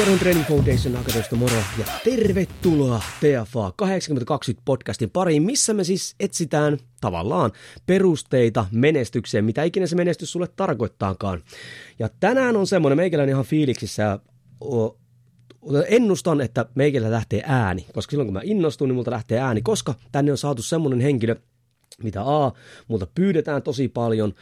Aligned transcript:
Korhon 0.00 0.18
Training 0.18 0.46
Foundation 0.46 0.96
Akademista 0.96 1.36
moro 1.36 1.54
ja 1.54 1.84
tervetuloa 2.04 2.98
TFA 2.98 3.72
8020 3.76 4.62
podcastin 4.64 5.10
pariin, 5.10 5.42
missä 5.42 5.74
me 5.74 5.84
siis 5.84 6.14
etsitään 6.20 6.78
tavallaan 7.00 7.52
perusteita 7.86 8.66
menestykseen, 8.72 9.44
mitä 9.44 9.62
ikinä 9.62 9.86
se 9.86 9.96
menestys 9.96 10.32
sulle 10.32 10.48
tarkoittaakaan. 10.56 11.42
Ja 11.98 12.08
tänään 12.20 12.56
on 12.56 12.66
semmoinen, 12.66 12.96
meikäläinen 12.96 13.32
ihan 13.32 13.44
fiiliksissä 13.44 14.18
ennustan, 15.88 16.40
että 16.40 16.66
meikillä 16.74 17.10
lähtee 17.10 17.42
ääni, 17.46 17.86
koska 17.94 18.10
silloin 18.10 18.26
kun 18.26 18.34
mä 18.34 18.40
innostun, 18.44 18.88
niin 18.88 18.94
multa 18.94 19.10
lähtee 19.10 19.40
ääni, 19.40 19.62
koska 19.62 19.94
tänne 20.12 20.32
on 20.32 20.38
saatu 20.38 20.62
semmoinen 20.62 21.00
henkilö, 21.00 21.36
mitä 22.02 22.22
A, 22.22 22.52
multa 22.88 23.06
pyydetään 23.14 23.62
tosi 23.62 23.88
paljon, 23.88 24.34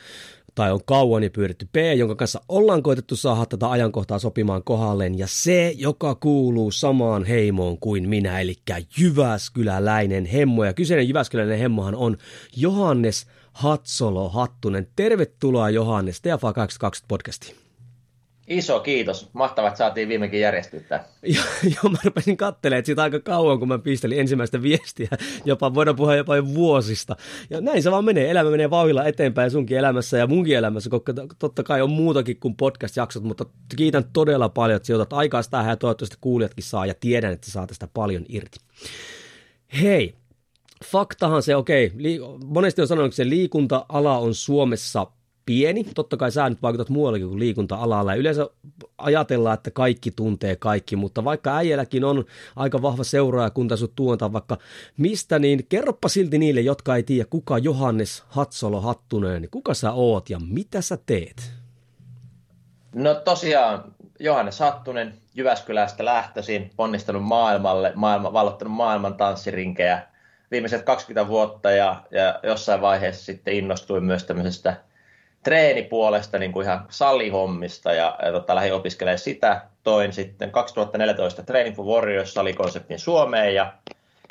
tai 0.59 0.73
on 0.73 0.85
kauan 0.85 1.23
jo 1.23 1.31
pyydetty 1.31 1.69
B, 1.73 1.77
jonka 1.97 2.15
kanssa 2.15 2.41
ollaan 2.49 2.83
koitettu 2.83 3.17
saada 3.17 3.47
tätä 3.47 3.71
ajankohtaa 3.71 4.19
sopimaan 4.19 4.65
kohdalleen, 4.65 5.19
ja 5.19 5.27
se, 5.27 5.75
joka 5.77 6.15
kuuluu 6.15 6.71
samaan 6.71 7.25
heimoon 7.25 7.79
kuin 7.79 8.09
minä, 8.09 8.41
eli 8.41 8.55
Jyväskyläläinen 8.99 10.27
hemmo, 10.27 10.65
ja 10.65 10.73
kyseinen 10.73 11.09
Jyväskyläläinen 11.09 11.59
hemmohan 11.59 11.95
on 11.95 12.17
Johannes 12.57 13.27
Hatsolo 13.53 14.29
Hattunen. 14.29 14.89
Tervetuloa 14.97 15.71
Johannes 15.71 16.21
TFA 16.21 16.53
22 16.53 17.05
podcastiin. 17.09 17.68
Iso 18.49 18.81
kiitos. 18.81 19.31
Mahtavaa, 19.33 19.69
että 19.69 19.79
saatiin 19.79 20.09
viimekin 20.09 20.41
järjestyttää. 20.41 21.05
Joo, 21.75 21.91
mä 21.91 21.99
rupesin 22.05 22.37
katselemaan 22.37 22.85
siitä 22.85 23.03
aika 23.03 23.21
kauan, 23.21 23.59
kun 23.59 23.69
mä 23.69 23.79
pistelin 23.79 24.21
ensimmäistä 24.21 24.63
viestiä. 24.63 25.09
Jopa 25.45 25.75
voidaan 25.75 25.97
puhua 25.97 26.17
jopa 26.17 26.37
jo 26.37 26.55
vuosista. 26.55 27.17
Ja 27.51 27.61
näin 27.61 27.83
se 27.83 27.91
vaan 27.91 28.05
menee. 28.05 28.31
Elämä 28.31 28.51
menee 28.51 28.71
vauhilla 28.71 29.05
eteenpäin 29.05 29.51
sunkin 29.51 29.79
elämässä 29.79 30.19
ja 30.19 30.27
munkin 30.27 30.57
elämässä, 30.57 30.91
koska 30.91 31.13
totta 31.39 31.63
kai 31.63 31.83
on 31.83 31.91
muutakin 31.91 32.41
kuin 32.41 32.57
podcast-jaksot, 32.57 33.23
mutta 33.23 33.45
kiitän 33.77 34.05
todella 34.13 34.49
paljon, 34.49 34.77
että 34.77 34.87
sijoitat 34.87 35.13
aikaa 35.13 35.43
tähän 35.51 35.71
ja 35.71 35.77
toivottavasti 35.77 36.17
kuulijatkin 36.21 36.65
saa 36.65 36.87
ja 36.87 36.95
tiedän, 37.01 37.33
että 37.33 37.51
saa 37.51 37.67
tästä 37.67 37.89
paljon 37.95 38.25
irti. 38.29 38.59
Hei, 39.83 40.15
faktahan 40.85 41.43
se, 41.43 41.57
okei, 41.57 41.87
okay, 41.87 42.39
monesti 42.45 42.81
on 42.81 42.89
sanonut, 42.89 43.09
että 43.09 43.17
se 43.17 43.29
liikunta-ala 43.29 44.19
on 44.19 44.35
Suomessa 44.35 45.07
pieni. 45.49 45.85
Totta 45.95 46.17
kai 46.17 46.33
sä 46.33 46.49
nyt 46.49 46.63
vaikutat 46.63 46.89
muuallakin 46.89 47.29
kuin 47.29 47.39
liikunta-alalla. 47.39 48.15
Yleensä 48.15 48.47
ajatellaan, 48.99 49.55
että 49.55 49.71
kaikki 49.71 50.11
tuntee 50.11 50.57
kaikki, 50.57 50.97
mutta 50.97 51.25
vaikka 51.25 51.57
äijälläkin 51.57 52.05
on 52.05 52.25
aika 52.57 52.83
vahva 52.83 53.05
seuraaja, 53.05 53.51
kun 53.51 53.71
sut 53.77 53.93
tuonta 53.97 54.33
vaikka 54.33 54.59
mistä, 54.97 55.39
niin 55.39 55.67
kerropa 55.69 56.09
silti 56.09 56.39
niille, 56.39 56.61
jotka 56.61 56.97
ei 56.97 57.03
tiedä, 57.03 57.29
kuka 57.31 57.59
Johannes 57.59 58.25
Hatsolo 58.29 58.81
Hattunen, 58.81 59.49
kuka 59.51 59.75
sä 59.75 59.93
oot 59.93 60.31
ja 60.31 60.39
mitä 60.51 60.81
sä 60.81 60.99
teet? 61.07 61.53
No 62.95 63.15
tosiaan 63.15 63.85
Johannes 64.21 64.61
Hattunen, 64.61 65.15
Jyväskylästä 65.35 66.05
lähtöisin, 66.05 66.71
ponnistanut 66.77 67.25
maailmalle, 67.25 67.93
maailma, 67.95 68.33
vallottanut 68.33 68.75
maailman 68.75 69.15
tanssirinkejä 69.15 70.03
viimeiset 70.51 70.83
20 70.83 71.29
vuotta 71.29 71.71
ja, 71.71 72.03
ja 72.11 72.41
jossain 72.43 72.81
vaiheessa 72.81 73.25
sitten 73.25 73.55
innostuin 73.55 74.05
myös 74.05 74.25
tämmöisestä 74.25 74.77
treenipuolesta 75.43 76.39
niin 76.39 76.53
kuin 76.53 76.65
ihan 76.65 76.87
salihommista 76.89 77.93
ja, 77.93 78.19
ja 78.25 78.33
tota, 78.33 78.55
lähdin 78.55 78.75
opiskelemaan 78.75 79.19
sitä. 79.19 79.63
Toin 79.83 80.13
sitten 80.13 80.51
2014 80.51 81.43
Training 81.43 81.77
for 81.77 81.87
Warriors 81.87 82.35
salikonseptin 82.35 82.99
Suomeen 82.99 83.55
ja, 83.55 83.73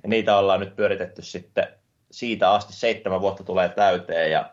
ja 0.03 0.09
niitä 0.09 0.37
ollaan 0.37 0.59
nyt 0.59 0.75
pyöritetty 0.75 1.21
sitten 1.21 1.67
siitä 2.11 2.51
asti 2.51 2.73
seitsemän 2.73 3.21
vuotta 3.21 3.43
tulee 3.43 3.69
täyteen 3.69 4.31
ja, 4.31 4.49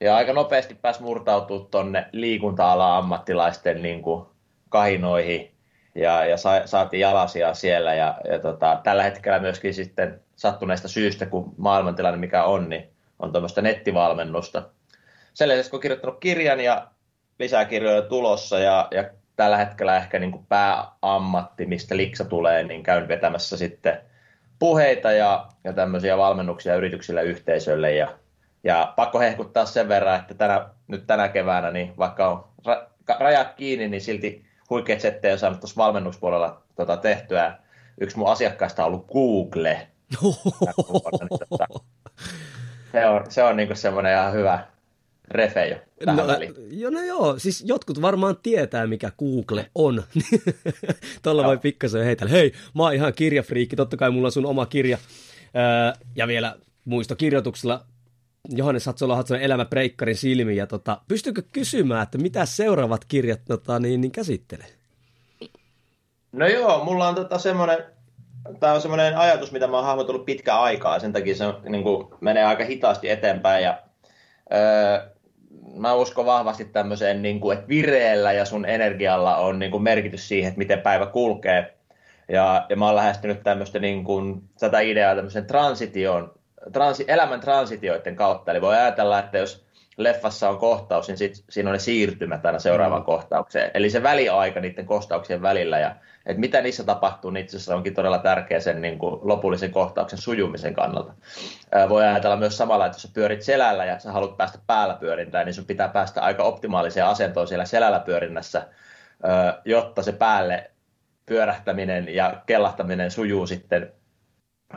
ja 0.00 0.16
aika 0.16 0.32
nopeasti 0.32 0.74
pääsi 0.74 1.02
murtautua 1.02 1.66
tuonne 1.70 2.06
liikunta-alan 2.12 2.98
ammattilaisten 2.98 3.82
niin 3.82 4.02
kuin 4.02 4.26
kahinoihin 4.68 5.54
ja, 5.94 6.24
ja 6.24 6.36
sa, 6.36 6.62
saatiin 6.64 7.00
jalasia 7.00 7.54
siellä 7.54 7.94
ja, 7.94 8.14
ja 8.30 8.38
tota, 8.38 8.80
tällä 8.82 9.02
hetkellä 9.02 9.38
myöskin 9.38 9.74
sitten 9.74 10.20
sattuneesta 10.36 10.88
syystä, 10.88 11.26
kun 11.26 11.54
maailmantilanne 11.56 12.18
mikä 12.18 12.44
on, 12.44 12.68
niin 12.68 12.88
on 13.18 13.32
tuommoista 13.32 13.62
nettivalmennusta– 13.62 14.62
sen 15.34 15.48
lisäksi 15.48 15.70
kun 15.70 15.80
kirjoittanut 15.80 16.20
kirjan 16.20 16.60
ja 16.60 16.90
lisää 17.38 17.64
kirjoja 17.64 18.02
tulossa 18.02 18.58
ja, 18.58 18.88
ja 18.90 19.04
tällä 19.36 19.56
hetkellä 19.56 19.96
ehkä 19.96 20.18
niin 20.18 20.32
kuin 20.32 20.46
pääammatti, 20.46 21.66
mistä 21.66 21.96
liksa 21.96 22.24
tulee, 22.24 22.62
niin 22.64 22.82
käyn 22.82 23.08
vetämässä 23.08 23.56
sitten 23.56 24.00
puheita 24.58 25.12
ja, 25.12 25.46
ja 25.64 25.72
tämmöisiä 25.72 26.18
valmennuksia 26.18 26.74
yrityksille 26.74 27.22
yhteisölle 27.22 27.94
ja, 27.94 28.08
ja 28.64 28.92
pakko 28.96 29.18
hehkuttaa 29.20 29.66
sen 29.66 29.88
verran, 29.88 30.20
että 30.20 30.34
tänä, 30.34 30.68
nyt 30.88 31.06
tänä 31.06 31.28
keväänä, 31.28 31.70
niin 31.70 31.94
vaikka 31.98 32.28
on 32.28 32.44
ra, 32.66 32.86
rajat 33.18 33.54
kiinni, 33.54 33.88
niin 33.88 34.00
silti 34.00 34.44
huikeat 34.70 35.00
settejä 35.00 35.32
on 35.32 35.38
saanut 35.38 35.60
tuossa 35.60 35.82
valmennuspuolella 35.82 36.62
tota, 36.76 36.96
tehtyä. 36.96 37.58
Yksi 38.00 38.18
mun 38.18 38.30
asiakkaista 38.30 38.84
on 38.84 38.86
ollut 38.86 39.06
Google. 39.06 39.86
se 42.92 43.06
on, 43.06 43.24
se 43.28 43.42
on 43.44 43.56
niin 43.56 43.76
semmoinen 43.76 44.12
ihan 44.12 44.32
hyvä, 44.32 44.66
refe 45.30 45.66
jo 45.66 45.76
tähän 46.04 46.26
no, 46.26 46.34
Jo, 46.70 46.90
no 46.90 47.00
joo, 47.00 47.38
siis 47.38 47.64
jotkut 47.66 48.02
varmaan 48.02 48.36
tietää, 48.42 48.86
mikä 48.86 49.12
Google 49.18 49.70
on. 49.74 50.02
Tuolla 51.22 51.44
voi 51.44 51.58
pikkasen 51.58 52.04
heitellä. 52.04 52.30
Hei, 52.30 52.52
mä 52.74 52.82
oon 52.82 52.94
ihan 52.94 53.12
kirjafriikki, 53.14 53.76
totta 53.76 53.96
kai 53.96 54.10
mulla 54.10 54.28
on 54.28 54.32
sun 54.32 54.46
oma 54.46 54.66
kirja. 54.66 54.98
Öö, 55.56 56.04
ja 56.16 56.26
vielä 56.26 56.56
muistokirjoituksella 56.84 57.84
Johannes 58.48 58.86
Hatsola 58.86 59.16
Hatsola 59.16 59.40
Elämä 59.40 59.64
Breikkarin 59.64 60.16
silmiin. 60.16 60.56
Ja 60.56 60.66
tota, 60.66 61.00
pystyykö 61.08 61.42
kysymään, 61.52 62.02
että 62.02 62.18
mitä 62.18 62.46
seuraavat 62.46 63.04
kirjat 63.04 63.40
tota, 63.48 63.78
niin, 63.78 64.00
niin 64.00 64.12
käsittelee? 64.12 64.66
No 66.32 66.46
joo, 66.46 66.84
mulla 66.84 67.08
on 67.08 67.14
tota 67.14 67.38
semmoinen, 67.38 67.78
tämä 68.60 68.72
on 68.72 68.80
semmoinen 68.80 69.18
ajatus, 69.18 69.52
mitä 69.52 69.66
mä 69.66 69.76
oon 69.76 69.86
hahmotellut 69.86 70.24
pitkään 70.24 70.60
aikaa. 70.60 70.98
Sen 70.98 71.12
takia 71.12 71.34
se 71.34 71.44
niin 71.68 71.82
kuin, 71.82 72.08
menee 72.20 72.44
aika 72.44 72.64
hitaasti 72.64 73.10
eteenpäin 73.10 73.64
ja 73.64 73.82
öö, 74.52 75.17
mä 75.74 75.94
uskon 75.94 76.26
vahvasti 76.26 76.64
tämmöiseen, 76.64 77.22
niin 77.22 77.40
kuin, 77.40 77.58
että 77.58 77.68
vireellä 77.68 78.32
ja 78.32 78.44
sun 78.44 78.66
energialla 78.66 79.36
on 79.36 79.58
niin 79.58 79.70
kuin 79.70 79.82
merkitys 79.82 80.28
siihen, 80.28 80.48
että 80.48 80.58
miten 80.58 80.80
päivä 80.80 81.06
kulkee. 81.06 81.74
Ja, 82.28 82.66
ja 82.68 82.76
mä 82.76 82.86
oon 82.86 82.96
lähestynyt 82.96 83.42
tämmöistä 83.42 83.78
niin 83.78 84.04
kuin, 84.04 84.42
tätä 84.60 84.80
ideaa 84.80 85.14
tämmöisen 85.14 85.46
transition, 85.46 86.34
transi, 86.72 87.04
elämän 87.08 87.40
transitioiden 87.40 88.16
kautta. 88.16 88.50
Eli 88.50 88.60
voi 88.60 88.76
ajatella, 88.76 89.18
että 89.18 89.38
jos 89.38 89.67
leffassa 89.98 90.48
on 90.48 90.58
kohtaus, 90.58 91.08
niin 91.08 91.18
sit, 91.18 91.44
siinä 91.50 91.70
on 91.70 91.72
ne 91.72 91.78
siirtymät 91.78 92.46
aina 92.46 92.58
seuraavaan 92.58 93.02
mm. 93.02 93.06
kohtaukseen. 93.06 93.70
Eli 93.74 93.90
se 93.90 94.02
väliaika 94.02 94.60
niiden 94.60 94.86
kohtauksien 94.86 95.42
välillä 95.42 95.78
ja 95.78 95.96
että 96.26 96.40
mitä 96.40 96.60
niissä 96.60 96.84
tapahtuu, 96.84 97.30
niin 97.30 97.44
itse 97.44 97.56
asiassa 97.56 97.76
onkin 97.76 97.94
todella 97.94 98.18
tärkeä 98.18 98.60
sen 98.60 98.82
niin 98.82 98.98
kuin 98.98 99.20
lopullisen 99.22 99.70
kohtauksen 99.70 100.18
sujumisen 100.18 100.74
kannalta. 100.74 101.14
Ää, 101.72 101.88
voi 101.88 102.04
ajatella 102.06 102.36
myös 102.36 102.56
samalla, 102.56 102.86
että 102.86 102.96
jos 102.96 103.02
sä 103.02 103.08
pyörit 103.14 103.42
selällä 103.42 103.84
ja 103.84 103.98
sä 103.98 104.12
haluat 104.12 104.36
päästä 104.36 104.58
päällä 104.66 104.94
pyörintään, 104.94 105.46
niin 105.46 105.54
sun 105.54 105.64
pitää 105.64 105.88
päästä 105.88 106.22
aika 106.22 106.42
optimaaliseen 106.42 107.06
asentoon 107.06 107.48
siellä 107.48 107.64
selällä 107.64 108.00
pyörinnässä, 108.00 108.66
ää, 109.22 109.62
jotta 109.64 110.02
se 110.02 110.12
päälle 110.12 110.70
pyörähtäminen 111.26 112.14
ja 112.14 112.42
kellahtaminen 112.46 113.10
sujuu 113.10 113.46
sitten 113.46 113.92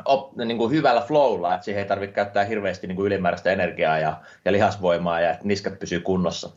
op, 0.06 0.38
niin 0.38 0.58
kuin 0.58 0.72
hyvällä 0.72 1.02
flowlla, 1.02 1.54
että 1.54 1.66
siihen 1.66 1.82
ei 1.82 1.88
tarvitse 1.88 2.14
käyttää 2.14 2.44
hirveästi 2.44 2.88
niin 2.88 2.96
kuin 2.96 3.08
ylimääräistä 3.08 3.52
energiaa 3.52 4.00
ja, 4.00 4.22
ja 4.46 4.52
lihasvoimaa 4.52 5.20
ja 5.20 5.32
että 5.32 5.48
niskat 5.48 5.80
pysyy 5.80 6.00
kunnossa. 6.00 6.50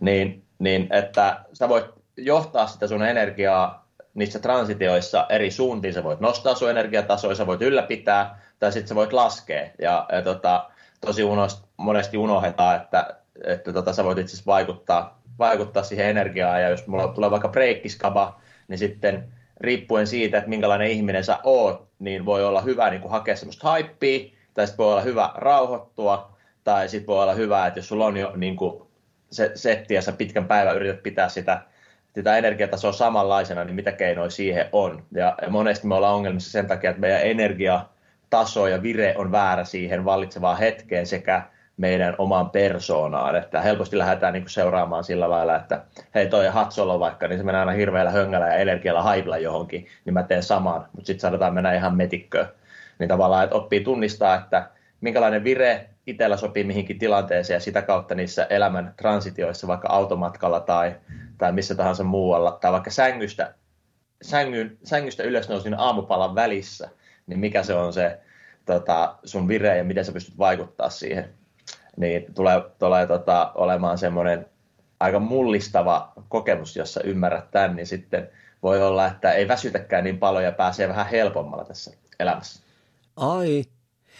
Niin, 0.00 0.44
niin 0.58 0.88
että 0.90 1.44
sä 1.52 1.68
voit 1.68 1.86
johtaa 2.16 2.66
sitä 2.66 2.86
sun 2.86 3.02
energiaa 3.02 3.86
niissä 4.14 4.38
transitioissa 4.38 5.26
eri 5.28 5.50
suuntiin. 5.50 5.94
Sä 5.94 6.04
voit 6.04 6.20
nostaa 6.20 6.54
sun 6.54 6.70
energiatasoa, 6.70 7.34
sä 7.34 7.46
voit 7.46 7.62
ylläpitää 7.62 8.40
tai 8.58 8.72
sitten 8.72 8.88
sä 8.88 8.94
voit 8.94 9.12
laskea. 9.12 9.70
Ja, 9.78 10.06
ja 10.12 10.22
tota, 10.22 10.70
tosi 11.00 11.24
unost, 11.24 11.64
monesti 11.76 12.16
unohdetaan, 12.16 12.76
että, 12.76 13.16
että 13.44 13.72
tota, 13.72 13.92
sä 13.92 14.04
voit 14.04 14.18
itse 14.18 14.30
asiassa 14.30 14.50
vaikuttaa, 14.50 15.20
vaikuttaa 15.38 15.82
siihen 15.82 16.06
energiaan. 16.06 16.62
Ja 16.62 16.68
jos 16.68 16.86
mulla 16.86 17.08
tulee 17.08 17.30
vaikka 17.30 17.48
breikkiskaba, 17.48 18.40
niin 18.68 18.78
sitten 18.78 19.32
riippuen 19.60 20.06
siitä, 20.06 20.38
että 20.38 20.50
minkälainen 20.50 20.90
ihminen 20.90 21.24
sä 21.24 21.38
oot, 21.44 21.89
niin 22.00 22.24
voi 22.24 22.44
olla 22.44 22.60
hyvä 22.60 22.90
niin 22.90 23.00
kuin 23.00 23.10
hakea 23.10 23.36
semmoista 23.36 23.74
hypeä, 23.74 24.18
tai 24.54 24.66
sitten 24.66 24.84
voi 24.84 24.92
olla 24.92 25.02
hyvä 25.02 25.30
rauhoittua, 25.34 26.36
tai 26.64 26.88
sitten 26.88 27.06
voi 27.06 27.22
olla 27.22 27.34
hyvä, 27.34 27.66
että 27.66 27.78
jos 27.78 27.88
sulla 27.88 28.06
on 28.06 28.16
jo 28.16 28.32
niin 28.36 28.56
kuin 28.56 28.82
se 29.30 29.52
setti 29.54 29.94
ja 29.94 30.02
sä 30.02 30.12
pitkän 30.12 30.44
päivän 30.44 30.76
yrität 30.76 31.02
pitää 31.02 31.28
sitä, 31.28 31.62
sitä 32.14 32.36
energiatasoa 32.36 32.92
samanlaisena, 32.92 33.64
niin 33.64 33.74
mitä 33.74 33.92
keinoja 33.92 34.30
siihen 34.30 34.66
on. 34.72 35.02
Ja, 35.12 35.34
ja 35.42 35.50
monesti 35.50 35.86
me 35.86 35.94
ollaan 35.94 36.14
ongelmissa 36.14 36.50
sen 36.50 36.66
takia, 36.66 36.90
että 36.90 37.00
meidän 37.00 37.22
energiataso 37.22 38.66
ja 38.66 38.82
vire 38.82 39.14
on 39.16 39.32
väärä 39.32 39.64
siihen 39.64 40.04
vallitsevaan 40.04 40.58
hetkeen 40.58 41.06
sekä 41.06 41.42
meidän 41.80 42.14
omaan 42.18 42.50
persoonaan, 42.50 43.36
että 43.36 43.60
helposti 43.60 43.98
lähdetään 43.98 44.32
niin 44.32 44.48
seuraamaan 44.48 45.04
sillä 45.04 45.30
lailla, 45.30 45.56
että 45.56 45.84
hei 46.14 46.26
toi 46.26 46.46
Hatsolo 46.46 47.00
vaikka, 47.00 47.28
niin 47.28 47.38
se 47.38 47.44
menee 47.44 47.58
aina 47.58 47.72
hirveällä 47.72 48.10
höngällä 48.10 48.46
ja 48.46 48.54
energialla 48.54 49.02
haibla 49.02 49.38
johonkin, 49.38 49.86
niin 50.04 50.14
mä 50.14 50.22
teen 50.22 50.42
saman, 50.42 50.88
mutta 50.92 51.06
sitten 51.06 51.20
saadaan 51.20 51.54
mennä 51.54 51.74
ihan 51.74 51.96
metikköön. 51.96 52.48
Niin 52.98 53.08
tavallaan, 53.08 53.44
että 53.44 53.56
oppii 53.56 53.84
tunnistaa, 53.84 54.34
että 54.34 54.70
minkälainen 55.00 55.44
vire 55.44 55.88
itsellä 56.06 56.36
sopii 56.36 56.64
mihinkin 56.64 56.98
tilanteeseen 56.98 57.56
ja 57.56 57.60
sitä 57.60 57.82
kautta 57.82 58.14
niissä 58.14 58.46
elämän 58.50 58.94
transitioissa, 58.96 59.66
vaikka 59.66 59.88
automatkalla 59.88 60.60
tai, 60.60 60.94
tai 61.38 61.52
missä 61.52 61.74
tahansa 61.74 62.04
muualla, 62.04 62.58
tai 62.60 62.72
vaikka 62.72 62.90
sängystä, 62.90 63.54
sängyn, 64.22 64.78
sängystä 64.84 65.22
ylös 65.22 65.48
nousin 65.48 65.74
aamupalan 65.78 66.34
välissä, 66.34 66.88
niin 67.26 67.38
mikä 67.38 67.62
se 67.62 67.74
on 67.74 67.92
se 67.92 68.18
tota, 68.66 69.14
sun 69.24 69.48
vire 69.48 69.76
ja 69.76 69.84
miten 69.84 70.04
sä 70.04 70.12
pystyt 70.12 70.38
vaikuttaa 70.38 70.90
siihen 70.90 71.39
niin 71.96 72.34
tulee, 72.34 72.62
tulee 72.78 73.06
tota, 73.06 73.52
olemaan 73.54 73.98
semmoinen 73.98 74.46
aika 75.00 75.18
mullistava 75.18 76.12
kokemus, 76.28 76.76
jossa 76.76 77.00
ymmärrät 77.04 77.50
tämän, 77.50 77.76
niin 77.76 77.86
sitten 77.86 78.28
voi 78.62 78.82
olla, 78.82 79.06
että 79.06 79.32
ei 79.32 79.48
väsytäkään 79.48 80.04
niin 80.04 80.18
paljon 80.18 80.44
ja 80.44 80.52
pääsee 80.52 80.88
vähän 80.88 81.06
helpommalla 81.06 81.64
tässä 81.64 81.90
elämässä. 82.20 82.62
Ai, 83.16 83.64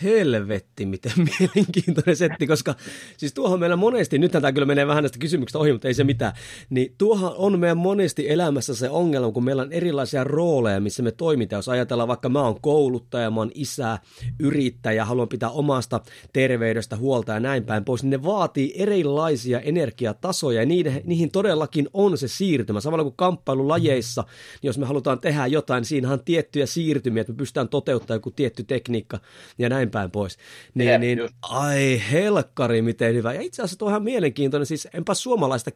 helvetti, 0.03 0.87
miten 0.87 1.13
mielenkiintoinen 1.41 2.17
setti, 2.17 2.47
koska 2.47 2.75
siis 3.17 3.35
tuohon 3.35 3.61
meillä 3.61 3.77
monesti, 3.77 4.19
nyt 4.19 4.33
tämä 4.33 4.53
kyllä 4.53 4.67
menee 4.67 4.87
vähän 4.87 5.03
näistä 5.03 5.19
kysymyksistä 5.19 5.59
ohi, 5.59 5.73
mutta 5.73 5.89
ei 5.89 5.95
se 5.95 6.05
mitään, 6.05 6.33
niin 6.71 6.95
tuohan 6.99 7.33
on 7.37 7.59
meidän 7.59 7.79
monesti 7.79 8.31
elämässä 8.31 8.75
se 8.75 8.91
ongelma, 8.91 9.33
kun 9.33 9.45
meillä 9.45 9.63
on 9.63 9.73
erilaisia 9.73 10.25
rooleja, 10.25 10.81
missä 10.81 11.03
me 11.03 11.13
toimitaan. 11.13 11.59
Jos 11.59 11.69
ajatellaan 11.69 12.09
vaikka 12.09 12.29
mä 12.29 12.43
oon 12.43 12.61
kouluttaja, 12.61 13.31
mä 13.31 13.41
oon 13.41 13.51
isä, 13.55 13.99
yrittäjä, 14.39 15.05
haluan 15.05 15.29
pitää 15.29 15.51
omasta 15.51 16.01
terveydestä 16.33 16.97
huolta 16.97 17.33
ja 17.33 17.41
näin 17.41 17.65
päin 17.65 17.85
pois, 17.85 18.03
niin 18.03 18.11
ne 18.11 18.23
vaatii 18.23 18.73
erilaisia 18.77 19.61
energiatasoja 19.61 20.61
ja 20.61 20.67
niihin, 20.67 21.03
niihin 21.05 21.31
todellakin 21.31 21.89
on 21.93 22.19
se 22.19 22.29
siirtymä. 22.29 22.81
Samalla 22.81 23.05
kuin 23.05 23.17
kamppailulajeissa, 23.17 24.23
niin 24.63 24.69
jos 24.69 24.79
me 24.79 24.87
halutaan 24.87 25.21
tehdä 25.21 25.47
jotain, 25.47 25.81
niin 25.81 25.89
siinä 25.89 26.13
on 26.13 26.25
tiettyjä 26.25 26.67
siirtymiä, 26.67 27.21
että 27.21 27.33
me 27.33 27.37
pystytään 27.37 27.69
toteuttamaan 27.69 28.17
joku 28.17 28.31
tietty 28.31 28.65
tekniikka 28.65 29.21
ja 29.59 29.69
näin 29.69 29.90
näin 29.95 30.03
päin 30.03 30.11
pois. 30.11 30.37
Niin, 30.75 30.91
Jep, 30.91 31.01
niin 31.01 31.29
ai 31.43 32.03
helkkari, 32.13 32.83
miten 32.83 33.15
hyvä. 33.15 33.33
Ja 33.33 33.41
itse 33.41 33.63
asiassa 33.63 33.79
tuo 33.79 33.89
on 33.89 33.93
ihan 33.93 34.03
mielenkiintoinen, 34.03 34.67
siis 34.67 34.89
enpä 34.95 35.15
suomalaista 35.15 35.71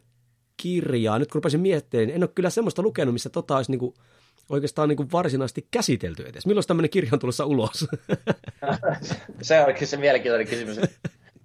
kirjaa, 0.57 1.19
nyt 1.19 1.31
kun 1.31 1.39
rupesin 1.39 1.59
miettimään, 1.59 2.07
niin 2.07 2.15
en 2.15 2.23
ole 2.23 2.31
kyllä 2.35 2.49
semmoista 2.49 2.81
lukenut, 2.81 3.13
missä 3.13 3.29
tota 3.29 3.55
olisi 3.55 3.71
niinku, 3.71 3.93
oikeastaan 4.49 4.89
niinku 4.89 5.05
varsinaisesti 5.11 5.67
käsitelty 5.71 6.23
edes. 6.23 6.45
Milloin 6.45 6.67
tämmöinen 6.67 6.89
kirja 6.89 7.09
on 7.13 7.19
tulossa 7.19 7.45
ulos? 7.45 7.87
se 9.41 9.61
onkin 9.61 9.87
se 9.87 9.97
mielenkiintoinen 9.97 10.47
kysymys. 10.47 10.79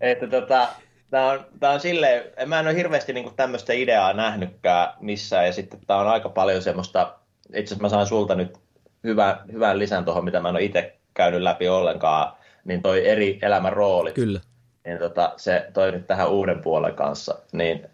että 0.01 0.27
tota, 0.27 0.69
Tämä 1.11 1.31
on, 1.31 1.47
tämä 1.61 1.73
on 1.73 1.81
silleen, 1.81 2.25
mä 2.47 2.61
en 2.61 2.67
ole 2.67 2.77
hirveästi 2.77 3.13
niin 3.13 3.35
tämmöistä 3.37 3.73
ideaa 3.73 4.13
nähnytkään 4.13 4.95
missään, 5.01 5.47
ja 5.47 5.53
sitten 5.53 5.81
tämä 5.87 6.01
on 6.01 6.09
aika 6.09 6.29
paljon 6.29 6.63
semmoista, 6.63 7.15
itse 7.47 7.61
asiassa 7.61 7.83
mä 7.83 7.89
saan 7.89 8.07
sulta 8.07 8.35
nyt 8.35 8.59
hyvän, 9.05 9.37
hyvän 9.53 9.79
lisän 9.79 10.05
tuohon, 10.05 10.25
mitä 10.25 10.41
mä 10.41 10.49
en 10.49 10.55
ole 10.55 10.65
itse 10.65 10.97
käynyt 11.15 11.43
läpi 11.43 11.69
ollenkaan, 11.69 12.37
niin 12.65 12.83
toi 12.83 13.09
eri 13.09 13.39
elämän 13.43 13.73
roolit. 13.73 14.15
Kyllä. 14.15 14.41
Niin 14.85 14.99
tota, 14.99 15.33
se 15.37 15.67
toi 15.73 15.93
nyt 15.93 16.07
tähän 16.07 16.31
uuden 16.31 16.63
puolen 16.63 16.95
kanssa. 16.95 17.39
Niin, 17.53 17.87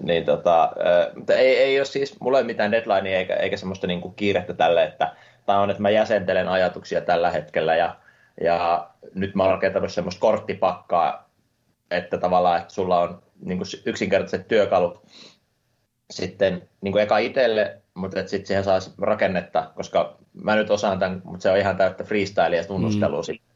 niin 0.00 0.24
tota, 0.24 0.72
mutta 1.14 1.34
ei, 1.34 1.56
ei 1.58 1.78
ole 1.78 1.84
siis, 1.84 2.20
mulla 2.20 2.38
ei 2.38 2.44
mitään 2.44 2.72
deadlinea 2.72 3.18
eikä, 3.18 3.34
eikä 3.36 3.56
semmoista 3.56 3.86
niinku 3.86 4.10
kiirettä 4.10 4.54
tälle, 4.54 4.84
että 4.84 5.14
tämä 5.46 5.60
on, 5.60 5.70
että 5.70 5.82
mä 5.82 5.90
jäsentelen 5.90 6.48
ajatuksia 6.48 7.00
tällä 7.00 7.30
hetkellä 7.30 7.76
ja, 7.76 7.96
ja 8.40 8.88
nyt 9.14 9.34
mä 9.34 9.42
oon 9.42 9.52
rakentanut 9.52 9.92
semmoista 9.92 10.20
korttipakkaa, 10.20 11.30
että 11.90 12.18
tavallaan, 12.18 12.60
että 12.60 12.74
sulla 12.74 13.00
on 13.00 13.22
niin 13.44 13.58
kuin 13.58 13.68
yksinkertaiset 13.86 14.48
työkalut 14.48 15.02
sitten 16.10 16.68
niin 16.80 16.92
kuin 16.92 17.02
eka 17.02 17.18
itselle, 17.18 17.80
mutta 17.94 18.20
sitten 18.26 18.46
siihen 18.46 18.64
saisi 18.64 18.90
rakennetta, 18.98 19.70
koska 19.74 20.16
mä 20.34 20.56
nyt 20.56 20.70
osaan 20.70 20.98
tämän, 20.98 21.22
mutta 21.24 21.42
se 21.42 21.50
on 21.50 21.58
ihan 21.58 21.76
täyttä 21.76 22.04
freestyle 22.04 22.56
ja 22.56 22.64
tunnustelua 22.64 23.20
mm. 23.20 23.24
sitten 23.24 23.51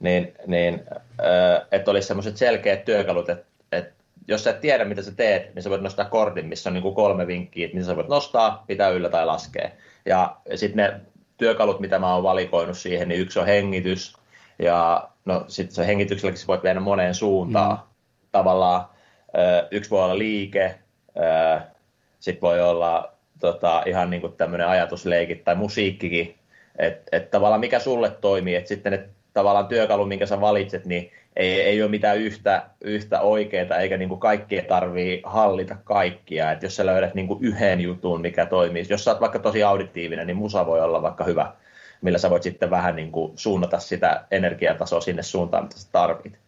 niin, 0.00 0.34
niin 0.46 0.82
että 1.72 1.90
olisi 1.90 2.08
semmoiset 2.08 2.36
selkeät 2.36 2.84
työkalut, 2.84 3.28
että, 3.28 3.44
että 3.72 3.92
jos 4.28 4.44
sä 4.44 4.50
et 4.50 4.60
tiedä, 4.60 4.84
mitä 4.84 5.02
sä 5.02 5.12
teet, 5.14 5.54
niin 5.54 5.62
sä 5.62 5.70
voit 5.70 5.82
nostaa 5.82 6.04
kortin, 6.04 6.46
missä 6.46 6.70
on 6.70 6.74
niin 6.74 6.82
kuin 6.82 6.94
kolme 6.94 7.26
vinkkiä, 7.26 7.68
mitä 7.72 7.86
sä 7.86 7.96
voit 7.96 8.08
nostaa, 8.08 8.64
pitää 8.66 8.88
yllä 8.88 9.08
tai 9.08 9.26
laskea. 9.26 9.70
Ja 10.06 10.36
sitten 10.54 10.76
ne 10.76 11.00
työkalut, 11.38 11.80
mitä 11.80 11.98
mä 11.98 12.14
oon 12.14 12.22
valikoinut 12.22 12.78
siihen, 12.78 13.08
niin 13.08 13.20
yksi 13.20 13.38
on 13.38 13.46
hengitys, 13.46 14.16
ja 14.58 15.08
no 15.24 15.44
sitten 15.48 15.74
se 15.74 15.86
hengitykselläkin 15.86 16.46
voit 16.48 16.62
mennä 16.62 16.80
moneen 16.80 17.14
suuntaan. 17.14 17.76
Mm. 17.76 17.82
Tavallaan 18.32 18.84
yksi 19.70 19.90
voi 19.90 20.04
olla 20.04 20.18
liike, 20.18 20.74
sitten 22.20 22.40
voi 22.40 22.60
olla 22.60 23.12
tota, 23.40 23.82
ihan 23.86 24.10
niin 24.10 24.20
kuin 24.20 24.32
tämmöinen 24.32 24.68
ajatusleikit 24.68 25.44
tai 25.44 25.54
musiikkikin, 25.54 26.38
että 26.78 27.16
et 27.16 27.30
tavallaan 27.30 27.60
mikä 27.60 27.78
sulle 27.78 28.10
toimii, 28.10 28.54
että 28.54 28.68
sitten 28.68 28.92
ne 28.92 29.08
tavallaan 29.32 29.66
työkalu, 29.66 30.06
minkä 30.06 30.26
sä 30.26 30.40
valitset, 30.40 30.86
niin 30.86 31.10
ei, 31.36 31.60
ei 31.60 31.82
ole 31.82 31.90
mitään 31.90 32.18
yhtä, 32.18 32.62
yhtä 32.80 33.20
oikeaa, 33.20 33.78
eikä 33.78 33.96
niin 33.96 34.08
kuin 34.08 34.20
kaikkia 34.20 34.62
tarvii 34.62 35.20
hallita 35.24 35.76
kaikkia. 35.84 36.52
Et 36.52 36.62
jos 36.62 36.76
sä 36.76 36.86
löydät 36.86 37.14
niin 37.14 37.28
kuin 37.28 37.44
yhden 37.44 37.80
jutun, 37.80 38.20
mikä 38.20 38.46
toimii, 38.46 38.86
jos 38.88 39.04
sä 39.04 39.10
oot 39.10 39.20
vaikka 39.20 39.38
tosi 39.38 39.62
auditiivinen, 39.62 40.26
niin 40.26 40.36
musa 40.36 40.66
voi 40.66 40.80
olla 40.80 41.02
vaikka 41.02 41.24
hyvä, 41.24 41.52
millä 42.02 42.18
sä 42.18 42.30
voit 42.30 42.42
sitten 42.42 42.70
vähän 42.70 42.96
niin 42.96 43.12
kuin 43.12 43.32
suunnata 43.36 43.78
sitä 43.78 44.24
energiatasoa 44.30 45.00
sinne 45.00 45.22
suuntaan, 45.22 45.64
mitä 45.64 45.78
sä 45.78 45.88
tarvit. 45.92 46.38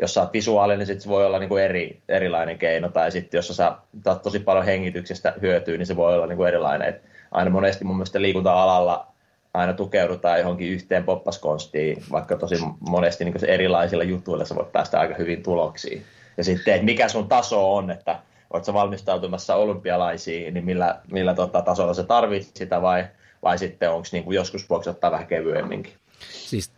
Jos 0.00 0.14
sä 0.14 0.20
oot 0.20 0.32
visuaalinen, 0.32 0.78
niin 0.78 0.86
sitten 0.86 1.02
se 1.02 1.08
voi 1.08 1.26
olla 1.26 1.38
niin 1.38 1.48
kuin 1.48 1.62
eri, 1.62 2.00
erilainen 2.08 2.58
keino, 2.58 2.88
tai 2.88 3.12
sitten 3.12 3.38
jos 3.38 3.48
sä 3.48 3.54
saat 3.54 4.22
tosi 4.22 4.38
paljon 4.38 4.64
hengityksestä 4.64 5.34
hyötyä, 5.40 5.76
niin 5.76 5.86
se 5.86 5.96
voi 5.96 6.14
olla 6.14 6.26
niin 6.26 6.36
kuin 6.36 6.48
erilainen. 6.48 6.88
Et 6.88 7.02
aina 7.30 7.50
monesti 7.50 7.84
mun 7.84 7.96
mielestä 7.96 8.22
liikunta-alalla 8.22 9.11
aina 9.54 9.72
tukeudutaan 9.72 10.38
johonkin 10.38 10.68
yhteen 10.68 11.04
poppaskonstiin, 11.04 12.04
vaikka 12.10 12.36
tosi 12.36 12.54
monesti 12.80 13.24
niin 13.24 13.44
erilaisilla 13.44 14.04
jutuilla 14.04 14.44
sä 14.44 14.54
voit 14.54 14.72
päästä 14.72 15.00
aika 15.00 15.14
hyvin 15.14 15.42
tuloksiin. 15.42 16.04
Ja 16.36 16.44
sitten, 16.44 16.74
että 16.74 16.84
mikä 16.84 17.08
sun 17.08 17.28
taso 17.28 17.74
on, 17.74 17.90
että 17.90 18.20
oletko 18.50 18.64
sä 18.64 18.74
valmistautumassa 18.74 19.56
olympialaisiin, 19.56 20.54
niin 20.54 20.64
millä, 20.64 21.00
millä 21.12 21.34
tota, 21.34 21.62
tasolla 21.62 21.94
sä 21.94 22.02
tarvitset 22.02 22.56
sitä 22.56 22.82
vai, 22.82 23.06
vai 23.42 23.58
sitten 23.58 23.90
onko 23.90 24.08
niin 24.12 24.32
joskus 24.32 24.70
voiko 24.70 24.90
ottaa 24.90 25.10
vähän 25.10 25.26
kevyemminkin. 25.26 25.92
Siis 26.30 26.72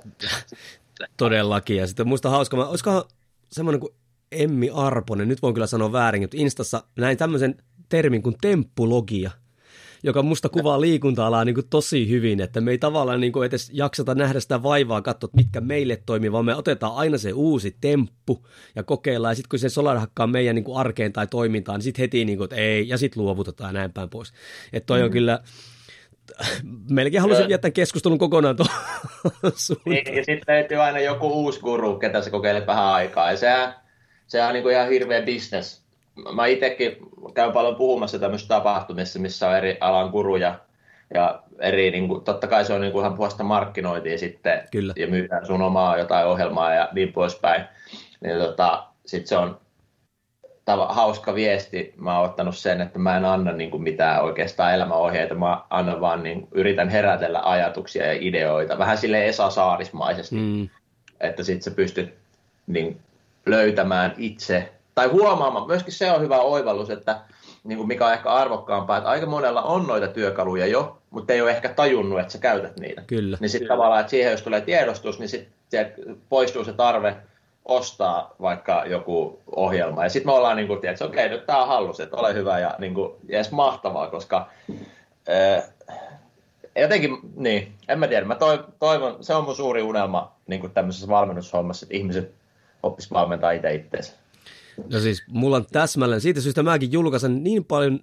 todellakin. 1.16 1.76
Ja 1.76 1.86
sitten 1.86 2.08
muista 2.08 2.30
hauska, 2.30 2.56
olisikohan 2.56 3.02
semmoinen 3.52 3.80
kuin 3.80 3.94
Emmi 4.32 4.70
Arponen, 4.74 5.28
nyt 5.28 5.42
voin 5.42 5.54
kyllä 5.54 5.66
sanoa 5.66 5.92
väärin, 5.92 6.22
mutta 6.22 6.36
Instassa 6.40 6.84
näin 6.98 7.16
tämmöisen 7.16 7.54
termin 7.88 8.22
kuin 8.22 8.36
temppulogia– 8.40 9.30
joka 10.04 10.22
musta 10.22 10.48
kuvaa 10.48 10.80
liikunta-alaa 10.80 11.44
niin 11.44 11.54
kuin 11.54 11.68
tosi 11.70 12.08
hyvin, 12.08 12.40
että 12.40 12.60
me 12.60 12.70
ei 12.70 12.78
tavallaan 12.78 13.20
niin 13.20 13.32
kuin 13.32 13.46
edes 13.46 13.70
jaksata 13.72 14.14
nähdä 14.14 14.40
sitä 14.40 14.62
vaivaa, 14.62 15.02
katsoa, 15.02 15.30
mitkä 15.36 15.60
meille 15.60 16.02
toimii, 16.06 16.32
vaan 16.32 16.44
me 16.44 16.54
otetaan 16.54 16.94
aina 16.94 17.18
se 17.18 17.32
uusi 17.32 17.76
temppu 17.80 18.46
ja 18.76 18.82
kokeillaan, 18.82 19.30
ja 19.30 19.34
sitten 19.34 19.48
kun 19.48 19.58
se 19.58 19.68
solarhakkaa 19.68 20.26
meidän 20.26 20.54
niin 20.54 20.64
kuin 20.64 20.78
arkeen 20.78 21.12
tai 21.12 21.26
toimintaan, 21.26 21.78
niin 21.78 21.84
sitten 21.84 22.02
heti 22.02 22.24
niin 22.24 22.38
kuin, 22.38 22.44
että 22.44 22.56
ei, 22.56 22.88
ja 22.88 22.98
sitten 22.98 23.22
luovutetaan 23.22 23.74
näin 23.74 23.92
päin 23.92 24.10
pois. 24.10 24.32
Että 24.72 24.86
toi 24.86 24.98
mm. 24.98 25.04
on 25.04 25.10
kyllä, 25.10 25.40
melkein 26.90 27.20
haluaisin 27.20 27.48
viettää 27.48 27.70
keskustelun 27.70 28.18
kokonaan 28.18 28.56
tuohon 28.56 28.74
niin, 29.84 30.16
Ja 30.16 30.24
sitten 30.24 30.54
löytyy 30.54 30.82
aina 30.82 31.00
joku 31.00 31.28
uusi 31.28 31.60
guru, 31.60 31.98
ketä 31.98 32.22
sä 32.22 32.30
kokeilet 32.30 32.66
vähän 32.66 32.84
aikaa, 32.84 33.30
ja 33.30 33.36
sehän, 33.36 33.74
sehän 34.26 34.48
on 34.48 34.54
niin 34.54 34.62
kuin 34.62 34.74
ihan 34.74 34.88
hirveä 34.88 35.22
business 35.22 35.83
mä 36.34 36.46
itsekin 36.46 36.96
käyn 37.34 37.52
paljon 37.52 37.76
puhumassa 37.76 38.18
tämmöisissä 38.18 38.54
tapahtumissa, 38.54 39.18
missä 39.18 39.48
on 39.48 39.56
eri 39.56 39.78
alan 39.80 40.10
kuruja 40.10 40.58
ja 41.14 41.42
eri, 41.58 41.90
niin 41.90 42.08
kuin, 42.08 42.24
totta 42.24 42.46
kai 42.46 42.64
se 42.64 42.72
on 42.72 42.80
niin 42.80 42.92
kuin 42.92 43.02
ihan 43.02 43.16
puhasta 43.16 43.44
markkinointia 43.44 44.18
sitten 44.18 44.68
Kyllä. 44.72 44.92
ja 44.96 45.06
myydään 45.06 45.46
sun 45.46 45.62
omaa 45.62 45.98
jotain 45.98 46.26
ohjelmaa 46.26 46.74
ja 46.74 46.88
niin 46.92 47.12
poispäin. 47.12 47.64
Niin 48.20 48.38
tota, 48.38 48.86
sitten 49.06 49.28
se 49.28 49.36
on 49.36 49.60
tava, 50.64 50.86
hauska 50.86 51.34
viesti. 51.34 51.94
Mä 51.96 52.18
oon 52.18 52.30
ottanut 52.30 52.56
sen, 52.56 52.80
että 52.80 52.98
mä 52.98 53.16
en 53.16 53.24
anna 53.24 53.52
niin 53.52 53.70
kuin 53.70 53.82
mitään 53.82 54.24
oikeastaan 54.24 54.74
elämäohjeita, 54.74 55.34
mä 55.34 55.64
annan 55.70 56.00
vaan 56.00 56.22
niin, 56.22 56.48
yritän 56.52 56.88
herätellä 56.88 57.40
ajatuksia 57.44 58.06
ja 58.06 58.18
ideoita. 58.20 58.78
Vähän 58.78 58.98
sille 58.98 59.28
Esa 59.28 59.50
Saarismaisesti, 59.50 60.36
mm. 60.36 60.68
että 61.20 61.42
sitten 61.42 61.62
sä 61.62 61.70
pystyt 61.70 62.14
niin, 62.66 63.00
löytämään 63.46 64.14
itse 64.16 64.72
tai 64.94 65.08
huomaamaan, 65.08 65.66
myöskin 65.66 65.92
se 65.92 66.10
on 66.10 66.20
hyvä 66.20 66.38
oivallus, 66.38 66.90
että 66.90 67.20
niin 67.64 67.76
kuin 67.76 67.88
mikä 67.88 68.06
on 68.06 68.12
ehkä 68.12 68.30
arvokkaampaa, 68.30 68.96
että 68.96 69.10
aika 69.10 69.26
monella 69.26 69.62
on 69.62 69.86
noita 69.86 70.08
työkaluja 70.08 70.66
jo, 70.66 70.98
mutta 71.10 71.32
ei 71.32 71.42
ole 71.42 71.50
ehkä 71.50 71.68
tajunnut, 71.68 72.20
että 72.20 72.32
sä 72.32 72.38
käytät 72.38 72.80
niitä. 72.80 73.02
Kyllä. 73.06 73.38
Niin 73.40 73.48
sitten 73.48 73.68
tavallaan, 73.68 74.00
että 74.00 74.10
siihen 74.10 74.30
jos 74.30 74.42
tulee 74.42 74.60
tiedostus, 74.60 75.18
niin 75.18 75.28
sitten 75.28 75.94
poistuu 76.28 76.64
se 76.64 76.72
tarve 76.72 77.16
ostaa 77.64 78.34
vaikka 78.40 78.84
joku 78.86 79.40
ohjelma. 79.56 80.04
Ja 80.04 80.08
sitten 80.08 80.28
me 80.28 80.36
ollaan 80.36 80.56
niin 80.56 80.66
kuin, 80.66 80.86
että 80.86 81.04
okei, 81.04 81.28
nyt 81.28 81.46
tämä 81.46 81.62
on 81.62 81.68
hallus, 81.68 82.00
että 82.00 82.16
ole 82.16 82.34
hyvä 82.34 82.58
ja, 82.58 82.74
niin 82.78 82.94
kuin, 82.94 83.12
edes 83.28 83.50
mahtavaa, 83.50 84.10
koska 84.10 84.48
äh, 85.28 85.64
jotenkin, 86.76 87.18
niin, 87.36 87.72
en 87.88 87.98
mä 87.98 88.08
tiedä, 88.08 88.26
mä 88.26 88.36
toivon, 88.78 89.16
se 89.20 89.34
on 89.34 89.44
mun 89.44 89.56
suuri 89.56 89.82
unelma 89.82 90.32
niin 90.46 90.60
kuin 90.60 90.72
tämmöisessä 90.72 91.08
valmennushommassa, 91.08 91.84
että 91.84 91.96
ihmiset 91.96 92.32
oppis 92.82 93.12
valmentaa 93.12 93.50
itse 93.50 93.74
itseensä. 93.74 94.12
No 94.92 95.00
siis 95.00 95.22
mulla 95.28 95.56
on 95.56 95.66
täsmälleen, 95.72 96.20
siitä 96.20 96.40
syystä 96.40 96.62
mäkin 96.62 96.92
julkaisen 96.92 97.44
niin 97.44 97.64
paljon 97.64 98.00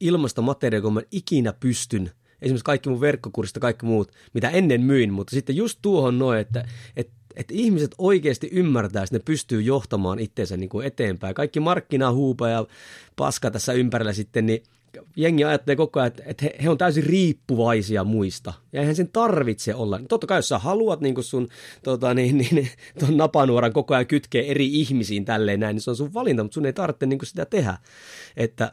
ilmasta 0.00 0.42
materiaalia, 0.42 0.82
kun 0.82 0.94
mä 0.94 1.02
ikinä 1.12 1.52
pystyn, 1.52 2.10
esimerkiksi 2.42 2.64
kaikki 2.64 2.88
mun 2.88 3.00
verkkokurssista, 3.00 3.60
kaikki 3.60 3.86
muut, 3.86 4.12
mitä 4.34 4.50
ennen 4.50 4.80
myin, 4.80 5.12
mutta 5.12 5.30
sitten 5.30 5.56
just 5.56 5.78
tuohon 5.82 6.18
noin, 6.18 6.40
että, 6.40 6.68
että 6.96 7.12
että 7.36 7.54
ihmiset 7.56 7.94
oikeasti 7.98 8.48
ymmärtää, 8.52 9.02
että 9.02 9.14
ne 9.14 9.22
pystyy 9.24 9.62
johtamaan 9.62 10.18
itseensä 10.18 10.56
niin 10.56 10.68
kuin 10.68 10.86
eteenpäin. 10.86 11.34
Kaikki 11.34 11.60
markkinahuupa 11.60 12.48
ja 12.48 12.66
paska 13.16 13.50
tässä 13.50 13.72
ympärillä 13.72 14.12
sitten, 14.12 14.46
niin 14.46 14.62
jengi 15.16 15.44
ajattelee 15.44 15.76
koko 15.76 16.00
ajan, 16.00 16.12
että 16.26 16.44
he, 16.44 16.54
he 16.62 16.70
on 16.70 16.78
täysin 16.78 17.04
riippuvaisia 17.04 18.04
muista. 18.04 18.52
Ja 18.72 18.80
eihän 18.80 18.96
sen 18.96 19.08
tarvitse 19.12 19.74
olla. 19.74 20.00
Totta 20.08 20.26
kai 20.26 20.38
jos 20.38 20.48
sä 20.48 20.58
haluat 20.58 21.00
niin 21.00 21.22
sun 21.22 21.48
tota, 21.82 22.14
niin, 22.14 22.38
niin, 22.38 22.68
ton 23.00 23.16
napanuoran 23.16 23.72
koko 23.72 23.94
ajan 23.94 24.06
kytkeä 24.06 24.42
eri 24.42 24.66
ihmisiin 24.66 25.24
tälleen 25.24 25.60
näin, 25.60 25.74
niin 25.74 25.82
se 25.82 25.90
on 25.90 25.96
sun 25.96 26.14
valinta, 26.14 26.42
mutta 26.42 26.54
sun 26.54 26.66
ei 26.66 26.72
tarvitse 26.72 27.06
niin 27.06 27.26
sitä 27.26 27.44
tehdä. 27.44 27.76
Että 28.36 28.72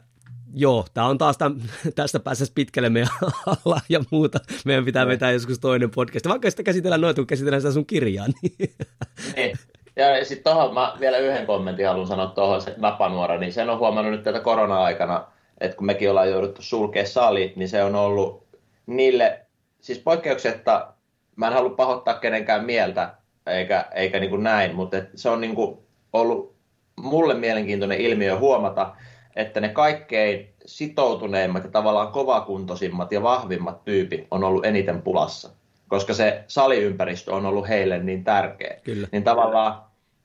joo, 0.54 0.86
tämä 0.94 1.06
on 1.06 1.18
taas 1.18 1.38
tämän, 1.38 1.62
tästä 1.94 2.20
päässä 2.20 2.44
pitkälle 2.54 2.90
meidän 2.90 3.10
alla 3.46 3.80
ja 3.88 4.00
muuta. 4.10 4.40
Meidän 4.64 4.84
pitää 4.84 5.06
vetää 5.06 5.32
joskus 5.32 5.58
toinen 5.58 5.90
podcast. 5.90 6.28
Vaikka 6.28 6.50
sitä 6.50 6.62
käsitellään 6.62 7.00
noita, 7.00 7.20
kun 7.20 7.26
käsitellään 7.26 7.60
sitä 7.62 7.72
sun 7.72 7.86
kirjaa. 7.86 8.26
Niin. 8.42 8.56
niin. 9.36 9.58
Ja 9.96 10.24
sitten 10.24 10.52
tuohon 10.52 10.74
mä 10.74 10.96
vielä 11.00 11.18
yhden 11.18 11.46
kommentin 11.46 11.86
haluan 11.86 12.06
sanoa 12.06 12.26
tuohon 12.26 12.62
se 12.62 12.74
napanuora, 12.76 13.38
niin 13.38 13.52
sen 13.52 13.70
on 13.70 13.78
huomannut 13.78 14.12
nyt 14.12 14.22
tätä 14.22 14.40
korona-aikana, 14.40 15.24
että 15.60 15.76
kun 15.76 15.86
mekin 15.86 16.10
ollaan 16.10 16.30
jouduttu 16.30 16.62
sulkea 16.62 17.06
salit, 17.06 17.56
niin 17.56 17.68
se 17.68 17.84
on 17.84 17.94
ollut 17.94 18.46
niille, 18.86 19.40
siis 19.80 19.98
poikkeuksetta, 19.98 20.92
mä 21.36 21.46
en 21.46 21.52
halua 21.52 21.70
pahoittaa 21.76 22.14
kenenkään 22.14 22.64
mieltä, 22.64 23.14
eikä, 23.46 23.84
eikä 23.94 24.20
niin 24.20 24.30
kuin 24.30 24.42
näin, 24.42 24.74
mutta 24.74 24.96
se 25.14 25.28
on 25.28 25.40
niin 25.40 25.54
kuin 25.54 25.78
ollut 26.12 26.54
mulle 26.96 27.34
mielenkiintoinen 27.34 28.00
ilmiö 28.00 28.38
huomata, 28.38 28.94
että 29.36 29.60
ne 29.60 29.68
kaikkein 29.68 30.54
sitoutuneimmat 30.66 31.64
ja 31.64 31.70
tavallaan 31.70 32.12
kovakuntoisimmat 32.12 33.12
ja 33.12 33.22
vahvimmat 33.22 33.84
tyypit 33.84 34.26
on 34.30 34.44
ollut 34.44 34.66
eniten 34.66 35.02
pulassa, 35.02 35.50
koska 35.88 36.14
se 36.14 36.44
saliympäristö 36.46 37.34
on 37.34 37.46
ollut 37.46 37.68
heille 37.68 37.98
niin 37.98 38.24
tärkeä. 38.24 38.76
Kyllä. 38.84 39.08
Niin 39.12 39.24
tavallaan 39.24 39.82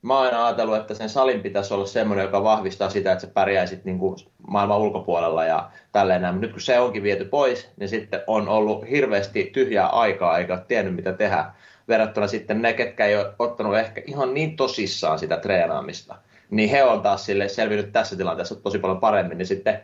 mä 0.08 0.18
oon 0.18 0.26
aina 0.26 0.46
ajatellut, 0.46 0.78
että 0.78 0.94
sen 0.94 1.10
salin 1.10 1.42
pitäisi 1.42 1.74
olla 1.74 1.86
semmoinen, 1.86 2.24
joka 2.24 2.44
vahvistaa 2.44 2.90
sitä, 2.90 3.12
että 3.12 3.26
sä 3.26 3.34
pärjäisit 3.34 3.86
niin 3.86 4.00
kuin 4.00 4.16
maailman 4.48 4.78
ulkopuolella 4.78 5.46
ja 5.46 5.70
tälleen 5.92 6.22
näin. 6.22 6.42
Nyt 6.42 6.52
kun 6.52 6.62
se 6.62 6.80
onkin 6.80 7.04
viety 7.04 7.26
pois, 7.26 7.70
niin 7.78 7.90
sitten 7.90 8.22
on 8.28 8.50
ollut 8.50 8.90
hirveästi 8.90 9.50
tyhjää 9.54 9.88
aikaa 9.88 10.38
eikä 10.38 10.54
ole 10.54 10.64
tiennyt 10.68 10.96
mitä 10.96 11.14
tehdä 11.14 11.46
verrattuna 11.88 12.28
sitten 12.28 12.62
ne, 12.62 12.74
ketkä 12.74 13.06
ei 13.06 13.16
ole 13.16 13.34
ottanut 13.40 13.78
ehkä 13.78 14.02
ihan 14.06 14.34
niin 14.34 14.56
tosissaan 14.56 15.20
sitä 15.20 15.38
treenaamista 15.38 16.16
niin 16.50 16.70
he 16.70 16.84
on 16.84 17.02
taas 17.02 17.26
sille 17.26 17.50
selvinnyt 17.50 17.92
tässä 17.92 18.16
tilanteessa 18.16 18.56
tosi 18.56 18.80
paljon 18.80 19.00
paremmin, 19.00 19.38
niin 19.38 19.48
sitten 19.48 19.82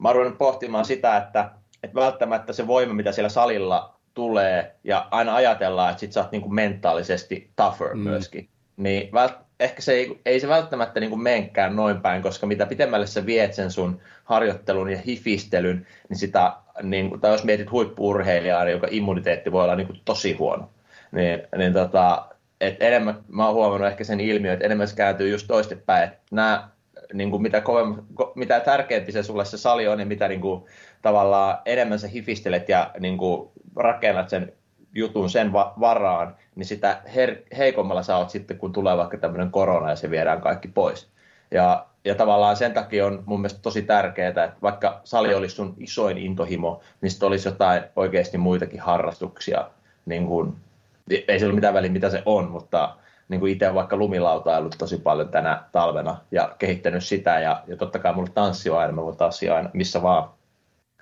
mä 0.00 0.08
oon 0.08 0.36
pohtimaan 0.36 0.84
sitä, 0.84 1.16
että, 1.16 1.50
että 1.82 1.94
välttämättä 1.94 2.52
se 2.52 2.66
voima, 2.66 2.94
mitä 2.94 3.12
siellä 3.12 3.28
salilla 3.28 3.94
tulee, 4.14 4.76
ja 4.84 5.08
aina 5.10 5.34
ajatellaan, 5.34 5.90
että 5.90 6.00
sit 6.00 6.12
sä 6.12 6.20
oot 6.20 6.32
niin 6.32 6.42
kuin 6.42 6.54
mentaalisesti 6.54 7.50
tougher 7.56 7.94
mm. 7.94 8.00
myöskin, 8.00 8.48
niin 8.82 9.12
vält, 9.12 9.32
ehkä 9.60 9.82
se 9.82 9.92
ei, 9.92 10.20
ei 10.26 10.40
se 10.40 10.48
välttämättä 10.48 11.00
niin 11.00 11.10
kuin 11.10 11.22
menkään 11.22 11.76
noin 11.76 12.00
päin, 12.00 12.22
koska 12.22 12.46
mitä 12.46 12.66
pitemmälle 12.66 13.06
sä 13.06 13.26
viet 13.26 13.54
sen 13.54 13.70
sun 13.70 14.00
harjoittelun 14.24 14.90
ja 14.90 14.98
hifistelyn, 14.98 15.86
niin 16.08 16.18
sitä, 16.18 16.52
niin, 16.82 17.20
tai 17.20 17.32
jos 17.32 17.44
mietit 17.44 17.70
huippuurheilijaa, 17.70 18.64
niin 18.64 18.72
joka 18.72 18.88
immuniteetti 18.90 19.52
voi 19.52 19.64
olla 19.64 19.76
niin 19.76 19.86
kuin 19.86 20.00
tosi 20.04 20.32
huono, 20.32 20.70
niin, 21.12 21.42
niin 21.56 21.72
tota, 21.72 22.26
et 22.60 22.76
enemmän, 22.80 23.18
mä 23.28 23.46
oon 23.46 23.54
huomannut 23.54 23.88
ehkä 23.88 24.04
sen 24.04 24.20
ilmiön, 24.20 24.54
että 24.54 24.66
enemmän 24.66 24.88
se 24.88 24.96
kääntyy 24.96 25.28
just 25.28 25.46
toistepäin, 25.46 26.04
että 26.04 26.18
nämä, 26.30 26.68
niin 27.12 27.30
kuin 27.30 27.42
mitä, 27.42 27.60
kovemmin, 27.60 28.04
mitä 28.34 28.60
tärkeämpi 28.60 29.12
se 29.12 29.22
sulle 29.22 29.44
se 29.44 29.58
sali 29.58 29.88
on, 29.88 29.98
niin 29.98 30.08
mitä 30.08 30.28
niin 30.28 30.40
kuin, 30.40 30.64
tavallaan 31.02 31.58
enemmän 31.64 31.98
sä 31.98 32.08
hifistelet 32.08 32.68
ja 32.68 32.90
niin 33.00 33.18
kuin, 33.18 33.50
rakennat 33.76 34.28
sen 34.28 34.52
jutun 34.94 35.30
sen 35.30 35.52
va- 35.52 35.74
varaan, 35.80 36.36
niin 36.54 36.66
sitä 36.66 37.02
her- 37.06 37.56
heikommalla 37.56 38.02
sä 38.02 38.16
oot 38.16 38.30
sitten, 38.30 38.58
kun 38.58 38.72
tulee 38.72 38.96
vaikka 38.96 39.18
tämmöinen 39.18 39.50
korona 39.50 39.90
ja 39.90 39.96
se 39.96 40.10
viedään 40.10 40.40
kaikki 40.40 40.68
pois. 40.68 41.08
Ja, 41.50 41.86
ja 42.04 42.14
tavallaan 42.14 42.56
sen 42.56 42.72
takia 42.72 43.06
on 43.06 43.22
mun 43.26 43.40
mielestä 43.40 43.62
tosi 43.62 43.82
tärkeää, 43.82 44.28
että 44.28 44.52
vaikka 44.62 45.00
sali 45.04 45.34
olisi 45.34 45.54
sun 45.54 45.74
isoin 45.78 46.18
intohimo, 46.18 46.80
niin 47.00 47.10
sitten 47.10 47.26
olisi 47.26 47.48
jotain 47.48 47.82
oikeasti 47.96 48.38
muitakin 48.38 48.80
harrastuksia, 48.80 49.70
niin 50.06 50.26
kuin 50.26 50.56
ei 51.28 51.38
sillä 51.38 51.50
ole 51.50 51.54
mitään 51.54 51.74
väliä, 51.74 51.92
mitä 51.92 52.10
se 52.10 52.22
on, 52.26 52.50
mutta 52.50 52.96
niin 53.28 53.40
kuin 53.40 53.52
itse 53.52 53.74
vaikka 53.74 53.96
lumilautailut 53.96 54.74
tosi 54.78 54.98
paljon 54.98 55.28
tänä 55.28 55.64
talvena 55.72 56.16
ja 56.30 56.54
kehittänyt 56.58 57.04
sitä, 57.04 57.40
ja, 57.40 57.62
ja 57.66 57.76
totta 57.76 57.98
kai 57.98 58.14
mulle 58.14 58.30
tanssi 58.34 58.70
on 58.70 58.78
aina, 58.78 58.92
mä 58.92 59.02
voin 59.02 59.16
tanssia 59.16 59.56
aina 59.56 59.70
missä 59.72 60.02
vaan, 60.02 60.30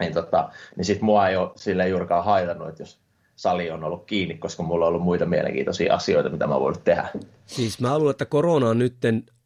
niin, 0.01 0.15
tota, 0.15 0.49
niin 0.77 0.85
sit 0.85 1.01
mua 1.01 1.29
ei 1.29 1.37
ole 1.37 1.51
sille 1.55 1.89
juurikaan 1.89 2.25
haitannut, 2.25 2.69
että 2.69 2.83
jos 2.83 3.01
sali 3.41 3.71
on 3.71 3.85
ollut 3.85 4.05
kiinni, 4.05 4.39
koska 4.39 4.63
mulla 4.63 4.85
on 4.85 4.89
ollut 4.89 5.03
muita 5.03 5.27
mielenkiintoisia 5.27 5.95
asioita, 5.95 6.29
mitä 6.29 6.47
mä 6.47 6.61
voin 6.61 6.75
tehdä. 6.85 7.09
Siis 7.47 7.81
mä 7.81 7.99
luulen, 7.99 8.11
että 8.11 8.25
korona 8.25 8.69
on 8.69 8.79
nyt 8.79 8.97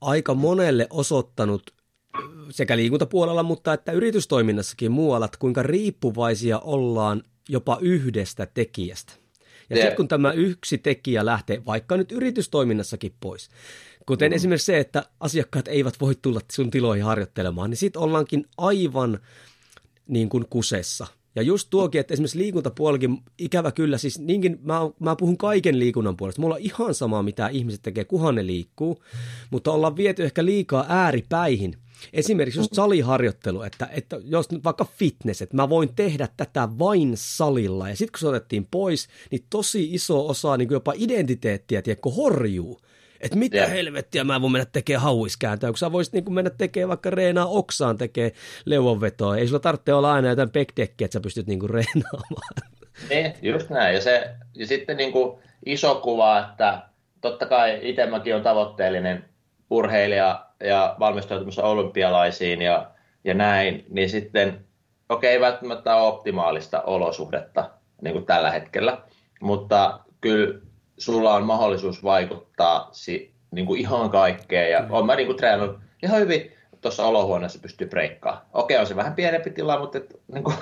aika 0.01 0.35
monelle 0.35 0.87
osoittanut 0.91 1.75
sekä 2.51 2.77
liikuntapuolella, 2.77 3.43
mutta 3.43 3.73
että 3.73 3.93
yritystoiminnassakin 3.93 4.93
muualla, 4.93 5.27
että 5.27 5.39
kuinka 5.39 5.63
riippuvaisia 5.63 6.59
ollaan 6.59 7.23
jopa 7.49 7.79
yhdestä 7.81 8.47
tekijästä. 8.47 9.13
Ja 9.71 9.77
sitten 9.77 9.97
kun 9.97 10.09
tämä 10.09 10.33
yksi 10.33 10.79
tekijä 10.79 11.25
lähtee 11.25 11.63
vaikka 11.67 11.97
nyt 11.97 12.13
yritystoiminnassakin 12.13 13.15
pois, 13.21 13.49
kuten 14.07 14.33
mm. 14.33 14.37
esimerkiksi 14.37 14.67
se, 14.67 14.79
että 14.79 15.05
asiakkaat 15.21 15.69
eivät 15.69 16.01
voi 16.01 16.15
tulla 16.23 16.41
sun 16.53 16.71
tiloihin 16.71 17.05
harjoittelemaan, 17.05 17.71
niin 17.71 17.79
sitten 17.79 18.03
ollaankin 18.03 18.47
aivan 18.59 19.19
niin 20.07 20.29
kuin 20.29 20.47
kusessa. 20.51 21.07
Ja 21.37 21.43
just 21.43 21.71
tuokin, 21.71 22.01
että 22.01 22.15
esimerkiksi 22.15 22.39
liikuntapuolikin, 22.39 23.19
ikävä 23.39 23.73
kyllä, 23.73 23.99
siis 23.99 24.19
niinkin, 24.19 24.59
mä, 24.63 24.81
mä 25.01 25.17
puhun 25.17 25.37
kaiken 25.37 25.79
liikunnan 25.79 26.17
puolesta. 26.17 26.41
Mulla 26.41 26.55
on 26.55 26.61
ihan 26.61 26.95
sama, 26.95 27.23
mitä 27.23 27.49
ihmiset 27.49 27.83
tekee, 27.83 28.05
kuhan 28.05 28.35
ne 28.35 28.47
liikkuu, 28.47 29.03
mutta 29.51 29.73
ollaan 29.73 29.97
viety 29.97 30.25
ehkä 30.25 30.45
liikaa 30.45 30.87
ääripäihin. 30.89 31.77
Esimerkiksi 32.13 32.61
just 32.61 32.75
saliharjoittelu, 32.75 33.63
että, 33.63 33.89
että 33.93 34.21
jos 34.25 34.51
nyt 34.51 34.65
vaikka 34.65 34.85
fitness, 34.85 35.43
että 35.43 35.57
mä 35.57 35.69
voin 35.69 35.95
tehdä 35.97 36.29
tätä 36.37 36.69
vain 36.79 37.13
salilla. 37.15 37.89
Ja 37.89 37.97
sitten 37.97 38.13
kun 38.13 38.21
se 38.21 38.29
otettiin 38.29 38.69
pois, 38.71 39.09
niin 39.31 39.45
tosi 39.51 39.95
iso 39.95 40.29
osa 40.29 40.57
niin 40.57 40.69
jopa 40.71 40.93
identiteettiä, 40.97 41.83
tiedätkö, 41.83 42.11
horjuu. 42.11 42.81
Että 43.25 43.37
mitä 43.39 43.57
yeah. 43.57 43.71
helvettiä 43.71 44.25
mä 44.25 44.41
voin 44.41 44.53
mennä 44.53 44.67
tekemään 44.73 45.03
hauiskääntöä, 45.03 45.71
kun 45.71 45.79
sä 45.79 45.93
voisit 45.93 46.15
niin 46.15 46.25
kuin 46.25 46.35
mennä 46.35 46.51
tekemään 46.51 46.89
vaikka 46.89 47.11
reenaa 47.11 47.47
oksaan 47.47 47.99
tekee 47.99 48.33
leuanvetoa. 48.65 49.37
Ei 49.37 49.47
sulla 49.47 49.61
tarvitse 49.61 49.95
olla 49.95 50.13
aina 50.13 50.29
jotain 50.29 50.51
backdeckia, 50.51 51.05
että 51.05 51.13
sä 51.13 51.21
pystyt 51.21 51.47
niin 51.47 51.61
kuin 51.61 51.71
reenaamaan. 51.71 52.55
Niin, 53.11 53.35
just 53.43 53.71
näin. 53.71 53.95
Ja, 53.95 54.01
se, 54.01 54.31
ja 54.55 54.67
sitten 54.67 54.97
niin 54.97 55.13
kuin 55.13 55.39
iso 55.67 55.95
kuva, 55.95 56.39
että 56.39 56.83
totta 57.21 57.47
kai 57.47 57.79
itse 57.83 58.07
mäkin 58.07 58.35
on 58.37 58.43
tavoitteellinen 58.43 59.25
urheilija 59.71 60.47
ja 60.61 60.97
valmistautumassa 61.01 61.63
olympialaisiin 61.63 62.63
ja, 62.63 62.91
ja 63.25 63.35
näin, 63.35 63.85
niin 63.89 64.11
sitten 64.11 64.65
okei, 65.09 65.37
okay, 65.37 65.51
välttämättä 65.51 65.97
ole 65.97 66.09
optimaalista 66.09 66.83
olosuhdetta 66.83 67.71
niin 68.03 68.13
kuin 68.13 68.27
tällä 68.27 68.51
hetkellä, 68.51 68.99
mutta 69.41 70.01
kyllä 70.21 70.61
sulla 70.99 71.35
on 71.35 71.45
mahdollisuus 71.45 72.03
vaikuttaa 72.03 72.89
si, 72.93 73.33
niin 73.51 73.67
kuin 73.67 73.81
ihan 73.81 74.11
kaikkeen 74.11 74.71
ja 74.71 74.87
olen 74.91 75.07
mä 75.07 75.17
niin 75.17 75.27
kuin 75.27 75.37
treenannut 75.37 75.79
ihan 76.03 76.21
hyvin 76.21 76.53
tuossa 76.81 77.07
olohuoneessa 77.07 77.59
pystyy 77.59 77.87
breikkaamaan. 77.87 78.47
Okei, 78.53 78.79
on 78.79 78.87
se 78.87 78.97
vähän 78.97 79.15
pienempi 79.15 79.51
tila, 79.51 79.79
mutta 79.79 79.99
et, 79.99 80.21
niin 80.33 80.45
kuin, 80.45 80.57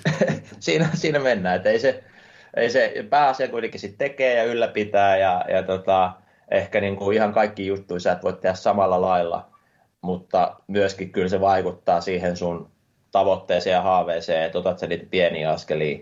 siinä, 0.60 0.88
siinä 0.94 1.18
mennään. 1.18 1.56
että 1.56 1.70
ei 1.70 1.78
se, 1.78 2.04
ei 2.56 2.70
se 2.70 2.94
pääasia 3.10 3.48
kuitenkin 3.48 3.80
sit 3.80 3.98
tekee 3.98 4.34
ja 4.34 4.44
ylläpitää 4.44 5.16
ja, 5.16 5.44
ja 5.48 5.62
tota, 5.62 6.12
ehkä 6.50 6.80
niin 6.80 6.96
kuin 6.96 7.16
ihan 7.16 7.32
kaikki 7.32 7.66
juttuja 7.66 8.00
sä 8.00 8.12
et 8.12 8.22
voi 8.22 8.32
tehdä 8.32 8.54
samalla 8.54 9.00
lailla, 9.00 9.48
mutta 10.00 10.56
myöskin 10.66 11.12
kyllä 11.12 11.28
se 11.28 11.40
vaikuttaa 11.40 12.00
siihen 12.00 12.36
sun 12.36 12.70
tavoitteeseen 13.12 13.74
ja 13.74 13.82
haaveeseen, 13.82 14.44
että 14.44 14.58
otat 14.58 14.78
sä 14.78 14.86
niitä 14.86 15.06
pieniä 15.10 15.50
askelia 15.50 15.98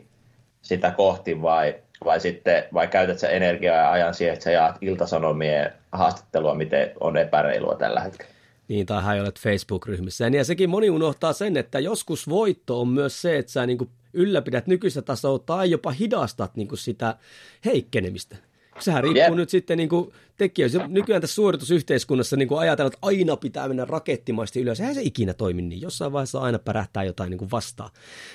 sitä 0.63 0.91
kohti 0.91 1.43
vai, 1.43 1.75
vai 2.07 2.21
sitten 2.21 2.65
vai 2.75 2.89
käytät 2.89 3.19
sä 3.19 3.29
energiaa 3.29 3.77
ja 3.77 3.91
ajan 3.91 4.15
siihen, 4.15 4.33
että 4.33 4.45
sä 4.45 4.51
jaat 4.51 4.79
iltasanomien 4.81 5.73
haastattelua, 5.93 6.55
miten 6.55 6.93
on 7.01 7.17
epäreilua 7.17 7.75
tällä 7.75 8.01
hetkellä. 8.01 8.33
Niin, 8.69 8.87
tai 8.87 9.21
olet 9.21 9.41
Facebook-ryhmissä. 9.41 10.29
Ja 10.29 10.45
sekin 10.45 10.71
moni 10.71 10.91
unohtaa 10.91 11.33
sen, 11.33 11.57
että 11.57 11.79
joskus 11.79 12.29
voitto 12.29 12.81
on 12.81 12.89
myös 12.89 13.23
se, 13.23 13.39
että 13.39 13.53
sä 13.53 13.67
niin 13.67 13.91
ylläpidät 14.13 14.67
nykyistä 14.67 15.03
tasoa 15.03 15.39
tai 15.39 15.71
jopa 15.71 15.91
hidastat 15.91 16.57
niin 16.57 16.69
sitä 16.75 17.17
heikkenemistä. 17.65 18.37
Sehän 18.79 19.03
riippuu 19.03 19.23
Jep. 19.23 19.35
nyt 19.35 19.49
sitten 19.49 19.79
niin 19.79 19.89
tekijöistä. 20.37 20.89
Nykyään 20.89 21.21
tässä 21.21 21.35
suoritusyhteiskunnassa 21.35 22.37
niin 22.37 22.49
ajatellaan, 22.59 22.93
että 22.95 23.07
aina 23.07 23.37
pitää 23.37 23.69
mennä 23.69 23.85
rakettimaisesti 23.85 24.61
ylös. 24.61 24.81
Eihän 24.81 24.95
se 24.95 25.03
ikinä 25.03 25.35
toimi 25.35 25.63
niin. 25.63 25.81
Jossain 25.81 26.13
vaiheessa 26.13 26.41
aina 26.41 26.59
pärähtää 26.59 27.05
jotain 27.05 27.31
niin 27.31 27.51
vastaan. 27.51 27.91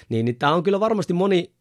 Niin, 0.10 0.26
niin 0.26 0.36
tämä 0.36 0.54
on 0.54 0.64
kyllä 0.64 0.80
varmasti 0.80 1.14
moni 1.14 1.52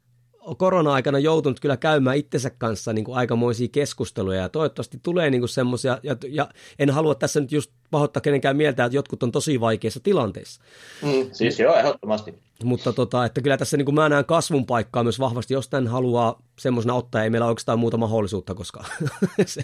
korona-aikana 0.57 1.19
joutunut 1.19 1.61
kyllä 1.61 1.77
käymään 1.77 2.17
itsensä 2.17 2.51
kanssa 2.51 2.93
niin 2.93 3.05
kuin 3.05 3.19
aikamoisia 3.19 3.69
keskusteluja 3.73 4.41
ja 4.41 4.49
toivottavasti 4.49 5.01
tulee 5.03 5.31
niin 5.31 5.49
semmoisia, 5.49 5.99
ja, 6.03 6.17
ja 6.29 6.49
en 6.79 6.91
halua 6.91 7.15
tässä 7.15 7.41
nyt 7.41 7.53
just 7.53 7.71
pahoittaa 7.91 8.21
kenenkään 8.21 8.57
mieltä, 8.57 8.85
että 8.85 8.97
jotkut 8.97 9.23
on 9.23 9.33
tosi 9.33 9.61
vaikeissa 9.61 10.01
tilanteissa. 10.01 10.63
Mm, 11.03 11.31
siis 11.33 11.59
joo, 11.59 11.75
ehdottomasti. 11.75 12.39
Mutta 12.65 12.93
tota, 12.93 13.25
että 13.25 13.41
kyllä 13.41 13.57
tässä 13.57 13.77
niin 13.77 13.85
kuin 13.85 13.95
mä 13.95 14.09
näen 14.09 14.25
kasvun 14.25 14.67
paikkaa 14.67 15.03
myös 15.03 15.21
vahvasti, 15.21 15.55
jos 15.55 15.69
tämän 15.69 15.87
haluaa 15.87 16.43
semmoisena 16.59 16.95
ottaa, 16.95 17.23
ei 17.23 17.31
meillä 17.31 17.45
ole 17.45 17.51
oikeastaan 17.51 17.79
muuta 17.79 17.97
mahdollisuutta, 17.97 18.55
koska 18.55 18.85
se 19.47 19.63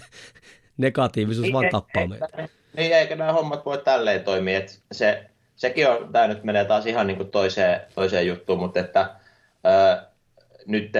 negatiivisuus 0.77 1.53
vaan 1.53 1.69
tappaa 1.71 2.07
meitä. 2.07 2.27
Niin, 2.77 2.93
eikä 2.93 3.15
nämä 3.15 3.33
hommat 3.33 3.65
voi 3.65 3.77
tälleen 3.77 4.23
toimia. 4.23 4.57
Että 4.57 4.73
se, 4.91 5.25
sekin 5.55 5.89
on, 5.89 6.11
tämä 6.11 6.27
nyt 6.27 6.43
menee 6.43 6.65
taas 6.65 6.85
ihan 6.85 7.07
niin 7.07 7.17
kuin 7.17 7.31
toiseen, 7.31 7.81
toiseen 7.95 8.27
juttuun, 8.27 8.59
mutta 8.59 8.79
että 8.79 9.15
ää, 9.63 10.06
nyt 10.67 10.91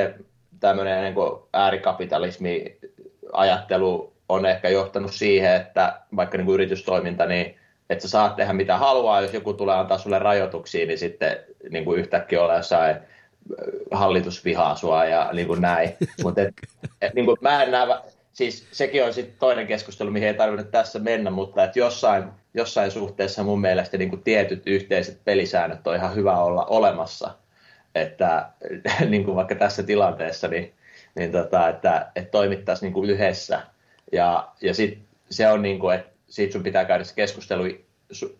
tämmöinen 0.59 1.03
niin 1.03 1.25
äärikapitalismi 1.53 2.77
ajattelu 3.33 4.13
on 4.29 4.45
ehkä 4.45 4.69
johtanut 4.69 5.13
siihen, 5.13 5.55
että 5.55 6.01
vaikka 6.15 6.37
niin 6.37 6.45
kuin 6.45 6.53
yritystoiminta, 6.53 7.25
niin 7.25 7.55
että 7.89 8.01
sä 8.01 8.07
saat 8.07 8.35
tehdä 8.35 8.53
mitä 8.53 8.77
haluaa, 8.77 9.21
jos 9.21 9.33
joku 9.33 9.53
tulee 9.53 9.75
antaa 9.75 9.97
sulle 9.97 10.19
rajoituksia, 10.19 10.85
niin 10.85 10.99
sitten 10.99 11.37
niin 11.69 11.85
kuin 11.85 11.99
yhtäkkiä 11.99 12.43
olla 12.43 12.55
jossain 12.55 12.95
hallitus 13.91 14.45
vihaa 14.45 14.75
sua 14.75 15.05
ja 15.05 15.29
niin 15.33 15.47
kuin 15.47 15.61
näin. 15.61 15.89
Mutta 16.23 16.41
et, 16.41 16.53
et, 17.01 17.13
niin 17.13 17.25
kuin 17.25 17.37
mä 17.41 17.63
en 17.63 17.71
näe, 17.71 17.87
siis 18.33 18.67
sekin 18.71 19.03
on 19.03 19.13
sitten 19.13 19.39
toinen 19.39 19.67
keskustelu, 19.67 20.11
mihin 20.11 20.27
ei 20.27 20.33
tarvitse 20.33 20.71
tässä 20.71 20.99
mennä, 20.99 21.29
mutta 21.29 21.63
että 21.63 21.79
jossain, 21.79 22.23
jossain 22.53 22.91
suhteessa 22.91 23.43
mun 23.43 23.61
mielestä 23.61 23.97
niin 23.97 24.09
kuin 24.09 24.23
tietyt 24.23 24.63
yhteiset 24.65 25.21
pelisäännöt 25.25 25.87
on 25.87 25.95
ihan 25.95 26.15
hyvä 26.15 26.37
olla 26.37 26.65
olemassa, 26.65 27.31
että 27.95 28.49
niin 29.09 29.25
kuin 29.25 29.35
vaikka 29.35 29.55
tässä 29.55 29.83
tilanteessa, 29.83 30.47
niin, 30.47 30.73
niin 31.15 31.31
tota, 31.31 31.69
että, 31.69 32.11
että 32.15 32.31
toimittaisiin 32.31 32.87
niin 32.87 32.93
kuin 32.93 33.09
yhdessä 33.09 33.61
ja, 34.11 34.47
ja 34.61 34.73
sit 34.73 34.99
se 35.29 35.47
on 35.47 35.61
niin 35.61 35.79
kuin, 35.79 35.95
että 35.95 36.11
siitä 36.27 36.53
sun 36.53 36.63
pitää 36.63 36.85
käydä 36.85 37.03
se 37.03 37.15
keskustelu 37.15 37.63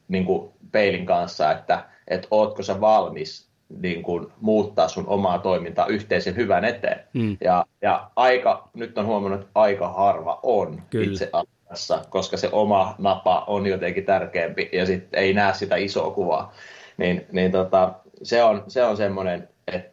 niin 0.07 0.25
kuin 0.25 0.51
peilin 0.71 1.05
kanssa, 1.05 1.51
että, 1.51 1.83
että 2.07 2.27
ootko 2.31 2.63
sä 2.63 2.81
valmis 2.81 3.47
niin 3.69 4.03
kuin, 4.03 4.27
muuttaa 4.41 4.87
sun 4.87 5.07
omaa 5.07 5.39
toimintaa 5.39 5.85
yhteisen 5.85 6.35
hyvän 6.35 6.65
eteen. 6.65 6.99
Mm. 7.13 7.37
Ja, 7.41 7.65
ja 7.81 8.11
aika, 8.15 8.69
nyt 8.73 8.97
on 8.97 9.05
huomannut, 9.05 9.41
että 9.41 9.51
aika 9.55 9.89
harva 9.93 10.39
on 10.43 10.81
Kyllä. 10.89 11.11
itse 11.11 11.29
asiassa, 11.33 12.05
koska 12.09 12.37
se 12.37 12.49
oma 12.51 12.95
napa 12.97 13.43
on 13.47 13.67
jotenkin 13.67 14.05
tärkeämpi 14.05 14.69
ja 14.73 14.85
sitten 14.85 15.19
ei 15.19 15.33
näe 15.33 15.53
sitä 15.53 15.75
isoa 15.75 16.11
kuvaa. 16.11 16.53
Niin, 16.97 17.25
niin 17.31 17.51
tota, 17.51 17.93
se 18.23 18.43
on, 18.43 18.63
se 18.67 18.83
on 18.83 18.97
semmoinen, 18.97 19.49
että 19.67 19.89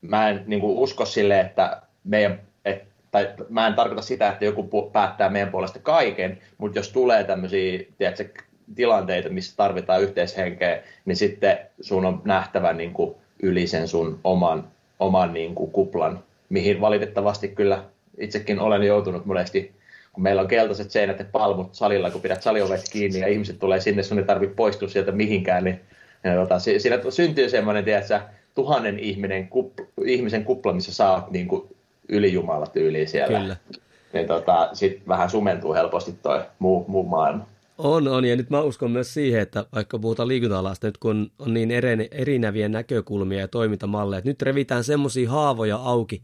mä 0.00 0.28
en 0.28 0.44
niin 0.46 0.60
kuin, 0.60 0.78
usko 0.78 1.04
sille, 1.04 1.40
että 1.40 1.82
meidän 2.04 2.40
että 2.64 2.86
tai 3.10 3.28
mä 3.48 3.66
en 3.66 3.74
tarkoita 3.74 4.02
sitä, 4.02 4.28
että 4.28 4.44
joku 4.44 4.90
päättää 4.92 5.28
meidän 5.28 5.50
puolesta 5.50 5.78
kaiken, 5.78 6.38
mutta 6.58 6.78
jos 6.78 6.92
tulee 6.92 7.24
tämmöisiä 7.24 7.84
tiedätkö, 7.98 8.42
tilanteita, 8.74 9.28
missä 9.28 9.56
tarvitaan 9.56 10.02
yhteishenkeä, 10.02 10.82
niin 11.04 11.16
sitten 11.16 11.58
sun 11.80 12.04
on 12.04 12.22
nähtävä 12.24 12.72
niin 12.72 12.92
kuin 12.92 13.14
yli 13.42 13.66
sen 13.66 13.88
sun 13.88 14.20
oman, 14.24 14.64
oman 14.98 15.34
niin 15.34 15.54
kuin 15.54 15.70
kuplan, 15.70 16.24
mihin 16.48 16.80
valitettavasti 16.80 17.48
kyllä 17.48 17.84
itsekin 18.18 18.60
olen 18.60 18.82
joutunut 18.82 19.26
monesti, 19.26 19.72
kun 20.12 20.22
meillä 20.22 20.42
on 20.42 20.48
keltaiset 20.48 20.90
seinät 20.90 21.18
ja 21.18 21.24
palmut 21.32 21.74
salilla, 21.74 22.10
kun 22.10 22.20
pidät 22.20 22.42
saliovet 22.42 22.80
kiinni 22.92 23.20
ja 23.20 23.28
ihmiset 23.28 23.58
tulee 23.58 23.80
sinne, 23.80 24.02
sun 24.02 24.18
ei 24.18 24.24
tarvitse 24.24 24.54
poistua 24.54 24.88
sieltä 24.88 25.12
mihinkään, 25.12 25.64
niin 25.64 25.80
ja 26.26 26.34
tota, 26.34 26.58
siinä 26.58 26.98
syntyy 27.10 27.48
semmoinen, 27.48 27.84
tiedätkö, 27.84 28.20
tuhannen 28.54 28.98
ihminen, 28.98 29.48
kupla, 29.48 29.86
ihmisen 30.04 30.44
kupla, 30.44 30.72
missä 30.72 30.94
sä 30.94 31.10
oot 31.10 31.30
niin 31.30 31.48
kuin 31.48 31.68
ylijumala 32.08 32.66
tyyliin 32.66 33.08
siellä. 33.08 33.40
Kyllä. 33.40 33.56
Niin 34.12 34.26
tota, 34.26 34.70
sitten 34.72 35.08
vähän 35.08 35.30
sumentuu 35.30 35.74
helposti 35.74 36.12
toi 36.12 36.42
muu, 36.58 36.84
muu 36.88 37.02
maailma. 37.04 37.46
On, 37.78 38.08
on, 38.08 38.24
ja 38.24 38.36
nyt 38.36 38.50
mä 38.50 38.60
uskon 38.60 38.90
myös 38.90 39.14
siihen, 39.14 39.40
että 39.40 39.64
vaikka 39.74 39.98
puhutaan 39.98 40.28
liikunta-alasta, 40.28 40.86
nyt 40.86 40.98
kun 40.98 41.30
on 41.38 41.54
niin 41.54 41.70
erinäviä 42.10 42.68
näkökulmia 42.68 43.40
ja 43.40 43.48
toimintamalleja, 43.48 44.18
että 44.18 44.30
nyt 44.30 44.42
revitään 44.42 44.84
semmoisia 44.84 45.30
haavoja 45.30 45.76
auki, 45.76 46.22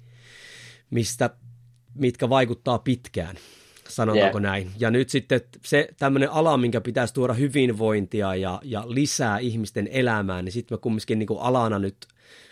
mistä, 0.90 1.30
mitkä 1.94 2.28
vaikuttaa 2.28 2.78
pitkään, 2.78 3.36
sanotaanko 3.94 4.38
yeah. 4.38 4.52
näin. 4.52 4.70
Ja 4.78 4.90
nyt 4.90 5.08
sitten 5.08 5.40
se 5.64 5.88
tämmöinen 5.98 6.30
ala, 6.30 6.56
minkä 6.56 6.80
pitäisi 6.80 7.14
tuoda 7.14 7.32
hyvinvointia 7.32 8.34
ja, 8.34 8.60
ja 8.62 8.84
lisää 8.86 9.38
ihmisten 9.38 9.88
elämään, 9.92 10.44
niin 10.44 10.52
sitten 10.52 10.76
me 10.76 10.80
kumminkin 10.80 11.18
niin 11.18 11.28
alana 11.38 11.78
nyt 11.78 11.96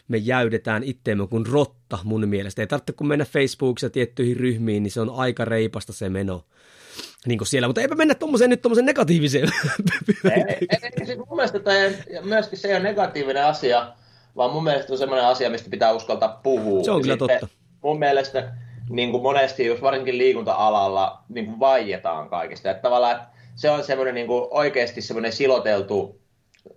me 0.09 0.17
jäydetään 0.17 0.83
itteemme 0.85 1.27
kuin 1.27 1.47
rotta 1.47 1.99
mun 2.05 2.29
mielestä. 2.29 2.63
Ei 2.63 2.67
tarvitse 2.67 2.93
kun 2.93 3.09
mennä 3.09 3.25
Facebookissa 3.25 3.91
tiettyihin 3.91 4.37
ryhmiin, 4.37 4.83
niin 4.83 4.91
se 4.91 5.01
on 5.01 5.11
aika 5.11 5.45
reipasta 5.45 5.93
se 5.93 6.09
meno. 6.09 6.45
Niin 7.27 7.39
kuin 7.39 7.49
siellä, 7.49 7.69
mutta 7.69 7.81
eipä 7.81 7.95
mennä 7.95 8.15
tuommoiseen 8.15 8.51
nyt 8.51 8.63
tuommoiseen 8.63 8.87
negatiiviseen. 8.87 9.49
ei, 10.25 10.33
ei, 10.61 10.69
ei, 10.83 11.07
siis 11.07 11.19
mun 11.19 11.37
mielestä 11.37 11.59
tämä 11.59 11.77
myöskin 12.23 12.59
se 12.59 12.69
ei 12.69 12.75
ole 12.75 12.83
negatiivinen 12.83 13.45
asia, 13.45 13.93
vaan 14.37 14.53
mun 14.53 14.65
mielestä 14.65 14.93
on 14.93 14.99
semmoinen 14.99 15.27
asia, 15.27 15.51
mistä 15.51 15.71
pitää 15.71 15.93
uskaltaa 15.93 16.41
puhua. 16.43 16.85
Se 16.85 16.91
on 16.91 17.03
kyllä 17.03 17.17
totta. 17.17 17.49
Mun 17.83 17.99
mielestä 17.99 18.53
niin 18.91 19.11
kuin 19.11 19.23
monesti, 19.23 19.67
jos 19.67 19.83
varsinkin 19.83 20.19
liikunta-alalla, 20.19 21.23
niin 21.29 21.47
kuin 21.47 21.61
vaietaan 21.61 22.29
kaikista. 22.29 22.71
Että 22.71 22.83
tavallaan 22.83 23.17
että 23.17 23.27
se 23.55 23.71
on 23.71 23.85
semmoinen 23.85 24.15
niin 24.15 24.27
kuin 24.27 24.49
oikeasti 24.51 25.01
semmoinen 25.01 25.33
siloteltu 25.33 26.21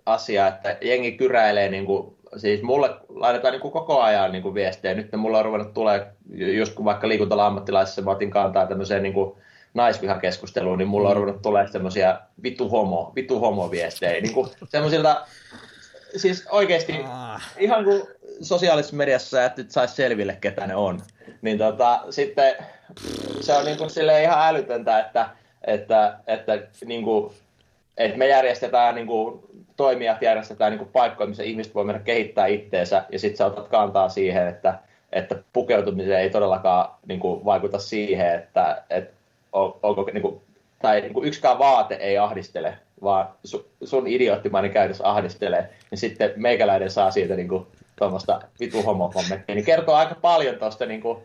asia, 0.06 0.46
että 0.46 0.76
jengi 0.80 1.12
kyräilee 1.12 1.68
niin 1.68 1.86
kuin 1.86 2.16
siis 2.36 2.62
mulle 2.62 2.90
laitetaan 3.08 3.52
niin 3.52 3.60
kuin 3.60 3.72
koko 3.72 4.00
ajan 4.00 4.32
niin 4.32 4.42
kuin 4.42 4.54
viestejä. 4.54 4.94
Nyt 4.94 5.12
mulla 5.16 5.38
on 5.38 5.44
ruvennut 5.44 5.74
tulee, 5.74 6.06
just 6.34 6.74
kun 6.74 6.84
vaikka 6.84 7.08
liikuntala 7.08 7.46
ammattilaisessa 7.46 8.02
mä 8.02 8.10
otin 8.10 8.30
kantaa 8.30 8.66
tämmöiseen 8.66 9.02
niin 9.02 9.12
kuin 9.12 9.34
naisvihakeskusteluun, 9.74 10.78
niin 10.78 10.88
mulla 10.88 11.08
on 11.08 11.16
ruvennut 11.16 11.42
tulee 11.42 11.68
semmoisia 11.68 12.20
vitu 12.42 12.68
homo, 12.68 13.12
vitu 13.14 13.40
homo 13.40 13.70
viestejä. 13.70 14.20
Niin 14.20 14.34
kuin 14.34 14.48
semmoisilta, 14.68 15.26
siis 16.16 16.46
oikeasti 16.50 17.04
ah. 17.08 17.52
ihan 17.58 17.84
kuin 17.84 18.02
sosiaalisessa 18.40 18.96
mediassa 18.96 19.44
että 19.44 19.62
nyt 19.62 19.70
saisi 19.70 19.94
selville, 19.94 20.36
ketä 20.40 20.66
ne 20.66 20.76
on. 20.76 21.00
Niin 21.42 21.58
tota, 21.58 22.00
sitten 22.10 22.54
se 23.40 23.52
on 23.52 23.64
niin 23.64 23.78
kuin 23.78 23.90
ihan 24.22 24.48
älytöntä, 24.48 25.00
että, 25.00 25.28
että, 25.66 26.18
että, 26.26 26.58
niin 26.84 27.04
kuin, 27.04 27.34
että 27.96 28.18
me 28.18 28.28
järjestetään 28.28 28.94
niin 28.94 29.06
kuin 29.06 29.40
toimijat 29.76 30.22
järjestetään 30.22 30.72
niin 30.72 30.78
kuin 30.78 30.90
paikkoja, 30.92 31.28
missä 31.28 31.42
ihmiset 31.42 31.74
voi 31.74 31.84
mennä 31.84 32.02
kehittää 32.02 32.46
itteensä, 32.46 33.04
ja 33.12 33.18
sitten 33.18 33.36
sä 33.36 33.46
otat 33.46 33.68
kantaa 33.68 34.08
siihen, 34.08 34.48
että, 34.48 34.78
että 35.12 35.36
pukeutumiseen 35.52 36.20
ei 36.20 36.30
todellakaan 36.30 36.94
niin 37.06 37.20
kuin, 37.20 37.44
vaikuta 37.44 37.78
siihen, 37.78 38.34
että, 38.34 38.82
että 38.90 39.14
on, 39.52 39.76
onko, 39.82 40.10
niin 40.12 40.22
kuin, 40.22 40.40
tai 40.82 41.00
niin 41.00 41.14
kuin 41.14 41.26
yksikään 41.26 41.58
vaate 41.58 41.94
ei 41.94 42.18
ahdistele, 42.18 42.78
vaan 43.04 43.28
su, 43.44 43.68
sun 43.84 44.06
idioottimainen 44.06 44.70
käytös 44.70 45.00
ahdistelee, 45.00 45.70
niin 45.90 45.98
sitten 45.98 46.32
meikäläinen 46.36 46.90
saa 46.90 47.10
siitä 47.10 47.34
niin 47.34 47.48
kuin, 47.48 47.66
tuommoista 47.96 48.40
vitu 48.60 48.82
homokommenttia, 48.82 49.54
niin 49.54 49.64
kertoo 49.64 49.94
aika 49.94 50.14
paljon 50.14 50.56
tuosta 50.56 50.86
niin 50.86 51.00
kuin, 51.00 51.18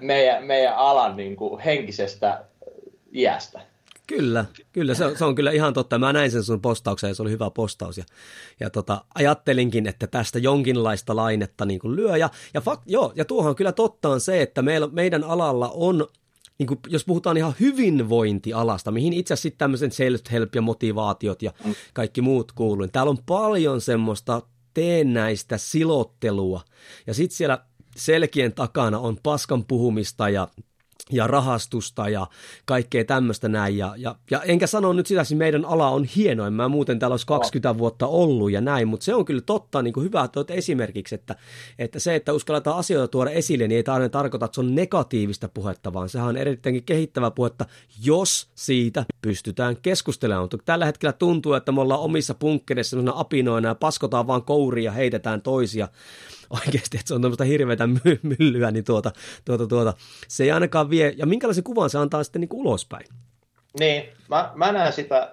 meidän, 0.00 0.44
meidän 0.44 0.76
alan 0.76 1.16
niin 1.16 1.36
kuin, 1.36 1.60
henkisestä 1.60 2.44
iästä. 3.14 3.60
Kyllä, 4.06 4.44
kyllä 4.72 4.94
se 4.94 5.04
on, 5.04 5.16
se 5.16 5.24
on 5.24 5.34
kyllä 5.34 5.50
ihan 5.50 5.74
totta. 5.74 5.98
Mä 5.98 6.12
näin 6.12 6.30
sen 6.30 6.42
sun 6.42 6.60
postauksen 6.60 7.08
ja 7.08 7.14
se 7.14 7.22
oli 7.22 7.30
hyvä 7.30 7.50
postaus. 7.50 7.98
Ja, 7.98 8.04
ja 8.60 8.70
tota, 8.70 9.04
ajattelinkin, 9.14 9.86
että 9.86 10.06
tästä 10.06 10.38
jonkinlaista 10.38 11.16
lainetta 11.16 11.64
niin 11.64 11.80
kuin 11.80 11.96
lyö. 11.96 12.16
Ja, 12.16 12.30
ja, 12.54 12.60
fakt, 12.60 12.82
joo, 12.86 13.12
ja 13.14 13.24
tuohon 13.24 13.56
kyllä 13.56 13.72
totta 13.72 14.08
on 14.08 14.20
se, 14.20 14.42
että 14.42 14.62
meillä, 14.62 14.88
meidän 14.92 15.24
alalla 15.24 15.70
on 15.74 16.06
niin 16.60 16.66
kuin, 16.66 16.80
jos 16.88 17.04
puhutaan 17.04 17.36
ihan 17.36 17.54
hyvinvointialasta, 17.60 18.90
mihin 18.90 19.12
itse 19.12 19.34
asiassa 19.34 19.58
tämmöisen 19.58 19.90
self-help 19.90 20.48
ja 20.54 20.62
motivaatiot 20.62 21.42
ja 21.42 21.52
kaikki 21.92 22.20
muut 22.20 22.52
kuuluu, 22.52 22.80
niin 22.80 22.92
täällä 22.92 23.10
on 23.10 23.18
paljon 23.26 23.80
semmoista 23.80 24.42
teennäistä 24.74 25.58
silottelua. 25.58 26.60
Ja 27.06 27.14
sitten 27.14 27.36
siellä 27.36 27.64
selkien 27.96 28.52
takana 28.52 28.98
on 28.98 29.18
paskan 29.22 29.64
puhumista 29.64 30.28
ja 30.28 30.48
ja 31.12 31.26
rahastusta 31.26 32.08
ja 32.08 32.26
kaikkea 32.64 33.04
tämmöistä 33.04 33.48
näin. 33.48 33.78
Ja, 33.78 33.94
ja, 33.96 34.16
ja 34.30 34.42
enkä 34.42 34.66
sano 34.66 34.92
nyt 34.92 35.06
sitä, 35.06 35.20
että 35.20 35.34
meidän 35.34 35.64
ala 35.64 35.90
on 35.90 36.04
hieno, 36.04 36.46
en 36.46 36.52
mä 36.52 36.68
muuten 36.68 36.98
täällä 36.98 37.12
olisi 37.14 37.26
20 37.26 37.78
vuotta 37.78 38.06
ollut 38.06 38.50
ja 38.50 38.60
näin, 38.60 38.88
mutta 38.88 39.04
se 39.04 39.14
on 39.14 39.24
kyllä 39.24 39.40
totta, 39.40 39.82
niin 39.82 39.94
kuin 39.94 40.04
hyvä 40.04 40.24
että 40.24 40.54
esimerkiksi, 40.54 41.14
että, 41.14 41.36
että 41.78 41.98
se, 41.98 42.14
että 42.14 42.32
uskalletaan 42.32 42.76
asioita 42.76 43.08
tuoda 43.08 43.30
esille, 43.30 43.68
niin 43.68 43.76
ei 43.76 43.94
aina 43.94 44.08
tarkoita, 44.08 44.46
että 44.46 44.54
se 44.54 44.60
on 44.60 44.74
negatiivista 44.74 45.48
puhetta, 45.48 45.92
vaan 45.92 46.08
sehän 46.08 46.28
on 46.28 46.36
erittäinkin 46.36 46.84
kehittävä 46.84 47.30
puhetta, 47.30 47.66
jos 48.04 48.50
siitä 48.54 49.04
pystytään 49.22 49.76
keskustelemaan. 49.82 50.44
Mutta 50.44 50.58
tällä 50.64 50.86
hetkellä 50.86 51.12
tuntuu, 51.12 51.52
että 51.52 51.72
me 51.72 51.80
ollaan 51.80 52.00
omissa 52.00 52.34
punkkereissa 52.34 52.96
apinoina 53.14 53.68
ja 53.68 53.74
paskotaan 53.74 54.26
vaan 54.26 54.42
kouria 54.42 54.84
ja 54.84 54.92
heitetään 54.92 55.42
toisia 55.42 55.88
oikeasti, 56.50 56.96
että 56.96 57.08
se 57.08 57.14
on 57.14 57.22
tämmöistä 57.22 57.44
hirveätä 57.44 57.86
my- 57.86 58.20
myllyä, 58.22 58.70
niin 58.70 58.84
tuota, 58.84 59.12
tuota, 59.44 59.66
tuota, 59.66 59.94
se 60.28 60.44
ei 60.44 60.50
ainakaan 60.50 60.90
vie, 60.90 61.14
ja 61.16 61.26
minkälaisen 61.26 61.64
kuvan 61.64 61.90
se 61.90 61.98
antaa 61.98 62.24
sitten 62.24 62.40
niin 62.40 62.48
kuin 62.48 62.60
ulospäin? 62.60 63.06
Niin, 63.80 64.08
mä, 64.28 64.52
mä 64.54 64.72
näen 64.72 64.92
sitä, 64.92 65.30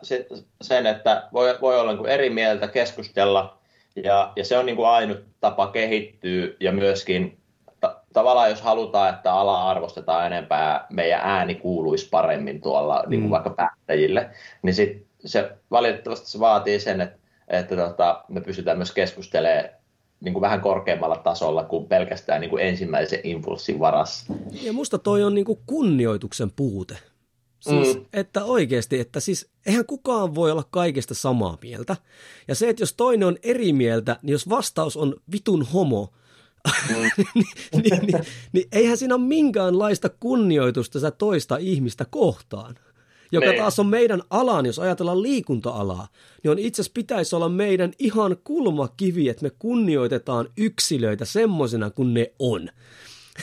sen, 0.62 0.86
että 0.86 1.30
voi, 1.34 1.58
voi 1.62 1.80
olla 1.80 1.94
niin 1.94 2.06
eri 2.06 2.30
mieltä, 2.30 2.68
keskustella, 2.68 3.58
ja, 4.04 4.34
ja 4.36 4.46
se 4.46 4.58
on 4.58 4.66
niin 4.66 4.76
kuin 4.76 4.88
ainut 4.88 5.20
tapa 5.40 5.68
kehittyä, 5.68 6.48
ja 6.60 6.72
myöskin 6.72 7.38
ta- 7.80 8.02
tavallaan 8.14 8.50
jos 8.50 8.62
halutaan, 8.62 9.14
että 9.14 9.34
ala 9.34 9.70
arvostetaan 9.70 10.26
enempää, 10.26 10.88
meidän 10.90 11.22
ääni 11.24 11.56
kuuluisi 11.56 12.10
paremmin 12.10 12.62
tuolla 12.62 13.04
mm. 13.04 13.10
niin 13.10 13.22
kuin 13.22 13.32
vaikka 13.32 13.50
päättäjille, 13.50 14.30
niin 14.62 14.74
sit 14.76 15.08
se 15.26 15.52
valitettavasti 15.72 16.30
se 16.30 16.40
vaatii 16.40 16.80
sen, 16.80 17.02
että, 17.02 17.18
että 17.48 17.76
tota, 17.76 18.24
me 18.28 18.42
pystytään 18.42 18.78
myös 18.78 18.92
keskustelemaan 18.92 19.77
niin 20.22 20.34
kuin 20.34 20.42
vähän 20.42 20.62
korkeammalla 20.62 21.16
tasolla 21.16 21.64
kuin 21.64 21.88
pelkästään 21.88 22.42
niin 22.42 22.50
kuin 22.50 22.64
ensimmäisen 22.64 23.20
impulssin 23.24 23.80
varassa. 23.80 24.34
Ja 24.62 24.74
musta 24.74 24.98
toi 24.98 25.24
on 25.24 25.36
niin 25.36 25.46
kuin 25.46 25.60
kunnioituksen 25.66 26.52
puute. 26.52 26.98
Siis, 27.60 27.96
mm. 27.96 28.06
että 28.14 28.46
oikeasti, 28.46 29.00
että 29.00 29.20
siis 29.20 29.50
eihän 29.66 29.86
kukaan 29.86 30.36
voi 30.36 30.52
olla 30.52 30.66
kaikesta 30.72 31.14
samaa 31.14 31.58
mieltä. 31.62 31.96
Ja 32.48 32.56
se, 32.56 32.70
että 32.70 32.82
jos 32.82 32.94
toinen 32.94 33.28
on 33.28 33.38
eri 33.44 33.74
mieltä, 33.74 34.20
niin 34.22 34.32
jos 34.32 34.50
vastaus 34.50 34.98
on 34.98 35.16
vitun 35.32 35.68
homo, 35.74 36.14
mm. 36.90 36.96
niin, 37.02 37.12
niin, 37.74 38.06
niin, 38.06 38.26
niin 38.52 38.68
eihän 38.72 38.98
siinä 38.98 39.16
ole 39.16 39.24
minkäänlaista 39.24 40.10
kunnioitusta 40.10 41.00
sitä 41.00 41.12
toista 41.12 41.58
ihmistä 41.58 42.06
kohtaan 42.10 42.76
joka. 43.32 43.48
Niin. 43.48 43.58
taas 43.58 43.80
on 43.80 43.86
meidän 43.86 44.22
alan, 44.30 44.66
jos 44.66 44.80
ajatellaan 44.80 45.22
liikunta-alaa, 45.22 46.08
niin 46.44 46.52
on 46.52 46.60
itse 46.60 46.82
asiassa 46.82 46.94
pitäisi 46.94 47.36
olla 47.36 47.50
meidän 47.50 47.92
ihan 48.00 48.38
kulmakivi, 48.44 49.30
että 49.30 49.44
me 49.44 49.52
kunnioitetaan 49.60 50.50
yksilöitä 50.58 51.26
semmoisena 51.26 51.90
kuin 51.90 52.14
ne 52.14 52.32
on. 52.40 52.70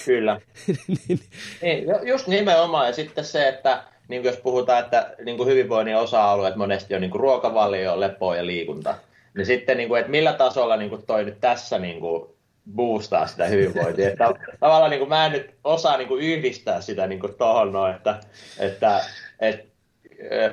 Kyllä. 0.04 0.40
niin. 1.08 1.20
niin, 1.62 1.84
just 2.02 2.26
nimenomaan. 2.26 2.86
Ja 2.86 2.92
sitten 2.92 3.24
se, 3.24 3.48
että 3.48 3.84
niin 4.08 4.22
kuin 4.22 4.30
jos 4.30 4.40
puhutaan, 4.40 4.84
että 4.84 5.14
niin 5.24 5.36
kuin 5.36 5.48
hyvinvoinnin 5.48 5.96
osa-alueet 5.96 6.56
monesti 6.56 6.94
on 6.94 7.00
niin 7.00 7.10
kuin 7.10 7.20
ruokavalio, 7.20 8.00
lepo 8.00 8.34
ja 8.34 8.46
liikunta, 8.46 8.94
niin 9.36 9.46
sitten, 9.46 9.76
niin 9.76 9.88
kuin, 9.88 10.00
että 10.00 10.10
millä 10.10 10.32
tasolla 10.32 10.76
niin 10.76 10.90
kuin 10.90 11.06
toi 11.06 11.24
nyt 11.24 11.40
tässä 11.40 11.78
niin 11.78 12.00
kuin 12.00 12.34
boostaa 12.74 13.26
sitä 13.26 13.46
hyvinvointia. 13.46 14.08
Että 14.08 14.24
tavallaan 14.60 14.90
niin 14.90 14.98
kuin, 14.98 15.08
mä 15.08 15.26
en 15.26 15.32
nyt 15.32 15.54
osaa 15.64 15.96
niin 15.96 16.08
kuin, 16.08 16.22
yhdistää 16.22 16.80
sitä 16.80 17.06
niin 17.06 17.20
kuin, 17.20 17.34
tohon 17.34 17.72
noin, 17.72 17.94
että, 17.94 18.20
että, 18.58 19.00
että 19.40 19.73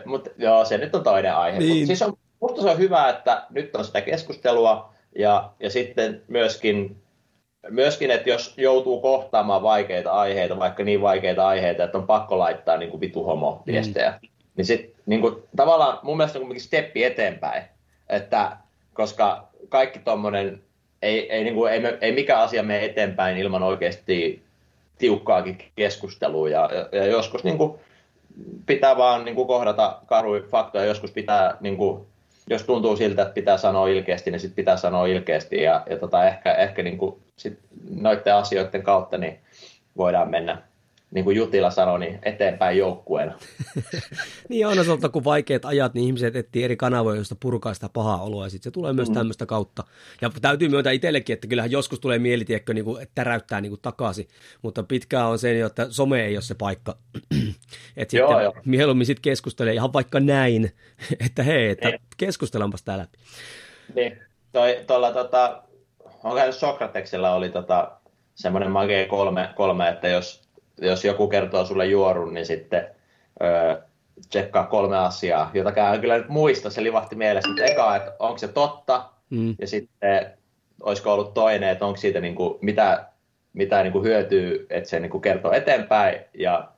mutta 0.05 0.29
joo, 0.38 0.65
se 0.65 0.77
nyt 0.77 0.95
on 0.95 1.03
toinen 1.03 1.36
aihe. 1.36 1.60
Niin. 1.60 1.77
Mut 1.77 1.88
siis 1.88 2.01
on, 2.01 2.13
musta 2.39 2.62
se 2.62 2.69
on 2.69 2.77
hyvä, 2.77 3.10
että 3.10 3.45
nyt 3.49 3.75
on 3.75 3.86
sitä 3.86 4.01
keskustelua 4.01 4.93
ja, 5.15 5.51
ja 5.60 5.69
sitten 5.69 6.21
myöskin, 6.27 6.97
myöskin, 7.69 8.12
että 8.12 8.29
jos 8.29 8.53
joutuu 8.57 9.01
kohtaamaan 9.01 9.63
vaikeita 9.63 10.12
aiheita, 10.12 10.60
vaikka 10.60 10.84
niin 10.84 11.01
vaikeita 11.01 11.47
aiheita, 11.47 11.84
että 11.84 11.97
on 11.97 12.07
pakko 12.07 12.39
laittaa 12.39 12.77
niin 12.77 12.89
kuin 12.89 13.01
vitu 13.01 13.23
homo 13.23 13.63
viestejä, 13.67 14.19
mm. 14.21 14.27
niin 14.55 14.65
sitten 14.65 15.01
niin 15.05 15.21
kuin, 15.21 15.36
tavallaan 15.55 15.99
mun 16.03 16.17
mielestä 16.17 16.39
on 16.39 16.45
kuitenkin 16.45 16.67
steppi 16.67 17.03
eteenpäin, 17.03 17.63
että 18.10 18.57
koska 18.93 19.47
kaikki 19.69 19.99
tuommoinen, 19.99 20.62
ei, 21.01 21.31
ei, 21.31 21.43
niin 21.43 21.55
kuin, 21.55 21.71
ei, 21.71 21.81
ei 22.01 22.12
mikään 22.12 22.41
asia 22.41 22.63
mene 22.63 22.86
eteenpäin 22.86 23.38
ilman 23.38 23.63
oikeasti 23.63 24.43
tiukkaakin 24.97 25.57
keskustelua 25.75 26.49
ja, 26.49 26.69
ja, 26.73 26.99
ja 26.99 27.05
joskus 27.05 27.43
niin 27.43 27.57
kuin, 27.57 27.79
pitää 28.65 28.98
vaan 28.98 29.26
niin 29.26 29.36
kuin 29.36 29.48
kohdata 29.48 30.00
karuja 30.06 30.44
faktoja. 30.52 30.86
Joskus 30.86 31.12
pitää, 31.12 31.58
niin 31.60 31.78
kuin, 31.78 32.06
jos 32.50 32.63
tuntuu 32.63 32.96
siltä, 32.98 33.22
että 33.22 33.34
pitää 33.34 33.58
sanoa 33.58 33.88
ilkeästi, 33.88 34.32
niin 34.32 34.39
sitten 34.39 34.56
pitää 34.56 34.78
sanoa 34.78 35.06
ilkeästi. 35.06 35.63
Ja, 35.63 35.84
ja 35.89 35.98
tota, 35.98 36.26
ehkä, 36.26 36.54
ehkä 36.54 36.84
niin 36.84 36.98
kuin 36.98 37.15
sit 37.38 37.60
noiden 37.89 38.36
asioiden 38.36 38.84
kautta 38.84 39.17
niin 39.17 39.39
voidaan 39.98 40.30
mennä 40.30 40.62
niin 41.12 41.24
kuin 41.24 41.38
Jutila 41.38 41.69
sanoi, 41.69 42.00
niin 42.00 42.19
eteenpäin 42.24 42.78
joukkueena. 42.78 43.34
niin 44.50 44.67
on 44.67 44.76
se 44.76 45.10
kun 45.12 45.24
vaikeat 45.24 45.65
ajat, 45.65 45.93
niin 45.93 46.06
ihmiset 46.06 46.36
etsii 46.36 46.63
eri 46.63 46.76
kanavoja, 46.76 47.15
joista 47.15 47.36
purkaa 47.39 47.74
sitä 47.74 47.89
pahaa 47.93 48.21
oloa, 48.21 48.45
ja 48.45 48.50
sitten 48.50 48.63
se 48.63 48.71
tulee 48.71 48.93
myös 48.93 49.10
mm. 49.10 49.13
tämmöistä 49.13 49.45
kautta. 49.45 49.84
Ja 50.21 50.32
täytyy 50.41 50.69
myöntää 50.69 50.93
itsellekin, 50.93 51.34
että 51.34 51.47
kyllähän 51.47 51.71
joskus 51.71 52.00
tulee 52.00 52.19
mielitiekkö 52.19 52.74
niin 52.74 52.86
kuin, 52.86 53.04
että 53.04 53.15
täräyttää 53.15 53.62
niin 53.62 53.69
kuin 53.69 53.82
takaisin, 53.82 54.28
mutta 54.62 54.84
pitkään 54.84 55.28
on 55.28 55.39
se, 55.39 55.62
että 55.62 55.88
some 55.89 56.26
ei 56.26 56.36
ole 56.36 56.41
se 56.41 56.56
paikka. 56.56 56.97
että 57.97 58.12
sitten 58.12 58.19
joo, 58.19 58.54
mieluummin 58.65 59.06
sitten 59.06 59.21
keskustelee 59.21 59.74
ihan 59.74 59.93
vaikka 59.93 60.19
näin, 60.19 60.71
että 61.26 61.43
hei, 61.43 61.69
että 61.69 61.89
niin. 61.89 62.02
keskustellaanpas 62.17 62.84
täällä 62.84 63.02
läpi. 63.02 63.17
Niin, 63.95 64.19
toi, 64.52 64.84
tuolla 64.88 65.12
tota, 65.12 65.63
onko 66.24 66.52
Sokrateksella 66.52 67.36
oli 67.36 67.50
tota, 67.50 67.91
semmoinen 68.36 68.71
mage 68.71 69.06
kolme, 69.10 69.50
kolme, 69.56 69.89
että 69.89 70.08
jos 70.08 70.51
jos 70.82 71.06
joku 71.06 71.28
kertoo 71.28 71.65
sulle 71.65 71.86
juorun, 71.86 72.34
niin 72.34 72.46
sitten 72.46 72.88
öö, 73.44 73.82
tsekkaa 74.30 74.65
kolme 74.65 74.98
asiaa, 74.98 75.52
jota 75.54 75.94
en 75.94 76.02
kyllä 76.02 76.17
nyt 76.17 76.30
muista, 76.30 76.70
se 76.70 76.84
livahti 76.84 77.15
mielessä, 77.15 77.50
että 77.50 77.72
eka, 77.72 77.96
että 77.96 78.15
onko 78.20 78.38
se 78.38 78.48
totta, 78.48 79.10
mm. 79.30 79.56
ja 79.60 79.67
sitten 79.67 80.32
olisiko 80.84 81.13
ollut 81.13 81.34
toinen, 81.34 81.70
että 81.70 81.86
onko 81.86 81.98
siitä 81.98 82.20
niin 82.20 82.36
kuin, 82.36 82.58
mitä, 82.62 83.06
mitä 83.54 83.84
niin 83.84 83.94
kuin 83.94 84.04
hyötyy, 84.04 84.67
että 84.70 84.89
se 84.89 85.00
niin 85.00 85.12
kuin 85.12 85.22
kertoo 85.22 85.52
eteenpäin, 85.52 86.20
ja 86.34 86.72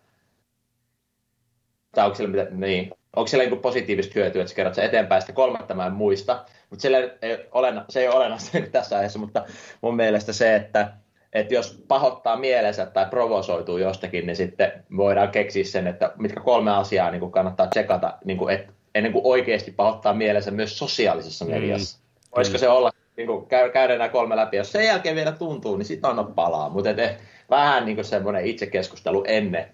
tai 1.96 2.06
onko 2.06 2.16
siellä, 2.16 2.32
mitä, 2.32 2.48
niin, 2.52 2.92
onko 3.16 3.28
siellä 3.28 3.50
niin 3.50 3.62
positiivista 3.62 4.14
hyötyä, 4.16 4.42
että 4.42 4.50
sä 4.50 4.56
kerrot 4.56 4.76
sen 4.76 4.86
eteenpäin, 4.86 5.22
sitten 5.22 5.36
kolmatta 5.36 5.74
mä 5.74 5.86
en 5.86 5.94
muista, 5.94 6.46
mutta 6.70 6.88
ei 7.22 7.48
ole, 7.52 7.74
se 7.90 8.00
ei 8.00 8.08
ole 8.08 8.16
olennaista 8.16 8.58
tässä 8.72 8.96
aiheessa, 8.96 9.20
mutta 9.20 9.46
mun 9.82 9.96
mielestä 9.96 10.34
se, 10.34 10.56
että 10.56 10.94
että 11.34 11.54
jos 11.54 11.84
pahoittaa 11.88 12.38
mielensä 12.38 12.86
tai 12.86 13.06
provosoituu 13.06 13.78
jostakin, 13.78 14.26
niin 14.26 14.36
sitten 14.36 14.72
voidaan 14.98 15.30
keksiä 15.30 15.64
sen, 15.64 15.88
että 15.88 16.12
mitkä 16.18 16.40
kolme 16.40 16.72
asiaa 16.72 17.12
niin 17.12 17.20
kuin 17.20 17.32
kannattaa 17.32 17.68
tsekata, 17.68 18.18
niin 18.26 18.38
kuin, 18.38 18.56
että 18.56 18.74
ennen 18.96 19.12
kuin 19.12 19.26
oikeasti 19.26 19.72
pahoittaa 19.72 20.14
mielensä 20.14 20.52
myös 20.52 20.78
sosiaalisessa 20.78 21.46
mm. 21.46 21.52
mediassa. 21.52 21.98
Mm. 21.98 22.04
Voisiko 22.36 22.58
se 22.58 22.70
olla, 22.70 22.92
niin 23.18 23.28
kuin, 23.28 23.46
käydä 23.74 23.98
nämä 23.98 24.10
kolme 24.10 24.36
läpi, 24.36 24.58
jos 24.58 24.72
sen 24.72 24.86
jälkeen 24.86 25.16
vielä 25.16 25.32
tuntuu, 25.32 25.78
niin 25.78 25.86
sitten 25.86 26.10
anna 26.10 26.24
palaa. 26.24 26.70
Mutta 26.70 26.90
et, 26.90 27.20
vähän 27.50 27.86
niin 27.86 27.96
kuin 27.96 28.06
semmoinen 28.06 28.46
itsekeskustelu 28.46 29.24
ennen, 29.28 29.66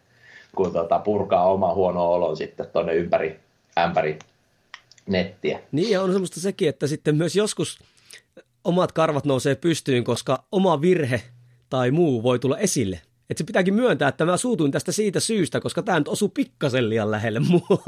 kun 0.56 0.74
tota, 0.74 1.00
purkaa 1.00 1.52
oma 1.52 1.74
huono 1.74 2.12
olon 2.12 2.38
sitten 2.38 2.68
tuonne 2.68 2.94
ympäri 2.94 3.40
ämpäri 3.78 4.20
nettiä. 5.06 5.60
Niin 5.72 5.90
ja 5.90 6.02
on 6.02 6.12
semmoista 6.12 6.40
sekin, 6.40 6.70
että 6.70 6.88
sitten 6.88 7.16
myös 7.16 7.36
joskus 7.36 7.80
omat 8.64 8.92
karvat 8.92 9.26
nousee 9.26 9.56
pystyyn, 9.56 10.04
koska 10.04 10.44
oma 10.52 10.82
virhe 10.82 11.22
tai 11.70 11.92
muu 11.92 12.24
voi 12.24 12.40
tulla 12.40 12.58
esille. 12.58 13.02
Että 13.30 13.42
se 13.42 13.46
pitääkin 13.46 13.74
myöntää, 13.74 14.10
että 14.10 14.26
mä 14.26 14.38
suutuin 14.38 14.72
tästä 14.72 14.92
siitä 14.92 15.20
syystä, 15.20 15.60
koska 15.60 15.84
tämä 15.84 16.00
nyt 16.00 16.08
osuu 16.08 16.30
pikkasen 16.30 16.90
liian 16.90 17.12
lähelle 17.12 17.40
mua. 17.40 17.84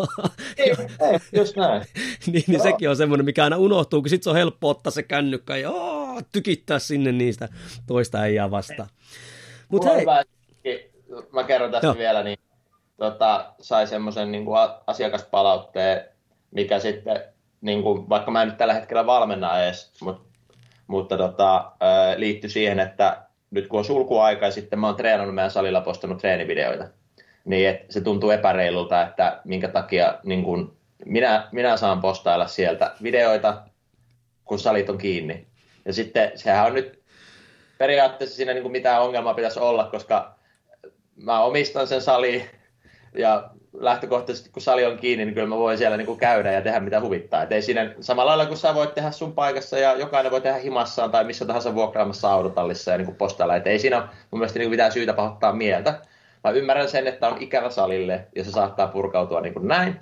Ei, 0.57 0.75
ei 0.99 1.19
just 1.35 1.55
näin. 1.55 1.81
niin, 2.31 2.43
niin 2.47 2.61
sekin 2.61 2.89
on 2.89 2.95
semmoinen, 2.95 3.25
mikä 3.25 3.43
aina 3.43 3.57
unohtuu, 3.57 4.01
kun 4.01 4.09
sit 4.09 4.23
se 4.23 4.29
on 4.29 4.35
helppo 4.35 4.69
ottaa 4.69 4.91
se 4.91 5.03
kännykkä 5.03 5.57
ja 5.57 5.69
oo, 5.69 6.21
tykittää 6.31 6.79
sinne 6.79 7.11
niistä 7.11 7.49
toista 7.87 8.25
ei 8.25 8.35
jää 8.35 8.51
vastaan. 8.51 8.89
Mut 9.69 9.85
hei. 9.85 10.01
Hyvä, 10.01 10.23
mä 11.31 11.43
kerron 11.43 11.71
tästä 11.71 11.87
Joo. 11.87 11.97
vielä, 11.97 12.23
niin 12.23 12.37
tota, 12.97 13.53
sai 13.61 13.87
semmoisen 13.87 14.31
niin 14.31 14.45
asiakaspalautteen, 14.87 16.05
mikä 16.51 16.79
sitten, 16.79 17.21
niin 17.61 17.83
kuin, 17.83 18.09
vaikka 18.09 18.31
mä 18.31 18.41
en 18.41 18.47
nyt 18.47 18.57
tällä 18.57 18.73
hetkellä 18.73 19.05
valmenna 19.05 19.59
edes, 19.59 19.91
mutta, 20.01 20.23
mutta 20.87 21.17
tota, 21.17 21.71
liittyi 22.17 22.49
siihen, 22.49 22.79
että 22.79 23.30
nyt 23.51 23.67
kun 23.67 23.79
on 23.79 23.85
sulkuaika 23.85 24.45
ja 24.45 24.51
sitten 24.51 24.79
mä 24.79 24.87
oon 24.87 24.95
treenannut 24.95 25.35
meidän 25.35 25.51
salilla 25.51 25.81
postannut 25.81 26.17
treenivideoita, 26.19 26.87
niin 27.45 27.69
et 27.69 27.85
se 27.89 28.01
tuntuu 28.01 28.31
epäreilulta, 28.31 29.01
että 29.01 29.41
minkä 29.43 29.67
takia 29.67 30.19
niin 30.23 30.43
kun 30.43 30.77
minä, 31.05 31.47
minä 31.51 31.77
saan 31.77 32.01
postailla 32.01 32.47
sieltä 32.47 32.95
videoita, 33.03 33.61
kun 34.45 34.59
salit 34.59 34.89
on 34.89 34.97
kiinni. 34.97 35.47
Ja 35.85 35.93
sitten 35.93 36.31
sehän 36.35 36.65
on 36.65 36.73
nyt 36.73 37.01
periaatteessa 37.77 38.35
siinä 38.35 38.53
niin 38.53 38.71
mitään 38.71 39.01
ongelmaa 39.01 39.33
pitäisi 39.33 39.59
olla, 39.59 39.83
koska 39.83 40.35
mä 41.15 41.41
omistan 41.41 41.87
sen 41.87 42.01
sali 42.01 42.49
ja 43.13 43.49
lähtökohtaisesti 43.73 44.49
kun 44.49 44.61
sali 44.61 44.85
on 44.85 44.97
kiinni, 44.97 45.25
niin 45.25 45.33
kyllä 45.33 45.47
mä 45.47 45.57
voin 45.57 45.77
siellä 45.77 45.97
niin 45.97 46.05
kuin 46.05 46.19
käydä 46.19 46.51
ja 46.51 46.61
tehdä 46.61 46.79
mitä 46.79 47.01
huvittaa. 47.01 47.43
Et 47.43 47.51
ei 47.51 47.61
siinä, 47.61 47.95
samalla 47.99 48.29
lailla 48.29 48.45
kuin 48.45 48.57
sä 48.57 48.75
voit 48.75 48.93
tehdä 48.93 49.11
sun 49.11 49.33
paikassa 49.33 49.77
ja 49.77 49.93
jokainen 49.93 50.31
voi 50.31 50.41
tehdä 50.41 50.57
himassaan 50.57 51.11
tai 51.11 51.23
missä 51.23 51.45
tahansa 51.45 51.75
vuokraamassa 51.75 52.31
autotallissa 52.31 52.91
ja 52.91 52.97
niin 52.97 53.05
kuin 53.05 53.15
postailla. 53.17 53.55
Et 53.55 53.67
ei 53.67 53.79
siinä 53.79 53.97
ole 53.97 54.05
mun 54.31 54.39
mielestä 54.39 54.59
niin 54.59 54.65
kuin 54.65 54.73
mitään 54.73 54.91
syytä 54.91 55.13
pahoittaa 55.13 55.53
mieltä. 55.53 56.01
Mä 56.43 56.51
ymmärrän 56.51 56.89
sen, 56.89 57.07
että 57.07 57.27
on 57.27 57.37
ikävä 57.39 57.69
salille 57.69 58.27
ja 58.35 58.43
se 58.43 58.51
saattaa 58.51 58.87
purkautua 58.87 59.41
niin 59.41 59.53
kuin 59.53 59.67
näin. 59.67 59.99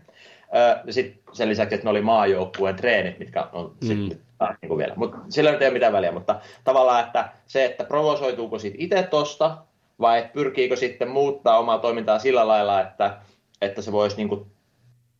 ja 0.86 0.94
sitten 0.94 1.24
sen 1.34 1.50
lisäksi, 1.50 1.76
että 1.76 1.86
ne 1.86 1.92
oli 1.92 2.02
maajoukkueen 2.02 2.76
treenit, 2.76 3.20
mitkä 3.20 3.48
on 3.54 3.66
mm. 3.82 3.88
sitten 3.88 4.20
niin 4.62 4.68
kuin 4.68 4.78
vielä. 4.78 4.94
Mutta 4.96 5.18
sillä 5.30 5.50
ei 5.50 5.56
ole 5.56 5.70
mitään 5.70 5.94
väliä, 5.94 6.12
mutta 6.12 6.40
tavallaan, 6.64 7.06
että 7.06 7.30
se, 7.48 7.66
että 7.66 7.84
provosoituuko 7.84 8.60
sitten 8.60 8.82
itse 8.82 9.04
tosta, 9.04 9.58
vai 10.00 10.30
pyrkiikö 10.34 10.76
sitten 10.76 11.10
muuttaa 11.10 11.60
omaa 11.60 11.78
toimintaa 11.78 12.20
sillä 12.20 12.48
lailla, 12.48 12.82
että 12.82 13.18
että 13.62 13.82
se 13.82 13.92
voisi 13.92 14.18
niin 14.18 14.30
kuin 14.30 14.46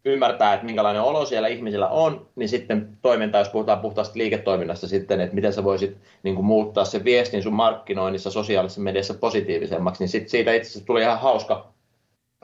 ymmärtää, 0.06 0.54
että 0.54 0.66
minkälainen 0.66 1.02
olo 1.02 1.26
siellä 1.26 1.48
ihmisillä 1.48 1.88
on, 1.88 2.28
niin 2.36 2.50
sitten 2.50 2.98
toiminta, 3.02 3.38
jos 3.38 3.50
puhutaan 3.50 3.80
puhtaasti 3.80 4.20
liiketoiminnasta 4.20 4.88
sitten, 4.88 5.22
että 5.22 5.36
miten 5.36 5.54
sä 5.54 5.64
voisit 5.64 5.98
niin 6.24 6.36
kuin, 6.36 6.46
muuttaa 6.46 6.86
se 6.86 7.04
viestin 7.04 7.44
sun 7.44 7.54
markkinoinnissa 7.54 8.32
sosiaalisessa 8.32 8.82
mediassa 8.82 9.14
positiivisemmaksi, 9.14 10.04
niin 10.04 10.10
sit 10.10 10.30
siitä 10.30 10.54
itse 10.54 10.70
asiassa 10.70 10.86
tuli 10.86 11.02
ihan 11.02 11.20
hauska 11.20 11.74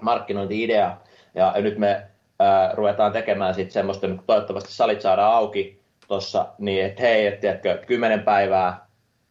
markkinointi-idea, 0.02 0.98
ja 1.36 1.54
nyt 1.58 1.78
me 1.78 2.08
ää, 2.40 2.72
ruvetaan 2.74 3.12
tekemään 3.12 3.54
sitten 3.54 3.72
semmoista, 3.72 4.08
niin 4.08 4.22
toivottavasti 4.28 4.74
salit 4.74 5.02
saadaan 5.02 5.34
auki 5.34 5.80
tuossa, 6.08 6.46
niin 6.58 6.86
että 6.86 7.02
hei, 7.02 7.28
että 7.28 7.42
tiedätkö, 7.42 7.86
kymmenen 7.88 8.20
päivää 8.20 8.85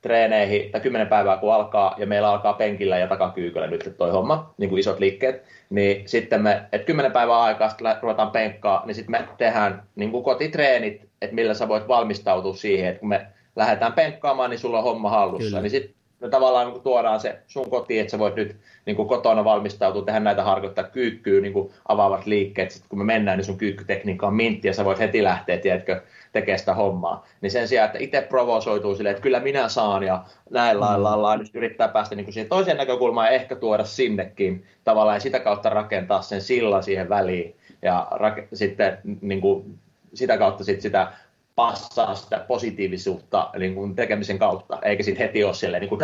treeneihin, 0.05 0.73
tai 0.73 0.81
kymmenen 0.81 1.07
päivää 1.07 1.37
kun 1.37 1.55
alkaa, 1.55 1.95
ja 1.99 2.07
meillä 2.07 2.31
alkaa 2.31 2.53
penkillä 2.53 2.99
ja 2.99 3.07
takakyykyllä 3.07 3.67
nyt 3.67 3.95
toi 3.99 4.11
homma, 4.11 4.55
niin 4.59 4.71
kuin 4.71 4.81
isot 4.81 5.01
liikkeet, 5.01 5.43
niin 5.71 6.09
sitten 6.09 6.43
me, 6.43 6.63
että 6.73 6.87
kymmenen 6.87 7.13
päivää 7.13 7.41
aikaa 7.41 7.69
sitten 7.69 7.97
ruvetaan 8.03 8.31
penkkaa, 8.31 8.83
niin 8.87 8.95
sitten 8.95 9.11
me 9.11 9.29
tehdään 9.39 9.83
niin 9.97 10.11
kuin 10.11 10.25
kotitreenit, 10.25 11.09
että 11.23 11.35
millä 11.35 11.55
sä 11.55 11.69
voit 11.69 11.89
valmistautua 11.89 12.55
siihen, 12.55 12.89
että 12.89 13.01
kun 13.01 13.09
me 13.09 13.27
lähdetään 13.57 13.93
penkkaamaan, 13.93 14.51
niin 14.51 14.59
sulla 14.59 14.79
on 14.79 14.85
homma 14.85 15.11
hallussa, 15.11 15.49
Kyllä. 15.49 15.61
niin 15.61 15.71
sitten 15.71 15.95
me 16.21 16.29
tavallaan 16.29 16.73
niin 16.73 16.83
tuodaan 16.83 17.21
se 17.21 17.39
sun 17.47 17.71
kotiin, 17.71 18.01
että 18.01 18.11
sä 18.11 18.19
voit 18.19 18.37
nyt 18.37 18.57
niin 18.87 18.97
kuin 18.97 19.09
kotona 19.09 19.45
valmistautua, 19.45 20.03
tehdä 20.03 20.21
näitä 20.21 20.43
harjoittaa 20.43 20.85
kyykkyä, 20.85 21.41
niin 21.41 21.53
kuin 21.53 21.71
avaavat 21.89 22.27
liikkeet, 22.27 22.71
sitten 22.71 22.89
kun 22.89 22.99
me 22.99 23.05
mennään, 23.05 23.39
niin 23.39 23.45
sun 23.45 23.59
kyykkytekniikka 23.59 24.27
on 24.27 24.35
mintti, 24.35 24.69
ja 24.69 24.75
sä 24.75 24.85
voit 24.85 24.99
heti 24.99 25.25
lähteä, 25.25 25.59
tiedätkö, 25.59 26.03
tekee 26.35 26.59
sitä 26.59 26.75
hommaa. 26.75 27.27
Niin 27.41 27.51
sen 27.51 27.69
sijaan, 27.69 27.87
että 27.87 27.99
itse 27.99 28.23
provosoituu 28.23 28.95
silleen, 28.95 29.11
että 29.11 29.23
kyllä 29.23 29.41
minä 29.41 29.69
saan 29.69 30.03
ja 30.03 30.25
näin 30.51 30.81
lailla, 30.81 31.17
mm. 31.17 31.23
lailla 31.23 31.45
yrittää 31.55 31.89
päästä 31.89 32.15
niin 32.15 32.25
kuin 32.25 32.35
siihen 32.35 32.49
toiseen 32.49 32.77
näkökulmaan 32.77 33.27
ja 33.27 33.31
ehkä 33.31 33.57
tuoda 33.57 33.85
sinnekin 33.85 34.67
tavallaan 34.85 35.17
ja 35.17 35.21
sitä 35.21 35.41
kautta 35.41 35.69
rakentaa 35.69 36.23
sen 36.23 36.41
sillan 36.41 36.83
siihen 36.83 37.09
väliin 37.09 37.57
ja 37.83 38.09
rak- 38.11 38.49
sitten 38.53 38.99
niin 39.21 39.41
kuin, 39.41 39.79
sitä 40.15 40.39
kautta 40.39 40.65
sit 40.65 40.81
sitä 40.81 41.13
passaa 41.57 42.15
sitä 42.15 42.39
positiivisuutta 42.39 43.51
niin 43.59 43.75
kuin 43.75 43.95
tekemisen 43.95 44.39
kautta, 44.39 44.79
eikä 44.83 45.03
sitten 45.03 45.27
heti 45.27 45.45
ole 45.45 45.55
silleen 45.55 45.81
niin 45.81 45.89
kuin, 45.89 46.01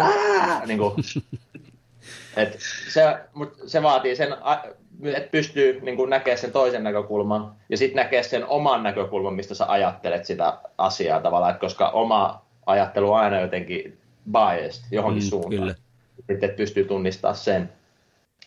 niin 0.66 0.78
kuin, 0.78 0.94
et 2.36 2.58
se, 2.92 3.02
mut 3.34 3.54
se 3.66 3.82
vaatii 3.82 4.16
sen 4.16 4.36
että 5.04 5.30
pystyy 5.30 5.80
niin 5.80 5.96
kuin 5.96 6.10
näkemään 6.10 6.38
sen 6.38 6.52
toisen 6.52 6.84
näkökulman 6.84 7.52
ja 7.68 7.76
sitten 7.76 7.96
näkee 7.96 8.22
sen 8.22 8.46
oman 8.46 8.82
näkökulman, 8.82 9.34
mistä 9.34 9.54
sä 9.54 9.66
ajattelet 9.68 10.24
sitä 10.24 10.58
asiaa 10.78 11.20
tavallaan, 11.20 11.50
että 11.50 11.60
koska 11.60 11.88
oma 11.88 12.44
ajattelu 12.66 13.12
on 13.12 13.20
aina 13.20 13.40
jotenkin 13.40 13.98
biased 14.32 14.84
johonkin 14.90 15.22
mm, 15.22 15.28
suuntaan. 15.28 15.60
Kyllä. 15.60 15.74
Sitten 16.30 16.50
pystyy 16.50 16.84
tunnistamaan 16.84 17.36
sen. 17.36 17.72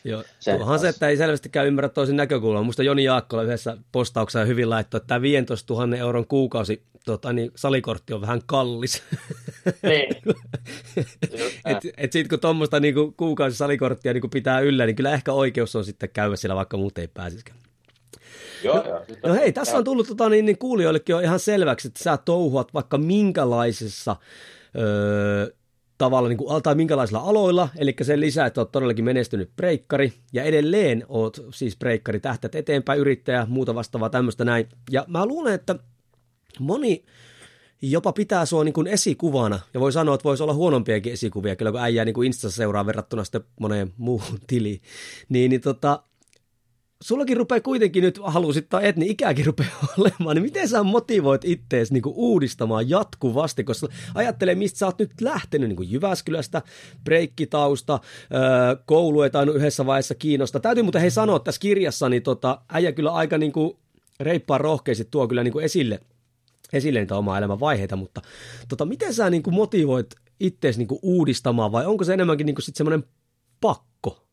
Joo, 0.06 0.24
onhan 0.60 0.80
se, 0.80 0.88
että 0.88 1.08
ei 1.08 1.18
selvästikään 1.18 1.68
ymmärrä 1.68 1.90
toisen 1.90 2.16
näkökulman. 2.16 2.66
Musta 2.66 2.84
Joni 2.84 3.04
Jaakkola 3.04 3.44
yhdessä 3.44 3.78
postauksessa 3.92 4.46
hyvin 4.46 4.70
laittoi, 4.70 4.98
että 4.98 5.08
tämä 5.08 5.22
15 5.22 5.74
000 5.74 5.98
euron 5.98 6.28
kuukausi 6.28 6.84
tota, 7.06 7.34
niin 7.34 7.52
salikortti 7.56 8.14
on 8.14 8.22
vähän 8.22 8.42
kallis. 8.46 9.04
Niin. 9.84 10.16
et, 11.66 11.78
et 11.98 12.12
sit 12.12 12.28
kun 12.28 12.40
tuommoista 12.40 12.80
niinku, 12.80 13.14
kuukausi 13.18 13.58
salikorttia 13.58 14.14
niinku 14.14 14.28
pitää 14.28 14.60
yllä, 14.60 14.86
niin 14.86 14.96
kyllä 14.96 15.14
ehkä 15.14 15.34
oikeus 15.34 15.76
on 15.76 15.86
sitten 15.86 16.10
käydä 16.10 16.36
siellä, 16.36 16.56
vaikka 16.56 16.78
muut 16.78 16.98
ei 16.98 17.08
pääsisikään. 17.08 17.60
Joo, 18.64 18.78
no, 18.78 18.84
joo, 18.84 19.06
no 19.26 19.34
hei, 19.34 19.54
tässä 19.54 19.78
on 19.78 19.84
tullut 19.84 20.08
tota, 20.08 20.30
niin, 20.30 20.46
niin 20.46 20.58
kuulijoillekin 20.58 21.16
on 21.16 21.24
ihan 21.24 21.40
selväksi, 21.40 21.88
että 21.88 22.04
sä 22.04 22.18
touhuat 22.18 22.74
vaikka 22.74 22.98
minkälaisessa 22.98 24.16
öö, 24.78 25.48
tavalla, 25.98 26.30
niin 26.30 26.38
kuin, 26.38 26.64
tai 26.64 26.76
minkälaisilla 26.76 27.20
aloilla, 27.20 27.70
eli 27.78 27.96
sen 28.02 28.20
lisää, 28.20 28.46
että 28.46 28.62
olet 28.62 28.72
todellakin 28.72 29.06
menestynyt 29.06 29.50
breikkari, 29.56 30.14
ja 30.34 30.44
edelleen 30.44 31.06
oot 31.08 31.46
siis 31.54 31.78
breikkari, 31.78 32.20
tähtät 32.20 32.56
eteenpäin, 32.56 33.00
yrittäjä, 33.00 33.46
muuta 33.50 33.76
vastaavaa 33.76 34.10
tämmöistä 34.10 34.46
näin. 34.46 34.70
Ja 34.92 35.06
mä 35.08 35.26
luulen, 35.26 35.54
että 35.54 35.76
moni 36.60 37.06
jopa 37.92 38.14
pitää 38.14 38.46
sua 38.46 38.64
niin 38.64 38.74
kuin 38.74 38.88
esikuvana, 38.88 39.60
ja 39.74 39.80
voi 39.80 39.92
sanoa, 39.92 40.16
että 40.16 40.24
voisi 40.24 40.44
olla 40.44 40.54
huonompiakin 40.54 41.14
esikuvia, 41.14 41.56
kyllä 41.56 41.72
kun 41.72 41.82
äijää 41.82 42.06
niin 42.06 42.14
kuin 42.14 42.34
seuraa 42.34 42.86
verrattuna 42.86 43.24
sitten 43.24 43.44
moneen 43.60 43.94
muuhun 43.98 44.40
tiliin, 44.48 44.82
niin, 45.30 45.50
niin 45.50 45.62
tota, 45.62 46.04
sullakin 47.02 47.38
rupeaa 47.38 47.62
kuitenkin 47.62 48.04
nyt, 48.04 48.20
halusit 48.24 48.70
tai 48.70 48.88
et, 48.88 48.96
niin 48.96 49.12
ikäkin 49.12 49.46
rupeaa 49.46 49.88
olemaan, 49.98 50.36
niin 50.36 50.44
miten 50.44 50.68
sä 50.68 50.84
motivoit 50.84 51.46
ittees 51.46 51.92
niin 51.92 52.04
kuin 52.04 52.16
uudistamaan 52.16 52.90
jatkuvasti, 52.90 53.64
koska 53.64 53.88
ajattelee, 54.16 54.56
mistä 54.56 54.80
sä 54.80 54.86
oot 54.86 55.00
nyt 55.00 55.22
lähtenyt 55.22 55.70
niin 55.70 55.78
kuin 55.78 55.92
Jyväskylästä, 55.92 56.62
breikkitausta, 57.04 58.00
koulu 58.86 59.30
tainnut 59.30 59.56
yhdessä 59.56 59.86
vaiheessa 59.86 60.16
kiinnosta. 60.16 60.60
Täytyy 60.60 60.84
muuten 60.84 61.02
hei 61.02 61.12
sanoa 61.12 61.40
tässä 61.40 61.60
kirjassa, 61.60 62.10
niin 62.10 62.24
tota, 62.24 62.62
äijä 62.70 62.92
kyllä 62.92 63.14
aika 63.14 63.38
niin 63.38 63.52
kuin 63.52 63.78
reippaan 64.20 64.62
rohkeasti 64.62 65.08
tuo 65.12 65.28
kyllä 65.28 65.44
niin 65.44 65.54
kuin 65.54 65.66
esille, 65.66 66.00
esille 66.74 67.00
niitä 67.00 67.16
omaa 67.16 67.38
elämän 67.38 67.60
vaiheita, 67.60 67.96
mutta 67.96 68.22
tota, 68.70 68.86
miten 68.86 69.14
sä 69.14 69.30
niin 69.30 69.44
kuin 69.44 69.54
motivoit 69.54 70.08
ittees 70.40 70.78
niin 70.78 70.88
kuin 70.88 71.00
uudistamaan 71.04 71.72
vai 71.72 71.86
onko 71.86 72.04
se 72.04 72.14
enemmänkin 72.14 72.46
niin 72.46 72.56
kuin 72.56 72.64
sit 72.64 72.76
semmoinen 72.76 73.04
pakko? 73.62 74.28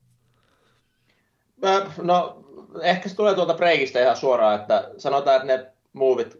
No 2.02 2.44
ehkä 2.82 3.08
se 3.08 3.16
tulee 3.16 3.34
tuolta 3.34 3.54
breikistä 3.54 4.02
ihan 4.02 4.16
suoraan, 4.16 4.60
että 4.60 4.90
sanotaan, 4.98 5.36
että 5.36 5.46
ne 5.46 5.66
muuvit 5.92 6.34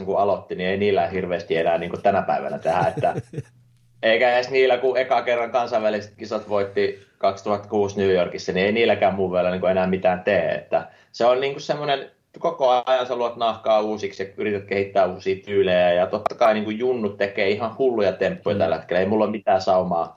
9-8 0.00 0.04
kun 0.04 0.18
aloitti, 0.18 0.54
niin 0.54 0.68
ei 0.68 0.76
niillä 0.76 1.06
hirveästi 1.06 1.56
enää 1.56 1.78
niin 1.78 1.90
kuin 1.90 2.02
tänä 2.02 2.22
päivänä 2.22 2.58
tehdä, 2.58 2.92
että 2.96 3.14
eikä 4.02 4.34
edes 4.34 4.50
niillä, 4.50 4.78
kun 4.78 4.98
eka 4.98 5.22
kerran 5.22 5.52
kansainväliset 5.52 6.14
kisat 6.16 6.48
voitti 6.48 7.06
2006 7.18 7.96
New 7.96 8.10
Yorkissa, 8.10 8.52
niin 8.52 8.66
ei 8.66 8.72
niilläkään 8.72 9.14
muuveilla 9.14 9.50
niin 9.50 9.66
enää 9.66 9.86
mitään 9.86 10.24
tee, 10.24 10.54
että 10.54 10.88
se 11.12 11.24
on 11.24 11.40
niin 11.40 11.60
semmoinen, 11.60 12.10
koko 12.38 12.82
ajan 12.86 13.06
sä 13.06 13.16
luot 13.16 13.36
nahkaa 13.36 13.80
uusiksi 13.80 14.22
ja 14.22 14.28
yrität 14.36 14.64
kehittää 14.64 15.06
uusia 15.06 15.36
tyylejä 15.44 15.92
ja 15.92 16.06
totta 16.06 16.34
kai 16.34 16.54
niin 16.54 16.64
kuin 16.64 16.78
junnut 16.78 17.16
tekee 17.16 17.48
ihan 17.48 17.78
hulluja 17.78 18.12
temppuja 18.12 18.54
mm. 18.54 18.58
tällä 18.58 18.76
hetkellä, 18.76 19.00
ei 19.00 19.06
mulla 19.06 19.24
ole 19.24 19.30
mitään 19.30 19.60
saumaa 19.60 20.16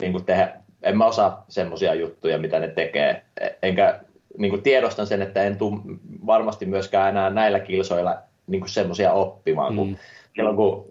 niin 0.00 0.12
kuin 0.12 0.24
tehdä, 0.24 0.52
en 0.82 0.98
mä 0.98 1.06
osaa 1.06 1.44
semmoisia 1.48 1.94
juttuja, 1.94 2.38
mitä 2.38 2.58
ne 2.58 2.68
tekee, 2.68 3.22
enkä 3.62 4.00
niin 4.38 4.50
kuin 4.50 4.62
tiedostan 4.62 5.06
sen, 5.06 5.22
että 5.22 5.42
en 5.42 5.58
tule 5.58 5.80
varmasti 6.26 6.66
myöskään 6.66 7.08
enää 7.08 7.30
näillä 7.30 7.60
kilsoilla 7.60 8.16
niin 8.46 8.68
semmoisia 8.68 9.12
oppimaan. 9.12 9.72
Mm. 9.72 9.76
Kun, 9.76 9.96
silloin 10.34 10.56
kun 10.56 10.86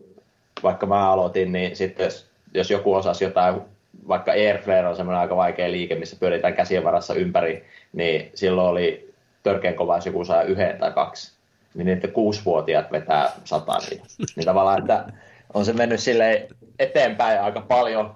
vaikka 0.63 0.85
mä 0.85 1.11
aloitin, 1.11 1.51
niin 1.51 1.75
sitten 1.75 2.03
jos, 2.03 2.29
jos 2.53 2.71
joku 2.71 2.93
osasi 2.93 3.23
jotain, 3.23 3.61
vaikka 4.07 4.31
airflare 4.31 4.87
on 4.87 4.95
semmoinen 4.95 5.21
aika 5.21 5.35
vaikea 5.35 5.71
liike, 5.71 5.95
missä 5.95 6.17
pyöritään 6.19 6.53
käsien 6.53 6.83
varassa 6.83 7.13
ympäri, 7.13 7.65
niin 7.93 8.31
silloin 8.33 8.69
oli 8.69 9.12
törkeän 9.43 9.75
kova, 9.75 9.97
jos 9.97 10.05
joku 10.05 10.25
saa 10.25 10.43
yhden 10.43 10.77
tai 10.77 10.91
kaksi. 10.91 11.33
Niin 11.73 11.85
niitä 11.85 12.07
kuusivuotiaat 12.07 12.91
vetää 12.91 13.31
sata 13.43 13.77
niitä. 13.89 14.05
Niin 14.35 14.45
tavallaan, 14.45 14.79
että 14.79 15.05
on 15.53 15.65
se 15.65 15.73
mennyt 15.73 15.99
sille 15.99 16.47
eteenpäin 16.79 17.41
aika 17.41 17.61
paljon. 17.61 18.15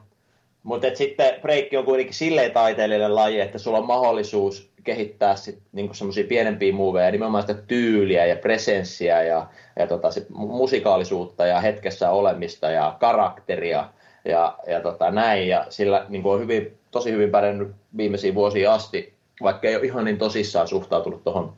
Mutta 0.63 0.87
sitten 0.93 1.41
breikki 1.41 1.77
on 1.77 1.85
kuitenkin 1.85 2.13
silleen 2.13 2.51
taiteellinen 2.51 3.15
laji, 3.15 3.39
että 3.39 3.57
sulla 3.57 3.77
on 3.77 3.87
mahdollisuus 3.87 4.69
kehittää 4.83 5.35
sit 5.35 5.59
niinku 5.71 5.93
semmoisia 5.93 6.23
pienempiä 6.27 6.73
muoveja, 6.73 7.11
nimenomaan 7.11 7.43
sitä 7.43 7.61
tyyliä 7.67 8.25
ja 8.25 8.35
presenssiä 8.35 9.23
ja, 9.23 9.47
ja 9.79 9.87
tota, 9.87 10.11
sit 10.11 10.29
musikaalisuutta 10.29 11.45
ja 11.45 11.59
hetkessä 11.59 12.11
olemista 12.11 12.71
ja 12.71 12.97
karakteria 12.99 13.89
ja, 14.25 14.57
ja 14.67 14.81
tota, 14.81 15.11
näin. 15.11 15.47
Ja 15.47 15.65
sillä 15.69 16.05
niinku 16.09 16.29
on 16.29 16.39
hyvin, 16.39 16.77
tosi 16.91 17.11
hyvin 17.11 17.31
pärjännyt 17.31 17.71
viimeisiin 17.97 18.35
vuosiin 18.35 18.69
asti, 18.69 19.13
vaikka 19.41 19.67
ei 19.67 19.75
ole 19.75 19.85
ihan 19.85 20.05
niin 20.05 20.17
tosissaan 20.17 20.67
suhtautunut 20.67 21.23
tuohon 21.23 21.53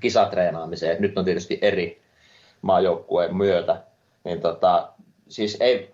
kisatreenaamiseen. 0.00 1.02
Nyt 1.02 1.18
on 1.18 1.24
tietysti 1.24 1.58
eri 1.62 2.02
maajoukkueen 2.62 3.36
myötä. 3.36 3.82
Niin 4.24 4.40
tota, 4.40 4.88
siis 5.28 5.56
ei, 5.60 5.92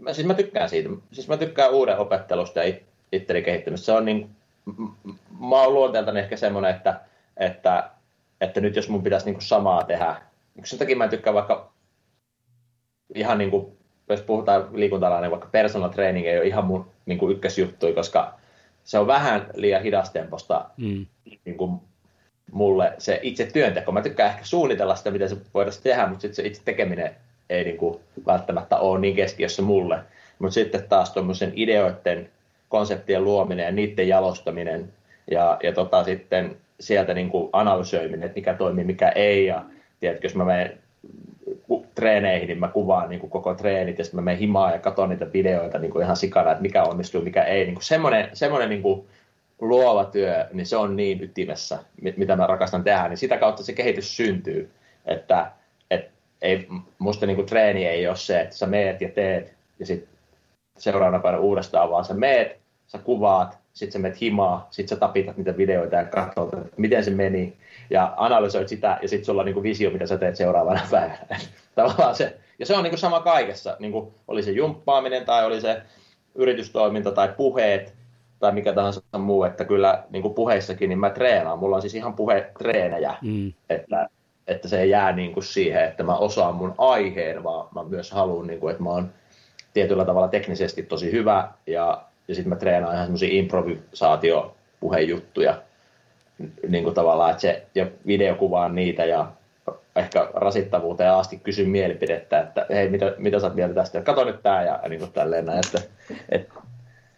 mä, 0.00 0.12
siis 0.12 0.26
mä 0.26 0.34
tykkään 0.34 0.68
siitä. 0.68 0.88
Siis 1.12 1.28
mä 1.28 1.36
tykkään 1.36 1.70
uuden 1.70 1.98
opettelusta 1.98 2.64
ja 2.64 2.74
itteri 3.12 3.42
kehittämistä. 3.42 3.84
Se 3.84 3.92
on 3.92 4.04
niin 4.04 4.30
mä 5.40 5.62
oon 5.62 5.74
luonteeltani 5.74 6.20
ehkä 6.20 6.36
semmoinen, 6.36 6.74
että, 6.74 7.00
että, 7.36 7.90
että 8.40 8.60
nyt 8.60 8.76
jos 8.76 8.88
mun 8.88 9.02
pitäisi 9.02 9.30
niin 9.30 9.40
samaa 9.40 9.84
tehdä, 9.84 10.16
sen 10.64 10.78
takia 10.78 10.96
mä 10.96 11.08
tykkään 11.08 11.34
vaikka 11.34 11.72
ihan 13.14 13.38
niin 13.38 13.50
kuin, 13.50 13.78
jos 14.08 14.20
puhutaan 14.20 14.68
liikuntalainen, 14.72 15.22
niin 15.22 15.30
vaikka 15.30 15.48
personal 15.52 15.88
training 15.88 16.26
ei 16.26 16.38
ole 16.38 16.46
ihan 16.46 16.64
mun 16.64 16.90
niin 17.06 17.18
kuin 17.18 17.36
ykkösjuttu, 17.36 17.92
koska 17.94 18.38
se 18.84 18.98
on 18.98 19.06
vähän 19.06 19.46
liian 19.54 19.82
hidastemposta 19.82 20.64
mm. 20.76 21.06
niin 21.44 21.56
kuin 21.56 21.80
mulle 22.52 22.92
se 22.98 23.20
itse 23.22 23.46
työnteko. 23.52 23.92
Mä 23.92 24.02
tykkään 24.02 24.30
ehkä 24.30 24.44
suunnitella 24.44 24.96
sitä, 24.96 25.10
miten 25.10 25.28
se 25.28 25.36
voidaan 25.54 25.76
tehdä, 25.82 26.06
mutta 26.06 26.22
sitten 26.22 26.36
se 26.36 26.46
itse 26.46 26.62
tekeminen 26.64 27.10
ei 27.50 27.64
niin 27.64 27.76
kuin 27.76 28.00
välttämättä 28.26 28.76
ole 28.76 29.00
niin 29.00 29.16
keskiössä 29.16 29.62
mulle. 29.62 29.98
Mutta 30.38 30.54
sitten 30.54 30.88
taas 30.88 31.10
tuommoisen 31.10 31.52
ideoiden 31.56 32.30
konseptien 32.68 33.24
luominen 33.24 33.64
ja 33.64 33.72
niiden 33.72 34.08
jalostaminen 34.08 34.92
ja, 35.30 35.58
ja 35.62 35.72
tota, 35.72 36.04
sitten 36.04 36.56
sieltä 36.80 37.14
niin 37.14 37.30
kuin 37.30 37.50
analysoiminen, 37.52 38.22
että 38.22 38.36
mikä 38.36 38.54
toimii, 38.54 38.84
mikä 38.84 39.08
ei. 39.08 39.46
Ja 39.46 39.64
tiedätkö, 40.00 40.26
jos 40.26 40.34
mä 40.34 40.44
menen 40.44 40.78
treeneihin, 41.94 42.48
niin 42.48 42.60
mä 42.60 42.68
kuvaan 42.68 43.08
niin 43.08 43.20
kuin 43.20 43.30
koko 43.30 43.54
treenit 43.54 43.98
ja 43.98 44.04
sitten 44.04 44.18
mä 44.18 44.24
menen 44.24 44.38
himaan 44.38 44.72
ja 44.72 44.78
katson 44.78 45.08
niitä 45.08 45.32
videoita 45.32 45.78
niin 45.78 45.90
kuin 45.90 46.04
ihan 46.04 46.16
sikana, 46.16 46.50
että 46.50 46.62
mikä 46.62 46.82
onnistuu, 46.82 47.22
mikä 47.22 47.42
ei. 47.42 47.64
Niin 47.64 47.74
kuin 47.74 47.84
semmoinen, 47.84 48.28
semmoinen 48.32 48.68
niin 48.68 48.82
kuin 48.82 49.06
luova 49.60 50.04
työ, 50.04 50.46
niin 50.52 50.66
se 50.66 50.76
on 50.76 50.96
niin 50.96 51.22
ytimessä, 51.22 51.78
mitä 52.16 52.36
mä 52.36 52.46
rakastan 52.46 52.84
tehdä, 52.84 53.08
niin 53.08 53.16
sitä 53.16 53.36
kautta 53.36 53.62
se 53.62 53.72
kehitys 53.72 54.16
syntyy, 54.16 54.70
että 55.06 55.50
et, 55.90 56.10
ei, 56.42 56.68
musta 56.98 57.26
niin 57.26 57.36
kuin 57.36 57.46
treeni 57.46 57.86
ei 57.86 58.08
ole 58.08 58.16
se, 58.16 58.40
että 58.40 58.56
sä 58.56 58.66
meet 58.66 59.00
ja 59.00 59.08
teet, 59.08 59.54
ja 59.78 59.86
sitten 59.86 60.08
seuraavana 60.78 61.22
päivänä 61.22 61.42
uudestaan, 61.42 61.90
vaan 61.90 62.04
sä 62.04 62.14
meet, 62.14 62.58
sä 62.86 62.98
kuvaat, 62.98 63.58
sitten 63.74 63.92
sä 63.92 63.98
menet 63.98 64.20
himaa, 64.20 64.66
sitten 64.70 64.96
sä 64.96 65.00
tapitat 65.00 65.36
niitä 65.36 65.56
videoita 65.56 65.96
ja 65.96 66.04
katsot, 66.04 66.54
että 66.54 66.74
miten 66.76 67.04
se 67.04 67.10
meni, 67.10 67.56
ja 67.90 68.14
analysoit 68.16 68.68
sitä, 68.68 68.98
ja 69.02 69.08
sitten 69.08 69.24
sulla 69.24 69.40
on 69.40 69.46
niin 69.46 69.54
kuin 69.54 69.62
visio, 69.62 69.90
mitä 69.90 70.06
sä 70.06 70.18
teet 70.18 70.36
seuraavana 70.36 70.80
päivänä. 70.90 71.40
Tavallaan 71.74 72.14
se, 72.14 72.36
ja 72.58 72.66
se 72.66 72.74
on 72.74 72.82
niin 72.82 72.90
kuin 72.90 72.98
sama 72.98 73.20
kaikessa, 73.20 73.76
niin 73.78 73.92
kuin 73.92 74.14
oli 74.28 74.42
se 74.42 74.50
jumppaaminen 74.50 75.24
tai 75.24 75.46
oli 75.46 75.60
se 75.60 75.82
yritystoiminta 76.34 77.12
tai 77.12 77.28
puheet 77.36 77.94
tai 78.38 78.52
mikä 78.52 78.72
tahansa 78.72 79.02
muu, 79.18 79.44
että 79.44 79.64
kyllä 79.64 80.02
niin 80.10 80.22
kuin 80.22 80.34
puheissakin 80.34 80.88
niin 80.88 80.98
mä 80.98 81.10
treenaan. 81.10 81.58
Mulla 81.58 81.76
on 81.76 81.82
siis 81.82 81.94
ihan 81.94 82.14
puhetreenejä, 82.14 83.14
mm. 83.22 83.52
että, 83.70 84.08
että 84.46 84.68
se 84.68 84.80
ei 84.80 84.90
jää 84.90 85.12
niin 85.12 85.32
kuin 85.32 85.44
siihen, 85.44 85.84
että 85.84 86.02
mä 86.02 86.16
osaan 86.16 86.54
mun 86.54 86.74
aiheen, 86.78 87.44
vaan 87.44 87.68
mä 87.74 87.84
myös 87.84 88.10
haluan, 88.10 88.46
niin 88.46 88.60
kuin, 88.60 88.70
että 88.70 88.82
mä 88.82 88.90
oon 88.90 89.10
tietyllä 89.74 90.04
tavalla 90.04 90.28
teknisesti 90.28 90.82
tosi 90.82 91.12
hyvä 91.12 91.48
ja, 91.66 92.02
ja 92.28 92.34
sitten 92.34 92.48
mä 92.48 92.56
treenaan 92.56 92.94
ihan 92.94 93.06
semmoisia 93.06 93.38
improvisaatiopuhejuttuja 93.38 95.62
niin 96.68 96.84
kuin 96.84 96.94
tavallaan, 96.94 97.30
että 97.30 97.40
se 97.40 97.66
ja 97.74 97.86
videokuvaan 98.06 98.74
niitä 98.74 99.04
ja 99.04 99.32
ehkä 99.96 100.30
rasittavuuteen 100.34 101.12
asti 101.12 101.38
kysyn 101.38 101.68
mielipidettä, 101.68 102.40
että 102.40 102.66
hei, 102.70 102.88
mitä, 102.88 103.14
mitä 103.18 103.40
sä 103.40 103.46
oot 103.46 103.54
mieltä 103.54 103.74
tästä, 103.74 104.02
kato 104.02 104.24
nyt 104.24 104.42
tää 104.42 104.64
ja 104.64 104.80
niin 104.88 104.98
kuin 104.98 105.12
tälleen 105.12 105.44
näin, 105.44 105.60
että, 105.66 105.82
että 106.28 106.54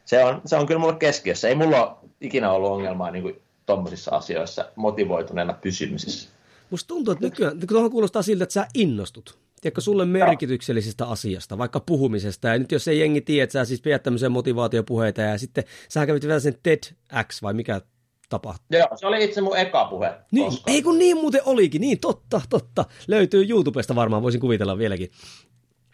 se, 0.05 0.25
on, 0.25 0.41
se 0.45 0.57
on 0.57 0.67
kyllä 0.67 0.81
mulle 0.81 0.95
keskiössä. 0.95 1.49
Ei 1.49 1.55
mulla 1.55 1.99
ikinä 2.21 2.53
ollut 2.53 2.71
ongelmaa 2.71 3.11
niin 3.11 3.43
tuommoisissa 3.67 4.17
asioissa 4.17 4.65
motivoituneena 4.77 5.53
pysymisessä. 5.53 6.29
Musta 6.71 6.89
tuntuu, 6.89 7.13
että 7.13 7.25
nykyään, 7.25 7.61
tuohon 7.69 7.91
kuulostaa 7.91 8.23
siltä, 8.23 8.45
että 8.45 8.53
sä 8.53 8.67
innostut. 8.75 9.39
Tiedätkö, 9.67 9.81
sulle 9.81 10.05
merkityksellisestä 10.05 11.07
asiasta, 11.07 11.59
vaikka 11.59 11.81
puhumisesta. 11.81 12.49
Ja 12.49 12.59
nyt 12.59 12.73
jos 12.73 12.89
ei 12.89 13.01
jengi 13.01 13.21
tiedä, 13.21 13.45
että 13.45 13.53
sä 13.53 13.65
siis 13.65 13.81
pidät 13.81 14.03
tämmöisiä 14.03 14.29
motivaatiopuheita 14.29 15.21
ja 15.21 15.39
sitten 15.39 15.65
sä 15.89 16.07
kävit 16.07 16.23
vielä 16.23 16.41
sen 16.41 16.55
TEDx 16.63 17.43
vai 17.43 17.55
mikä 17.55 17.81
tapahtui. 18.29 18.79
Joo, 18.79 18.89
se 18.95 19.07
oli 19.07 19.25
itse 19.25 19.41
mun 19.41 19.57
eka 19.57 19.85
puhe. 19.85 20.15
Niin, 20.33 20.53
ei 20.67 20.83
kun 20.83 20.99
niin 20.99 21.17
muuten 21.17 21.41
olikin, 21.45 21.81
niin 21.81 22.01
totta, 22.01 22.41
totta. 22.51 22.85
Löytyy 23.09 23.47
YouTubesta 23.49 23.95
varmaan, 23.95 24.23
voisin 24.23 24.41
kuvitella 24.41 24.79
vieläkin. 24.79 25.11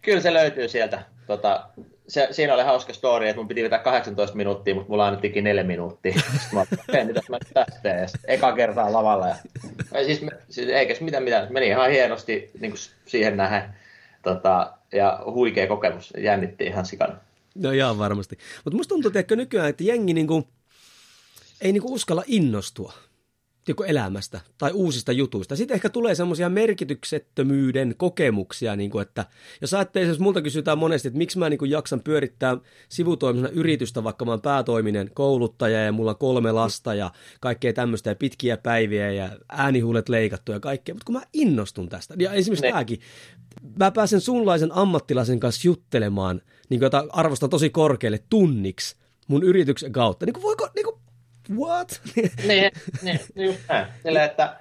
Kyllä 0.02 0.20
se 0.20 0.34
löytyy 0.34 0.68
sieltä. 0.68 1.02
Tota, 1.26 1.68
se, 2.08 2.28
siinä 2.30 2.54
oli 2.54 2.62
hauska 2.62 2.92
story, 2.92 3.28
että 3.28 3.40
mun 3.40 3.48
piti 3.48 3.62
vetää 3.62 3.78
18 3.78 4.36
minuuttia, 4.36 4.74
mutta 4.74 4.90
mulla 4.90 5.06
annettiinkin 5.06 5.44
4 5.44 5.62
minuuttia. 5.62 6.12
Sitten 6.20 6.48
mä 6.52 6.60
ajattelin, 6.60 7.06
mitä 7.06 7.20
mä 7.28 7.38
tästä 7.54 7.80
teen. 7.82 8.08
Eka 8.24 8.52
kertaa 8.52 8.92
lavalla. 8.92 9.28
Ja, 9.28 9.36
ja 9.94 10.04
siis, 10.04 10.20
siis 10.48 10.68
eikä 10.68 10.94
mitään 11.00 11.22
mitään. 11.22 11.52
Meni 11.52 11.66
ihan 11.66 11.90
hienosti 11.90 12.50
niin 12.60 12.72
kuin 12.72 12.80
siihen 13.06 13.36
nähden. 13.36 13.62
Tota, 14.22 14.72
ja 14.92 15.22
huikea 15.26 15.66
kokemus. 15.66 16.12
Jännitti 16.18 16.64
ihan 16.64 16.86
sikana. 16.86 17.16
No 17.54 17.70
ihan 17.70 17.98
varmasti. 17.98 18.38
Mutta 18.64 18.76
musta 18.76 18.88
tuntuu, 18.88 19.12
että 19.14 19.36
nykyään, 19.36 19.68
että 19.68 19.84
jengi 19.84 20.14
niin 20.14 20.26
kuin, 20.26 20.44
ei 21.60 21.72
niin 21.72 21.82
kuin 21.82 21.94
uskalla 21.94 22.22
innostua 22.26 22.92
joko 23.68 23.84
elämästä 23.84 24.40
tai 24.58 24.70
uusista 24.72 25.12
jutuista. 25.12 25.56
Sitten 25.56 25.74
ehkä 25.74 25.88
tulee 25.88 26.14
semmoisia 26.14 26.48
merkityksettömyyden 26.48 27.94
kokemuksia, 27.96 28.76
niin 28.76 28.90
kuin 28.90 29.02
että 29.02 29.26
jos 29.60 29.74
ajattelee, 29.74 30.08
jos 30.08 30.18
multa 30.18 30.42
kysytään 30.42 30.78
monesti, 30.78 31.08
että 31.08 31.18
miksi 31.18 31.38
mä 31.38 31.48
niin 31.50 31.58
kuin 31.58 31.70
jaksan 31.70 32.00
pyörittää 32.00 32.56
sivutoimisena 32.88 33.52
yritystä, 33.54 34.04
vaikka 34.04 34.24
mä 34.24 34.30
oon 34.30 34.40
päätoiminen 34.40 35.10
kouluttaja 35.14 35.84
ja 35.84 35.92
mulla 35.92 36.10
on 36.10 36.18
kolme 36.18 36.52
lasta 36.52 36.94
ja 36.94 37.10
kaikkea 37.40 37.72
tämmöistä 37.72 38.10
ja 38.10 38.16
pitkiä 38.16 38.56
päiviä 38.56 39.12
ja 39.12 39.30
äänihuulet 39.48 40.08
leikattu 40.08 40.52
ja 40.52 40.60
kaikkea, 40.60 40.94
mutta 40.94 41.06
kun 41.06 41.14
mä 41.14 41.22
innostun 41.32 41.88
tästä, 41.88 42.14
ja 42.18 42.32
esimerkiksi 42.32 42.64
ne. 42.64 42.70
tämäkin, 42.70 43.00
mä 43.78 43.90
pääsen 43.90 44.20
sunlaisen 44.20 44.72
ammattilaisen 44.72 45.40
kanssa 45.40 45.68
juttelemaan, 45.68 46.42
niin 46.68 46.80
kuin, 46.80 46.86
jota 46.86 47.04
arvostan 47.08 47.50
tosi 47.50 47.70
korkealle 47.70 48.20
tunniksi 48.30 48.96
mun 49.28 49.42
yrityksen 49.42 49.92
kautta, 49.92 50.26
niin 50.26 50.34
kuin 50.34 50.42
voiko, 50.42 50.68
niin 50.74 50.84
kuin, 50.84 51.01
what? 51.50 52.00
niin, 52.48 52.70
niin, 53.02 53.20
just 53.34 53.58
näin. 53.68 53.86
Sillä, 54.02 54.24
että, 54.24 54.56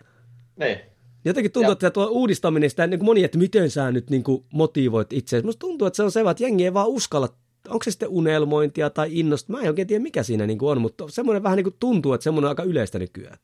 niin. 0.59 0.79
Jotenkin 1.25 1.51
tuntuu, 1.51 1.71
ja. 1.71 1.73
että 1.73 1.89
tuo 1.89 2.07
uudistaminen, 2.07 2.69
sitä 2.69 2.87
niin 2.87 2.99
kuin 2.99 3.05
moni, 3.05 3.23
että 3.23 3.37
miten 3.37 3.69
sä 3.69 3.91
nyt 3.91 4.09
niin 4.09 4.23
kuin 4.23 4.45
motivoit 4.53 5.13
itse. 5.13 5.41
Musta 5.41 5.59
tuntuu, 5.59 5.87
että 5.87 5.97
se 5.97 6.03
on 6.03 6.11
se, 6.11 6.19
että 6.31 6.43
jengi 6.43 6.63
ei 6.63 6.73
vaan 6.73 6.87
uskalla, 6.87 7.29
onko 7.69 7.83
se 7.83 7.91
sitten 7.91 8.09
unelmointia 8.09 8.89
tai 8.89 9.19
innosta. 9.19 9.53
Mä 9.53 9.59
en 9.59 9.67
oikein 9.67 9.87
tiedä, 9.87 10.03
mikä 10.03 10.23
siinä 10.23 10.47
niin 10.47 10.57
kuin 10.57 10.71
on, 10.71 10.81
mutta 10.81 11.05
semmoinen 11.09 11.43
vähän 11.43 11.55
niin 11.55 11.63
kuin 11.63 11.75
tuntuu, 11.79 12.13
että 12.13 12.23
semmoinen 12.23 12.45
on 12.45 12.49
aika 12.49 12.63
yleistä 12.63 12.99
nykyään. 12.99 13.37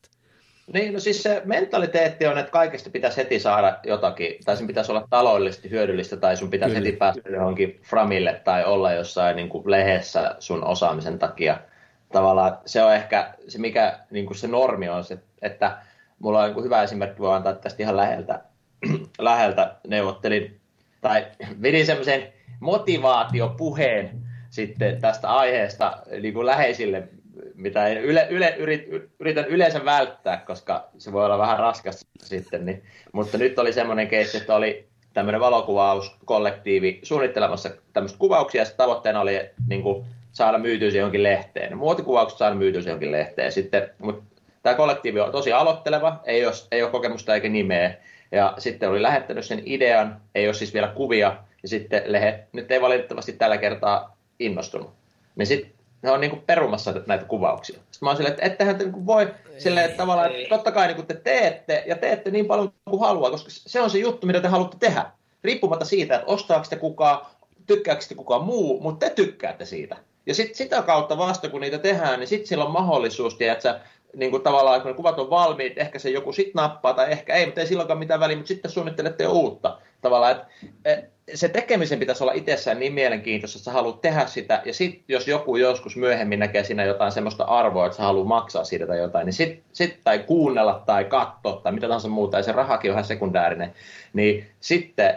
Niin, 0.72 0.92
no 0.92 1.00
siis 1.00 1.22
se 1.22 1.42
mentaliteetti 1.44 2.26
on, 2.26 2.38
että 2.38 2.52
kaikesta 2.52 2.90
pitäisi 2.90 3.16
heti 3.16 3.40
saada 3.40 3.78
jotakin, 3.86 4.34
tai 4.44 4.56
sen 4.56 4.66
pitäisi 4.66 4.92
olla 4.92 5.06
taloudellisesti 5.10 5.70
hyödyllistä, 5.70 6.16
tai 6.16 6.36
sun 6.36 6.50
pitäisi 6.50 6.74
Kyllä. 6.74 6.86
heti 6.86 6.96
päästä 6.96 7.30
johonkin 7.30 7.80
framille, 7.90 8.40
tai 8.44 8.64
olla 8.64 8.92
jossain 8.92 9.36
niin 9.36 9.48
kuin 9.48 9.70
lehdessä 9.70 10.36
sun 10.38 10.64
osaamisen 10.64 11.18
takia– 11.18 11.60
tavallaan 12.12 12.58
se 12.66 12.82
on 12.82 12.94
ehkä 12.94 13.34
se, 13.48 13.58
mikä 13.58 13.98
niin 14.10 14.26
kuin 14.26 14.36
se 14.36 14.48
normi 14.48 14.88
on, 14.88 15.04
se, 15.04 15.18
että 15.42 15.78
mulla 16.18 16.42
on 16.42 16.54
niin 16.54 16.64
hyvä 16.64 16.82
esimerkki, 16.82 17.18
voi 17.18 17.36
antaa 17.36 17.52
tästä 17.52 17.82
ihan 17.82 17.96
läheltä, 17.96 18.40
läheltä 19.18 19.76
neuvottelin, 19.86 20.60
tai 21.00 21.26
vedin 21.62 21.86
semmoisen 21.86 22.32
motivaatiopuheen 22.60 24.10
sitten 24.50 25.00
tästä 25.00 25.28
aiheesta 25.28 26.02
niin 26.20 26.34
kuin 26.34 26.46
läheisille, 26.46 27.08
mitä 27.54 27.88
yle, 27.88 28.26
yle, 28.30 28.54
yrit, 28.58 28.88
yritän 29.20 29.44
yleensä 29.44 29.84
välttää, 29.84 30.36
koska 30.36 30.88
se 30.98 31.12
voi 31.12 31.24
olla 31.24 31.38
vähän 31.38 31.58
raskasta 31.58 32.06
sitten. 32.22 32.66
Niin, 32.66 32.82
mutta 33.12 33.38
nyt 33.38 33.58
oli 33.58 33.72
semmoinen 33.72 34.08
keissi, 34.08 34.36
että 34.36 34.54
oli 34.54 34.88
tämmöinen 35.14 35.40
valokuvauskollektiivi 35.40 37.00
suunnittelemassa 37.02 37.70
tämmöistä 37.92 38.18
kuvauksia, 38.18 38.62
ja 38.62 38.68
tavoitteena 38.76 39.20
oli 39.20 39.50
niin 39.68 39.82
kuin, 39.82 40.06
saada 40.32 40.58
myytyä 40.58 40.88
johonkin 40.88 41.22
lehteen. 41.22 41.78
Muotikuvaukset 41.78 42.38
saada 42.38 42.54
myytyä 42.54 42.82
johonkin 42.86 43.12
lehteen. 43.12 43.52
Sitten, 43.52 43.90
mutta 43.98 44.24
tämä 44.62 44.74
kollektiivi 44.74 45.20
on 45.20 45.32
tosi 45.32 45.52
aloitteleva, 45.52 46.20
ei 46.24 46.46
ole, 46.46 46.54
ei 46.72 46.82
ole 46.82 46.90
kokemusta 46.90 47.34
eikä 47.34 47.48
nimeä. 47.48 47.94
Ja 48.32 48.54
sitten 48.58 48.88
oli 48.88 49.02
lähettänyt 49.02 49.44
sen 49.44 49.62
idean, 49.64 50.20
ei 50.34 50.46
ole 50.46 50.54
siis 50.54 50.74
vielä 50.74 50.88
kuvia, 50.88 51.36
ja 51.62 51.68
sitten 51.68 52.02
lehe, 52.06 52.46
nyt 52.52 52.70
ei 52.70 52.80
valitettavasti 52.80 53.32
tällä 53.32 53.58
kertaa 53.58 54.16
innostunut. 54.38 54.90
Niin 55.36 55.46
sitten 55.46 55.72
ne 56.02 56.10
on 56.10 56.20
niinku 56.20 56.42
perumassa 56.46 56.94
näitä 57.06 57.24
kuvauksia. 57.24 57.74
Sitten 57.74 58.06
mä 58.06 58.10
oon 58.10 58.16
silleen, 58.16 58.32
että 58.32 58.46
ettehän 58.46 58.76
te 58.76 58.84
niinku 58.84 59.06
voi 59.06 59.34
silleen, 59.58 59.86
että 59.86 59.96
tavallaan, 59.96 60.32
että 60.32 60.48
totta 60.48 60.72
kai 60.72 60.86
niinku 60.86 61.02
te 61.02 61.14
teette, 61.14 61.84
ja 61.86 61.96
teette 61.96 62.30
niin 62.30 62.46
paljon 62.46 62.72
kuin 62.90 63.00
haluaa, 63.00 63.30
koska 63.30 63.50
se 63.50 63.80
on 63.80 63.90
se 63.90 63.98
juttu, 63.98 64.26
mitä 64.26 64.40
te 64.40 64.48
haluatte 64.48 64.76
tehdä. 64.80 65.04
Riippumatta 65.44 65.84
siitä, 65.84 66.14
että 66.14 66.26
ostaako 66.26 66.66
te 66.70 66.76
kukaan, 66.76 67.26
tykkääkö 67.66 68.04
te 68.08 68.14
kukaan 68.14 68.44
muu, 68.44 68.80
mutta 68.80 69.06
te 69.06 69.14
tykkäätte 69.14 69.64
siitä. 69.64 69.96
Ja 70.28 70.34
sit 70.34 70.54
sitä 70.54 70.82
kautta 70.82 71.18
vasta, 71.18 71.48
kun 71.48 71.60
niitä 71.60 71.78
tehdään, 71.78 72.20
niin 72.20 72.28
sitten 72.28 72.46
sillä 72.46 72.64
on 72.64 72.70
mahdollisuus, 72.70 73.36
että 73.40 73.80
niin 74.16 74.30
kuin 74.30 74.42
tavallaan, 74.42 74.82
kun 74.82 74.90
ne 74.90 74.96
kuvat 74.96 75.18
on 75.18 75.30
valmiit, 75.30 75.78
ehkä 75.78 75.98
se 75.98 76.10
joku 76.10 76.32
sit 76.32 76.54
nappaa 76.54 76.94
tai 76.94 77.12
ehkä 77.12 77.34
ei, 77.34 77.46
mutta 77.46 77.60
ei 77.60 77.66
silloinkaan 77.66 77.98
mitään 77.98 78.20
väliä, 78.20 78.36
mutta 78.36 78.48
sitten 78.48 78.70
suunnittelette 78.70 79.24
jo 79.24 79.32
uutta. 79.32 79.78
Tavallaan, 80.00 80.32
että 80.32 80.46
e, 80.84 80.96
se 81.34 81.48
tekemisen 81.48 81.98
pitäisi 81.98 82.24
olla 82.24 82.32
itsessään 82.32 82.78
niin 82.78 82.92
mielenkiintoista, 82.92 83.58
että 83.58 83.64
sä 83.64 83.72
haluat 83.72 84.00
tehdä 84.00 84.26
sitä, 84.26 84.62
ja 84.64 84.74
sitten 84.74 85.04
jos 85.08 85.28
joku 85.28 85.56
joskus 85.56 85.96
myöhemmin 85.96 86.38
näkee 86.38 86.64
siinä 86.64 86.84
jotain 86.84 87.12
semmoista 87.12 87.44
arvoa, 87.44 87.86
että 87.86 87.96
sä 87.96 88.02
haluat 88.02 88.28
maksaa 88.28 88.64
siitä 88.64 88.86
tai 88.86 88.98
jotain, 88.98 89.26
niin 89.26 89.32
sitten 89.34 89.64
sit, 89.72 90.00
tai 90.04 90.18
kuunnella 90.18 90.82
tai 90.86 91.04
katsoa 91.04 91.60
tai 91.62 91.72
mitä 91.72 91.86
tahansa 91.86 92.08
muuta, 92.08 92.36
ja 92.36 92.42
se 92.42 92.52
rahakin 92.52 92.90
on 92.90 92.94
ihan 92.94 93.04
sekundäärinen, 93.04 93.74
niin 94.12 94.46
sitten 94.60 95.16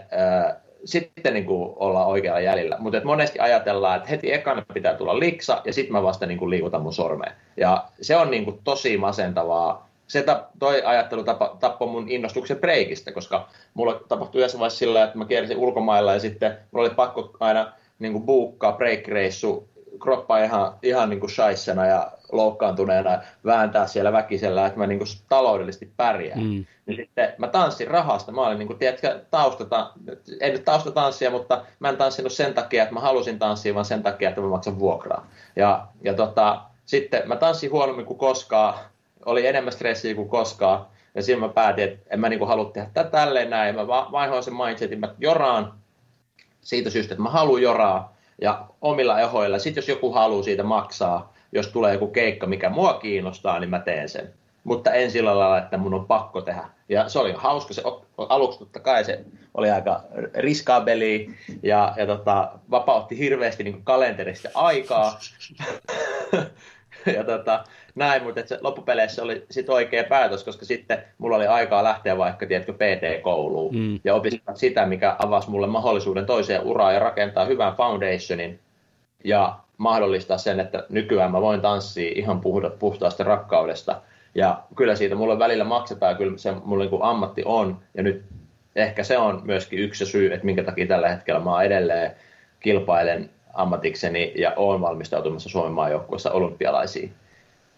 sitten 0.85 1.33
niin 1.33 1.45
kuin 1.45 1.73
olla 1.75 2.05
oikealla 2.05 2.39
jäljellä. 2.39 2.77
Mutta 2.79 3.01
monesti 3.03 3.39
ajatellaan, 3.39 3.97
että 3.97 4.09
heti 4.09 4.33
ekana 4.33 4.65
pitää 4.73 4.93
tulla 4.93 5.19
liksa 5.19 5.61
ja 5.65 5.73
sitten 5.73 5.91
mä 5.91 6.03
vasta 6.03 6.25
niin 6.25 6.37
kuin 6.37 6.49
liikutan 6.49 6.81
mun 6.81 6.93
sormeen. 6.93 7.31
Ja 7.57 7.85
se 8.01 8.15
on 8.15 8.31
niin 8.31 8.45
kuin 8.45 8.59
tosi 8.63 8.97
masentavaa. 8.97 9.89
Se 10.07 10.23
tap, 10.23 10.45
toi 10.59 10.81
ajattelu 10.85 11.23
tapa, 11.23 11.57
tappoi 11.59 11.87
mun 11.87 12.09
innostuksen 12.09 12.57
breikistä, 12.57 13.11
koska 13.11 13.47
mulla 13.73 14.01
tapahtui 14.07 14.39
yhdessä 14.39 14.59
vaiheessa 14.59 14.79
sillä, 14.79 15.03
että 15.03 15.17
mä 15.17 15.25
kiersin 15.25 15.57
ulkomailla 15.57 16.13
ja 16.13 16.19
sitten 16.19 16.57
mulla 16.71 16.87
oli 16.87 16.95
pakko 16.95 17.31
aina 17.39 17.73
niin 17.99 18.13
kuin 18.13 18.25
buukkaa 18.25 18.77
break-reissu 18.77 19.63
kroppa 19.99 20.43
ihan, 20.43 20.73
ihan 20.83 21.09
niin 21.09 21.19
kuin 21.19 21.29
shaissena 21.29 21.85
ja 21.85 22.11
loukkaantuneena 22.31 23.19
vääntää 23.45 23.87
siellä 23.87 24.11
väkisellä, 24.11 24.65
että 24.65 24.79
mä 24.79 24.87
niin 24.87 24.97
kuin 24.97 25.07
taloudellisesti 25.29 25.93
pärjään. 25.97 26.39
Mm. 26.39 26.65
Niin 26.85 26.95
sitten 26.95 27.33
mä 27.37 27.47
tanssin 27.47 27.87
rahasta. 27.87 28.31
Mä 28.31 28.41
olin 28.41 28.59
niin 28.59 28.67
kuin, 28.67 28.79
tiedätkö, 28.79 29.19
taustata, 29.31 29.91
ei 30.39 30.51
nyt 30.51 30.65
taustatanssia, 30.65 31.31
mutta 31.31 31.65
mä 31.79 31.89
en 31.89 31.97
tanssinut 31.97 32.31
sen 32.31 32.53
takia, 32.53 32.83
että 32.83 32.93
mä 32.93 32.99
halusin 32.99 33.39
tanssia, 33.39 33.73
vaan 33.73 33.85
sen 33.85 34.03
takia, 34.03 34.29
että 34.29 34.41
mä 34.41 34.47
maksan 34.47 34.79
vuokraa. 34.79 35.27
Ja, 35.55 35.87
ja 36.03 36.13
tota, 36.13 36.61
sitten 36.85 37.27
mä 37.27 37.35
tanssin 37.35 37.71
huonommin 37.71 38.05
kuin 38.05 38.19
koskaan, 38.19 38.73
oli 39.25 39.47
enemmän 39.47 39.73
stressiä 39.73 40.15
kuin 40.15 40.29
koskaan, 40.29 40.85
ja 41.15 41.23
siinä 41.23 41.41
mä 41.41 41.49
päätin, 41.49 41.83
että 41.83 42.05
en 42.09 42.19
mä 42.19 42.29
niin 42.29 42.39
kuin 42.39 42.49
halua 42.49 42.71
tehdä 42.71 42.89
tätä 42.93 43.09
tälleen 43.09 43.49
näin. 43.49 43.75
Mä 43.75 43.87
vaihdoin 43.87 44.43
sen 44.43 44.55
mindsetin, 44.55 44.99
mä 44.99 45.15
joraan 45.19 45.73
siitä 46.61 46.89
syystä, 46.89 47.13
että 47.13 47.23
mä 47.23 47.29
haluan 47.29 47.61
joraa, 47.61 48.15
ja 48.41 48.65
omilla 48.81 49.19
ehoilla. 49.19 49.59
Sitten 49.59 49.81
jos 49.81 49.89
joku 49.89 50.11
haluaa 50.11 50.43
siitä 50.43 50.63
maksaa, 50.63 51.30
jos 51.51 51.67
tulee 51.67 51.93
joku 51.93 52.07
keikka, 52.07 52.47
mikä 52.47 52.69
mua 52.69 52.93
kiinnostaa, 52.93 53.59
niin 53.59 53.69
mä 53.69 53.79
teen 53.79 54.09
sen. 54.09 54.33
Mutta 54.63 54.91
en 54.93 55.11
sillä 55.11 55.39
lailla, 55.39 55.57
että 55.57 55.77
mun 55.77 55.93
on 55.93 56.07
pakko 56.07 56.41
tehdä. 56.41 56.63
Ja 56.89 57.09
se 57.09 57.19
oli 57.19 57.33
hauska, 57.37 57.73
se 57.73 57.83
aluksi 58.17 58.59
totta 58.59 58.79
kai 58.79 59.05
se 59.05 59.25
oli 59.53 59.71
aika 59.71 60.03
riskaabeli 60.35 61.29
ja, 61.63 61.93
ja 61.97 62.05
tota, 62.05 62.51
vapautti 62.71 63.17
hirveästi 63.17 63.63
niin 63.63 63.83
kalenterista 63.83 64.49
aikaa. 64.53 65.19
ja 67.15 67.23
tota, 67.23 67.63
näin, 67.95 68.23
mutta 68.23 68.41
se 68.45 68.57
loppupeleissä 68.61 69.23
oli 69.23 69.45
sit 69.51 69.69
oikea 69.69 70.03
päätös, 70.03 70.43
koska 70.43 70.65
sitten 70.65 71.03
mulla 71.17 71.35
oli 71.35 71.47
aikaa 71.47 71.83
lähteä 71.83 72.17
vaikka, 72.17 72.45
tiedätkö, 72.45 72.73
PT-kouluun 72.73 73.75
mm. 73.75 73.99
ja 74.03 74.15
opiskella 74.15 74.57
sitä, 74.57 74.85
mikä 74.85 75.15
avasi 75.19 75.49
mulle 75.49 75.67
mahdollisuuden 75.67 76.25
toiseen 76.25 76.63
uraan 76.63 76.93
ja 76.93 76.99
rakentaa 76.99 77.45
hyvän 77.45 77.75
foundationin 77.75 78.59
ja 79.23 79.59
mahdollistaa 79.81 80.37
sen, 80.37 80.59
että 80.59 80.85
nykyään 80.89 81.31
mä 81.31 81.41
voin 81.41 81.61
tanssia 81.61 82.11
ihan 82.15 82.41
puhtaasta 82.79 83.23
rakkaudesta. 83.23 84.01
Ja 84.35 84.63
kyllä 84.75 84.95
siitä 84.95 85.15
mulle 85.15 85.39
välillä 85.39 85.63
maksetaan, 85.63 86.17
kyllä 86.17 86.37
se 86.37 86.53
mulle 86.65 86.85
niin 86.85 87.03
ammatti 87.03 87.41
on. 87.45 87.79
Ja 87.93 88.03
nyt 88.03 88.23
ehkä 88.75 89.03
se 89.03 89.17
on 89.17 89.41
myöskin 89.43 89.79
yksi 89.79 90.05
syy, 90.05 90.33
että 90.33 90.45
minkä 90.45 90.63
takia 90.63 90.87
tällä 90.87 91.09
hetkellä 91.09 91.39
mä 91.39 91.63
edelleen 91.63 92.11
kilpailen 92.59 93.29
ammatikseni 93.53 94.33
ja 94.35 94.53
olen 94.55 94.81
valmistautumassa 94.81 95.49
Suomen 95.49 95.71
maajoukkueessa 95.71 96.31
olympialaisiin. 96.31 97.13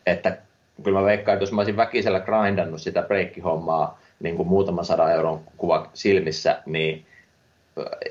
Että 0.06 0.38
kyllä 0.84 1.00
mä 1.00 1.06
veikkaan, 1.06 1.34
että 1.34 1.44
jos 1.44 1.52
mä 1.52 1.62
olisin 1.62 1.78
väkisellä 1.78 2.20
grindannut 2.20 2.82
sitä 2.82 3.02
breikkihommaa 3.02 4.00
niin 4.20 4.38
kuin 4.38 4.48
muutaman 4.48 4.86
sadan 4.86 5.12
euron 5.12 5.42
kuva 5.58 5.90
silmissä, 5.94 6.62
niin 6.66 7.06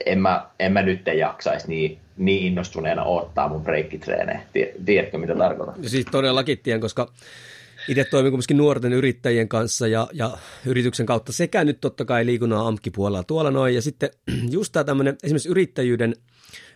en 0.07 0.19
mä, 0.19 0.47
en 0.59 0.73
mä 0.73 0.83
nyt 0.83 1.07
jaksaisi 1.07 1.69
niin, 1.69 1.99
niin 2.17 2.47
innostuneena 2.47 3.05
ottaa 3.05 3.49
mun 3.49 3.63
breikkitreenejä. 3.63 4.41
Tiedätkö, 4.85 5.19
mitä 5.19 5.35
tarkoitan? 5.35 5.75
Siis 5.89 6.07
todellakin 6.11 6.59
tien, 6.59 6.81
koska 6.81 7.13
itse 7.89 8.05
toimin 8.05 8.33
kuitenkin 8.33 8.57
nuorten 8.57 8.93
yrittäjien 8.93 9.49
kanssa 9.49 9.89
ja, 9.89 10.09
ja 10.13 10.39
yrityksen 10.67 11.07
kautta 11.07 11.33
sekä 11.33 11.65
nyt 11.65 11.81
totta 11.81 12.05
kai 12.05 12.27
liikunnan 12.27 12.67
amkkipuolella 12.67 13.25
tuolla 13.25 13.51
noin. 13.51 13.75
Ja 13.75 13.83
sitten 13.83 14.11
just 14.51 14.73
tämä 14.73 14.85
tämmöinen 14.85 15.17
esimerkiksi 15.23 15.49
yrittäjyyden 15.49 16.15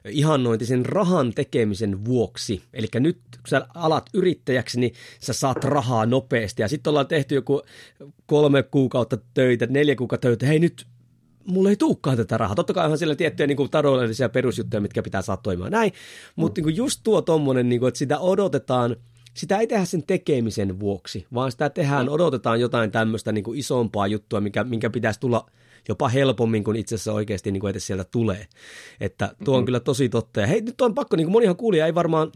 ihannointi 0.09 0.66
sen 0.66 0.87
rahan 0.87 1.32
tekemisen 1.34 2.05
vuoksi. 2.05 2.62
Eli 2.74 2.87
nyt 2.95 3.18
kun 3.32 3.49
sä 3.49 3.66
alat 3.74 4.11
yrittäjäksi, 4.14 4.80
niin 4.80 4.93
sä 5.20 5.32
saat 5.32 5.64
rahaa 5.64 6.07
nopeasti. 6.07 6.62
Ja 6.62 6.68
sitten 6.68 6.91
ollaan 6.91 7.07
tehty 7.07 7.34
joku 7.34 7.62
kolme 8.26 8.62
kuukautta 8.62 9.18
töitä, 9.34 9.66
neljä 9.66 9.97
kuukautta 9.97 10.28
töitä. 10.28 10.47
Hei 10.47 10.59
nyt 10.59 10.87
mulla 11.47 11.70
ei 11.70 11.76
tulekaan 11.76 12.16
tätä 12.16 12.38
rahaa. 12.38 12.55
Totta 12.55 12.72
kai 12.72 12.84
onhan 12.84 12.99
siellä 12.99 13.14
tiettyjä 13.14 13.47
niin 13.47 13.57
kuin, 13.57 13.70
taloudellisia 13.70 14.28
perusjuttuja, 14.28 14.80
mitkä 14.80 15.03
pitää 15.03 15.22
saada 15.22 15.42
toimimaan 15.42 15.72
näin. 15.72 15.92
Mutta 16.36 16.61
mm. 16.61 16.66
niin 16.66 16.76
just 16.76 17.01
tuo 17.05 17.22
tommonen, 17.22 17.68
niin 17.68 17.80
kuin, 17.80 17.88
että 17.88 17.99
sitä 17.99 18.18
odotetaan– 18.18 18.97
sitä 19.36 19.59
ei 19.59 19.66
tehdä 19.66 19.84
sen 19.84 20.03
tekemisen 20.07 20.80
vuoksi, 20.80 21.26
vaan 21.34 21.53
sitä 21.53 21.70
tehdään, 21.70 22.09
odotetaan 22.09 22.61
jotain 22.61 22.90
tämmöistä 22.90 23.32
niin 23.32 23.44
kuin 23.44 23.59
isompaa 23.59 24.07
juttua, 24.07 24.40
mikä, 24.40 24.64
minkä 24.64 24.90
pitäisi 24.90 25.20
tulla 25.20 25.51
jopa 25.88 26.09
helpommin 26.09 26.64
kuin 26.64 26.76
itse 26.76 26.94
asiassa 26.94 27.12
oikeasti 27.12 27.53
niin 27.53 27.61
kuin 27.61 27.70
edes 27.70 27.86
sieltä 27.86 28.05
tulee. 28.05 28.47
Että 29.01 29.34
tuo 29.44 29.55
on 29.55 29.61
mm-hmm. 29.61 29.66
kyllä 29.66 29.80
tosi 29.80 30.09
totta. 30.09 30.40
Ja 30.40 30.47
hei, 30.47 30.61
nyt 30.61 30.80
on 30.80 30.94
pakko, 30.94 31.16
niin 31.16 31.26
kuin 31.26 31.32
monihan 31.32 31.57
kuulija 31.57 31.86
ei 31.86 31.94
varmaan, 31.94 32.32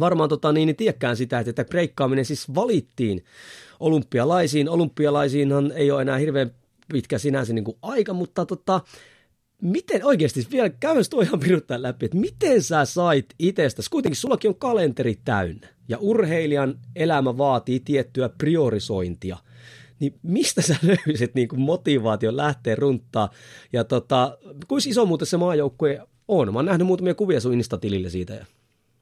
varmaan 0.00 0.28
tota, 0.28 0.52
niin, 0.52 0.66
niin 0.66 0.76
tiedäkään 0.76 1.16
sitä, 1.16 1.38
että, 1.38 1.50
että 1.50 1.64
breikkaaminen 1.64 2.24
siis 2.24 2.54
valittiin 2.54 3.24
olympialaisiin. 3.80 4.68
Olympialaisiinhan 4.68 5.72
ei 5.72 5.90
ole 5.90 6.02
enää 6.02 6.16
hirveän 6.16 6.50
pitkä 6.92 7.18
sinänsä 7.18 7.52
niin 7.52 7.64
kuin 7.64 7.78
aika, 7.82 8.12
mutta 8.12 8.46
tota, 8.46 8.80
miten 9.62 10.04
oikeasti, 10.04 10.46
vielä 10.52 10.68
käydään 10.68 11.04
tuo 11.10 11.20
ihan 11.20 11.40
piruttaa 11.40 11.82
läpi, 11.82 12.04
että 12.04 12.18
miten 12.18 12.62
sä 12.62 12.84
sait 12.84 13.26
itsestäsi, 13.38 13.90
kuitenkin 13.90 14.16
sullakin 14.16 14.48
on 14.48 14.54
kalenteri 14.54 15.18
täynnä, 15.24 15.68
ja 15.88 15.98
urheilijan 16.00 16.78
elämä 16.96 17.38
vaatii 17.38 17.80
tiettyä 17.80 18.28
priorisointia, 18.28 19.36
niin 20.00 20.14
mistä 20.22 20.62
sä 20.62 20.76
löysit 21.06 21.34
niin 21.34 21.48
kuin 21.48 21.60
motivaation 21.60 22.36
lähteä 22.36 22.74
runttaa, 22.74 23.30
ja 23.72 23.84
tota, 23.84 24.38
kuinka 24.68 24.88
iso 24.88 25.06
muuten 25.06 25.26
se 25.26 25.36
maajoukkue 25.36 26.00
on? 26.28 26.52
Mä 26.52 26.58
oon 26.58 26.66
nähnyt 26.66 26.86
muutamia 26.86 27.14
kuvia 27.14 27.40
sun 27.40 27.54
Insta-tilille 27.54 28.10
siitä. 28.10 28.34
Ja... 28.34 28.46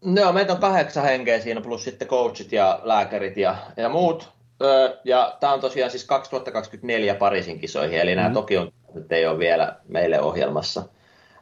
No, 0.05 0.33
meitä 0.33 0.53
on 0.53 0.61
kahdeksan 0.61 1.05
henkeä 1.05 1.41
siinä, 1.41 1.61
plus 1.61 1.85
sitten 1.85 2.09
coachit 2.09 2.53
ja 2.53 2.81
lääkärit 2.83 3.37
ja, 3.37 3.57
ja 3.76 3.89
muut. 3.89 4.39
Öö, 4.62 4.98
ja 5.04 5.36
tämä 5.40 5.52
on 5.52 5.61
tosiaan 5.61 5.90
siis 5.90 6.04
2024 6.04 7.14
Pariisin 7.14 7.61
kisoihin, 7.61 8.00
eli 8.00 8.14
nämä 8.14 8.28
mm. 8.28 8.34
Tokion 8.34 8.72
nyt 8.94 9.12
ei 9.12 9.26
ole 9.26 9.38
vielä 9.38 9.76
meille 9.88 10.20
ohjelmassa. 10.20 10.82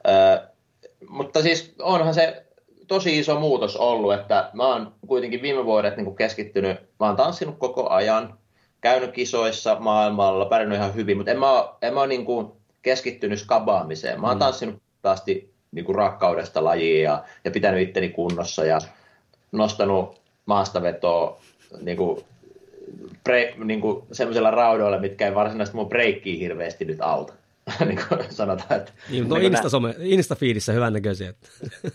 Öö, 0.09 0.47
mutta 1.09 1.43
siis 1.43 1.75
onhan 1.79 2.15
se 2.15 2.47
tosi 2.89 3.19
iso 3.19 3.41
muutos 3.41 3.77
ollut, 3.77 4.15
että 4.15 4.51
mä 4.53 4.67
oon 4.67 4.95
kuitenkin 5.07 5.43
viime 5.43 5.65
vuodet 5.65 5.97
niin 5.97 6.17
keskittynyt, 6.17 6.77
mä 7.01 7.07
oon 7.07 7.17
tanssinut 7.17 7.59
koko 7.59 7.89
ajan, 7.89 8.39
käynyt 8.81 9.13
kisoissa 9.13 9.77
maailmalla, 9.81 10.47
pärjännyt 10.47 10.79
ihan 10.79 10.95
hyvin, 10.95 11.17
mutta 11.17 11.31
en 11.31 11.39
mä 11.39 11.47
en 11.83 11.95
mä 11.95 12.01
ole 12.01 12.07
niin 12.07 12.25
kuin 12.25 12.53
keskittynyt 12.83 13.41
skabaamiseen. 13.41 14.21
Mä 14.21 14.27
oon 14.27 14.37
mm. 14.37 14.41
tanssinut 14.41 14.83
taasti 15.03 15.55
niin 15.73 15.85
kuin 15.85 15.97
rakkaudesta 15.97 16.65
lajiin 16.65 17.03
ja, 17.03 17.25
ja 17.45 17.51
pitänyt 17.51 17.89
itteni 17.89 18.09
kunnossa 18.09 18.65
ja 18.65 18.79
nostanut 19.53 20.21
maastavetoa 20.47 21.41
niin 21.81 21.97
kuin 21.97 22.25
bre, 23.25 23.55
niin 23.65 23.81
kuin 23.81 24.03
sellaisilla 24.13 24.51
raudoilla, 24.51 24.99
mitkä 24.99 25.27
ei 25.27 25.35
varsinaisesti 25.35 25.77
mun 25.77 25.89
breikkiä 25.89 26.39
hirveästi 26.39 26.85
nyt 26.85 27.01
auta. 27.01 27.33
niin 27.87 28.01
kuin 28.09 28.21
sanotaan. 28.31 28.81
Että, 28.81 28.93
niin, 29.11 29.29
no 29.29 29.37
niin 29.39 29.53
Insta-some, 29.53 29.95
Insta-fiidissä 29.99 30.73
hyvän 30.73 30.93
näköisiä. 30.93 31.35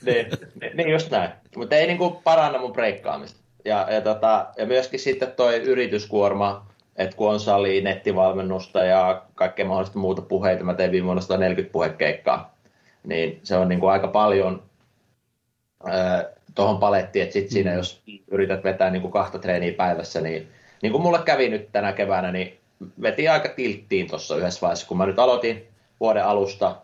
niin, 0.06 0.28
niin, 0.74 0.90
just 0.90 1.12
näin. 1.12 1.30
Mutta 1.56 1.76
ei 1.76 1.88
niin 1.88 1.98
kuin 1.98 2.16
paranna 2.24 2.60
mun 2.60 2.74
breikkaamista. 2.74 3.40
Ja, 3.66 3.88
ja, 3.92 4.02
tota, 4.02 4.48
ja 4.58 4.66
myöskin 4.66 5.00
sitten 5.00 5.32
toi 5.32 5.56
yrityskuorma, 5.56 6.66
että 6.96 7.18
kun 7.18 7.30
on 7.30 7.40
sali, 7.40 7.82
nettivalmennusta 7.82 8.84
ja 8.84 9.24
kaikkea 9.36 9.66
mahdollista 9.66 10.00
muuta 10.00 10.22
puheita, 10.22 10.64
mä 10.64 10.74
tein 10.74 10.92
viime 10.92 11.06
vuonna 11.06 11.22
140 11.22 11.74
puhekeikkaa, 11.74 12.56
niin 13.04 13.40
se 13.44 13.56
on 13.56 13.70
niin 13.70 13.80
kuin 13.80 13.92
aika 13.92 14.08
paljon 14.08 14.64
tuohon 16.56 16.78
palettiin, 16.78 17.24
että 17.24 17.34
sit 17.34 17.50
siinä 17.50 17.72
mm. 17.72 17.78
jos 17.78 18.02
yrität 18.32 18.64
vetää 18.64 18.90
niin 18.90 19.02
kuin 19.02 19.12
kahta 19.12 19.40
treeniä 19.40 19.74
päivässä, 19.74 20.22
niin 20.22 20.48
niin 20.84 20.92
kuin 20.92 21.02
mulle 21.02 21.20
kävi 21.26 21.50
nyt 21.50 21.72
tänä 21.72 21.94
keväänä, 21.94 22.32
niin 22.32 22.60
veti 23.02 23.28
aika 23.28 23.50
tilttiin 23.50 24.08
tuossa 24.08 24.36
yhdessä 24.36 24.62
vaiheessa, 24.62 24.88
kun 24.88 24.98
mä 24.98 25.06
nyt 25.06 25.20
aloitin 25.20 25.68
vuoden 26.00 26.26
alusta, 26.26 26.76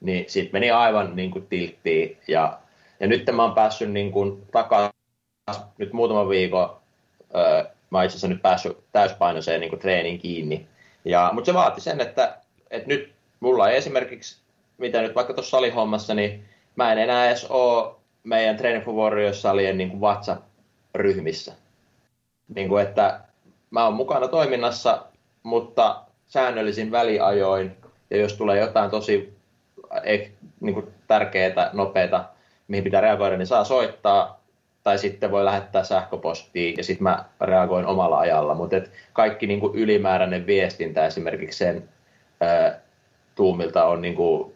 niin 0.00 0.24
sitten 0.28 0.52
meni 0.52 0.70
aivan 0.70 1.16
niin 1.16 1.30
kuin 1.30 1.46
tilttiin. 1.46 2.18
Ja, 2.28 2.58
ja 3.00 3.06
nyt 3.06 3.26
mä 3.32 3.42
oon 3.42 3.54
päässyt 3.54 3.90
niin 3.90 4.12
kuin 4.12 4.42
takaisin 4.52 4.92
nyt 5.78 5.92
muutama 5.92 6.28
viikon, 6.28 6.76
öö, 7.36 7.64
mä 7.90 8.04
itse 8.04 8.12
asiassa 8.12 8.28
nyt 8.28 8.42
päässyt 8.42 8.78
täyspainoiseen 8.92 9.60
niin 9.60 9.70
kuin 9.70 9.80
treeniin 9.80 10.18
kiinni. 10.18 10.66
Ja, 11.04 11.30
mutta 11.32 11.46
se 11.46 11.54
vaati 11.54 11.80
sen, 11.80 12.00
että, 12.00 12.38
että 12.70 12.88
nyt 12.88 13.12
mulla 13.40 13.70
ei 13.70 13.76
esimerkiksi, 13.76 14.40
mitä 14.78 15.02
nyt 15.02 15.14
vaikka 15.14 15.34
tuossa 15.34 15.50
salihommassa, 15.50 16.14
niin 16.14 16.44
mä 16.76 16.92
en 16.92 16.98
enää 16.98 17.26
edes 17.26 17.44
ole 17.44 17.94
meidän 18.24 18.56
Training 18.56 18.84
for 18.84 18.94
Warriors-salien 18.94 19.78
niin 19.78 19.90
kuin 19.90 20.00
WhatsApp-ryhmissä. 20.00 21.52
Niin 22.54 22.68
kuin, 22.68 22.82
että 22.82 23.25
mä 23.70 23.84
oon 23.84 23.94
mukana 23.94 24.28
toiminnassa, 24.28 25.06
mutta 25.42 26.02
säännöllisin 26.26 26.90
väliajoin, 26.90 27.76
ja 28.10 28.16
jos 28.16 28.32
tulee 28.34 28.60
jotain 28.60 28.90
tosi 28.90 29.36
niin 30.60 30.74
kuin 30.74 30.86
tärkeää, 31.06 31.70
nopeata, 31.72 32.24
mihin 32.68 32.84
pitää 32.84 33.00
reagoida, 33.00 33.36
niin 33.36 33.46
saa 33.46 33.64
soittaa, 33.64 34.40
tai 34.82 34.98
sitten 34.98 35.30
voi 35.30 35.44
lähettää 35.44 35.84
sähköpostia, 35.84 36.74
ja 36.76 36.84
sitten 36.84 37.02
mä 37.02 37.24
reagoin 37.40 37.86
omalla 37.86 38.18
ajalla. 38.18 38.54
Mutta 38.54 38.76
kaikki 39.12 39.46
niin 39.46 39.60
kuin 39.60 39.74
ylimääräinen 39.74 40.46
viestintä 40.46 41.06
esimerkiksi 41.06 41.58
sen 41.58 41.88
ää, 42.40 42.80
tuumilta 43.34 43.84
on 43.84 44.02
niin 44.02 44.14
kuin, 44.14 44.52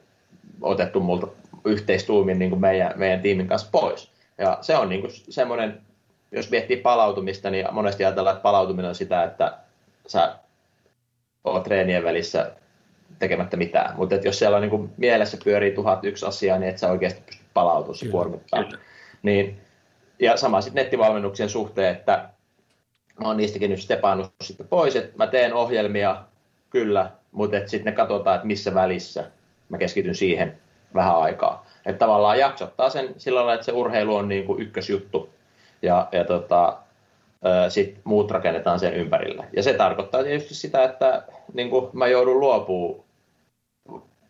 otettu 0.61 1.01
multa 1.01 1.27
yhteistuumin 1.65 2.39
niin 2.39 2.51
kuin 2.51 2.61
meidän, 2.61 2.93
meidän 2.97 3.21
tiimin 3.21 3.49
kanssa 3.49 3.69
pois. 3.73 4.11
Ja 4.39 4.59
se 4.61 4.77
on 4.77 4.89
niin 4.89 5.01
kuin 5.01 5.13
semmoinen 5.13 5.81
jos 6.33 6.51
miettii 6.51 6.77
palautumista, 6.77 7.51
niin 7.51 7.67
monesti 7.73 8.05
ajatellaan, 8.05 8.37
että 8.37 8.43
palautuminen 8.43 8.89
on 8.89 8.95
sitä, 8.95 9.25
että 9.25 9.59
sä 10.07 10.37
oot 11.45 11.63
treenien 11.63 12.05
välissä 12.05 12.53
tekemättä 13.19 13.57
mitään. 13.57 13.97
Mutta 13.97 14.15
jos 14.15 14.39
siellä 14.39 14.57
on 14.57 14.63
niin 14.63 14.71
kuin 14.71 14.93
mielessä 14.97 15.39
pyörii 15.45 15.73
tuhat 15.73 16.05
yksi 16.05 16.27
asiaa, 16.27 16.59
niin 16.59 16.71
et 16.71 16.79
sä 16.79 16.91
oikeasti 16.91 17.23
pysty 17.27 17.45
palautumaan, 17.55 17.99
se 17.99 18.09
kuormittaa. 18.09 18.65
Niin, 19.23 19.61
ja 20.19 20.37
sama 20.37 20.61
sitten 20.61 20.83
nettivalmennuksien 20.83 21.49
suhteen, 21.49 21.97
että 21.97 22.29
mä 23.21 23.29
oon 23.29 23.37
niistäkin 23.37 23.71
nyt 23.71 23.81
stepannut 23.81 24.33
sitten 24.43 24.69
pois, 24.69 24.97
että 24.97 25.17
mä 25.17 25.27
teen 25.27 25.55
ohjelmia 25.55 26.23
kyllä, 26.71 27.11
mutta 27.33 27.57
sitten 27.57 27.85
ne 27.85 27.93
katsotaan, 27.93 28.37
että 28.37 28.47
missä 28.47 28.75
välissä 28.75 29.31
mä 29.69 29.79
keskityn 29.79 30.15
siihen 30.15 30.61
vähän 30.95 31.17
aikaa. 31.17 31.67
Että 31.87 31.99
tavallaan 31.99 32.39
jaksottaa 32.39 32.91
sen 32.91 33.15
sillä 33.17 33.39
lailla, 33.39 33.55
että 33.55 33.67
se 33.67 33.73
urheilu 33.73 34.17
on 34.17 34.29
niin 34.29 34.45
kuin 34.45 34.63
ykkösjuttu 34.63 35.31
ja, 35.83 36.09
ja 36.13 36.25
tota, 36.25 36.77
sitten 37.69 38.03
muut 38.05 38.31
rakennetaan 38.31 38.81
sen 38.81 38.95
ympärille. 38.95 39.45
Ja 39.57 39.63
se 39.63 39.73
tarkoittaa 39.73 40.23
tietysti 40.23 40.55
sitä, 40.55 40.85
että 40.85 41.23
niin 41.55 41.71
kuin 41.71 41.91
mä 41.93 42.07
joudun 42.07 42.41
luopumaan 42.41 43.05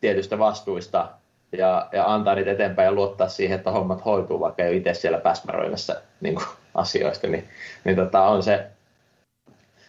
tietystä 0.01 0.39
vastuista 0.39 1.09
ja, 1.51 1.89
ja 1.91 2.13
antaa 2.13 2.35
niitä 2.35 2.51
eteenpäin 2.51 2.85
ja 2.85 2.91
luottaa 2.91 3.27
siihen, 3.27 3.57
että 3.57 3.71
hommat 3.71 4.05
hoituu, 4.05 4.39
vaikka 4.39 4.63
ei 4.63 4.69
ole 4.69 4.77
itse 4.77 4.93
siellä 4.93 5.17
päsmäröimässä 5.17 6.01
niin 6.21 6.35
kuin 6.35 6.45
asioista, 6.75 7.27
niin, 7.27 7.47
niin 7.83 7.95
tota, 7.95 8.23
on 8.23 8.43
se, 8.43 8.67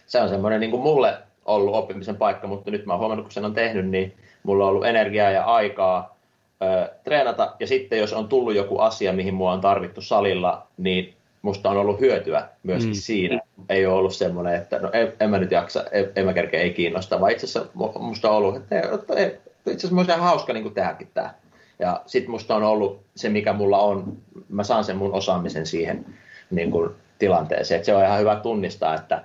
se 0.07 0.21
on 0.21 0.29
semmoinen 0.29 0.61
niin 0.61 0.71
kuin 0.71 0.83
mulle 0.83 1.19
ollut 1.45 1.75
oppimisen 1.75 2.17
paikka, 2.17 2.47
mutta 2.47 2.71
nyt 2.71 2.87
mä 2.87 2.93
oon 2.93 3.01
huomannut, 3.01 3.27
kun 3.27 3.33
sen 3.33 3.45
on 3.45 3.55
tehnyt, 3.55 3.89
niin 3.89 4.15
mulla 4.43 4.65
on 4.65 4.71
ollut 4.71 4.87
energiaa 4.87 5.31
ja 5.31 5.45
aikaa 5.45 6.17
ö, 6.63 6.91
treenata, 7.05 7.55
ja 7.61 7.67
sitten 7.67 7.99
jos 7.99 8.13
on 8.13 8.29
tullut 8.29 8.55
joku 8.55 8.79
asia, 8.79 9.13
mihin 9.13 9.35
mua 9.35 9.53
on 9.53 9.61
tarvittu 9.61 10.01
salilla, 10.01 10.67
niin 10.79 11.15
musta 11.43 11.71
on 11.71 11.77
ollut 11.77 12.01
hyötyä 12.01 12.49
myöskin 12.63 12.91
mm. 12.91 13.01
siinä. 13.01 13.41
Ei 13.69 13.87
ole 13.87 13.95
ollut 13.95 14.15
semmoinen, 14.15 14.55
että 14.55 14.79
no 14.79 14.91
en, 14.93 15.13
en 15.21 15.31
mä 15.31 15.39
nyt 15.39 15.51
jaksa, 15.51 15.85
en, 15.93 16.11
en 16.17 16.25
mä 16.25 16.33
kerkeä, 16.33 16.61
ei 16.61 16.73
kiinnosta, 16.73 17.21
vaan 17.21 17.33
itse 17.33 17.47
asiassa 17.47 17.71
musta 17.99 18.31
on 18.31 18.37
ollut, 18.37 18.57
että 18.57 19.15
ei, 19.17 19.27
itse 19.27 19.71
asiassa 19.71 19.95
musta 19.95 20.15
on 20.15 20.21
hauska 20.21 20.53
niin 20.53 20.75
tehdäkin 20.75 21.11
tämä. 21.15 21.35
Ja 21.79 22.03
sitten 22.07 22.31
musta 22.31 22.57
on 22.57 22.63
ollut 22.63 23.01
se, 23.17 23.29
mikä 23.29 23.53
mulla 23.53 23.79
on, 23.79 24.17
mä 24.49 24.65
saan 24.65 24.85
sen 24.85 24.97
mun 24.97 25.15
osaamisen 25.15 25.67
siihen 25.67 26.07
niin 26.51 26.71
kuin 26.71 26.91
tilanteeseen. 27.19 27.79
Et 27.79 27.85
se 27.85 27.95
on 27.95 28.05
ihan 28.05 28.21
hyvä 28.21 28.37
tunnistaa, 28.37 28.95
että 28.95 29.25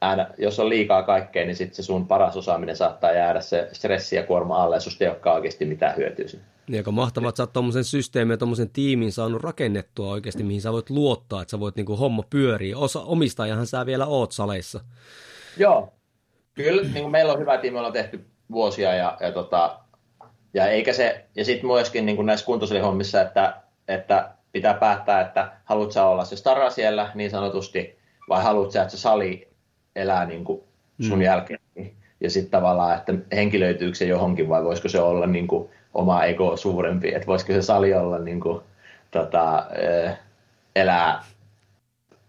aina, 0.00 0.26
jos 0.38 0.60
on 0.60 0.68
liikaa 0.68 1.02
kaikkea, 1.02 1.46
niin 1.46 1.56
sitten 1.56 1.76
se 1.76 1.82
sun 1.82 2.06
paras 2.06 2.36
osaaminen 2.36 2.76
saattaa 2.76 3.12
jäädä 3.12 3.40
se 3.40 3.68
stressi 3.72 4.16
ja 4.16 4.22
kuorma 4.22 4.62
alle, 4.62 4.76
ja 4.76 4.80
susta 4.80 5.04
ei 5.04 5.10
olekaan 5.10 5.36
oikeasti 5.36 5.64
mitään 5.64 5.96
hyötyä. 5.96 6.26
Niin, 6.70 6.80
aika 6.80 6.90
mahtavaa, 6.90 7.28
että 7.28 7.36
sä 7.36 7.42
oot 7.42 7.52
tuommoisen 7.52 7.84
systeemin 7.84 8.30
ja 8.30 8.36
tuommoisen 8.36 8.70
tiimin 8.70 9.12
saanut 9.12 9.42
rakennettua 9.42 10.10
oikeasti, 10.10 10.42
mihin 10.42 10.60
sä 10.60 10.72
voit 10.72 10.90
luottaa, 10.90 11.42
että 11.42 11.50
sä 11.50 11.60
voit 11.60 11.76
niinku 11.76 11.96
homma 11.96 12.22
pyöriä. 12.30 12.78
Osa, 12.78 13.00
omistajahan 13.00 13.66
sä 13.66 13.86
vielä 13.86 14.06
oot 14.06 14.32
saleissa. 14.32 14.80
Joo, 15.56 15.92
kyllä. 16.54 16.82
Niin 16.82 17.02
kuin 17.02 17.10
meillä 17.10 17.32
on 17.32 17.38
hyvä 17.38 17.58
tiimi, 17.58 17.78
on 17.78 17.92
tehty 17.92 18.24
vuosia 18.50 18.94
ja, 18.94 19.16
ja, 19.20 19.32
tota, 19.32 19.78
ja 20.54 20.66
eikä 20.66 20.92
se, 20.92 21.24
ja 21.36 21.44
sitten 21.44 21.66
myöskin 21.66 22.06
niin 22.06 22.16
kuin 22.16 22.26
näissä 22.26 22.46
kuntosalihommissa, 22.46 23.20
että, 23.20 23.56
että 23.88 24.30
pitää 24.52 24.74
päättää, 24.74 25.20
että 25.20 25.52
haluatko 25.64 25.92
sä 25.92 26.06
olla 26.06 26.24
se 26.24 26.36
stara 26.36 26.70
siellä 26.70 27.10
niin 27.14 27.30
sanotusti, 27.30 27.98
vai 28.28 28.42
haluatko 28.42 28.72
sä, 28.72 28.82
että 28.82 28.96
se 28.96 29.00
sali 29.00 29.48
elää 29.96 30.26
niin 30.26 30.44
kuin 30.44 30.60
sun 31.00 31.18
mm. 31.18 31.22
jälkeen. 31.22 31.60
Ja 32.20 32.30
sitten 32.30 32.50
tavallaan, 32.50 32.98
että 32.98 33.14
henkilöityykö 33.32 33.96
se 33.96 34.04
johonkin 34.04 34.48
vai 34.48 34.64
voisiko 34.64 34.88
se 34.88 35.00
olla 35.00 35.26
niin 35.26 35.46
kuin 35.46 35.70
oma 35.94 36.24
ego 36.24 36.56
suurempi, 36.56 37.14
että 37.14 37.26
voisiko 37.26 37.52
se 37.52 37.62
sali 37.62 37.94
olla 37.94 38.18
niin 38.18 38.40
kuin, 38.40 38.60
tota, 39.10 39.66
elää 40.76 41.24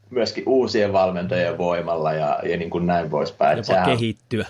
myöskin 0.09 0.43
uusien 0.47 0.93
valmentajien 0.93 1.57
voimalla 1.57 2.13
ja, 2.13 2.39
ja 2.43 2.57
niin 2.57 2.69
kuin 2.69 2.85
näin 2.85 3.09
poispäin. 3.09 3.57
Jopa 3.57 3.65
sehän, 3.65 3.85
kehittyä. 3.85 4.45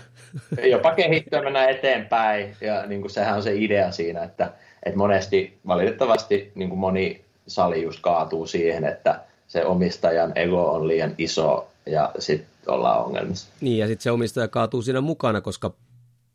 Jopa 0.64 0.96
kehittyä, 0.96 1.42
mennä 1.42 1.66
eteenpäin 1.66 2.56
ja 2.62 2.86
niin 2.86 3.02
kuin 3.02 3.12
sehän 3.12 3.36
on 3.36 3.44
se 3.44 3.56
idea 3.56 3.92
siinä, 3.92 4.24
että, 4.24 4.52
että 4.84 4.98
monesti 4.98 5.60
valitettavasti 5.68 6.52
niin 6.56 6.70
kuin 6.70 6.80
moni 6.80 7.26
sali 7.48 7.84
just 7.84 8.00
kaatuu 8.02 8.48
siihen, 8.48 8.86
että 8.86 9.20
se 9.48 9.66
omistajan 9.66 10.32
ego 10.36 10.72
on 10.72 10.88
liian 10.88 11.16
iso 11.18 11.68
ja 11.86 12.12
sitten 12.20 12.48
ollaan 12.68 13.06
ongelmissa. 13.06 13.50
Niin 13.62 13.78
ja 13.78 13.88
sitten 13.88 14.04
se 14.04 14.12
omistaja 14.12 14.48
kaatuu 14.48 14.82
siinä 14.82 15.02
mukana, 15.02 15.42
koska 15.42 15.74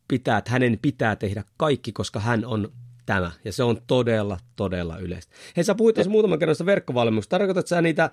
pitää, 0.09 0.39
että 0.39 0.51
hänen 0.51 0.79
pitää 0.83 1.17
tehdä 1.17 1.45
kaikki, 1.57 1.93
koska 1.93 2.21
hän 2.21 2.45
on 2.45 2.69
tämä. 3.07 3.31
Ja 3.45 3.53
se 3.53 3.63
on 3.63 3.79
todella, 3.87 4.39
todella 4.57 4.99
yleistä. 4.99 5.33
Hei, 5.57 5.65
sä 5.65 5.75
puhuit 5.75 5.95
tuossa 5.95 6.11
muutaman 6.11 6.39
kerran 6.39 6.57
verkkovalmennuksesta. 6.67 7.39
Tarkoitatko 7.39 7.69
sä 7.69 7.83
niitä, 7.83 8.11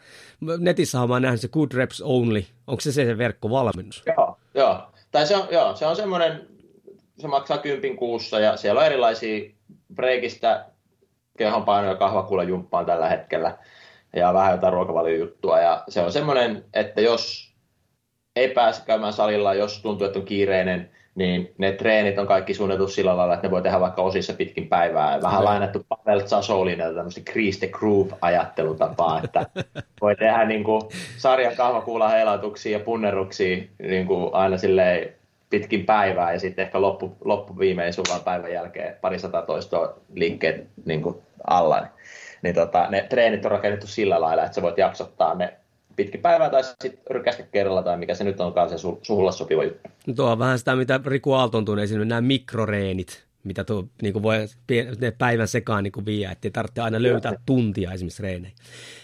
netissä 0.60 1.02
on 1.02 1.22
nähnyt 1.22 1.42
se 1.42 1.48
good 1.48 1.72
reps 1.74 2.02
only. 2.02 2.44
Onko 2.68 2.82
se 2.82 2.92
se, 2.92 3.06
se 3.06 3.18
verkkovalmennus? 3.18 4.04
Joo, 4.18 4.38
joo. 4.54 4.90
Tai 5.12 5.28
se 5.28 5.36
on, 5.36 5.48
joo, 5.52 5.76
se 5.76 5.86
on 5.86 5.96
semmoinen, 5.96 6.48
se 7.18 7.28
maksaa 7.28 7.58
kympin 7.58 7.98
kuussa 7.98 8.40
ja 8.40 8.58
siellä 8.58 8.80
on 8.80 8.86
erilaisia 8.86 9.52
breikistä 9.96 10.66
kehonpainoja 11.38 11.96
kahvakuulla 11.96 12.44
jumppaan 12.44 12.86
tällä 12.86 13.10
hetkellä 13.10 13.58
ja 14.16 14.34
vähän 14.34 14.52
jotain 14.52 14.74
ruokavaliojuttua. 14.74 15.60
Ja 15.60 15.84
se 15.88 16.02
on 16.02 16.12
semmoinen, 16.12 16.66
että 16.74 17.02
jos 17.02 17.54
ei 18.36 18.50
pääse 18.50 18.82
käymään 18.86 19.14
salilla, 19.14 19.54
jos 19.54 19.82
tuntuu, 19.82 20.08
että 20.08 20.20
on 20.20 20.26
kiireinen, 20.26 20.92
niin 21.16 21.54
ne 21.58 21.72
treenit 21.72 22.20
on 22.20 22.28
kaikki 22.28 22.54
suunniteltu 22.54 22.92
sillä 22.92 23.18
lailla, 23.18 23.34
että 23.34 23.48
ne 23.48 23.52
voi 23.52 23.62
tehdä 23.62 23.80
vaikka 23.80 24.02
osissa 24.02 24.34
pitkin 24.34 24.68
päivää. 24.68 25.22
Vähän 25.22 25.40
no. 25.40 25.46
lainattu 25.46 25.86
Pavel 25.90 26.20
Zasolinilta 26.20 26.96
tämmöistä 26.96 27.22
Crease 27.22 27.60
the 27.60 27.68
Groove-ajattelutapaa, 27.68 29.22
että 29.24 29.46
voi 30.02 30.16
tehdä 30.16 30.46
niin 30.46 30.64
kuin 30.64 30.82
sarjan 31.18 31.56
kahvakuulla 31.56 32.10
heilautuksia 32.10 32.78
ja 32.78 32.84
punneruksia 32.84 33.64
niin 33.80 34.08
kuin 34.08 34.34
aina 34.34 34.58
silleen 34.58 35.14
pitkin 35.50 35.86
päivää 35.86 36.34
ja 36.34 36.40
sitten 36.40 36.66
ehkä 36.66 36.82
loppu, 36.82 37.18
loppu 37.26 37.60
viimein 37.60 37.94
sulla 37.94 38.20
päivän 38.20 38.54
jälkeen 38.54 38.98
sata 39.18 39.42
toistoa 39.42 39.94
liikkeet 40.14 40.68
niin 40.86 41.02
kuin 41.02 41.16
alla. 41.48 41.80
Niin, 41.80 41.90
niin 42.42 42.56
tota, 42.56 42.88
ne 42.90 43.06
treenit 43.10 43.46
on 43.46 43.52
rakennettu 43.52 43.88
sillä 43.88 44.22
lailla, 44.22 44.44
että 44.44 44.56
sä 44.56 44.62
voit 44.62 44.78
jaksottaa 44.78 45.36
ne 45.36 45.54
pitkin 45.96 46.22
päivää 46.22 46.50
tai 46.50 46.64
sitten 46.64 46.94
rykästä 47.10 47.44
kerralla 47.44 47.84
tai 47.84 47.98
mikä 47.98 48.16
se 48.16 48.24
nyt 48.24 48.40
onkaan 48.40 48.70
se 48.70 48.76
su- 48.76 49.00
sulla 49.02 49.32
sopiva 49.32 49.64
juttu. 49.64 49.90
No 50.08 50.14
tuo 50.14 50.32
on 50.32 50.40
vähän 50.40 50.60
sitä, 50.60 50.76
mitä 50.76 51.00
Riku 51.06 51.34
Aalton 51.34 51.66
tunne 51.66 51.84
esiin, 51.84 52.08
nämä 52.08 52.22
mikroreenit, 52.22 53.24
mitä 53.44 53.64
tuo, 53.64 53.88
niin 54.02 54.14
kuin 54.14 54.24
voi 54.24 54.38
ne 55.02 55.12
päivän 55.12 55.48
sekaan 55.48 55.84
niin 55.84 55.92
kuin 55.92 56.06
vie, 56.06 56.32
ettei 56.32 56.52
tarvitse 56.52 56.82
aina 56.82 57.02
löytää 57.02 57.34
tuntia 57.46 57.92
esimerkiksi 57.92 58.24
reeneihin. 58.24 58.58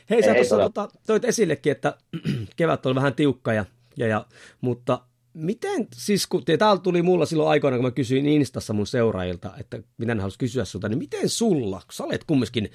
Hei, 0.09 0.23
sä 0.23 0.33
tuossa 0.33 0.57
tota, 0.57 0.89
toit 1.07 1.25
esillekin, 1.25 1.71
että 1.71 1.97
kevät 2.55 2.85
on 2.85 2.95
vähän 2.95 3.13
tiukka, 3.13 3.53
ja, 3.53 3.65
ja, 3.97 4.07
ja, 4.07 4.25
mutta 4.61 5.01
miten, 5.33 5.87
siis 5.93 6.27
kun 6.27 6.43
täällä 6.59 6.81
tuli 6.81 7.01
mulla 7.01 7.25
silloin 7.25 7.49
aikoina, 7.49 7.77
kun 7.77 7.85
mä 7.85 7.91
kysyin 7.91 8.25
Instassa 8.25 8.73
mun 8.73 8.87
seuraajilta, 8.87 9.51
että 9.59 9.79
mitä 9.97 10.15
ne 10.15 10.21
haluaisi 10.21 10.39
kysyä 10.39 10.65
sulta, 10.65 10.89
niin 10.89 10.99
miten 10.99 11.29
sulla, 11.29 11.77
kun 11.77 11.93
sä 11.93 12.03
olet 12.03 12.23
kumminkin 12.23 12.71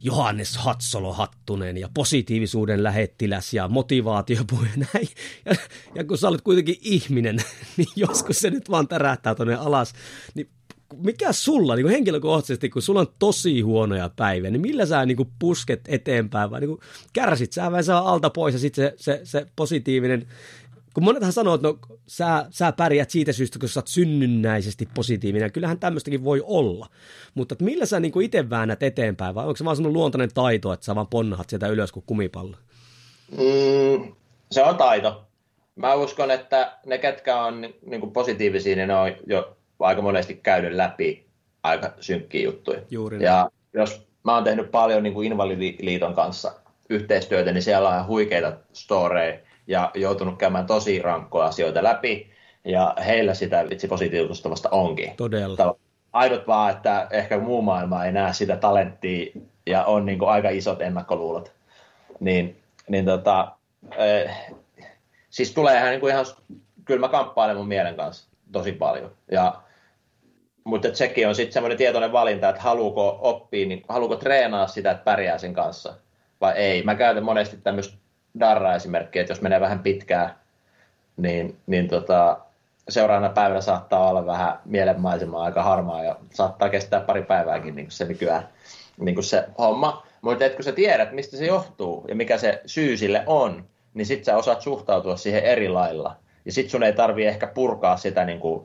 Johannes 0.00 0.56
Hatsolo 0.56 1.12
Hattunen 1.12 1.76
ja 1.78 1.88
positiivisuuden 1.94 2.82
lähettiläs 2.82 3.54
ja 3.54 3.68
motivaatiopuhe 3.68 4.68
näin. 4.94 5.08
Ja, 5.44 5.54
ja 5.94 6.04
kun 6.04 6.18
sä 6.18 6.28
olet 6.28 6.40
kuitenkin 6.40 6.76
ihminen, 6.80 7.36
niin 7.76 7.88
joskus 7.96 8.40
se 8.40 8.50
nyt 8.50 8.70
vaan 8.70 8.88
tärähtää 8.88 9.34
tuonne 9.34 9.54
alas. 9.54 9.92
Niin 10.34 10.48
mikä 10.96 11.32
sulla 11.32 11.74
niin 11.74 11.84
kuin 11.84 11.92
henkilökohtaisesti, 11.92 12.70
kun 12.70 12.82
sulla 12.82 13.00
on 13.00 13.12
tosi 13.18 13.60
huonoja 13.60 14.10
päiviä, 14.16 14.50
niin 14.50 14.60
millä 14.60 14.86
sä 14.86 15.06
niin 15.06 15.16
kuin 15.16 15.32
pusket 15.38 15.80
eteenpäin 15.88 16.50
vai 16.50 16.60
niin 16.60 16.68
kuin 16.68 16.80
kärsit 17.12 17.52
sä 17.52 17.70
vähän 17.70 17.84
saa 17.84 18.12
alta 18.12 18.30
pois 18.30 18.54
ja 18.54 18.60
sitten 18.60 18.84
se, 18.84 18.94
se, 18.96 19.20
se 19.24 19.46
positiivinen 19.56 20.26
kun 20.94 21.04
monethan 21.04 21.32
sanoo, 21.32 21.54
että 21.54 21.68
no, 21.68 21.78
sä, 22.06 22.46
sä 22.50 22.72
pärjät 22.72 23.10
siitä 23.10 23.32
syystä, 23.32 23.58
kun 23.58 23.68
sä 23.68 23.80
oot 23.80 23.88
synnynnäisesti 23.88 24.88
positiivinen. 24.94 25.52
Kyllähän 25.52 25.78
tämmöistäkin 25.78 26.24
voi 26.24 26.42
olla. 26.46 26.86
Mutta 27.34 27.52
että 27.52 27.64
millä 27.64 27.86
sä 27.86 28.00
niin 28.00 28.22
itse 28.22 28.50
väännät 28.50 28.82
eteenpäin, 28.82 29.34
vai 29.34 29.44
onko 29.44 29.56
se 29.56 29.64
vaan 29.64 29.76
semmoinen 29.76 29.98
luontainen 29.98 30.34
taito, 30.34 30.72
että 30.72 30.86
sä 30.86 30.94
vaan 30.94 31.06
ponnahat 31.06 31.50
sieltä 31.50 31.68
ylös 31.68 31.92
kuin 31.92 32.04
kumipallo? 32.06 32.56
Mm, 33.30 34.12
se 34.50 34.62
on 34.62 34.76
taito. 34.76 35.26
Mä 35.76 35.94
uskon, 35.94 36.30
että 36.30 36.78
ne, 36.86 36.98
ketkä 36.98 37.42
on 37.42 37.60
niin 37.60 38.00
kuin 38.00 38.12
positiivisia, 38.12 38.76
niin 38.76 38.88
ne 38.88 38.94
on 38.94 39.12
jo 39.26 39.56
aika 39.80 40.02
monesti 40.02 40.34
käynyt 40.34 40.72
läpi 40.72 41.26
aika 41.62 41.92
synkkiä 42.00 42.44
juttuja. 42.44 42.80
Juuri 42.90 43.22
ja 43.22 43.50
jos 43.72 44.08
mä 44.24 44.34
oon 44.34 44.44
tehnyt 44.44 44.70
paljon 44.70 45.02
niin 45.02 45.14
kuin 45.14 45.26
Invalidiliiton 45.26 46.14
kanssa 46.14 46.52
yhteistyötä, 46.90 47.52
niin 47.52 47.62
siellä 47.62 47.88
on 47.88 48.06
huikeita 48.06 48.52
storeja, 48.72 49.38
ja 49.70 49.90
joutunut 49.94 50.38
käymään 50.38 50.66
tosi 50.66 51.02
rankkoja 51.02 51.46
asioita 51.46 51.82
läpi, 51.82 52.30
ja 52.64 52.94
heillä 53.06 53.34
sitä 53.34 53.64
vitsi 53.70 53.88
positiivisuutta 53.88 54.50
vasta 54.50 54.68
onkin. 54.70 55.16
Todella. 55.16 55.76
Ainut 56.12 56.46
vaan, 56.46 56.70
että 56.70 57.06
ehkä 57.10 57.38
muu 57.38 57.62
maailma 57.62 58.04
ei 58.04 58.12
näe 58.12 58.32
sitä 58.32 58.56
talenttia, 58.56 59.32
ja 59.66 59.84
on 59.84 60.06
niin 60.06 60.18
kuin 60.18 60.28
aika 60.28 60.48
isot 60.48 60.82
ennakkoluulot. 60.82 61.52
Niin, 62.20 62.56
niin 62.88 63.04
tota, 63.04 63.52
eh, 63.96 64.36
siis 65.30 65.54
tulee 65.54 65.76
ihan, 65.76 65.90
niin 65.90 66.00
kuin 66.00 66.12
ihan 66.12 66.24
kyllä 66.84 67.00
mä 67.00 67.08
kamppailen 67.08 67.56
mun 67.56 67.68
mielen 67.68 67.96
kanssa 67.96 68.28
tosi 68.52 68.72
paljon. 68.72 69.12
Ja, 69.30 69.54
mutta 70.64 70.94
sekin 70.94 71.28
on 71.28 71.34
sitten 71.34 71.52
semmoinen 71.52 71.78
tietoinen 71.78 72.12
valinta, 72.12 72.48
että 72.48 72.62
haluuko 72.62 73.18
oppia, 73.22 73.66
niin 73.66 73.84
haluuko 73.88 74.16
treenaa 74.16 74.66
sitä, 74.66 74.90
että 74.90 75.04
pärjää 75.04 75.38
sen 75.38 75.54
kanssa 75.54 75.94
vai 76.40 76.52
ei. 76.52 76.82
Mä 76.82 76.94
käytän 76.94 77.24
monesti 77.24 77.56
tämmöistä 77.56 77.99
Darra-esimerkki, 78.40 79.18
että 79.18 79.30
jos 79.30 79.40
menee 79.40 79.60
vähän 79.60 79.78
pitkään, 79.78 80.34
niin, 81.16 81.56
niin 81.66 81.88
tota, 81.88 82.38
seuraavana 82.88 83.32
päivänä 83.32 83.60
saattaa 83.60 84.08
olla 84.08 84.26
vähän 84.26 84.58
mielenmaisemaa 84.64 85.44
aika 85.44 85.62
harmaa 85.62 86.04
ja 86.04 86.16
saattaa 86.34 86.68
kestää 86.68 87.00
pari 87.00 87.22
päivääkin 87.22 87.76
niin 87.76 87.90
se 87.90 88.04
nykyään 88.04 88.48
niin 89.00 89.14
kuin 89.14 89.24
se 89.24 89.44
homma. 89.58 90.06
Mutta 90.20 90.50
kun 90.50 90.64
sä 90.64 90.72
tiedät, 90.72 91.12
mistä 91.12 91.36
se 91.36 91.46
johtuu 91.46 92.04
ja 92.08 92.14
mikä 92.14 92.38
se 92.38 92.62
syy 92.66 92.96
sille 92.96 93.22
on, 93.26 93.64
niin 93.94 94.06
sit 94.06 94.24
sä 94.24 94.36
osaat 94.36 94.60
suhtautua 94.60 95.16
siihen 95.16 95.44
eri 95.44 95.68
lailla. 95.68 96.16
Ja 96.44 96.52
sit 96.52 96.70
sun 96.70 96.82
ei 96.82 96.92
tarvi 96.92 97.26
ehkä 97.26 97.46
purkaa 97.46 97.96
sitä 97.96 98.24
niin 98.24 98.40
kuin 98.40 98.64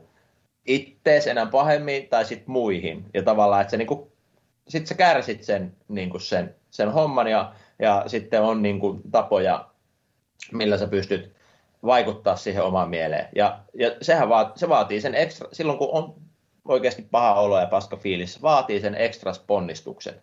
ittees 0.65 1.27
enää 1.27 1.45
pahemmin 1.45 2.07
tai 2.07 2.25
sit 2.25 2.47
muihin. 2.47 3.05
Ja 3.13 3.23
tavallaan, 3.23 3.61
että 3.61 3.71
sä 3.71 3.77
niin 3.77 3.87
kuin, 3.87 4.11
sit 4.67 4.87
sä 4.87 4.95
kärsit 4.95 5.43
sen, 5.43 5.75
niin 5.87 6.09
kuin 6.09 6.21
sen, 6.21 6.55
sen 6.71 6.91
homman 6.91 7.27
ja 7.27 7.53
ja 7.79 8.03
sitten 8.07 8.41
on 8.41 8.61
niin 8.61 8.79
kuin 8.79 9.01
tapoja, 9.11 9.65
millä 10.51 10.77
sä 10.77 10.87
pystyt 10.87 11.35
vaikuttaa 11.85 12.35
siihen 12.35 12.63
omaan 12.63 12.89
mieleen. 12.89 13.27
Ja, 13.35 13.59
ja 13.73 13.91
sehän 14.01 14.29
vaat, 14.29 14.57
se 14.57 14.69
vaatii 14.69 15.01
sen 15.01 15.15
ekstra, 15.15 15.47
silloin 15.51 15.77
kun 15.77 15.89
on 15.91 16.15
oikeasti 16.67 17.07
paha 17.11 17.33
olo 17.33 17.59
ja 17.59 17.65
paska 17.65 17.97
fiilis, 17.97 18.41
vaatii 18.41 18.79
sen 18.79 18.95
ekstra 18.95 19.31
ponnistuksen. 19.47 20.13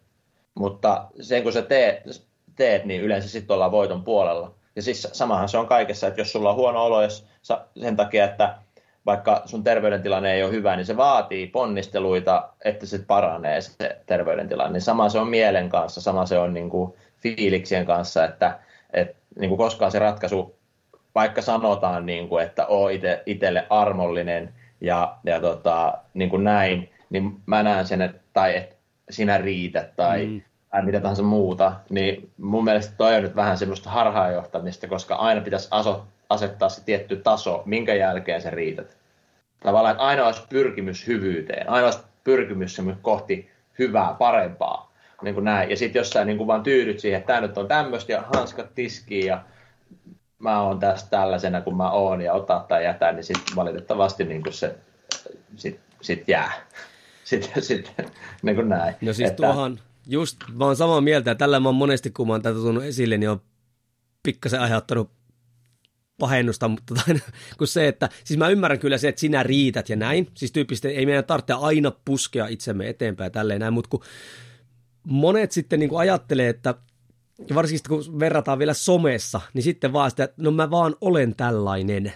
Mutta 0.55 1.07
sen 1.20 1.42
kun 1.42 1.53
sä 1.53 1.62
teet, 1.62 2.22
teet, 2.57 2.84
niin 2.84 3.00
yleensä 3.00 3.28
sitten 3.28 3.55
ollaan 3.55 3.72
voiton 3.72 4.05
puolella. 4.05 4.55
Ja 4.76 4.82
siis 4.82 5.09
samahan 5.12 5.48
se 5.48 5.59
on 5.59 5.66
kaikessa, 5.66 6.07
että 6.07 6.20
jos 6.20 6.32
sulla 6.32 6.50
on 6.50 6.57
huono 6.57 6.84
olo 6.84 7.03
jos 7.03 7.26
sen 7.80 7.96
takia, 7.96 8.24
että 8.24 8.59
vaikka 9.07 9.42
sun 9.44 9.64
terveydentilanne 9.64 10.32
ei 10.32 10.42
ole 10.42 10.53
hyvä, 10.53 10.76
niin 10.76 10.86
se 10.86 10.96
vaatii 10.96 11.46
ponnisteluita, 11.46 12.48
että 12.64 12.86
se 12.86 12.98
paranee 12.98 13.61
se 13.61 14.00
terveydentilanne. 14.07 14.72
Niin 14.72 14.80
sama 14.80 15.09
se 15.09 15.18
on 15.18 15.28
mielen 15.28 15.68
kanssa, 15.68 16.00
sama 16.00 16.26
se 16.26 16.38
on 16.38 16.55
niin 16.55 16.70
kuin 16.70 16.94
fiiliksien 17.22 17.86
kanssa, 17.86 18.24
että, 18.24 18.58
että 18.92 19.16
niin 19.38 19.48
kuin 19.48 19.58
koskaan 19.58 19.92
se 19.92 19.98
ratkaisu, 19.98 20.56
vaikka 21.14 21.42
sanotaan, 21.42 22.06
niin 22.06 22.28
kuin, 22.28 22.44
että 22.44 22.66
oo 22.66 22.88
ite, 22.88 23.22
itselle 23.26 23.66
armollinen 23.70 24.54
ja, 24.80 25.16
ja 25.24 25.40
tota, 25.40 25.94
niin 26.14 26.30
kuin 26.30 26.44
näin, 26.44 26.90
niin 27.10 27.40
mä 27.46 27.62
näen 27.62 27.86
sen, 27.86 28.02
että, 28.02 28.20
tai 28.32 28.56
että 28.56 28.76
sinä 29.10 29.38
riität 29.38 29.96
tai, 29.96 30.26
mm. 30.26 30.42
tai 30.70 30.82
mitä 30.84 31.00
tahansa 31.00 31.22
muuta, 31.22 31.72
niin 31.90 32.30
mun 32.38 32.64
mielestä 32.64 32.94
toi 32.96 33.16
on 33.16 33.22
nyt 33.22 33.36
vähän 33.36 33.58
semmoista 33.58 33.90
harhaanjohtamista, 33.90 34.88
koska 34.88 35.14
aina 35.14 35.40
pitäisi 35.40 35.68
aso, 35.70 36.06
asettaa 36.30 36.68
se 36.68 36.84
tietty 36.84 37.16
taso, 37.16 37.62
minkä 37.66 37.94
jälkeen 37.94 38.42
sä 38.42 38.50
riität. 38.50 38.96
Tavallaan, 39.60 39.92
että 39.92 40.04
aina 40.04 40.26
olisi 40.26 40.42
pyrkimys 40.48 41.06
hyvyyteen, 41.06 41.68
aina 41.70 41.84
olisi 41.86 41.98
pyrkimys 42.24 42.80
kohti 43.02 43.50
hyvää, 43.78 44.14
parempaa. 44.18 44.91
Niin 45.22 45.34
kuin 45.34 45.44
näin. 45.44 45.70
Ja 45.70 45.76
sitten 45.76 46.00
jos 46.00 46.10
sä 46.10 46.24
niin 46.24 46.38
kuin 46.38 46.46
vaan 46.46 46.62
tyydyt 46.62 47.00
siihen, 47.00 47.18
että 47.18 47.26
tämä 47.26 47.40
nyt 47.40 47.58
on 47.58 47.68
tämmöistä 47.68 48.12
ja 48.12 48.24
hanskat 48.34 48.74
tiskiin 48.74 49.26
ja 49.26 49.44
mä 50.38 50.60
oon 50.60 50.78
tässä 50.78 51.06
tällaisena 51.10 51.60
kuin 51.60 51.76
mä 51.76 51.90
oon 51.90 52.20
ja 52.20 52.32
ottaa 52.32 52.64
tai 52.68 52.84
jätä, 52.84 53.12
niin 53.12 53.24
sitten 53.24 53.56
valitettavasti 53.56 54.24
niin 54.24 54.42
kuin 54.42 54.52
se 54.52 54.74
sit, 55.56 55.80
sit 56.00 56.28
jää. 56.28 56.52
Sitten, 57.24 57.62
sitten 57.62 58.10
niin 58.42 58.56
kuin 58.56 58.68
näin. 58.68 58.94
No 59.00 59.12
siis 59.12 59.30
että... 59.30 59.42
tuohan, 59.42 59.80
just 60.06 60.36
mä 60.54 60.64
oon 60.64 60.76
samaa 60.76 61.00
mieltä 61.00 61.30
ja 61.30 61.34
tällä 61.34 61.60
mä 61.60 61.68
oon 61.68 61.74
monesti, 61.74 62.10
kun 62.10 62.26
mä 62.26 62.32
oon 62.32 62.42
tätä 62.42 62.58
tullut 62.58 62.84
esille, 62.84 63.18
niin 63.18 63.30
on 63.30 63.40
pikkasen 64.22 64.60
aiheuttanut 64.60 65.10
pahennusta, 66.18 66.68
mutta 66.68 66.94
tain, 66.94 67.22
kun 67.58 67.66
se, 67.66 67.88
että 67.88 68.08
siis 68.24 68.38
mä 68.38 68.48
ymmärrän 68.48 68.78
kyllä 68.78 68.98
se, 68.98 69.08
että 69.08 69.20
sinä 69.20 69.42
riität 69.42 69.88
ja 69.88 69.96
näin, 69.96 70.28
siis 70.34 70.52
tyyppisesti 70.52 70.88
ei 70.88 71.06
meidän 71.06 71.24
tarvitse 71.24 71.52
aina 71.52 71.92
puskea 72.04 72.46
itsemme 72.46 72.88
eteenpäin 72.88 73.26
ja 73.26 73.30
tälleen 73.30 73.60
näin, 73.60 73.72
mutta 73.72 73.90
kun 73.90 74.02
monet 75.05 75.53
sitten 75.53 75.80
niin 75.80 75.88
kuin 75.88 76.00
ajattelee, 76.00 76.48
että 76.48 76.74
varsinkin 77.55 77.88
kun 77.88 78.20
verrataan 78.20 78.59
vielä 78.59 78.74
somessa, 78.74 79.40
niin 79.55 79.62
sitten 79.62 79.92
vaan 79.92 80.11
sitä, 80.11 80.24
että 80.24 80.42
no 80.42 80.50
mä 80.50 80.70
vaan 80.70 80.96
olen 81.00 81.34
tällainen. 81.34 82.12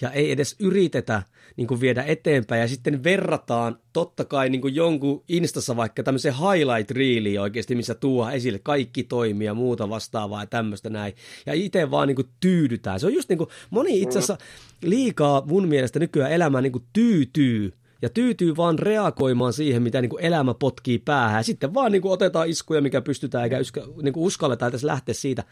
Ja 0.00 0.10
ei 0.10 0.32
edes 0.32 0.56
yritetä 0.58 1.22
niin 1.56 1.66
kuin 1.66 1.80
viedä 1.80 2.02
eteenpäin. 2.02 2.60
Ja 2.60 2.68
sitten 2.68 3.04
verrataan 3.04 3.78
totta 3.92 4.24
kai 4.24 4.50
niin 4.50 4.60
kuin 4.60 4.74
jonkun 4.74 5.24
Instassa 5.28 5.76
vaikka 5.76 6.02
tämmöisen 6.02 6.34
highlight 6.34 6.90
reeliin 6.90 7.40
oikeasti, 7.40 7.74
missä 7.74 7.94
tuo 7.94 8.30
esille 8.30 8.58
kaikki 8.58 9.04
toimia 9.04 9.46
ja 9.46 9.54
muuta 9.54 9.88
vastaavaa 9.88 10.42
ja 10.42 10.46
tämmöistä 10.46 10.90
näin. 10.90 11.14
Ja 11.46 11.54
itse 11.54 11.90
vaan 11.90 12.08
niin 12.08 12.16
kuin 12.16 12.28
tyydytään. 12.40 13.00
Se 13.00 13.06
on 13.06 13.14
just 13.14 13.28
niin 13.28 13.38
kuin, 13.38 13.50
moni 13.70 14.00
itse 14.02 14.18
asiassa 14.18 14.38
liikaa 14.82 15.42
mun 15.46 15.68
mielestä 15.68 15.98
nykyään 15.98 16.32
elämään 16.32 16.62
niin 16.62 16.72
kuin 16.72 16.84
tyytyy 16.92 17.72
ja 18.06 18.10
tyytyy 18.10 18.56
vaan 18.56 18.78
reagoimaan 18.78 19.52
siihen, 19.52 19.82
mitä 19.82 20.00
niin 20.00 20.10
kuin 20.10 20.24
elämä 20.24 20.54
potkii 20.54 20.98
päähän. 20.98 21.44
Sitten 21.44 21.74
vaan 21.74 21.92
niin 21.92 22.02
kuin 22.02 22.12
otetaan 22.12 22.48
iskuja, 22.48 22.80
mikä 22.80 23.00
pystytään, 23.00 23.44
eikä 23.44 23.58
niin 24.02 24.12
kuin 24.12 24.24
uskalletaan 24.24 24.72
tässä 24.72 24.86
lähteä 24.86 25.14
siitä, 25.14 25.44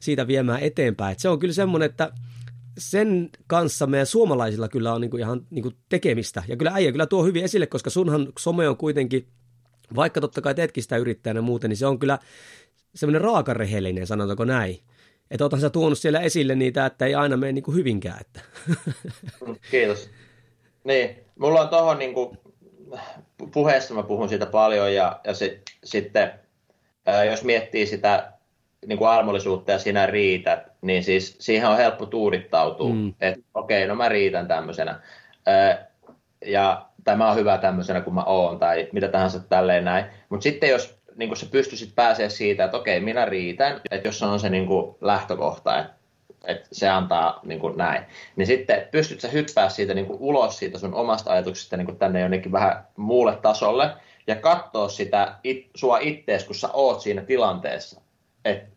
siitä 0.00 0.26
viemään 0.26 0.60
eteenpäin. 0.60 1.12
Et 1.12 1.18
se 1.18 1.28
on 1.28 1.38
kyllä 1.38 1.54
semmoinen, 1.54 1.90
että 1.90 2.12
sen 2.78 3.30
kanssa 3.46 3.86
meidän 3.86 4.06
suomalaisilla 4.06 4.68
kyllä 4.68 4.94
on 4.94 5.00
niin 5.00 5.10
kuin 5.10 5.20
ihan 5.20 5.46
niin 5.50 5.62
kuin 5.62 5.76
tekemistä. 5.88 6.42
Ja 6.48 6.56
kyllä 6.56 6.72
äijä 6.74 6.92
kyllä 6.92 7.06
tuo 7.06 7.24
hyvin 7.24 7.44
esille, 7.44 7.66
koska 7.66 7.90
sunhan 7.90 8.28
some 8.38 8.68
on 8.68 8.76
kuitenkin, 8.76 9.28
vaikka 9.94 10.20
totta 10.20 10.40
kai 10.40 10.54
teetkin 10.54 10.82
sitä 10.82 10.96
yrittäjänä 10.96 11.40
muuten, 11.40 11.68
niin 11.68 11.76
se 11.76 11.86
on 11.86 11.98
kyllä 11.98 12.18
semmoinen 12.94 13.20
raakarehellinen, 13.20 14.06
sanotaanko 14.06 14.44
näin. 14.44 14.78
Että 15.30 15.44
oothan 15.44 15.60
sä 15.60 15.70
tuonut 15.70 15.98
siellä 15.98 16.20
esille 16.20 16.54
niitä, 16.54 16.86
että 16.86 17.06
ei 17.06 17.14
aina 17.14 17.36
mene 17.36 17.52
niin 17.52 17.62
kuin 17.62 17.76
hyvinkään. 17.76 18.20
Että. 18.20 18.40
Kiitos. 19.70 20.10
Niin, 20.84 21.24
mulla 21.38 21.60
on 21.60 21.68
tuohon 21.68 21.98
niin 21.98 22.14
kuin, 22.14 22.38
puheessa 23.52 23.94
mä 23.94 24.02
puhun 24.02 24.28
siitä 24.28 24.46
paljon 24.46 24.94
ja, 24.94 25.20
ja 25.24 25.34
se, 25.34 25.60
sitten 25.84 26.32
ää, 27.06 27.24
jos 27.24 27.44
miettii 27.44 27.86
sitä 27.86 28.32
niin 28.86 28.98
kuin 28.98 29.10
armollisuutta 29.10 29.72
ja 29.72 29.78
sinä 29.78 30.06
riität, 30.06 30.72
niin 30.80 31.04
siis 31.04 31.36
siihen 31.40 31.68
on 31.68 31.76
helppo 31.76 32.06
tuudittautua, 32.06 32.94
mm. 32.94 33.14
että 33.20 33.40
okei, 33.54 33.78
okay, 33.84 33.88
no 33.88 33.94
mä 33.94 34.08
riitän 34.08 34.48
tämmöisenä. 34.48 35.00
Ää, 35.46 35.86
ja 36.46 36.86
tämä 37.04 37.30
on 37.30 37.36
hyvä 37.36 37.58
tämmöisenä 37.58 38.00
kuin 38.00 38.14
mä 38.14 38.24
oon, 38.24 38.58
tai 38.58 38.88
mitä 38.92 39.08
tahansa 39.08 39.40
tälleen 39.40 39.84
näin. 39.84 40.04
Mutta 40.28 40.44
sitten 40.44 40.70
jos 40.70 41.02
niin 41.16 41.36
sä 41.36 41.46
pystyisit 41.50 41.94
pääsee 41.94 42.28
siitä, 42.28 42.64
että 42.64 42.76
okei, 42.76 43.00
minä 43.00 43.24
riitän, 43.24 43.80
että 43.90 44.08
jos 44.08 44.22
on 44.22 44.40
se 44.40 44.48
niin 44.48 44.66
kuin 44.66 44.96
lähtökohta, 45.00 45.78
että 45.78 45.92
että 46.46 46.68
se 46.72 46.88
antaa 46.88 47.40
niin 47.44 47.60
kuin 47.60 47.76
näin. 47.76 48.04
Niin 48.36 48.46
sitten 48.46 48.88
pystyt 48.90 49.20
sä 49.20 49.28
hyppää 49.28 49.68
siitä 49.68 49.94
niin 49.94 50.06
kuin 50.06 50.20
ulos 50.20 50.58
siitä 50.58 50.78
sun 50.78 50.94
omasta 50.94 51.32
ajatuksesta 51.32 51.76
niin 51.76 51.86
kuin 51.86 51.98
tänne 51.98 52.20
jonnekin 52.20 52.52
vähän 52.52 52.86
muulle 52.96 53.36
tasolle 53.36 53.90
ja 54.26 54.36
katsoa 54.36 54.88
sitä 54.88 55.34
it, 55.44 55.70
sua 55.74 55.98
ittees, 55.98 56.44
kun 56.44 56.54
sä 56.54 56.68
oot 56.72 57.00
siinä 57.00 57.22
tilanteessa. 57.22 58.00
Että 58.44 58.72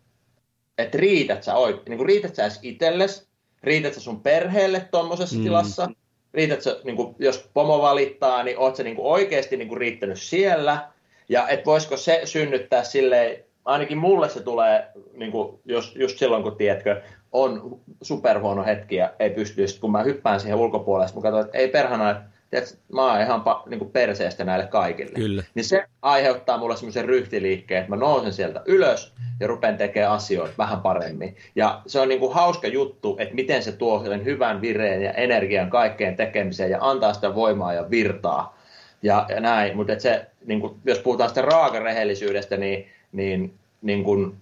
et 0.78 0.96
riität 0.96 1.44
sä, 1.44 1.56
oik, 1.56 1.90
niin 1.90 1.98
kuin 1.98 2.08
riität 2.08 2.36
sä 2.36 2.44
edes 2.44 2.60
itselles, 2.62 3.28
riität 3.64 3.94
sä 3.94 4.00
sun 4.00 4.22
perheelle 4.22 4.88
tuommoisessa 4.92 5.36
mm. 5.36 5.44
tilassa, 5.44 5.90
riität 6.34 6.62
sä, 6.62 6.80
niin 6.84 6.96
kuin, 6.96 7.16
jos 7.20 7.50
pomo 7.54 7.82
valittaa, 7.82 8.44
niin 8.44 8.60
oot 8.60 8.76
sä 8.76 8.84
niin 8.84 8.96
kuin 8.96 9.08
oikeasti 9.08 9.58
niin 9.58 9.68
kuin 9.68 9.78
riittänyt 9.78 10.22
siellä, 10.22 10.90
ja 11.30 11.48
et 11.48 11.66
voisiko 11.66 11.98
se 11.98 12.22
synnyttää 12.26 12.84
silleen, 12.84 13.45
ainakin 13.66 13.98
mulle 13.98 14.30
se 14.30 14.44
tulee, 14.44 14.88
niin 15.14 15.32
kuin, 15.32 15.60
jos, 15.66 15.96
just 15.96 16.18
silloin 16.18 16.44
kun 16.44 16.56
tiedätkö, 16.56 17.02
on 17.32 17.80
superhuono 18.02 18.66
hetki 18.66 18.96
ja 18.96 19.14
ei 19.20 19.30
pysty, 19.30 19.62
kun 19.82 19.92
mä 19.92 20.04
hyppään 20.04 20.40
siihen 20.40 20.58
ulkopuolelle, 20.58 21.12
mä 21.16 21.22
katsoin, 21.22 21.46
että 21.46 21.58
ei 21.58 21.68
perhana, 21.68 22.12
että 22.12 22.24
tiedätkö, 22.50 22.76
mä 22.94 23.12
oon 23.12 23.22
ihan 23.22 23.42
pa, 23.42 23.64
niin 23.66 23.80
kuin 23.80 23.92
perseestä 23.92 24.44
näille 24.44 24.68
kaikille. 24.68 25.12
Kyllä. 25.12 25.44
Niin 25.56 25.64
se 25.64 25.86
aiheuttaa 26.02 26.58
mulle 26.58 26.78
semmoisen 26.78 27.06
ryhtiliikkeen, 27.06 27.80
että 27.80 27.90
mä 27.90 27.96
nousen 27.96 28.34
sieltä 28.34 28.62
ylös 28.66 29.14
ja 29.40 29.48
rupean 29.48 29.78
tekemään 29.78 30.12
asioita 30.12 30.54
vähän 30.58 30.82
paremmin. 30.82 31.36
Ja 31.56 31.82
se 31.88 32.00
on 32.00 32.10
niin 32.10 32.20
kuin 32.20 32.34
hauska 32.34 32.68
juttu, 32.68 33.16
että 33.20 33.36
miten 33.36 33.64
se 33.64 33.72
tuo 33.72 34.04
sen 34.06 34.26
hyvän 34.26 34.62
vireen 34.62 35.02
ja 35.02 35.12
energian 35.12 35.70
kaikkeen 35.70 36.16
tekemiseen 36.16 36.72
ja 36.72 36.78
antaa 36.82 37.14
sitä 37.14 37.36
voimaa 37.36 37.74
ja 37.74 37.90
virtaa. 37.90 38.58
Ja, 39.04 39.26
ja 39.30 39.40
näin, 39.40 39.78
mutta 39.78 40.00
se, 40.00 40.26
niin 40.46 40.62
kuin, 40.62 40.76
jos 40.86 41.00
puhutaan 41.00 41.30
sitä 41.30 41.42
raakarehellisyydestä, 41.42 42.58
niin, 42.58 42.88
niin, 43.16 43.54
niin 43.82 44.04
kuin, 44.04 44.36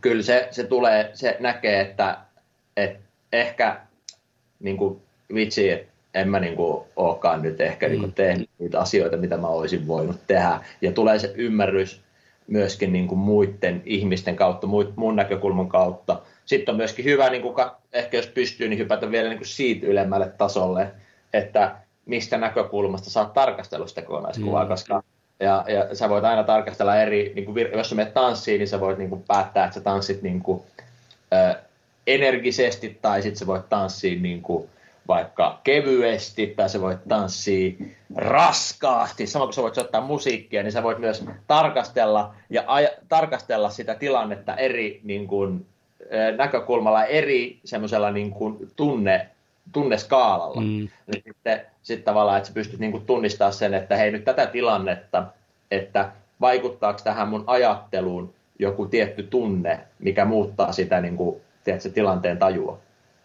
kyllä 0.00 0.22
se, 0.22 0.48
se 0.50 0.64
tulee, 0.64 1.10
se 1.14 1.36
näkee, 1.40 1.80
että, 1.80 2.18
että 2.76 2.98
ehkä 3.32 3.80
niin 4.60 4.76
kuin, 4.76 5.02
vitsi, 5.34 5.70
että 5.70 5.92
en 6.14 6.28
mä 6.28 6.40
niin 6.40 6.56
kuin, 6.56 6.84
olekaan 6.96 7.42
nyt 7.42 7.60
ehkä 7.60 7.86
mm. 7.86 7.90
niin 7.90 8.00
kuin, 8.00 8.12
tehnyt 8.12 8.50
niitä 8.58 8.80
asioita, 8.80 9.16
mitä 9.16 9.36
mä 9.36 9.46
olisin 9.46 9.86
voinut 9.86 10.16
tehdä. 10.26 10.60
Ja 10.80 10.92
tulee 10.92 11.18
se 11.18 11.32
ymmärrys 11.36 12.02
myöskin 12.46 12.92
niin 12.92 13.08
kuin, 13.08 13.18
muiden 13.18 13.82
ihmisten 13.84 14.36
kautta, 14.36 14.66
mun 14.96 15.16
näkökulman 15.16 15.68
kautta. 15.68 16.20
Sitten 16.44 16.72
on 16.72 16.76
myöskin 16.76 17.04
hyvä, 17.04 17.30
niin 17.30 17.42
kuin, 17.42 17.54
ehkä 17.92 18.16
jos 18.16 18.26
pystyy, 18.26 18.68
niin 18.68 18.78
hypätä 18.78 19.10
vielä 19.10 19.28
niin 19.28 19.38
kuin 19.38 19.48
siitä 19.48 19.86
ylemmälle 19.86 20.32
tasolle, 20.38 20.90
että 21.32 21.76
mistä 22.06 22.38
näkökulmasta 22.38 23.10
saat 23.10 23.32
tarkastella 23.32 23.86
sitä 23.86 24.02
kokonaiskuvaa, 24.02 24.64
mm. 24.64 24.68
koska 24.68 25.02
ja, 25.40 25.64
ja 25.68 25.94
sä 25.94 26.08
voit 26.08 26.24
aina 26.24 26.44
tarkastella 26.44 26.96
eri, 26.96 27.32
niin 27.34 27.44
kuin, 27.44 27.68
jos 27.72 27.88
sä 27.88 27.94
menet 27.94 28.14
tanssiin, 28.14 28.58
niin 28.58 28.68
sä 28.68 28.80
voit 28.80 28.98
niin 28.98 29.10
kuin, 29.10 29.24
päättää, 29.28 29.64
että 29.64 29.74
sä 29.74 29.80
tanssit 29.80 30.22
niin 30.22 30.40
kuin, 30.40 30.62
ö, 31.32 31.54
energisesti, 32.06 32.98
tai 33.02 33.22
sitten 33.22 33.38
sä 33.38 33.46
voit 33.46 33.68
tanssia 33.68 34.20
niin 34.20 34.42
kuin, 34.42 34.68
vaikka 35.08 35.60
kevyesti, 35.64 36.46
tai 36.46 36.68
sä 36.68 36.80
voit 36.80 36.98
tanssia 37.08 37.72
raskaasti. 38.16 39.26
Sama 39.26 39.44
kuin 39.44 39.54
sä 39.54 39.62
voit 39.62 39.78
ottaa 39.78 40.00
musiikkia, 40.00 40.62
niin 40.62 40.72
sä 40.72 40.82
voit 40.82 40.98
myös 40.98 41.24
tarkastella 41.46 42.34
ja 42.50 42.62
aj- 42.62 43.04
tarkastella 43.08 43.70
sitä 43.70 43.94
tilannetta 43.94 44.56
eri 44.56 45.00
niin 45.04 45.26
kuin, 45.26 45.66
näkökulmalla, 46.36 47.04
eri 47.04 47.58
semmoisella 47.64 48.10
niin 48.10 48.30
kuin, 48.30 48.70
tunne, 48.76 49.28
tunneskaalalla. 49.72 50.60
Mm. 50.60 50.66
Niin 50.66 51.22
sitten 51.24 51.60
sit 51.82 52.04
tavallaan, 52.04 52.36
että 52.36 52.48
sä 52.48 52.54
pystyt 52.54 52.80
niin 52.80 53.06
tunnistamaan 53.06 53.52
sen, 53.52 53.74
että 53.74 53.96
hei 53.96 54.10
nyt 54.10 54.24
tätä 54.24 54.46
tilannetta, 54.46 55.26
että 55.70 56.12
vaikuttaako 56.40 57.00
tähän 57.04 57.28
mun 57.28 57.44
ajatteluun 57.46 58.34
joku 58.58 58.86
tietty 58.86 59.22
tunne, 59.22 59.80
mikä 59.98 60.24
muuttaa 60.24 60.72
sitä 60.72 61.00
niin 61.00 61.16
kuin, 61.16 61.40
tiedätkö, 61.64 61.90
tilanteen 61.90 62.38
tajua. 62.38 62.78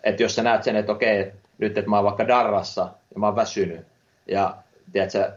Että 0.04 0.24
jos 0.24 0.36
sä 0.36 0.44
näet 0.44 0.64
sen, 0.64 0.76
että 0.76 0.92
okei, 0.92 1.32
nyt 1.58 1.78
että 1.78 1.90
mä 1.90 1.96
oon 1.96 2.06
vaikka 2.06 2.28
darrassa 2.28 2.82
ja 3.14 3.20
mä 3.20 3.26
oon 3.26 3.36
väsynyt, 3.36 3.86
ja 4.28 4.56
tiedätkö, 4.92 5.32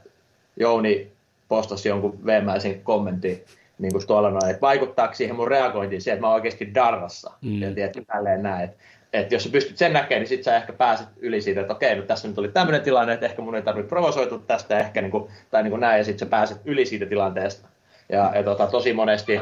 Jouni 0.56 1.12
postasi 1.48 1.88
jonkun 1.88 2.26
veemäisen 2.26 2.80
kommentin, 2.80 3.44
niin 3.78 3.92
kuin 3.92 4.06
tuolla 4.06 4.30
noin, 4.30 4.50
että 4.50 4.60
vaikuttaako 4.60 5.14
siihen 5.14 5.36
mun 5.36 5.48
reagointiin 5.48 6.02
se, 6.02 6.12
että 6.12 6.20
mä 6.20 6.26
oon 6.26 6.34
oikeasti 6.34 6.74
darrassa. 6.74 7.32
Mm. 7.42 7.62
Ja 7.62 7.88
tälleen 8.06 8.42
näin, 8.42 8.64
että 8.64 8.76
että 9.20 9.34
jos 9.34 9.44
sä 9.44 9.50
pystyt 9.50 9.78
sen 9.78 9.92
näkemään, 9.92 10.20
niin 10.20 10.28
sit 10.28 10.44
sä 10.44 10.56
ehkä 10.56 10.72
pääset 10.72 11.08
yli 11.16 11.40
siitä, 11.40 11.60
että 11.60 11.72
okei, 11.72 11.94
nyt 11.94 12.06
tässä 12.06 12.28
nyt 12.28 12.38
oli 12.38 12.48
tämmöinen 12.48 12.82
tilanne, 12.82 13.12
että 13.12 13.26
ehkä 13.26 13.42
mun 13.42 13.54
ei 13.54 13.62
tarvitse 13.62 13.88
provosoitua 13.88 14.42
tästä, 14.46 14.78
ehkä 14.78 15.02
niin 15.02 15.10
kuin, 15.10 15.30
tai 15.50 15.62
niin 15.62 15.70
kuin 15.70 15.80
näin, 15.80 15.98
ja 15.98 16.04
sitten 16.04 16.26
sä 16.26 16.30
pääset 16.30 16.60
yli 16.64 16.86
siitä 16.86 17.06
tilanteesta. 17.06 17.68
Ja, 18.08 18.32
ja 18.34 18.42
tota, 18.42 18.66
tosi 18.66 18.92
monesti 18.92 19.40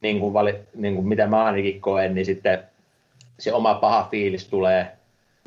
niin 0.00 0.20
kuin, 0.20 0.32
vali, 0.32 0.60
niin 0.74 0.94
kuin 0.94 1.08
mitä 1.08 1.26
mä 1.26 1.44
ainakin 1.44 1.80
koen, 1.80 2.14
niin 2.14 2.26
sitten 2.26 2.62
se 3.38 3.52
oma 3.52 3.74
paha 3.74 4.08
fiilis 4.10 4.48
tulee 4.48 4.86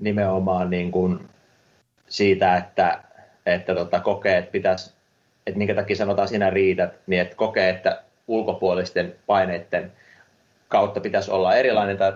nimenomaan 0.01 0.69
niin 0.69 0.91
kuin 0.91 1.19
siitä, 2.07 2.57
että, 2.57 3.03
että 3.45 3.75
tota, 3.75 3.99
kokee, 3.99 4.37
että 4.37 4.51
pitäisi, 4.51 4.93
että 5.47 5.57
minkä 5.57 5.75
takia 5.75 5.95
sanotaan 5.95 6.27
sinä 6.27 6.49
riität, 6.49 6.93
niin 7.07 7.21
että 7.21 7.35
kokee, 7.35 7.69
että 7.69 8.03
ulkopuolisten 8.27 9.15
paineiden 9.25 9.91
kautta 10.73 10.99
pitäisi 10.99 11.31
olla 11.31 11.55
erilainen 11.55 11.97
tai 11.97 12.13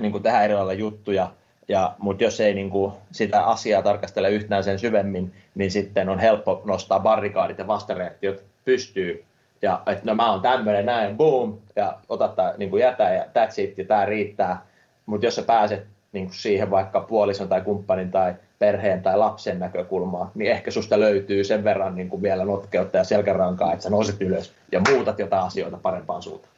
niin 0.00 0.12
kuin 0.12 0.22
tehdä 0.22 0.42
erilaisia 0.42 0.80
juttuja, 0.80 1.30
ja, 1.68 1.94
mutta 1.98 2.24
jos 2.24 2.40
ei 2.40 2.54
niin 2.54 2.70
kuin, 2.70 2.92
sitä 3.12 3.42
asiaa 3.42 3.82
tarkastele 3.82 4.30
yhtään 4.30 4.64
sen 4.64 4.78
syvemmin, 4.78 5.32
niin 5.54 5.70
sitten 5.70 6.08
on 6.08 6.18
helppo 6.18 6.62
nostaa 6.64 7.00
barrikaadit 7.00 7.58
ja 7.58 7.66
vastareaktiot 7.66 8.42
pystyy. 8.64 9.24
Ja 9.62 9.82
että 9.86 10.02
no 10.04 10.14
mä 10.14 10.30
oon 10.30 10.42
tämmöinen 10.42 10.86
näin, 10.86 11.16
boom, 11.16 11.58
ja 11.76 11.98
otat 12.08 12.36
tää, 12.36 12.54
niin 12.56 12.78
jätä 12.78 13.14
ja 13.14 13.24
that's 13.24 13.54
it, 13.62 13.78
ja 13.78 13.84
tää 13.84 14.06
riittää. 14.06 14.66
Mutta 15.06 15.26
jos 15.26 15.36
sä 15.36 15.42
pääset 15.42 15.86
niin 16.12 16.24
kuin 16.24 16.34
siihen 16.34 16.70
vaikka 16.70 17.00
puolison 17.00 17.48
tai 17.48 17.60
kumppanin 17.60 18.10
tai 18.10 18.34
perheen 18.58 19.02
tai 19.02 19.18
lapsen 19.18 19.58
näkökulmaa, 19.58 20.30
niin 20.34 20.50
ehkä 20.50 20.70
susta 20.70 21.00
löytyy 21.00 21.44
sen 21.44 21.64
verran 21.64 21.94
niin 21.94 22.08
kuin 22.08 22.22
vielä 22.22 22.44
notkeutta 22.44 22.96
ja 22.96 23.04
selkärankaa, 23.04 23.72
että 23.72 23.82
sä 23.82 23.90
nouset 23.90 24.20
ylös 24.20 24.52
ja 24.72 24.80
muutat 24.88 25.18
jotain 25.18 25.46
asioita 25.46 25.78
parempaan 25.82 26.22
suuntaan. 26.22 26.52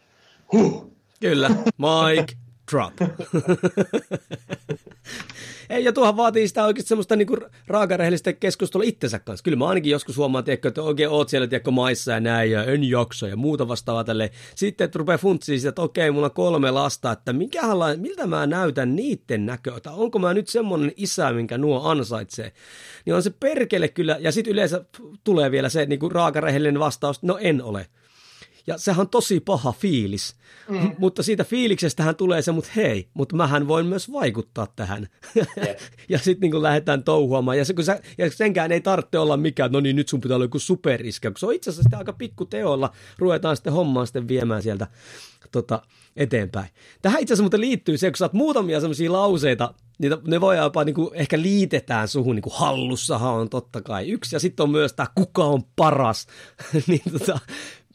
Huh. 0.53 0.91
Kyllä, 1.22 1.50
Mike 1.78 2.34
drop. 2.72 2.94
Ja 5.82 5.92
tuohan 5.92 6.16
vaatii 6.16 6.48
sitä 6.48 6.64
oikeasti 6.64 6.88
semmoista 6.88 7.16
niinku 7.16 7.36
raakarehellistä 7.66 8.32
keskustelua 8.32 8.84
itsensä 8.84 9.18
kanssa. 9.18 9.44
Kyllä 9.44 9.56
mä 9.56 9.68
ainakin 9.68 9.92
joskus 9.92 10.16
huomaan, 10.16 10.44
tiedätkö, 10.44 10.68
että 10.68 10.82
oikein 10.82 11.08
oot 11.08 11.28
siellä 11.28 11.46
tiedätkö, 11.46 11.70
maissa 11.70 12.12
ja 12.12 12.20
näin 12.20 12.50
ja 12.50 12.64
en 12.64 12.84
jaksa 12.84 13.28
ja 13.28 13.36
muuta 13.36 13.68
vastaavaa 13.68 14.04
tälleen. 14.04 14.30
Sitten 14.54 14.84
että 14.84 14.98
rupeaa 14.98 15.18
funtsiin 15.18 15.60
sitä, 15.60 15.68
että 15.68 15.82
okei, 15.82 16.10
mulla 16.10 16.26
on 16.26 16.32
kolme 16.32 16.70
lasta, 16.70 17.12
että 17.12 17.32
mikähän, 17.32 17.76
miltä 17.96 18.26
mä 18.26 18.46
näytän 18.46 18.96
niiden 18.96 19.46
näköitä. 19.46 19.90
Onko 19.90 20.18
mä 20.18 20.34
nyt 20.34 20.48
semmoinen 20.48 20.92
isä, 20.96 21.32
minkä 21.32 21.58
nuo 21.58 21.82
ansaitsee? 21.84 22.52
Niin 23.04 23.14
on 23.14 23.22
se 23.22 23.30
perkele 23.40 23.88
kyllä, 23.88 24.16
ja 24.20 24.32
sitten 24.32 24.52
yleensä 24.52 24.84
tulee 25.24 25.50
vielä 25.50 25.68
se 25.68 25.86
niinku 25.86 26.08
raakarehellinen 26.08 26.80
vastaus, 26.80 27.22
no 27.22 27.38
en 27.40 27.62
ole. 27.62 27.86
Ja 28.66 28.78
sehän 28.78 29.00
on 29.00 29.08
tosi 29.08 29.40
paha 29.40 29.72
fiilis. 29.72 30.36
Mm. 30.68 30.90
mutta 30.98 31.22
siitä 31.22 31.44
fiiliksestähän 31.44 32.16
tulee 32.16 32.42
se, 32.42 32.52
mutta 32.52 32.70
hei, 32.76 33.08
mutta 33.14 33.36
mähän 33.36 33.68
voin 33.68 33.86
myös 33.86 34.12
vaikuttaa 34.12 34.66
tähän. 34.76 35.08
Yeah. 35.36 35.76
ja 36.08 36.18
sitten 36.18 36.50
niin 36.50 36.62
lähdetään 36.62 37.04
touhuamaan. 37.04 37.58
Ja, 37.58 37.64
se, 37.64 37.74
kun 37.74 37.84
sä, 37.84 38.00
ja 38.18 38.30
senkään 38.30 38.72
ei 38.72 38.80
tarvitse 38.80 39.18
olla 39.18 39.36
mikään, 39.36 39.72
no 39.72 39.80
niin 39.80 39.96
nyt 39.96 40.08
sun 40.08 40.20
pitää 40.20 40.34
olla 40.34 40.44
joku 40.44 40.58
superiskä, 40.58 41.30
kun 41.30 41.38
se 41.38 41.46
on 41.46 41.54
itse 41.54 41.70
asiassa 41.70 41.82
sitten 41.82 41.98
aika 41.98 42.12
pikku 42.12 42.44
teolla, 42.44 42.92
ruvetaan 43.18 43.56
sitten 43.56 43.72
hommaa 43.72 44.06
sitten 44.06 44.28
viemään 44.28 44.62
sieltä 44.62 44.86
tota, 45.52 45.82
eteenpäin. 46.16 46.68
Tähän 47.02 47.22
itse 47.22 47.34
asiassa 47.34 47.42
muuten 47.42 47.60
liittyy 47.60 47.98
se, 47.98 48.10
kun 48.10 48.16
sä 48.16 48.24
oot 48.24 48.32
muutamia 48.32 48.80
sellaisia 48.80 49.12
lauseita, 49.12 49.74
niitä, 49.98 50.18
ne 50.26 50.40
voi 50.40 50.56
jopa 50.56 50.84
niin 50.84 50.94
kuin, 50.94 51.10
ehkä 51.14 51.42
liitetään 51.42 52.08
suhun, 52.08 52.36
niin 52.36 52.42
kuin 52.42 52.54
hallussahan 52.56 53.34
on 53.34 53.48
totta 53.48 53.82
kai 53.82 54.10
yksi, 54.10 54.36
ja 54.36 54.40
sitten 54.40 54.64
on 54.64 54.70
myös 54.70 54.92
tämä 54.92 55.06
kuka 55.14 55.44
on 55.44 55.62
paras, 55.76 56.26
niin 56.86 57.02
tota, 57.18 57.38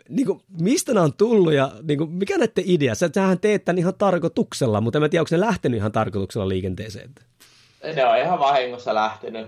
niin 0.09 0.25
kuin, 0.25 0.41
mistä 0.61 0.93
nämä 0.93 1.03
on 1.03 1.13
tullut 1.13 1.53
ja 1.53 1.71
niin 1.83 1.97
kuin, 1.97 2.11
mikä 2.11 2.37
näette 2.37 2.61
idea? 2.65 2.95
Sä, 2.95 3.09
sähän 3.15 3.39
teet 3.39 3.65
tämän 3.65 3.77
ihan 3.77 3.93
tarkoituksella, 3.97 4.81
mutta 4.81 4.99
en 4.99 5.09
tiedä, 5.09 5.21
onko 5.21 5.29
ne 5.31 5.39
lähtenyt 5.39 5.77
ihan 5.77 5.91
tarkoituksella 5.91 6.49
liikenteeseen. 6.49 7.09
Ne 7.95 8.05
on 8.05 8.17
ihan 8.17 8.39
vahingossa 8.39 8.95
lähtenyt. 8.95 9.47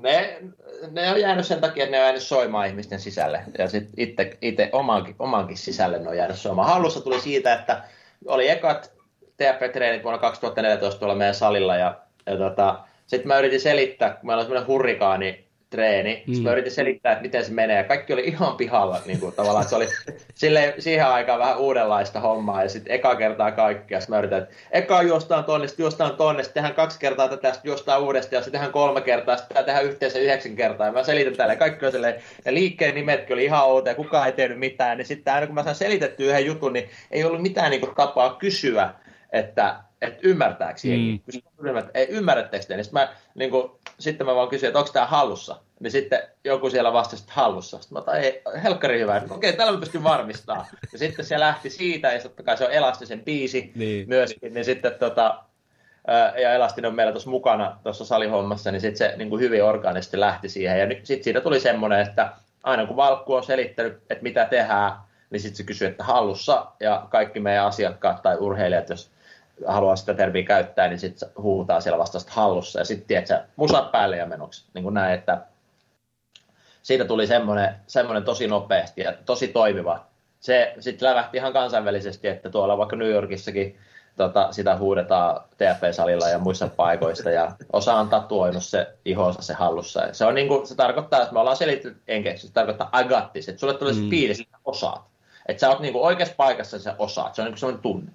Ne, 0.00 0.42
ne 0.90 1.10
on 1.10 1.20
jäänyt 1.20 1.46
sen 1.46 1.60
takia, 1.60 1.84
että 1.84 1.96
ne 1.96 2.00
on 2.00 2.04
jäänyt 2.04 2.22
soimaan 2.22 2.66
ihmisten 2.66 3.00
sisälle. 3.00 3.42
Ja 3.58 3.68
sitten 3.68 4.38
itse 4.42 4.68
omankin, 4.72 5.14
omankin 5.18 5.56
sisälle 5.56 5.98
ne 5.98 6.08
on 6.08 6.16
jäänyt 6.16 6.38
soimaan. 6.38 6.68
Hallussa 6.68 7.00
tuli 7.00 7.20
siitä, 7.20 7.54
että 7.54 7.82
oli 8.26 8.48
ekat 8.48 8.92
TFP-treenit 9.36 10.02
vuonna 10.02 10.18
2014 10.18 10.98
tuolla 10.98 11.14
meidän 11.14 11.34
salilla. 11.34 11.76
Ja, 11.76 11.98
ja 12.26 12.36
tota, 12.36 12.78
sitten 13.06 13.28
mä 13.28 13.38
yritin 13.38 13.60
selittää, 13.60 14.10
kun 14.10 14.26
meillä 14.26 14.40
on 14.40 14.46
semmoinen 14.46 14.68
hurrikaani 14.68 15.49
treeni. 15.70 16.22
Mm. 16.26 16.34
Sitten 16.34 16.44
mä 16.44 16.52
yritin 16.52 16.72
selittää, 16.72 17.12
että 17.12 17.22
miten 17.22 17.44
se 17.44 17.52
menee. 17.52 17.76
Ja 17.76 17.84
kaikki 17.84 18.12
oli 18.12 18.24
ihan 18.24 18.56
pihalla 18.56 19.00
niin 19.06 19.20
kuin, 19.20 19.34
tavallaan. 19.34 19.62
Että 19.62 19.70
se 19.70 19.76
oli 19.76 19.86
sille, 20.34 20.74
siihen 20.78 21.06
aikaan 21.06 21.38
vähän 21.38 21.58
uudenlaista 21.58 22.20
hommaa. 22.20 22.62
Ja 22.62 22.68
sitten 22.68 22.94
eka 22.94 23.14
kertaa 23.14 23.52
kaikkea. 23.52 24.00
Sitten 24.00 24.14
mä 24.14 24.18
yritän, 24.18 24.42
että 24.42 24.54
eka 24.72 25.02
juostaan 25.02 25.44
tonne, 25.44 25.68
sitten 25.68 25.84
juostaan 25.84 26.16
tonne, 26.16 26.42
sitten 26.42 26.62
tehdään 26.62 26.74
kaksi 26.74 26.98
kertaa 26.98 27.28
tätä, 27.28 27.52
sitten 27.52 27.70
juostaan 27.70 28.02
uudestaan, 28.02 28.38
ja 28.38 28.40
sitten 28.42 28.52
tehdään 28.52 28.72
kolme 28.72 29.00
kertaa, 29.00 29.36
sitten 29.36 29.64
tehdään 29.64 29.84
yhteensä 29.84 30.18
yhdeksän 30.18 30.56
kertaa. 30.56 30.86
Ja 30.86 30.92
mä 30.92 31.02
selitän 31.02 31.36
tälle. 31.36 31.56
Kaikki 31.56 31.84
oli 31.84 31.92
silleen, 31.92 32.22
ja 32.44 32.54
liikkeen 32.54 32.94
nimetkin 32.94 33.34
oli 33.34 33.44
ihan 33.44 33.64
outoja, 33.64 33.94
kukaan 33.94 34.26
ei 34.26 34.32
tehnyt 34.32 34.58
mitään. 34.58 34.98
Niin 34.98 35.06
sitten 35.06 35.34
aina 35.34 35.46
kun 35.46 35.54
mä 35.54 35.62
sain 35.62 35.76
selitettyä 35.76 36.26
yhden 36.26 36.46
jutun, 36.46 36.72
niin 36.72 36.88
ei 37.10 37.24
ollut 37.24 37.42
mitään 37.42 37.70
niin 37.70 37.80
kuin, 37.80 37.94
tapaa 37.94 38.34
kysyä, 38.34 38.94
että, 39.32 39.76
että 40.02 40.18
ymmärtääkö 40.22 40.80
jengi. 40.84 41.22
Mm. 41.60 41.72
Ei 41.94 42.06
ymmärrättekö 42.08 42.64
te? 42.64 42.76
Niin 42.76 42.84
sitten 42.84 43.02
mä, 43.02 43.08
niin 43.34 43.50
kuin, 43.50 43.70
sitten 44.00 44.26
mä 44.26 44.34
vaan 44.34 44.48
kysyin, 44.48 44.68
että 44.68 44.78
onko 44.78 44.92
tämä 44.92 45.06
hallussa. 45.06 45.56
Niin 45.80 45.90
sitten 45.90 46.22
joku 46.44 46.70
siellä 46.70 46.92
vastasi, 46.92 47.22
että 47.22 47.34
hallussa. 47.34 47.78
Sitten 47.78 47.96
mä 47.96 47.98
otan, 47.98 48.20
ei, 48.20 48.42
helkkari 48.62 49.00
hyvä. 49.00 49.16
Okei, 49.16 49.36
okay, 49.36 49.52
tällä 49.52 49.72
mä 49.72 49.78
pystyn 49.78 50.04
varmistamaan. 50.04 50.66
Ja 50.92 50.98
sitten 50.98 51.24
se 51.24 51.40
lähti 51.40 51.70
siitä, 51.70 52.12
ja 52.12 52.20
totta 52.20 52.42
kai 52.42 52.56
se 52.56 52.64
on 52.64 52.72
Elastisen 52.72 53.24
biisi 53.24 53.72
niin. 53.74 54.08
myöskin. 54.08 54.54
Niin 54.54 54.64
sitten 54.64 54.94
tota, 54.98 55.44
ja 56.42 56.52
Elastin 56.52 56.86
on 56.86 56.94
meillä 56.94 57.12
tuossa 57.12 57.30
mukana 57.30 57.76
tuossa 57.82 58.04
salihommassa, 58.04 58.70
niin 58.70 58.80
sitten 58.80 58.96
se 58.96 59.16
niin 59.16 59.30
kuin 59.30 59.40
hyvin 59.40 59.64
orgaanisesti 59.64 60.20
lähti 60.20 60.48
siihen. 60.48 60.78
Ja 60.78 60.86
sitten 61.04 61.24
siitä 61.24 61.40
tuli 61.40 61.60
semmoinen, 61.60 62.00
että 62.00 62.32
aina 62.62 62.86
kun 62.86 62.96
Valkku 62.96 63.34
on 63.34 63.44
selittänyt, 63.44 63.92
että 64.10 64.22
mitä 64.22 64.44
tehdään, 64.44 64.92
niin 65.30 65.40
sitten 65.40 65.56
se 65.56 65.64
kysyy, 65.64 65.88
että 65.88 66.04
hallussa, 66.04 66.66
ja 66.80 67.06
kaikki 67.10 67.40
meidän 67.40 67.66
asiakkaat 67.66 68.22
tai 68.22 68.36
urheilijat, 68.36 68.88
jos 68.88 69.10
haluaa 69.66 69.96
sitä 69.96 70.14
termiä 70.14 70.42
käyttää, 70.42 70.88
niin 70.88 70.98
sitten 70.98 71.28
huutaa 71.38 71.80
siellä 71.80 71.98
vasta 71.98 72.18
hallussa, 72.28 72.78
ja 72.78 72.84
sitten 72.84 73.06
tiedät 73.06 73.44
musat 73.56 73.92
päälle 73.92 74.16
ja 74.16 74.26
menoksi, 74.26 74.64
niin 74.74 74.82
kuin 74.82 74.94
näin, 74.94 75.14
että 75.14 75.46
siitä 76.82 77.04
tuli 77.04 77.26
semmoinen, 77.26 77.74
semmoinen 77.86 78.24
tosi 78.24 78.46
nopeasti 78.46 79.00
ja 79.00 79.12
tosi 79.26 79.48
toimiva. 79.48 80.06
Se 80.40 80.74
sitten 80.80 81.08
lävähti 81.08 81.36
ihan 81.36 81.52
kansainvälisesti, 81.52 82.28
että 82.28 82.50
tuolla 82.50 82.78
vaikka 82.78 82.96
New 82.96 83.10
Yorkissakin 83.10 83.78
tota, 84.16 84.52
sitä 84.52 84.76
huudetaan 84.76 85.40
TFP-salilla 85.56 86.28
ja 86.28 86.38
muissa 86.38 86.68
paikoissa, 86.68 87.30
ja 87.30 87.52
osa 87.72 87.94
on 87.94 88.08
tatuoinut 88.08 88.64
se 88.64 88.86
ihonsa 89.04 89.42
se 89.42 89.54
hallussa. 89.54 90.08
Se, 90.12 90.24
on 90.24 90.34
niinku, 90.34 90.62
se 90.64 90.74
tarkoittaa, 90.74 91.22
että 91.22 91.32
me 91.32 91.40
ollaan 91.40 91.56
selitetty 91.56 91.96
enkeksi, 92.08 92.46
se 92.46 92.52
tarkoittaa 92.52 92.88
agattis, 92.92 93.48
että 93.48 93.60
sulle 93.60 93.74
tulee 93.74 93.92
mm. 93.92 94.02
se 94.02 94.10
fiilis, 94.10 94.40
että 94.40 94.58
osaat. 94.64 95.02
Että 95.46 95.60
sä 95.60 95.68
oot 95.68 95.80
niinku 95.80 96.04
oikeassa 96.04 96.34
paikassa, 96.36 96.78
sä 96.78 96.94
osaat. 96.98 97.34
Se 97.34 97.42
on 97.42 97.46
niinku 97.46 97.58
semmoinen 97.58 97.82
tunne. 97.82 98.12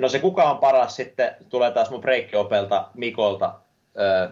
No 0.00 0.08
se 0.08 0.18
kuka 0.18 0.50
on 0.50 0.58
paras 0.58 0.96
sitten, 0.96 1.34
tulee 1.48 1.70
taas 1.70 1.90
mun 1.90 2.00
breikkiopelta 2.00 2.88
Mikolta 2.94 3.54
öö, 3.98 4.28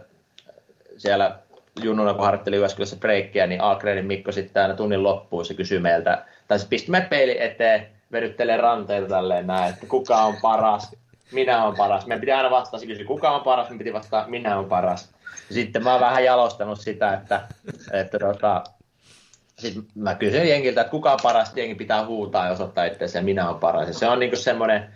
siellä 0.97 1.39
junnuna, 1.83 2.15
kun 2.15 2.25
harjoitteli 2.25 2.57
Jyväskylässä 2.57 2.97
breikkiä, 2.97 3.47
niin 3.47 3.61
Aakreinin 3.61 4.07
Mikko 4.07 4.33
sitten 4.33 4.63
aina 4.63 4.75
tunnin 4.75 5.03
loppuun 5.03 5.45
se 5.45 5.55
kysyy 5.55 5.79
meiltä, 5.79 6.25
tai 6.49 6.59
se 6.59 6.67
pisti 6.69 6.91
meidät 6.91 7.11
peili 7.11 7.43
eteen, 7.43 7.87
vedyttelee 8.13 8.57
ranteita 8.57 9.09
tälleen 9.09 9.47
näin, 9.47 9.75
että 9.75 9.87
kuka 9.87 10.17
on 10.17 10.35
paras, 10.43 10.97
minä 11.33 11.65
on 11.65 11.77
paras. 11.77 12.07
Meidän 12.07 12.21
piti 12.21 12.33
aina 12.33 12.51
vastata, 12.51 12.79
se 12.79 12.87
kysyi, 12.87 13.05
kuka 13.05 13.31
on 13.31 13.41
paras, 13.41 13.71
me 13.71 13.79
piti 13.79 13.93
vastata, 13.93 14.29
minä 14.29 14.59
on 14.59 14.65
paras. 14.65 15.11
Sitten 15.51 15.85
mä 15.85 15.93
oon 15.93 16.01
vähän 16.01 16.25
jalostanut 16.25 16.81
sitä, 16.81 17.15
että, 17.15 17.41
että 17.93 18.19
tota, 18.19 18.65
sitten 19.59 19.85
mä 19.95 20.15
kysyn 20.15 20.49
jengiltä, 20.49 20.81
että 20.81 20.91
kuka 20.91 21.13
on 21.13 21.19
paras, 21.23 21.53
jengi 21.57 21.75
pitää 21.75 22.07
huutaa 22.07 22.47
ja 22.47 22.53
osoittaa 22.53 22.85
itseänsä, 22.85 23.23
minä 23.23 23.49
on 23.49 23.61
paras. 23.61 23.89
Ja 23.89 23.95
se 23.95 24.09
on 24.09 24.19
niinku 24.19 24.37
semmoinen, 24.37 24.91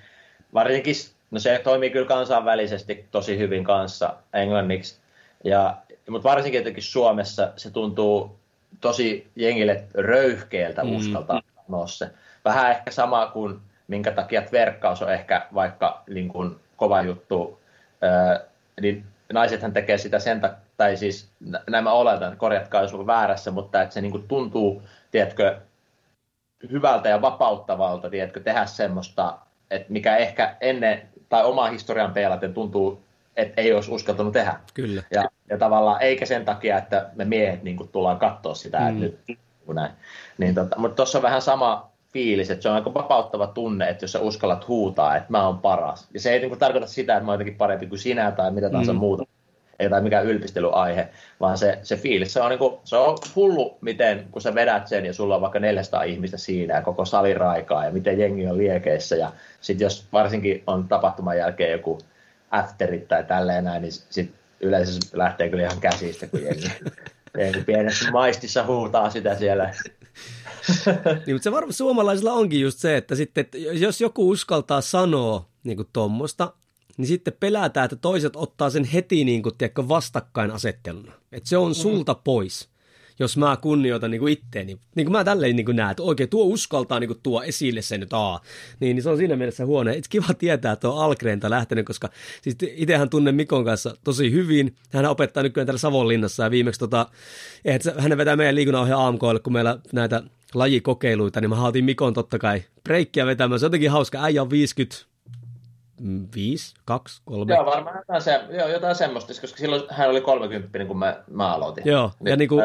varsinkin, 0.55 0.95
no 1.31 1.39
se 1.39 1.61
toimii 1.65 1.91
kyllä 1.91 2.07
kansainvälisesti 2.07 3.07
tosi 3.11 3.39
hyvin 3.39 3.65
kanssa 3.65 4.15
englanniksi. 4.33 4.97
Ja 5.45 5.77
mutta 6.11 6.29
varsinkin 6.29 6.59
jotenkin 6.59 6.83
Suomessa 6.83 7.53
se 7.57 7.71
tuntuu 7.71 8.37
tosi 8.81 9.31
jengille 9.37 9.85
röyhkeältä 9.95 10.85
mm. 10.85 10.97
uskaltaa 10.97 11.43
sanoa 11.67 11.87
se. 11.87 12.11
Vähän 12.45 12.71
ehkä 12.71 12.91
sama 12.91 13.27
kuin 13.27 13.61
minkä 13.89 14.13
takia 14.13 14.43
verkkaus 14.53 15.03
on 15.03 15.13
ehkä 15.13 15.47
vaikka 15.55 16.03
niin 16.09 16.29
kuin 16.29 16.57
kova 16.77 17.03
juttu, 17.03 17.61
öö, 18.03 18.47
niin 18.81 19.05
naisethan 19.33 19.73
tekee 19.73 19.99
sitä 19.99 20.19
sen 20.19 20.41
takia, 20.41 20.59
tai 20.77 20.97
siis 20.97 21.29
nämä 21.71 21.93
oletan, 21.93 22.37
korjatkaa 22.37 22.83
jos 22.83 22.95
on 22.95 23.07
väärässä, 23.07 23.51
mutta 23.51 23.83
että 23.83 23.95
se 23.95 24.01
niin 24.01 24.13
kuin 24.13 24.29
tuntuu, 24.29 24.83
tiedätkö, 25.11 25.61
hyvältä 26.71 27.09
ja 27.09 27.23
vapauttavalta, 27.23 28.11
tiedätkö, 28.11 28.41
tehdä 28.41 28.67
semmoista, 28.67 29.39
että 29.71 29.93
mikä 29.93 30.17
ehkä 30.17 30.57
ennen 30.61 31.03
tai 31.29 31.45
omaa 31.45 31.71
historian 31.71 32.13
peilaten 32.13 32.55
tuntuu 32.55 33.03
että 33.37 33.61
ei 33.61 33.73
olisi 33.73 33.91
uskaltanut 33.91 34.33
tehdä. 34.33 34.57
Kyllä. 34.75 35.03
Ja, 35.11 35.25
ja 35.51 35.59
tavallaan 35.59 36.03
eikä 36.03 36.27
sen 36.27 36.45
takia, 36.45 36.79
että 36.79 37.11
me 37.15 37.25
miehet 37.25 37.63
niin 37.63 37.77
kuin, 37.77 37.89
tullaan 37.89 38.19
katsoa 38.19 38.55
sitä, 38.55 38.81
mm. 38.81 38.89
että 38.89 39.01
nyt 39.29 39.39
kun 39.67 39.75
näin. 39.75 39.93
Niin, 40.39 40.55
tota, 40.55 40.79
mutta 40.79 40.97
tuossa 40.97 41.19
on 41.19 41.23
vähän 41.23 41.43
sama 41.43 41.91
fiilis, 42.13 42.51
että 42.51 42.63
se 42.63 42.69
on 42.69 42.75
aika 42.75 42.95
vapauttava 42.95 43.47
tunne, 43.47 43.89
että 43.89 44.05
jos 44.05 44.13
sä 44.13 44.21
uskallat 44.21 44.69
huutaa, 44.69 45.17
että 45.17 45.31
mä 45.31 45.47
oon 45.47 45.59
paras. 45.59 46.09
Ja 46.15 46.21
se 46.21 46.33
ei 46.33 46.39
niin 46.39 46.49
kuin, 46.49 46.59
tarkoita 46.59 46.87
sitä, 46.87 47.17
että 47.17 47.25
mä 47.25 47.31
oon 47.31 47.35
jotenkin 47.35 47.59
parempi 47.59 47.87
kuin 47.87 47.99
sinä 47.99 48.33
tai 48.33 48.51
mitä 48.51 48.71
tahansa 48.71 48.93
mm. 48.93 48.99
muuta. 48.99 49.25
Ei 49.81 49.91
tai 49.91 50.01
mikään 50.01 50.27
ylpistelyaihe, 50.27 51.09
vaan 51.41 51.59
se, 51.59 51.79
se 51.83 51.97
fiilis, 51.97 52.33
se 52.33 52.41
on, 52.41 52.51
niin 52.51 52.59
kuin, 52.59 52.75
se 52.85 52.97
on 52.97 53.19
hullu, 53.37 53.79
miten 53.81 54.27
kun 54.31 54.43
sä 54.43 54.55
vedät 54.55 54.89
sen 54.89 55.07
ja 55.07 55.13
sulla 55.13 55.35
on 55.35 55.41
vaikka 55.41 55.59
400 55.59 56.03
ihmistä 56.03 56.37
siinä 56.37 56.75
ja 56.75 56.83
koko 56.83 57.05
sali 57.05 57.35
raikaa 57.35 57.85
ja 57.85 57.91
miten 57.91 58.19
jengi 58.19 58.47
on 58.47 58.59
liekeissä 58.59 59.17
ja 59.17 59.33
sitten 59.61 59.85
jos 59.85 60.07
varsinkin 60.13 60.63
on 60.67 60.89
tapahtuman 60.89 61.39
jälkeen 61.39 61.73
joku 61.73 61.99
afterit 62.51 63.09
tai 63.09 63.25
tälleen 63.25 63.65
näin, 63.65 63.83
niin 63.83 63.93
sit 63.93 64.31
yleensä 64.61 64.93
se 64.93 64.99
lähtee 65.13 65.49
kyllä 65.49 65.63
ihan 65.63 65.81
käsistä, 65.81 66.27
kun 66.27 66.43
jengi, 66.43 66.71
jengi 67.39 67.61
pienessä 67.61 68.11
maistissa 68.11 68.67
huutaa 68.67 69.11
sitä 69.11 69.35
siellä. 69.35 69.71
Niin, 71.27 71.35
mutta 71.35 71.45
se 71.45 71.53
varmaan 71.53 71.73
suomalaisilla 71.73 72.33
onkin 72.33 72.61
just 72.61 72.79
se, 72.79 72.97
että 72.97 73.15
sitten, 73.15 73.41
että 73.41 73.59
jos 73.59 74.01
joku 74.01 74.31
uskaltaa 74.31 74.81
sanoa 74.81 75.49
niin 75.65 75.77
kuin 75.77 75.89
tuommoista, 75.93 76.53
niin 77.01 77.09
sitten 77.09 77.37
pelätään, 77.41 77.85
että 77.85 77.97
toiset 77.97 78.37
ottaa 78.37 78.71
sen 78.71 78.85
heti 78.85 79.25
niin 79.25 79.43
kuin, 79.43 79.57
tiedätkö, 79.59 79.89
vastakkainasetteluna. 79.89 81.13
Että 81.33 81.49
se 81.49 81.57
on 81.57 81.75
sulta 81.75 82.15
pois, 82.15 82.69
jos 83.21 83.37
mä 83.37 83.57
kunnioitan 83.63 84.11
niin 84.11 84.21
kuin 84.21 84.33
itteeni. 84.33 84.79
Niin 84.95 85.07
kuin 85.07 85.13
mä 85.13 85.25
tälleen 85.25 85.57
niin 85.57 85.67
kuin 85.67 85.77
näen, 85.77 85.91
että 85.91 86.03
oikein 86.03 86.29
tuo 86.29 86.45
uskaltaa 86.45 87.01
niin 87.01 87.09
kuin, 87.09 87.21
tuo 87.23 87.43
esille 87.43 87.83
sen, 87.83 88.03
että 88.03 88.19
aa, 88.19 88.41
niin, 88.81 88.97
niin 88.97 89.03
se 89.03 89.11
on 89.11 89.17
siinä 89.17 89.37
mielessä 89.37 89.67
huono. 89.67 89.91
Et 89.91 90.09
kiva 90.09 90.35
tietää, 90.39 90.73
että 90.73 90.89
on 90.89 91.05
Algreenta 91.05 91.51
lähtenyt, 91.51 91.87
koska 91.87 92.09
siis 92.43 92.57
itsehän 92.63 93.11
tunnen 93.11 93.35
Mikon 93.35 93.65
kanssa 93.65 93.97
tosi 94.05 94.33
hyvin. 94.33 94.75
Hän 94.93 95.07
opettaa 95.07 95.43
nykyään 95.43 95.67
täällä 95.67 95.79
Savonlinnassa 95.79 96.43
ja 96.43 96.51
viimeksi 96.51 96.81
tota, 96.81 97.07
hän 97.99 98.19
vetää 98.19 98.37
meidän 98.37 98.55
liikunnanohjaa 98.55 99.07
AMKlle, 99.07 99.41
kun 99.41 99.53
meillä 99.53 99.79
näitä 99.93 100.23
lajikokeiluita, 100.55 101.41
niin 101.41 101.51
mä 101.51 101.57
haatin 101.57 101.85
Mikon 101.85 102.15
totta 102.15 102.39
kai 102.39 102.63
breikkiä 102.85 103.27
vetämään. 103.27 103.61
Se 103.61 103.67
on 103.67 103.69
jotenkin 103.69 103.91
hauska. 103.91 104.25
Äijä 104.25 104.43
on 104.43 104.51
50, 104.51 105.10
5, 106.35 106.75
2, 106.85 107.23
3. 107.25 107.55
Joo, 107.55 107.67
varmaan 107.67 107.97
jotain, 107.97 108.23
se, 108.23 108.41
joo, 108.59 108.69
jotain 108.69 108.95
semmoista, 108.95 109.41
koska 109.41 109.59
silloin 109.59 109.83
hän 109.91 110.11
oli 110.11 110.21
30, 110.21 110.85
kun 110.87 110.99
mä, 110.99 111.23
mä 111.31 111.55
aloitin. 111.55 111.85
Joo, 111.87 112.13
ja 112.25 112.37
niin 112.37 112.49
kuin, 112.49 112.63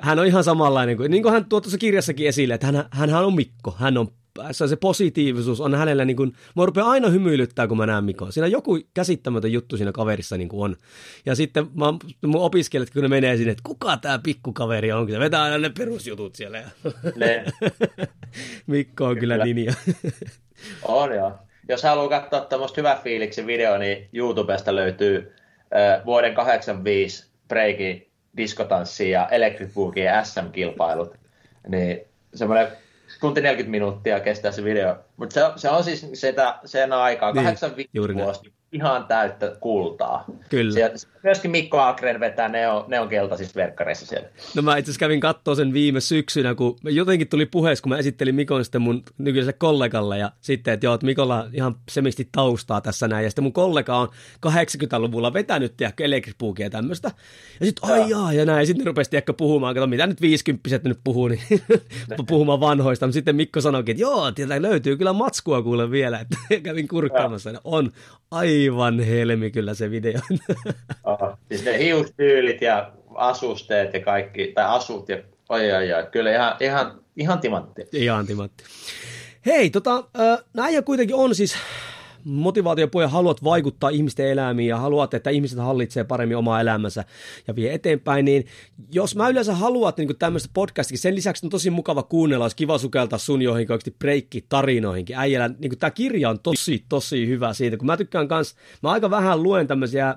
hän 0.00 0.18
on 0.18 0.26
ihan 0.26 0.44
samanlainen 0.44 0.96
kuin, 0.96 1.10
niin 1.10 1.22
kuin 1.22 1.32
hän 1.32 1.44
tuo 1.44 1.60
tuossa 1.60 1.78
kirjassakin 1.78 2.28
esille, 2.28 2.54
että 2.54 2.66
hän, 2.66 3.10
hän 3.10 3.24
on 3.24 3.34
Mikko, 3.34 3.74
hän 3.78 3.98
on 3.98 4.08
se, 4.50 4.68
se 4.68 4.76
positiivisuus 4.76 5.60
on 5.60 5.74
hänellä 5.74 6.04
niin 6.04 6.16
kuin, 6.16 6.32
mä 6.56 6.66
rupean 6.66 6.86
aina 6.86 7.08
hymyilyttää, 7.08 7.66
kun 7.66 7.76
mä 7.76 7.86
näen 7.86 8.04
Mikon. 8.04 8.32
Siinä 8.32 8.46
joku 8.46 8.78
käsittämätön 8.94 9.52
juttu 9.52 9.76
siinä 9.76 9.92
kaverissa 9.92 10.36
niin 10.36 10.48
kuin 10.48 10.64
on. 10.64 10.76
Ja 11.26 11.34
sitten 11.34 11.66
mä, 11.74 11.94
mun 12.26 12.42
opiskelijat, 12.42 12.90
kun 12.90 13.02
ne 13.02 13.08
menee 13.08 13.36
sinne, 13.36 13.52
että 13.52 13.62
kuka 13.66 13.96
tämä 13.96 14.18
pikkukaveri 14.18 14.92
on, 14.92 15.10
se 15.10 15.18
vetää 15.18 15.42
aina 15.42 15.58
ne 15.58 15.70
perusjutut 15.78 16.34
siellä. 16.34 16.62
Ne. 17.16 17.44
Mikko 18.66 19.04
on 19.04 19.18
kyllä, 19.18 19.34
kyllä 19.34 19.44
linja. 19.44 19.74
on 20.82 21.14
joo. 21.14 21.38
Jos 21.68 21.82
haluaa 21.82 22.08
katsoa 22.08 22.40
tämmöistä 22.40 22.80
hyvä 22.80 22.98
fiiliksi 23.04 23.46
video, 23.46 23.78
niin 23.78 24.08
YouTubesta 24.12 24.74
löytyy 24.74 25.34
äh, 25.76 26.04
vuoden 26.06 26.34
85 26.34 27.26
breakin 27.48 28.08
diskotanssi 28.36 29.10
ja 29.10 29.28
Electric 29.28 29.74
Boogie 29.74 30.12
SM-kilpailut. 30.22 31.14
Niin 31.68 32.00
semmoinen 32.34 32.68
tunti 33.20 33.40
40 33.40 33.70
minuuttia 33.70 34.20
kestää 34.20 34.52
se 34.52 34.64
video. 34.64 34.96
Mutta 35.16 35.34
se, 35.34 35.40
se 35.56 35.70
on 35.70 35.84
siis 35.84 36.06
sitä, 36.14 36.58
sen 36.64 36.92
aikaa, 36.92 37.32
niin, 37.32 37.44
85 37.44 38.14
vuosi, 38.14 38.52
ihan 38.72 39.06
täyttä 39.06 39.56
kultaa. 39.60 40.24
Kyllä. 40.48 40.72
Sieltä, 40.72 40.96
myöskin 41.22 41.50
Mikko 41.50 41.80
Akren 41.80 42.20
vetää 42.20 42.48
ne 42.48 42.68
on, 42.68 42.84
ne 42.88 43.00
on 43.00 43.08
keltaisissa 43.08 43.54
verkkareissa 43.54 44.06
siellä. 44.06 44.28
No 44.56 44.62
mä 44.62 44.76
itse 44.76 44.90
asiassa 44.90 45.00
kävin 45.00 45.20
katsoa 45.20 45.54
sen 45.54 45.72
viime 45.72 46.00
syksynä, 46.00 46.54
kun 46.54 46.78
jotenkin 46.84 47.28
tuli 47.28 47.46
puheessa, 47.46 47.82
kun 47.82 47.90
mä 47.90 47.98
esittelin 47.98 48.34
Mikon 48.34 48.64
sitten 48.64 48.82
mun 48.82 49.02
nykyiselle 49.18 49.52
kollegalle 49.52 50.18
ja 50.18 50.32
sitten, 50.40 50.74
että 50.74 50.86
joo, 50.86 50.94
että 50.94 51.06
Mikolla 51.06 51.46
ihan 51.52 51.74
semisti 51.90 52.28
taustaa 52.32 52.80
tässä 52.80 53.08
näin. 53.08 53.24
Ja 53.24 53.30
sitten 53.30 53.44
mun 53.44 53.52
kollega 53.52 53.96
on 53.96 54.08
80-luvulla 54.46 55.32
vetänyt, 55.32 55.76
tiedäkö, 55.76 56.04
elektripuukia 56.04 56.66
ja 56.66 56.70
tämmöistä. 56.70 57.10
Ja 57.60 57.66
sitten, 57.66 57.90
ai 57.90 58.10
jaa, 58.10 58.32
ja 58.32 58.44
näin. 58.44 58.60
Ja 58.60 58.66
sitten 58.66 58.84
ne 58.84 58.88
rupesi, 58.88 59.10
tiedäkö, 59.10 59.32
puhumaan, 59.32 59.74
kato, 59.74 59.86
mitä 59.86 60.06
nyt 60.06 60.20
50 60.20 60.80
nyt 60.84 61.00
puhuu, 61.04 61.28
niin 61.28 61.40
puhumaan 62.28 62.60
vanhoista. 62.60 63.06
Mutta 63.06 63.14
sitten 63.14 63.36
Mikko 63.36 63.60
sanoikin, 63.60 63.92
että 63.92 64.02
joo, 64.02 64.32
tietää, 64.32 64.62
löytyy 64.62 64.96
kyllä 64.96 65.12
matskua 65.12 65.62
kuule 65.62 65.90
vielä, 65.90 66.18
että 66.20 66.36
kävin 66.68 66.88
kurkkaamassa. 66.88 67.60
On 67.64 67.90
aivan 68.64 69.00
helmi 69.00 69.50
kyllä 69.50 69.74
se 69.74 69.90
video. 69.90 70.20
Oh, 71.04 71.38
siis 71.48 71.64
ne 71.64 71.78
hiustyylit 71.78 72.62
ja 72.62 72.92
asusteet 73.14 73.94
ja 73.94 74.00
kaikki, 74.00 74.52
tai 74.54 74.64
asut 74.64 75.08
ja 75.08 75.16
oi, 75.48 75.72
oi, 75.72 75.92
oi. 75.92 76.06
kyllä 76.12 76.34
ihan, 76.34 76.56
ihan, 76.60 77.00
ihan 77.16 77.40
timantti. 77.40 77.82
Ihan 77.92 78.26
timantti. 78.26 78.64
Hei, 79.46 79.70
tota, 79.70 80.04
näin 80.54 80.84
kuitenkin 80.84 81.16
on 81.16 81.34
siis 81.34 81.54
motivaatiopuja 82.28 83.08
haluat 83.08 83.44
vaikuttaa 83.44 83.90
ihmisten 83.90 84.28
elämiin 84.28 84.68
ja 84.68 84.76
haluat, 84.76 85.14
että 85.14 85.30
ihmiset 85.30 85.58
hallitsee 85.58 86.04
paremmin 86.04 86.36
omaa 86.36 86.60
elämänsä 86.60 87.04
ja 87.48 87.56
vie 87.56 87.74
eteenpäin, 87.74 88.24
niin 88.24 88.46
jos 88.92 89.16
mä 89.16 89.28
yleensä 89.28 89.54
haluat 89.54 89.98
niin 89.98 90.18
tämmöistä 90.18 90.50
podcastikin, 90.54 90.98
sen 90.98 91.14
lisäksi 91.14 91.46
on 91.46 91.50
tosi 91.50 91.70
mukava 91.70 92.02
kuunnella, 92.02 92.44
olisi 92.44 92.56
kiva 92.56 92.78
sukeltaa 92.78 93.18
sun 93.18 93.42
johonkin 93.42 93.72
oikeasti 93.72 93.96
breikki 93.98 94.44
tarinoihinkin. 94.48 95.16
Äijällä, 95.16 95.50
niin 95.58 95.78
tämä 95.78 95.90
kirja 95.90 96.30
on 96.30 96.40
tosi, 96.40 96.84
tosi 96.88 97.28
hyvä 97.28 97.52
siitä, 97.52 97.76
kun 97.76 97.86
mä 97.86 97.96
tykkään 97.96 98.28
kans, 98.28 98.54
mä 98.82 98.90
aika 98.90 99.10
vähän 99.10 99.42
luen 99.42 99.66
tämmöisiä 99.66 100.14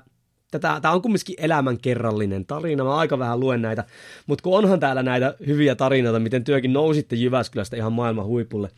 Tätä, 0.51 0.79
tämä 0.81 0.93
on 0.93 1.01
kumminkin 1.01 1.35
elämänkerrallinen 1.37 2.45
tarina, 2.45 2.83
mä 2.83 2.95
aika 2.95 3.19
vähän 3.19 3.39
luen 3.39 3.61
näitä, 3.61 3.83
mutta 4.27 4.43
kun 4.43 4.57
onhan 4.57 4.79
täällä 4.79 5.03
näitä 5.03 5.35
hyviä 5.47 5.75
tarinoita, 5.75 6.19
miten 6.19 6.43
työkin 6.43 6.73
nousitte 6.73 7.15
Jyväskylästä 7.15 7.77
ihan 7.77 7.93
maailman 7.93 8.25
huipulle, 8.25 8.69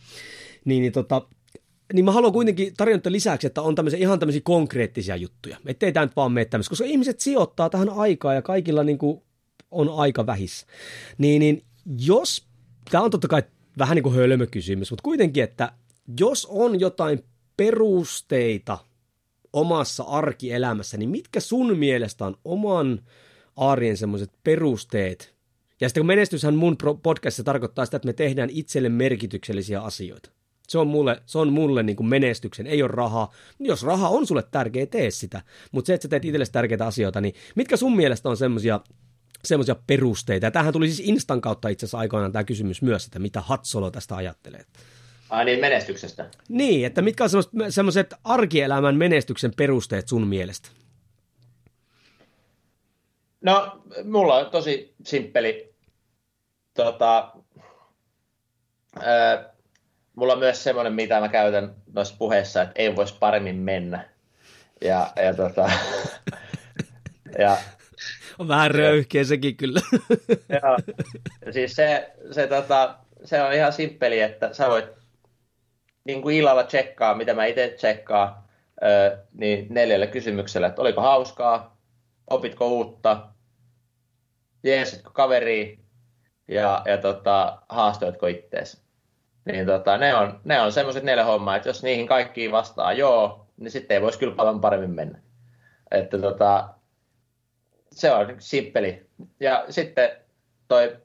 niin, 0.65 0.81
niin 0.81 0.93
tota, 0.93 1.21
niin 1.93 2.05
mä 2.05 2.11
haluan 2.11 2.33
kuitenkin 2.33 2.73
tarjota 2.77 3.11
lisäksi, 3.11 3.47
että 3.47 3.61
on 3.61 3.75
tämmöisiä 3.75 3.99
ihan 3.99 4.19
tämmöisiä 4.19 4.41
konkreettisia 4.43 5.15
juttuja. 5.15 5.57
Ettei 5.65 5.91
tämä 5.91 6.05
nyt 6.05 6.15
vaan 6.15 6.31
mene 6.31 6.45
tämmöistä, 6.45 6.69
koska 6.69 6.85
ihmiset 6.85 7.19
sijoittaa 7.19 7.69
tähän 7.69 7.89
aikaa 7.89 8.33
ja 8.33 8.41
kaikilla 8.41 8.83
niin 8.83 8.97
kuin 8.97 9.21
on 9.71 9.89
aika 9.95 10.25
vähissä. 10.25 10.67
Niin, 11.17 11.39
niin 11.39 11.63
jos, 11.99 12.47
tämä 12.91 13.03
on 13.03 13.11
totta 13.11 13.27
kai 13.27 13.43
vähän 13.77 13.95
niin 13.95 14.03
kuin 14.03 14.15
hölmökysymys, 14.15 14.91
mutta 14.91 15.03
kuitenkin, 15.03 15.43
että 15.43 15.71
jos 16.19 16.47
on 16.49 16.79
jotain 16.79 17.23
perusteita 17.57 18.77
omassa 19.53 20.03
arkielämässä, 20.03 20.97
niin 20.97 21.09
mitkä 21.09 21.39
sun 21.39 21.77
mielestä 21.77 22.25
on 22.25 22.37
oman 22.45 22.99
arjen 23.55 23.97
semmoiset 23.97 24.31
perusteet? 24.43 25.33
Ja 25.81 25.89
sitten 25.89 26.01
kun 26.01 26.07
menestyshän 26.07 26.55
mun 26.55 26.77
podcastissa 27.03 27.43
tarkoittaa 27.43 27.85
sitä, 27.85 27.97
että 27.97 28.05
me 28.05 28.13
tehdään 28.13 28.49
itselle 28.49 28.89
merkityksellisiä 28.89 29.81
asioita. 29.81 30.29
Se 30.67 30.77
on 30.77 30.87
mulle, 30.87 31.21
se 31.25 31.37
on 31.37 31.53
mulle 31.53 31.83
niin 31.83 31.95
kuin 31.95 32.07
menestyksen, 32.07 32.67
ei 32.67 32.83
ole 32.83 32.91
rahaa. 32.91 33.33
Jos 33.59 33.83
raha 33.83 34.09
on 34.09 34.27
sulle 34.27 34.43
tärkeä, 34.51 34.85
tee 34.85 35.11
sitä. 35.11 35.41
Mutta 35.71 35.87
se, 35.87 35.93
että 35.93 36.05
sä 36.05 36.09
teet 36.09 36.25
itsellesi 36.25 36.51
tärkeitä 36.51 36.85
asioita, 36.85 37.21
niin 37.21 37.35
mitkä 37.55 37.77
sun 37.77 37.95
mielestä 37.95 38.29
on 38.29 38.37
semmoisia 38.37 38.79
semmoisia 39.45 39.75
perusteita. 39.87 40.45
Ja 40.45 40.51
tämähän 40.51 40.73
tuli 40.73 40.87
siis 40.87 41.09
Instan 41.09 41.41
kautta 41.41 41.67
itse 41.67 41.85
asiassa 41.85 41.97
aikoinaan 41.97 42.31
tämä 42.31 42.43
kysymys 42.43 42.81
myös, 42.81 43.05
että 43.05 43.19
mitä 43.19 43.41
Hatsolo 43.41 43.91
tästä 43.91 44.15
ajattelee. 44.15 44.65
Ai 45.29 45.45
niin, 45.45 45.59
menestyksestä. 45.59 46.29
Niin, 46.49 46.85
että 46.85 47.01
mitkä 47.01 47.23
on 47.23 47.29
semmoiset 47.71 48.13
arkielämän 48.23 48.95
menestyksen 48.95 49.53
perusteet 49.57 50.07
sun 50.07 50.27
mielestä? 50.27 50.69
No, 53.41 53.83
mulla 54.03 54.35
on 54.35 54.51
tosi 54.51 54.95
simppeli 55.05 55.75
tota, 56.73 57.31
ää, 59.01 59.52
mulla 60.15 60.33
on 60.33 60.39
myös 60.39 60.63
semmoinen, 60.63 60.93
mitä 60.93 61.19
mä 61.19 61.29
käytän 61.29 61.75
noissa 61.93 62.15
puheissa, 62.19 62.61
että 62.61 62.73
ei 62.75 62.95
voisi 62.95 63.15
paremmin 63.19 63.55
mennä. 63.55 64.09
Ja, 64.81 65.11
ja, 65.15 65.33
tota, 65.33 65.69
ja 67.39 67.57
on 68.39 68.47
vähän 68.47 68.71
röyhkeä 68.71 69.23
sekin 69.23 69.57
kyllä. 69.57 69.81
Joo. 70.61 70.95
Siis 71.51 71.75
se, 71.75 72.11
se, 72.31 72.47
tota, 72.47 72.95
se 73.23 73.43
on 73.43 73.53
ihan 73.53 73.73
simppeli, 73.73 74.21
että 74.21 74.53
sä 74.53 74.69
voit 74.69 74.85
niin 76.03 76.21
kuin 76.21 76.35
illalla 76.35 76.63
tsekkaa, 76.63 77.15
mitä 77.15 77.33
mä 77.33 77.45
itse 77.45 77.73
tsekkaan, 77.77 78.35
niin 79.33 79.67
neljällä 79.69 80.07
kysymyksellä, 80.07 80.67
että 80.67 80.81
oliko 80.81 81.01
hauskaa, 81.01 81.77
opitko 82.29 82.67
uutta, 82.67 83.27
jeesitko 84.63 85.11
kaveri 85.11 85.79
ja, 86.47 86.81
ja 86.85 86.97
tota, 86.97 87.61
haastoitko 87.69 88.27
itteesi. 88.27 88.82
Niin 89.45 89.65
tota, 89.65 89.97
ne 89.97 90.15
on, 90.15 90.39
ne 90.43 90.61
on 90.61 90.71
semmoiset 90.71 91.03
neljä 91.03 91.23
hommaa, 91.23 91.55
että 91.55 91.69
jos 91.69 91.83
niihin 91.83 92.07
kaikkiin 92.07 92.51
vastaa 92.51 92.93
joo, 92.93 93.47
niin 93.57 93.71
sitten 93.71 93.95
ei 93.95 94.01
voisi 94.01 94.19
kyllä 94.19 94.35
paljon 94.35 94.61
paremmin 94.61 94.91
mennä. 94.91 95.19
Että 95.91 96.17
tota, 96.17 96.69
se 97.91 98.11
on 98.11 98.35
simppeli. 98.39 99.05
Ja 99.39 99.65
sitten 99.69 100.09
toi 100.67 100.97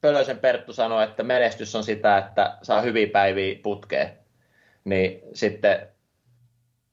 Pölösen 0.00 0.38
Perttu 0.38 0.72
sanoi, 0.72 1.04
että 1.04 1.22
menestys 1.22 1.74
on 1.74 1.84
sitä, 1.84 2.18
että 2.18 2.58
saa 2.62 2.80
hyviä 2.80 3.06
päiviä 3.12 3.58
putkeen. 3.62 4.10
Niin 4.84 5.20
sitten 5.32 5.88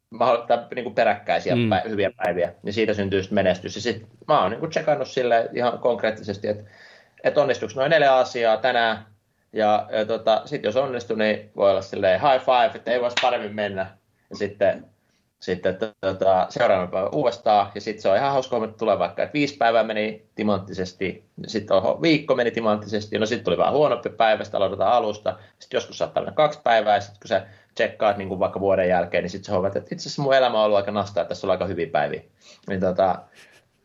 mahdollista 0.09 0.67
niin 0.75 0.84
kuin 0.84 0.95
peräkkäisiä 0.95 1.55
mm. 1.55 1.69
päiviä, 1.69 1.89
hyviä 1.89 2.11
päiviä, 2.17 2.53
niin 2.63 2.73
siitä 2.73 2.93
syntyy 2.93 3.21
sitten 3.21 3.36
menestys. 3.36 3.75
Ja 3.75 3.82
sitten 3.82 4.07
mä 4.27 4.41
oon 4.41 4.51
niin 4.51 4.59
kuin 4.59 4.69
tsekannut 4.69 5.07
sille 5.07 5.49
ihan 5.53 5.79
konkreettisesti, 5.79 6.47
että, 6.47 6.63
että 7.23 7.41
onnistuuko 7.41 7.73
noin 7.75 7.89
neljä 7.89 8.15
asiaa 8.15 8.57
tänään, 8.57 9.05
ja, 9.53 9.87
ja 9.91 10.05
tota, 10.05 10.41
sitten 10.45 10.69
jos 10.69 10.75
onnistuu, 10.75 11.15
niin 11.15 11.51
voi 11.55 11.71
olla 11.71 11.81
silleen 11.81 12.21
high 12.21 12.45
five, 12.45 12.71
että 12.75 12.91
ei 12.91 13.01
voisi 13.01 13.15
paremmin 13.21 13.55
mennä. 13.55 13.97
Ja 14.29 14.35
sitten 14.35 14.85
sitten 15.41 15.77
tota, 16.01 16.45
seuraavana 16.49 16.91
päivänä 16.91 17.09
uudestaan, 17.13 17.71
ja 17.75 17.81
sitten 17.81 18.01
se 18.01 18.09
on 18.09 18.17
ihan 18.17 18.31
hauska 18.31 18.63
että 18.65 18.77
tulee 18.77 18.99
vaikka, 18.99 19.23
että 19.23 19.33
viisi 19.33 19.57
päivää 19.57 19.83
meni 19.83 20.25
timanttisesti, 20.35 21.25
sitten 21.47 21.77
viikko 22.01 22.35
meni 22.35 22.51
timanttisesti, 22.51 23.19
no 23.19 23.25
sitten 23.25 23.45
tuli 23.45 23.57
vähän 23.57 23.73
huonompi 23.73 24.09
päivä, 24.09 24.43
sitten 24.43 24.57
aloitetaan 24.57 24.93
alusta, 24.93 25.37
sitten 25.59 25.77
joskus 25.77 25.97
saattaa 25.97 26.23
mennä 26.23 26.35
kaksi 26.35 26.59
päivää, 26.63 26.95
ja 26.95 27.01
sitten 27.01 27.19
kun 27.21 27.27
sä 27.27 27.47
tsekkaat 27.75 28.17
niin 28.17 28.27
kuin 28.27 28.39
vaikka 28.39 28.59
vuoden 28.59 28.89
jälkeen, 28.89 29.23
niin 29.23 29.29
sitten 29.29 29.45
sä 29.45 29.51
huomaat, 29.51 29.75
että 29.75 29.95
itse 29.95 30.09
asiassa 30.09 30.21
mun 30.21 30.33
elämä 30.33 30.59
on 30.59 30.65
ollut 30.65 30.77
aika 30.77 30.91
nastaa, 30.91 31.21
että 31.21 31.29
tässä 31.29 31.47
on 31.47 31.51
aika 31.51 31.65
hyviä 31.65 31.87
päiviä. 31.87 32.21
Niin 32.67 32.79
tota, 32.79 33.19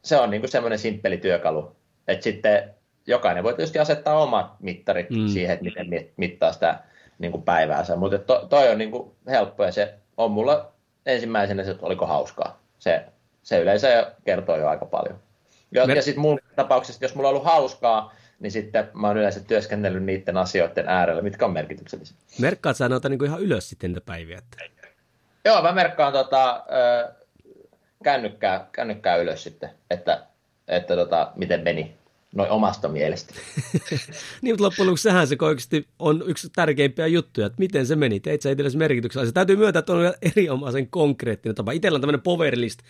se 0.02 0.16
on 0.16 0.30
niin 0.30 0.40
kuin 0.40 0.50
semmoinen 0.50 0.78
simppeli 0.78 1.16
työkalu, 1.16 1.76
että 2.08 2.24
sitten 2.24 2.74
jokainen 3.06 3.44
voi 3.44 3.54
tietysti 3.54 3.78
asettaa 3.78 4.22
omat 4.22 4.54
mittarit 4.60 5.10
mm. 5.10 5.28
siihen, 5.28 5.54
että 5.54 5.64
miten 5.64 6.10
mittaa 6.16 6.52
sitä 6.52 6.78
niin 7.18 7.32
kuin 7.32 7.42
päiväänsä, 7.42 7.96
mutta 7.96 8.18
to, 8.18 8.46
toi 8.50 8.68
on 8.68 8.78
niin 8.78 8.90
kuin 8.90 9.10
helppo 9.26 9.64
ja 9.64 9.72
se 9.72 9.94
on 10.16 10.30
mulla 10.30 10.72
ensimmäisenä 11.06 11.64
se, 11.64 11.70
että 11.70 11.86
oliko 11.86 12.06
hauskaa. 12.06 12.60
Se, 12.78 13.04
se 13.42 13.60
yleensä 13.60 14.12
kertoo 14.24 14.56
jo 14.56 14.68
aika 14.68 14.86
paljon. 14.86 15.18
Ja, 15.72 15.86
Mer- 15.86 15.96
ja 15.96 16.02
sitten 16.02 16.20
mun 16.20 16.38
tapauksessa, 16.56 17.04
jos 17.04 17.14
mulla 17.14 17.28
on 17.28 17.34
ollut 17.34 17.46
hauskaa, 17.46 18.14
niin 18.40 18.52
sitten 18.52 18.90
mä 18.94 19.06
oon 19.06 19.16
yleensä 19.16 19.40
työskennellyt 19.40 20.04
niiden 20.04 20.36
asioiden 20.36 20.88
äärellä, 20.88 21.22
mitkä 21.22 21.44
on 21.44 21.52
merkityksellisiä. 21.52 22.16
Merkkaat 22.40 22.76
sä 22.76 22.88
noita 22.88 23.08
niin 23.08 23.18
kuin 23.18 23.28
ihan 23.28 23.40
ylös 23.40 23.68
sitten 23.68 23.90
niitä 23.90 24.06
päiviä? 24.06 24.38
Että... 24.38 24.56
Joo, 25.44 25.62
mä 25.62 25.72
merkkaan 25.72 26.12
tota, 26.12 26.64
kännykkää, 28.04 28.68
kännykkää 28.72 29.16
ylös 29.16 29.42
sitten, 29.42 29.70
että, 29.90 30.22
että 30.68 30.96
tota, 30.96 31.32
miten 31.36 31.60
meni 31.60 31.96
noin 32.36 32.50
omasta 32.50 32.88
mielestä. 32.88 33.34
niin, 34.42 34.52
mutta 34.54 34.64
loppujen 34.64 34.86
lopuksi 34.86 35.02
sehän 35.02 35.26
se 35.26 35.36
oikeasti 35.40 35.88
on 35.98 36.24
yksi 36.26 36.48
tärkeimpiä 36.54 37.06
juttuja, 37.06 37.46
että 37.46 37.58
miten 37.58 37.86
se 37.86 37.96
meni. 37.96 38.20
Teit 38.20 38.42
sä 38.42 38.50
itsellesi 38.50 38.76
merkityksellä. 38.76 39.26
Se 39.26 39.32
täytyy 39.32 39.56
myöntää, 39.56 39.78
että 39.78 39.92
on 39.92 40.14
erinomaisen 40.22 40.88
konkreettinen 40.90 41.54
tapa. 41.54 41.72
Itsellä 41.72 41.96
on 41.96 42.00
tämmöinen 42.00 42.22
power 42.22 42.54
list, 42.56 42.80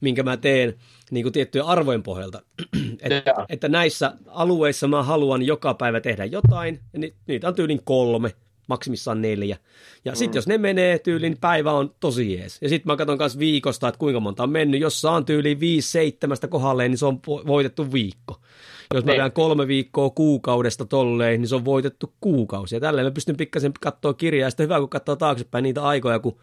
minkä 0.00 0.22
mä 0.22 0.36
teen 0.36 0.74
niin 1.10 1.22
kuin 1.24 1.32
tiettyjen 1.32 1.66
arvojen 1.66 2.02
pohjalta. 2.02 2.42
Et, 3.02 3.12
että 3.48 3.68
näissä 3.68 4.12
alueissa 4.26 4.88
mä 4.88 5.02
haluan 5.02 5.42
joka 5.42 5.74
päivä 5.74 6.00
tehdä 6.00 6.24
jotain, 6.24 6.80
ja 6.92 7.00
niitä 7.26 7.48
on 7.48 7.54
tyylin 7.54 7.80
kolme, 7.84 8.34
maksimissaan 8.70 9.22
neljä. 9.22 9.56
Ja 10.04 10.14
sitten 10.14 10.34
mm. 10.34 10.38
jos 10.38 10.46
ne 10.46 10.58
menee 10.58 10.98
tyyliin, 10.98 11.36
päivä 11.40 11.72
on 11.72 11.94
tosi 12.00 12.34
jees. 12.34 12.58
Ja 12.62 12.68
sitten 12.68 12.92
mä 12.92 12.96
katson 12.96 13.18
myös 13.18 13.38
viikosta, 13.38 13.88
että 13.88 13.98
kuinka 13.98 14.20
monta 14.20 14.42
on 14.42 14.50
mennyt. 14.50 14.80
Jos 14.80 15.00
saan 15.00 15.24
tyyliin 15.24 15.60
viisi 15.60 15.90
seitsemästä 15.90 16.48
kohdalleen, 16.48 16.90
niin 16.90 16.98
se 16.98 17.06
on 17.06 17.20
voitettu 17.26 17.92
viikko. 17.92 18.40
Jos 18.94 19.04
mä 19.04 19.12
vedän 19.12 19.32
kolme 19.32 19.66
viikkoa 19.66 20.10
kuukaudesta 20.10 20.84
tolleen, 20.84 21.40
niin 21.40 21.48
se 21.48 21.54
on 21.54 21.64
voitettu 21.64 22.12
kuukausi. 22.20 22.76
Ja 22.76 22.80
tälleen 22.80 23.06
mä 23.06 23.10
pystyn 23.10 23.36
pikkasen 23.36 23.72
katsoa 23.80 24.14
kirjaa. 24.14 24.46
Ja 24.46 24.50
sitten 24.50 24.64
hyvä, 24.64 24.78
kun 24.78 24.88
katsoo 24.88 25.16
taaksepäin 25.16 25.62
niitä 25.62 25.82
aikoja, 25.82 26.18
kun 26.18 26.40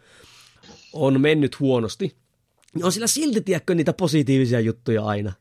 on 0.92 1.20
mennyt 1.20 1.60
huonosti. 1.60 2.16
Niin 2.74 2.84
on 2.84 2.92
sillä 2.92 3.06
silti, 3.06 3.40
tiedätkö, 3.40 3.74
niitä 3.74 3.92
positiivisia 3.92 4.60
juttuja 4.60 5.04
aina. 5.04 5.32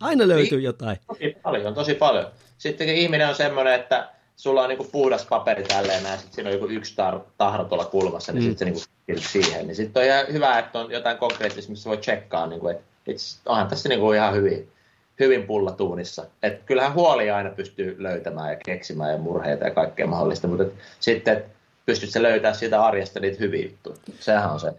Aina 0.00 0.28
löytyy 0.28 0.58
niin, 0.58 0.64
jotain. 0.64 0.96
Tosi 1.06 1.36
paljon, 1.42 1.74
tosi 1.74 1.94
paljon. 1.94 2.26
Sitten 2.58 2.88
ihminen 2.88 3.28
on 3.28 3.34
semmoinen, 3.34 3.74
että 3.74 4.10
sulla 4.36 4.62
on 4.62 4.68
niinku 4.68 4.88
puhdas 4.92 5.26
paperi 5.26 5.62
tälleen 5.62 6.04
ja 6.04 6.16
sitten 6.16 6.34
siinä 6.34 6.48
on 6.48 6.54
joku 6.54 6.66
yksi 6.66 6.94
tar- 6.94 7.24
tahra 7.38 7.64
tuolla 7.64 7.84
kulmassa, 7.84 8.32
niin 8.32 8.44
mm. 8.44 8.48
sitten 8.48 8.58
se 8.58 8.64
niinku 8.64 9.22
siihen. 9.28 9.66
Niin 9.66 9.76
sitten 9.76 10.00
on 10.00 10.06
ihan 10.06 10.26
hyvä, 10.32 10.58
että 10.58 10.78
on 10.78 10.90
jotain 10.90 11.18
konkreettista, 11.18 11.70
missä 11.70 11.90
voi 11.90 11.96
tsekkaa, 11.96 12.46
niinku, 12.46 12.68
että 12.68 12.84
onhan 13.46 13.68
tässä 13.68 13.88
niinku 13.88 14.12
ihan 14.12 14.34
hyvin 14.34 14.68
hyvin 15.20 15.46
pullatuunissa. 15.46 16.26
Et 16.42 16.62
kyllähän 16.66 16.94
huolia 16.94 17.36
aina 17.36 17.50
pystyy 17.50 17.96
löytämään 17.98 18.50
ja 18.50 18.56
keksimään 18.64 19.12
ja 19.12 19.18
murheita 19.18 19.64
ja 19.64 19.70
kaikkea 19.70 20.06
mahdollista, 20.06 20.48
mutta 20.48 20.64
et 20.64 20.74
sitten 21.00 21.36
et 21.36 21.44
pystyt 21.86 22.10
se 22.10 22.22
löytää 22.22 22.54
siitä 22.54 22.84
arjesta 22.84 23.20
niitä 23.20 23.36
hyviä 23.40 23.62
juttuja. 23.62 23.96
Sehän 24.20 24.50
on 24.50 24.60
se. 24.60 24.72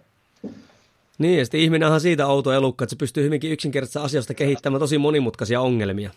Niin, 1.17 1.39
ja 1.39 1.45
sitten 1.45 1.59
ihminen 1.59 1.91
on 1.91 2.01
siitä 2.01 2.27
outo 2.27 2.53
elukka, 2.53 2.83
että 2.83 2.89
se 2.89 2.95
pystyy 2.95 3.23
hyvinkin 3.23 3.51
yksinkertaisesta 3.51 4.03
asioista 4.03 4.33
kehittämään 4.33 4.79
tosi 4.79 4.97
monimutkaisia 4.97 5.61
ongelmia. 5.61 6.11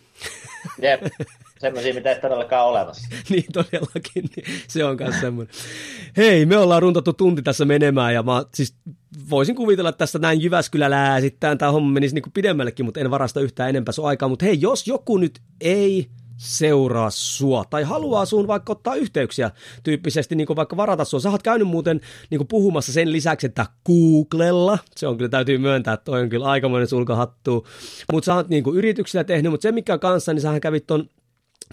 Jep, 0.83 1.03
semmoisia, 1.59 1.95
mitä 1.95 2.13
ei 2.13 2.21
todellakaan 2.21 2.67
ole 2.67 2.79
olemassa. 2.79 3.09
niin, 3.31 3.45
todellakin, 3.53 4.31
niin 4.37 4.47
se 4.69 4.85
on 4.85 4.97
myös 5.01 5.21
semmoinen. 5.21 5.55
Hei, 6.17 6.47
me 6.47 6.57
ollaan 6.57 6.83
runtattu 6.83 7.13
tunti 7.13 7.43
tässä 7.43 7.65
menemään, 7.65 8.15
ja 8.15 8.23
mä 8.23 8.45
siis 8.55 8.75
voisin 9.31 9.55
kuvitella, 9.55 9.91
että 9.91 9.99
tässä 9.99 10.19
näin 10.19 10.43
Jyväskylällä 10.43 11.21
sitten 11.21 11.59
tämä 11.59 11.73
homma 11.73 11.93
menisi 11.93 12.15
niin 12.15 12.33
pidemmällekin, 12.35 12.85
mutta 12.85 13.01
en 13.01 13.11
varasta 13.11 13.41
yhtään 13.41 13.69
enempää 13.69 13.93
sun 13.93 14.09
aikaa. 14.09 14.29
Mutta 14.29 14.45
hei, 14.45 14.61
jos 14.61 14.87
joku 14.87 15.19
nyt 15.19 15.41
ei 15.61 16.09
seuraa 16.39 17.11
sua 17.11 17.65
tai 17.71 17.83
haluaa 17.83 18.25
sun 18.25 18.47
vaikka 18.47 18.73
ottaa 18.73 18.95
yhteyksiä 18.95 19.51
tyyppisesti, 19.83 20.35
niin 20.35 20.47
kuin 20.47 20.57
vaikka 20.57 20.77
varata 20.77 21.05
sua. 21.05 21.21
Sä 21.21 21.31
oot 21.31 21.43
käynyt 21.43 21.69
muuten 21.69 22.01
niin 22.31 22.39
kuin 22.39 22.49
puhumassa 22.49 22.93
sen 22.93 23.13
lisäksi, 23.13 23.47
että 23.47 23.67
Googlella, 23.87 24.79
se 24.97 25.07
on 25.07 25.17
kyllä 25.17 25.29
täytyy 25.29 25.59
myöntää, 25.59 25.95
että 25.95 26.05
toi 26.05 26.21
on 26.21 26.29
kyllä 26.29 26.47
aikamoinen 26.47 26.89
sulkahattu, 26.89 27.67
mutta 28.13 28.27
sä 28.27 28.35
oot 28.35 28.49
niin 28.49 28.65
kuin 28.65 28.77
yrityksillä 28.77 29.25
tehnyt, 29.25 29.53
mutta 29.53 29.63
se 29.63 29.73
mikä 29.73 29.99
kanssa, 29.99 30.33
niin 30.33 30.43
sähän 30.43 30.61
kävit 30.61 30.87
ton, 30.87 31.09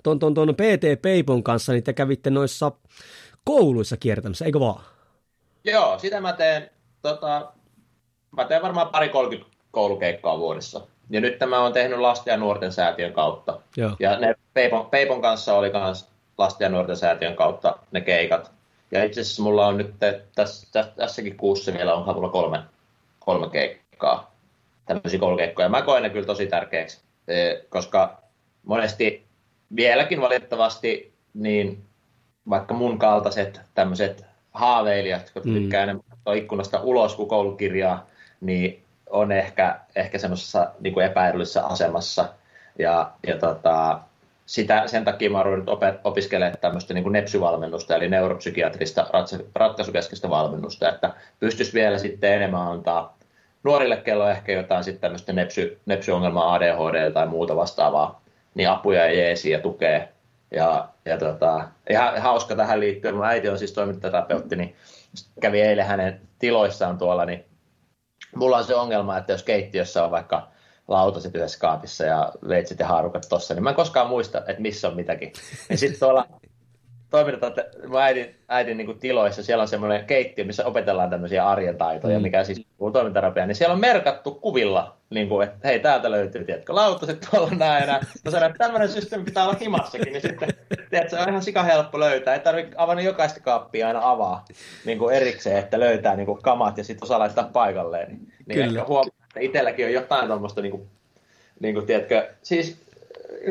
ton, 0.04 0.20
ton, 0.20 0.34
ton 0.34 0.56
PT 0.56 1.02
Peipon 1.02 1.44
kanssa, 1.44 1.72
niin 1.72 1.84
te 1.84 1.94
kävitte 1.94 2.30
noissa 2.30 2.72
kouluissa 3.44 3.98
kiertämässä, 3.98 4.46
eikö 4.46 4.60
vaan? 4.60 4.84
Joo, 5.64 6.00
sitä 6.00 6.22
mä 6.22 6.34
teen, 6.34 6.70
tota, 7.02 7.54
mä 8.32 8.46
teen 8.46 8.62
varmaan 8.62 8.90
pari 8.90 9.10
30 9.10 9.58
koulukeikkaa 9.72 10.40
vuodessa. 10.40 10.88
Ja 11.10 11.22
nyt 11.22 11.40
tämä 11.40 11.60
on 11.60 11.74
tehnyt 11.74 12.00
lasten 12.00 12.32
ja 12.32 12.38
nuorten 12.38 12.72
säätiön 12.72 13.14
kautta. 13.14 13.60
Joo. 13.78 13.92
Ja 14.00 14.20
ne 14.20 14.36
Peipon, 14.54 14.86
Peipon 14.86 15.22
kanssa 15.22 15.58
oli 15.58 15.72
myös 15.74 16.08
lasten 16.38 16.66
ja 16.66 16.70
nuorten 16.70 16.98
säätiön 16.98 17.36
kautta 17.36 17.78
ne 17.92 18.02
keikat. 18.02 18.52
Ja 18.92 19.04
itse 19.04 19.22
asiassa 19.22 19.44
mulla 19.44 19.68
on 19.68 19.78
nyt 19.78 19.94
tässä, 20.36 20.68
tässä, 20.72 20.92
tässäkin 20.96 21.38
kuussa 21.38 21.74
vielä 21.74 21.94
on 21.94 22.16
mulla 22.16 22.30
kolme, 22.30 22.60
kolme 23.20 23.50
keikkaa, 23.50 24.36
tämmöisiä 24.86 25.20
koulukeikkoja. 25.20 25.70
Mä 25.70 25.82
koen 25.82 26.04
ne 26.04 26.10
kyllä 26.10 26.26
tosi 26.26 26.48
tärkeäksi, 26.48 27.02
e, 27.28 27.56
koska 27.70 28.22
monesti 28.64 29.26
vieläkin 29.76 30.22
valitettavasti 30.22 31.14
niin 31.34 31.84
vaikka 32.50 32.74
mun 32.74 33.00
kaltaiset 33.00 33.62
tämmöiset 33.74 34.26
haaveilijat, 34.54 35.22
jotka 35.22 35.50
mm. 35.50 35.54
tykkää 35.54 35.84
enemmän 35.84 36.04
ikkunasta 36.36 36.82
ulos 36.82 37.16
kuin 37.16 37.30
koulukirjaa, 37.30 38.06
niin 38.42 38.85
on 39.10 39.32
ehkä, 39.32 39.80
ehkä 39.96 40.18
semmoisessa 40.18 40.72
niin 40.80 41.02
epäedullisessa 41.02 41.62
asemassa. 41.62 42.30
Ja, 42.80 43.12
ja 43.28 43.38
tota, 43.38 44.00
sitä, 44.46 44.88
sen 44.88 45.06
takia 45.06 45.30
mä 45.30 45.42
oon 45.42 45.64
opiskelemaan 46.04 46.58
tämmöistä 46.62 46.94
niin 46.94 47.12
nepsyvalmennusta, 47.12 47.96
eli 47.96 48.10
neuropsykiatrista 48.10 49.08
ratkaisukeskeistä 49.56 50.30
valmennusta, 50.30 50.90
että 50.90 51.14
pystyisi 51.40 51.74
vielä 51.74 51.98
sitten 51.98 52.34
enemmän 52.34 52.62
antaa 52.62 53.18
nuorille, 53.64 53.98
kello 53.98 54.30
ehkä 54.30 54.52
jotain 54.52 54.84
sitten 54.84 55.02
tämmöistä 55.02 55.34
nepsy, 55.34 55.80
nepsyongelmaa, 55.86 56.54
ADHD 56.54 57.12
tai 57.12 57.28
muuta 57.28 57.56
vastaavaa, 57.56 58.22
niin 58.56 58.70
apuja 58.70 59.06
ja 59.06 59.14
jeesiä 59.14 59.58
ja 59.58 59.62
tukea. 59.62 60.08
Ja, 60.52 60.88
ja 61.06 61.18
tota, 61.18 61.68
ihan 61.90 62.22
hauska 62.22 62.56
tähän 62.56 62.80
liittyen, 62.80 63.16
mun 63.16 63.26
äiti 63.26 63.50
on 63.50 63.60
siis 63.60 63.72
toimintaterapeutti, 63.72 64.56
niin 64.56 64.76
kävi 65.42 65.62
eilen 65.62 65.86
hänen 65.86 66.22
tiloissaan 66.40 66.98
tuolla, 66.98 67.26
niin 67.26 67.46
mulla 68.36 68.58
on 68.58 68.64
se 68.64 68.76
ongelma, 68.76 69.18
että 69.18 69.34
jos 69.34 69.44
keittiössä 69.44 70.04
on 70.04 70.12
vaikka 70.12 70.48
lautaset 70.88 71.36
yhdessä 71.36 71.60
kaapissa 71.60 72.06
ja 72.06 72.32
veitsit 72.48 72.80
ja 72.80 72.88
haarukat 72.88 73.26
tossa, 73.30 73.54
niin 73.54 73.64
mä 73.64 73.70
en 73.70 73.76
koskaan 73.76 74.08
muista, 74.08 74.38
että 74.38 74.62
missä 74.62 74.88
on 74.88 74.96
mitäkin. 74.96 75.34
Ja 75.70 75.78
sitten 75.78 76.00
tuolla 76.00 76.28
toimitetaan 77.16 77.54
mun 77.88 78.02
äidin, 78.02 78.36
äidin 78.48 78.78
niin 78.78 79.00
tiloissa, 79.00 79.44
siellä 79.44 79.62
on 79.62 79.68
semmoinen 79.68 80.06
keittiö, 80.06 80.46
missä 80.46 80.66
opetellaan 80.66 81.10
tämmöisiä 81.10 81.50
arjen 81.50 81.78
taitoja, 81.78 82.20
mm. 82.20 82.24
mikä 82.24 82.44
siis 82.44 82.66
on 82.80 82.94
toimintarapia, 82.94 83.46
niin 83.46 83.56
siellä 83.56 83.74
on 83.74 83.80
merkattu 83.80 84.32
kuvilla, 84.32 84.98
niin 85.10 85.30
kuin, 85.30 85.48
että 85.48 85.68
hei, 85.68 85.80
täältä 85.80 86.12
löytyy, 86.12 86.46
tiedätkö, 86.46 86.76
lautaset 86.76 87.28
tuolla 87.32 87.50
näin, 87.50 87.88
ja 87.88 88.00
mä 88.26 88.32
sanon, 88.32 88.50
että 88.50 88.64
tämmöinen 88.64 88.90
systeemi 88.90 89.26
pitää 89.26 89.44
olla 89.44 89.58
himassakin, 89.62 90.14
niin 90.14 90.22
sitten, 90.22 90.50
tiedätkö, 90.90 91.16
se 91.16 91.22
on 91.22 91.30
ihan 91.30 91.44
sika 91.44 91.64
helppo 91.64 92.00
löytää, 92.00 92.34
ei 92.34 92.40
tarvitse 92.40 92.76
avata 92.78 93.02
jokaista 93.02 93.40
kaappia 93.40 93.88
aina 93.88 94.00
avaa 94.04 94.46
niin 94.86 94.98
kuin 94.98 95.16
erikseen, 95.16 95.58
että 95.58 95.80
löytää 95.80 96.16
niin 96.16 96.26
kuin 96.26 96.42
kamat 96.42 96.78
ja 96.78 96.84
sitten 96.84 97.06
osaa 97.06 97.20
laittaa 97.20 97.50
paikalleen. 97.54 98.08
Niin, 98.08 98.32
niin 98.46 98.60
Kyllä. 98.60 98.80
ehkä 98.80 98.88
huomaa, 98.88 99.16
että 99.28 99.40
itselläkin 99.40 99.86
on 99.86 99.94
jotain 99.94 100.28
tuommoista, 100.28 100.62
niin 100.62 100.72
kuin, 100.72 100.88
niin 101.60 101.74
kuin, 101.74 101.86
tiedätkö, 101.86 102.28
siis 102.42 102.86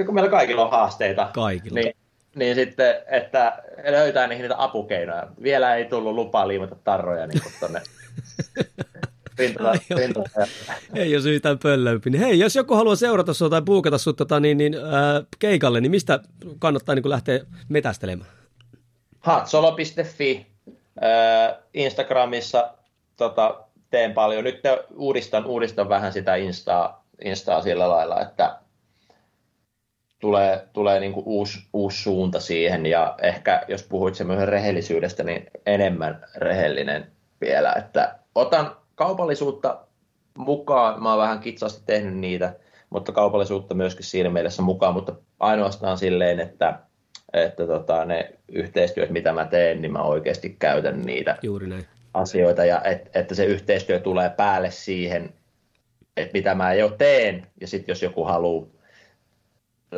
kun 0.06 0.14
meillä 0.14 0.30
kaikilla 0.30 0.64
on 0.64 0.70
haasteita, 0.70 1.28
kaikilla. 1.34 1.80
niin 1.80 1.94
niin 2.34 2.54
sitten, 2.54 2.94
että 3.06 3.62
löytää 3.90 4.26
niihin 4.26 4.42
niitä 4.42 4.62
apukeinoja. 4.62 5.26
Vielä 5.42 5.74
ei 5.74 5.84
tullut 5.84 6.14
lupaa 6.14 6.48
liimata 6.48 6.76
tarroja 6.84 7.26
niin 7.26 7.42
tuonne 7.60 7.80
Ei 10.94 11.10
jos 11.10 11.26
yhtään 11.26 11.58
pöllömpi. 11.58 12.10
Niin 12.10 12.20
hei, 12.20 12.38
jos 12.38 12.56
joku 12.56 12.74
haluaa 12.74 12.96
seurata 12.96 13.34
sinua 13.34 13.50
tai 13.50 13.62
puukata 13.62 13.98
sinut 13.98 14.16
tota, 14.16 14.40
niin, 14.40 14.58
niin, 14.58 14.74
äh, 14.74 15.26
keikalle, 15.38 15.80
niin 15.80 15.90
mistä 15.90 16.20
kannattaa 16.58 16.94
niin 16.94 17.10
lähteä 17.10 17.40
metästelemään? 17.68 18.30
Hatsolo.fi 19.20 20.46
äh, 21.04 21.56
Instagramissa 21.74 22.74
tota, 23.16 23.64
teen 23.90 24.12
paljon. 24.12 24.44
Nyt 24.44 24.60
uudistan, 24.96 25.46
uudistan 25.46 25.88
vähän 25.88 26.12
sitä 26.12 26.34
Instaa, 26.34 27.04
Instaa 27.24 27.62
sillä 27.62 27.88
lailla, 27.88 28.20
että 28.20 28.58
tulee, 30.24 30.68
tulee 30.72 31.00
niin 31.00 31.12
kuin 31.12 31.26
uusi, 31.26 31.58
uusi 31.72 32.02
suunta 32.02 32.40
siihen 32.40 32.86
ja 32.86 33.14
ehkä 33.22 33.64
jos 33.68 33.82
puhuit 33.82 34.14
semmoisen 34.14 34.48
rehellisyydestä, 34.48 35.22
niin 35.22 35.46
enemmän 35.66 36.24
rehellinen 36.36 37.06
vielä, 37.40 37.72
että 37.72 38.18
otan 38.34 38.76
kaupallisuutta 38.94 39.86
mukaan, 40.38 41.02
mä 41.02 41.10
oon 41.10 41.18
vähän 41.18 41.40
kitsasti 41.40 41.82
tehnyt 41.86 42.14
niitä, 42.14 42.54
mutta 42.90 43.12
kaupallisuutta 43.12 43.74
myöskin 43.74 44.04
siinä 44.04 44.30
mielessä 44.30 44.62
mukaan, 44.62 44.94
mutta 44.94 45.12
ainoastaan 45.40 45.98
silleen, 45.98 46.40
että, 46.40 46.78
että 47.32 47.66
tota, 47.66 48.04
ne 48.04 48.32
yhteistyöt, 48.48 49.10
mitä 49.10 49.32
mä 49.32 49.44
teen, 49.44 49.82
niin 49.82 49.92
mä 49.92 50.02
oikeasti 50.02 50.56
käytän 50.58 51.02
niitä 51.02 51.36
Juuri 51.42 51.66
näin. 51.66 51.84
asioita 52.14 52.64
ja 52.64 52.82
et, 52.82 53.10
että 53.14 53.34
se 53.34 53.44
yhteistyö 53.44 54.00
tulee 54.00 54.30
päälle 54.30 54.70
siihen, 54.70 55.34
että 56.16 56.32
mitä 56.32 56.54
mä 56.54 56.74
jo 56.74 56.88
teen, 56.88 57.46
ja 57.60 57.66
sitten 57.66 57.92
jos 57.92 58.02
joku 58.02 58.24
haluaa 58.24 58.73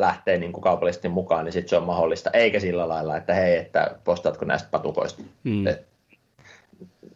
lähteä 0.01 0.37
niin 0.37 0.51
kuin 0.51 0.61
kaupallisesti 0.63 1.09
mukaan, 1.09 1.45
niin 1.45 1.53
sitten 1.53 1.69
se 1.69 1.77
on 1.77 1.83
mahdollista, 1.83 2.29
eikä 2.33 2.59
sillä 2.59 2.89
lailla, 2.89 3.17
että 3.17 3.33
hei, 3.33 3.57
että 3.57 3.95
postaatko 4.03 4.45
näistä 4.45 4.69
patukoista. 4.71 5.23
Mm. 5.43 5.67
Et, 5.67 5.85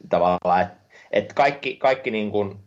tavallaan, 0.10 0.62
että 0.62 0.76
et 1.12 1.34
kaikki, 1.34 1.76
kaikki 1.76 2.12
niin 2.12 2.32
kuin 2.32 2.60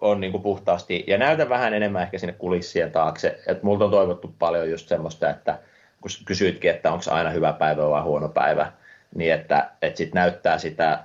on 0.00 0.20
niin 0.20 0.32
kuin 0.32 0.42
puhtaasti, 0.42 1.04
ja 1.06 1.18
näytän 1.18 1.48
vähän 1.48 1.74
enemmän 1.74 2.02
ehkä 2.02 2.18
sinne 2.18 2.32
kulissien 2.32 2.92
taakse, 2.92 3.40
että 3.46 3.64
multa 3.66 3.84
on 3.84 3.90
toivottu 3.90 4.34
paljon 4.38 4.70
just 4.70 4.88
semmoista, 4.88 5.30
että 5.30 5.58
kun 6.00 6.10
kysyitkin, 6.24 6.70
että 6.70 6.92
onko 6.92 7.04
aina 7.10 7.30
hyvä 7.30 7.52
päivä 7.52 7.90
vai 7.90 8.02
huono 8.02 8.28
päivä, 8.28 8.72
niin 9.14 9.32
että, 9.32 9.70
että 9.82 9.98
sit 9.98 10.14
näyttää 10.14 10.58
sitä, 10.58 11.04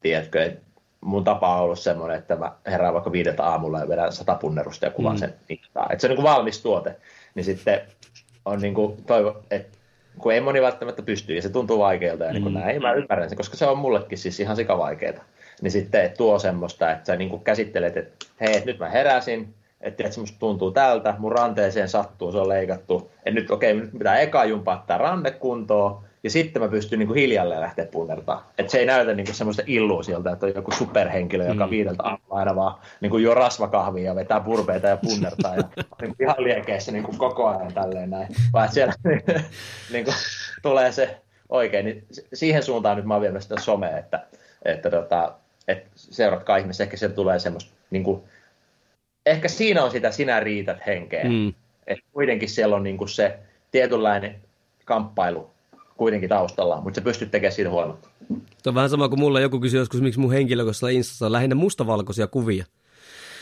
tiedätkö, 0.00 0.44
että 0.44 0.72
mun 1.00 1.24
tapa 1.24 1.56
on 1.56 1.62
ollut 1.62 1.78
semmoinen, 1.78 2.18
että 2.18 2.36
mä 2.36 2.52
herään 2.66 2.94
vaikka 2.94 3.12
viideltä 3.12 3.44
aamulla 3.44 3.78
ja 3.78 3.88
vedän 3.88 4.12
sata 4.12 4.34
punnerusta 4.34 4.86
ja 4.86 4.90
kuvaan 4.90 5.16
mm. 5.16 5.18
sen 5.18 5.34
Että 5.90 5.98
se 5.98 6.06
on 6.06 6.08
niin 6.08 6.16
kuin 6.16 6.32
valmis 6.32 6.62
tuote. 6.62 6.96
Niin 7.34 7.44
sitten 7.44 7.80
on 8.44 8.60
niin 8.60 8.74
kuin 8.74 9.04
toivo, 9.04 9.42
että 9.50 9.78
kun 10.18 10.32
ei 10.32 10.40
moni 10.40 10.62
välttämättä 10.62 11.02
pysty 11.02 11.34
ja 11.34 11.42
se 11.42 11.48
tuntuu 11.48 11.78
vaikealta 11.78 12.24
ja 12.24 12.32
niin 12.32 12.42
kuin 12.42 12.54
mm. 12.54 12.60
näin, 12.60 12.82
mä 12.82 12.92
ymmärrän 12.92 13.28
sen, 13.28 13.36
koska 13.36 13.56
se 13.56 13.66
on 13.66 13.78
mullekin 13.78 14.18
siis 14.18 14.40
ihan 14.40 14.56
sikavaikeeta. 14.56 15.22
Niin 15.62 15.70
sitten 15.70 16.10
tuo 16.18 16.38
semmoista, 16.38 16.92
että 16.92 17.06
sä 17.06 17.16
niin 17.16 17.30
kuin 17.30 17.44
käsittelet, 17.44 17.96
että 17.96 18.26
hei, 18.40 18.62
nyt 18.64 18.78
mä 18.78 18.88
heräsin, 18.88 19.54
että, 19.80 20.06
että 20.06 20.20
musta 20.20 20.38
tuntuu 20.38 20.70
tältä, 20.70 21.14
mun 21.18 21.32
ranteeseen 21.32 21.88
sattuu, 21.88 22.32
se 22.32 22.38
on 22.38 22.48
leikattu, 22.48 23.10
että 23.16 23.40
nyt 23.40 23.50
okei, 23.50 23.72
okay, 23.72 23.84
nyt 23.84 23.92
pitää 23.98 24.18
eka 24.18 24.44
jumpaa 24.44 24.84
tämä 24.86 24.98
ranne 24.98 25.30
kuntoon, 25.30 26.04
ja 26.24 26.30
sitten 26.30 26.62
mä 26.62 26.68
pystyn 26.68 26.98
niin 26.98 27.06
kuin 27.06 27.18
hiljalleen 27.18 27.60
lähteä 27.60 27.86
punnertaa. 27.86 28.52
Että 28.58 28.72
se 28.72 28.78
ei 28.78 28.86
näytä 28.86 29.14
niin 29.14 29.26
kuin 29.26 29.34
semmoista 29.34 29.62
illuusiolta, 29.66 30.32
että 30.32 30.46
on 30.46 30.54
joku 30.54 30.70
superhenkilö, 30.70 31.46
joka 31.46 31.66
mm. 31.66 31.70
viideltä 31.70 32.02
aina 32.30 32.56
vaan 32.56 32.80
niin 33.00 33.10
kuin 33.10 33.22
juo 33.22 33.34
rasvakahvia 33.34 34.04
ja 34.04 34.14
vetää 34.14 34.40
purpeita 34.40 34.86
ja 34.86 34.96
punnertaa 34.96 35.56
ja 35.56 35.62
niin 36.00 36.16
kuin 36.16 36.26
ihan 36.26 36.44
liekeissä 36.44 36.92
niin 36.92 37.04
kuin 37.04 37.18
koko 37.18 37.48
ajan 37.48 37.74
tälleen 37.74 38.10
näin. 38.10 38.28
Vaan 38.52 38.64
että 38.64 38.74
siellä 38.74 38.94
niin 39.92 40.04
kuin, 40.04 40.14
tulee 40.62 40.92
se 40.92 41.16
oikein, 41.48 41.84
niin 41.84 42.06
siihen 42.34 42.62
suuntaan 42.62 42.96
nyt 42.96 43.06
mä 43.06 43.14
oon 43.14 43.22
viemässä 43.22 43.48
sitä 43.48 43.60
somea, 43.60 43.98
että, 43.98 44.26
että, 44.64 44.90
tota, 44.90 45.32
että 45.68 45.90
seuratkaa 45.94 46.56
ihmisiä, 46.56 46.84
ehkä 46.84 46.96
sieltä 46.96 47.14
tulee 47.14 47.38
semmoista, 47.38 47.72
niin 47.90 48.04
kuin, 48.04 48.22
ehkä 49.26 49.48
siinä 49.48 49.84
on 49.84 49.90
sitä 49.90 50.10
sinä 50.10 50.40
riität 50.40 50.86
henkeä. 50.86 51.24
Mm. 51.24 51.54
Että 51.86 52.04
kuitenkin 52.12 52.48
siellä 52.48 52.76
on 52.76 52.82
niin 52.82 52.98
kuin 52.98 53.08
se 53.08 53.38
tietynlainen 53.70 54.34
kamppailu 54.84 55.51
kuitenkin 56.02 56.28
taustalla, 56.28 56.80
mutta 56.80 56.94
se 56.94 57.04
pystyt 57.04 57.30
tekemään 57.30 57.52
siitä 57.52 57.70
huolimatta. 57.70 58.08
Se 58.62 58.68
on 58.68 58.74
vähän 58.74 58.90
sama 58.90 59.08
kuin 59.08 59.20
mulla 59.20 59.40
joku 59.40 59.60
kysyi 59.60 59.80
joskus, 59.80 60.00
miksi 60.00 60.20
mun 60.20 60.32
henkilökohtaisella 60.32 60.90
Instassa 60.90 61.26
on 61.26 61.32
lähinnä 61.32 61.54
mustavalkoisia 61.54 62.26
kuvia. 62.26 62.64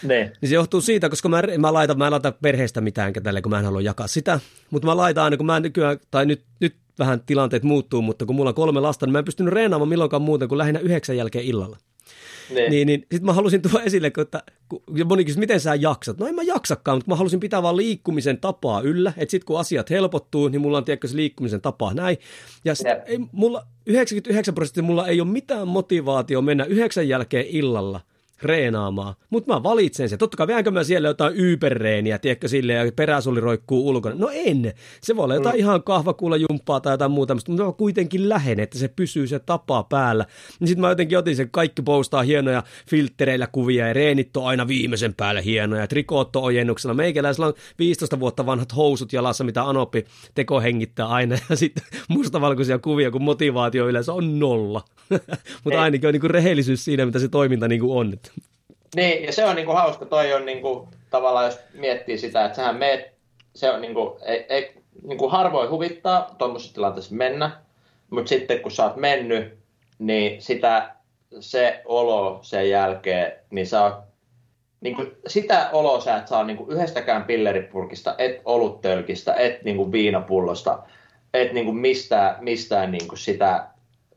Ne. 0.03 0.33
Niin 0.41 0.49
se 0.49 0.55
johtuu 0.55 0.81
siitä, 0.81 1.09
koska 1.09 1.29
mä, 1.29 1.43
mä, 1.59 1.73
laitan, 1.73 1.99
mä 1.99 2.07
en 2.07 2.11
laita 2.11 2.33
perheestä 2.33 2.81
mitään 2.81 3.13
tälle, 3.13 3.43
kun 3.43 3.51
mä 3.51 3.59
en 3.59 3.65
halua 3.65 3.81
jakaa 3.81 4.07
sitä. 4.07 4.41
Mutta 4.71 4.87
mä 4.87 4.97
laitan 4.97 5.25
aina, 5.25 5.37
kun 5.37 5.47
mä 5.47 5.61
nykyään, 5.61 5.99
tai 6.11 6.27
nyt, 6.27 6.45
nyt 6.61 6.77
vähän 6.99 7.21
tilanteet 7.21 7.63
muuttuu, 7.63 8.03
mutta 8.03 8.27
kun 8.27 8.37
mulla 8.37 8.51
on 8.51 8.55
kolme 8.55 8.81
lasta, 8.81 9.07
niin 9.07 9.13
mä 9.13 9.19
en 9.19 9.25
pystynyt 9.25 9.55
reenaamaan 9.55 9.89
milloinkaan 9.89 10.23
muuten 10.23 10.49
kuin 10.49 10.59
lähinnä 10.59 10.81
yhdeksän 10.81 11.17
jälkeen 11.17 11.45
illalla. 11.45 11.77
Niin, 12.55 12.71
niin, 12.71 12.87
niin 12.87 13.01
sitten 13.01 13.25
mä 13.25 13.33
halusin 13.33 13.63
tuoda 13.63 13.85
esille, 13.85 14.13
että 14.21 14.43
kun 14.69 14.83
moni 15.05 15.25
kysyi, 15.25 15.41
miten 15.41 15.61
sä 15.61 15.75
jaksat? 15.75 16.19
No 16.19 16.27
en 16.27 16.35
mä 16.35 16.43
jaksakaan, 16.43 16.97
mutta 16.97 17.11
mä 17.11 17.17
halusin 17.17 17.41
pitää 17.41 17.63
vaan 17.63 17.77
liikkumisen 17.77 18.39
tapaa 18.39 18.81
yllä, 18.81 19.13
että 19.17 19.31
sitten 19.31 19.47
kun 19.47 19.61
asiat 19.61 19.91
helpottuu, 19.91 20.49
niin 20.49 20.61
mulla 20.61 20.79
on 20.79 20.85
tiedätkö 20.85 21.09
se 21.09 21.17
liikkumisen 21.17 21.61
tapa 21.61 21.95
näin. 21.95 22.17
Ja 22.65 22.75
sit, 22.75 22.87
ei, 23.07 23.19
mulla 23.33 23.67
99 23.87 24.55
prosenttia 24.55 24.83
mulla 24.83 25.07
ei 25.09 25.21
ole 25.21 25.29
mitään 25.29 25.69
motivaatio 25.69 26.43
mennä 26.43 26.65
yhdeksän 26.65 27.09
jälkeen 27.09 27.47
illalla 27.49 28.01
reenaamaan. 28.43 29.15
Mutta 29.31 29.55
mä 29.55 29.63
valitsen 29.63 30.09
sen. 30.09 30.19
Totta 30.19 30.37
kai 30.37 30.47
väänkö 30.47 30.71
mä 30.71 30.85
siellä 30.85 31.09
jotain 31.09 31.33
yperreeniä, 31.37 32.19
tiedätkö, 32.19 32.49
sille 32.49 32.73
ja 32.73 32.93
peräsuli 32.97 33.41
roikkuu 33.41 33.89
ulkona. 33.89 34.15
No 34.19 34.31
en. 34.33 34.73
Se 35.01 35.17
voi 35.17 35.25
olla 35.25 35.35
jotain 35.35 35.57
mm. 35.57 35.61
ihan 35.61 35.83
kahvakuulajumppaa 35.83 36.81
tai 36.81 36.93
jotain 36.93 37.11
muuta, 37.11 37.35
mutta 37.35 37.53
mä 37.53 37.73
kuitenkin 37.73 38.29
lähden, 38.29 38.61
että 38.61 38.79
se 38.79 38.89
pysyy 38.89 39.27
se 39.27 39.39
tapa 39.39 39.83
päällä. 39.83 40.27
Niin 40.61 40.69
sitten 40.69 40.81
mä 40.81 40.89
jotenkin 40.89 41.19
otin 41.19 41.37
sen, 41.37 41.51
kaikki 41.51 41.83
postaa 41.83 42.23
hienoja 42.23 42.63
filttereillä 42.87 43.47
kuvia 43.47 43.87
ja 43.87 43.93
reenit 43.93 44.37
on 44.37 44.47
aina 44.47 44.69
viimeisen 44.69 45.15
päälle 45.15 45.45
hienoja. 45.45 45.87
Trikootto 45.87 46.43
ojennuksella. 46.43 46.95
Meikäläisellä 46.95 47.47
on 47.47 47.55
15 47.79 48.21
vuotta 48.21 48.47
vanhat 48.47 48.77
housut 48.77 49.13
jalassa, 49.13 49.45
mitä 49.45 49.65
Anoppi 49.65 50.05
teko 50.35 50.61
hengittää 50.61 51.07
aina. 51.07 51.39
Ja 51.51 51.57
sitten 51.57 51.85
mustavalkoisia 52.09 52.79
kuvia, 52.79 53.11
kun 53.11 53.23
motivaatio 53.23 53.89
yleensä 53.89 54.13
on 54.13 54.39
nolla. 54.39 54.85
mutta 55.65 55.83
ainakin 55.83 56.09
on 56.09 56.13
niin 56.13 56.21
kuin 56.21 56.31
rehellisyys 56.31 56.85
siinä, 56.85 57.07
mitä 57.07 57.19
se 57.19 57.29
toiminta 57.29 57.69
niin 57.69 57.81
kuin 57.81 57.99
on. 57.99 58.13
Niin, 58.97 59.25
ja 59.25 59.33
se 59.33 59.45
on 59.45 59.57
niinku 59.57 59.73
hauska, 59.73 60.05
toi 60.05 60.33
on 60.33 60.47
niinku, 60.47 60.89
tavallaan, 61.11 61.45
jos 61.45 61.59
miettii 61.75 62.19
sitä, 62.19 62.45
että 62.45 62.57
sähän 62.57 62.77
meet, 62.77 63.13
se 63.55 63.71
on 63.71 63.81
niinku, 63.81 64.19
ei, 64.23 64.47
ei, 64.49 64.75
niinku 65.03 65.29
harvoin 65.29 65.71
huvittaa 65.71 66.35
tuommoisessa 66.39 66.75
tilanteessa 66.75 67.15
mennä, 67.15 67.51
mutta 68.11 68.29
sitten 68.29 68.61
kun 68.61 68.71
sä 68.71 68.85
oot 68.85 68.97
mennyt, 68.97 69.59
niin 69.99 70.43
sitä, 70.43 70.95
se 71.41 71.83
olo 71.85 72.39
sen 72.43 72.71
jälkeen, 72.71 73.33
niin 73.51 73.67
saa 73.67 74.07
niin 74.81 74.97
kuin, 74.97 75.13
sitä 75.27 75.71
oloa 75.73 76.01
sä 76.01 76.17
et 76.17 76.29
saa 76.29 76.45
niin 76.45 76.57
kuin 76.57 76.71
yhdestäkään 76.71 77.25
pilleripurkista, 77.25 78.15
et 78.19 78.41
oluttölkistä, 78.45 79.35
et 79.35 79.65
niin 79.65 79.77
kuin 79.77 79.93
viinapullosta, 79.93 80.83
et 81.35 81.53
niin 81.53 81.67
kuin 81.67 81.77
mistään, 81.77 82.45
mistään 82.45 82.93
niin 82.93 83.09
kuin 83.09 83.19
sitä, 83.19 83.67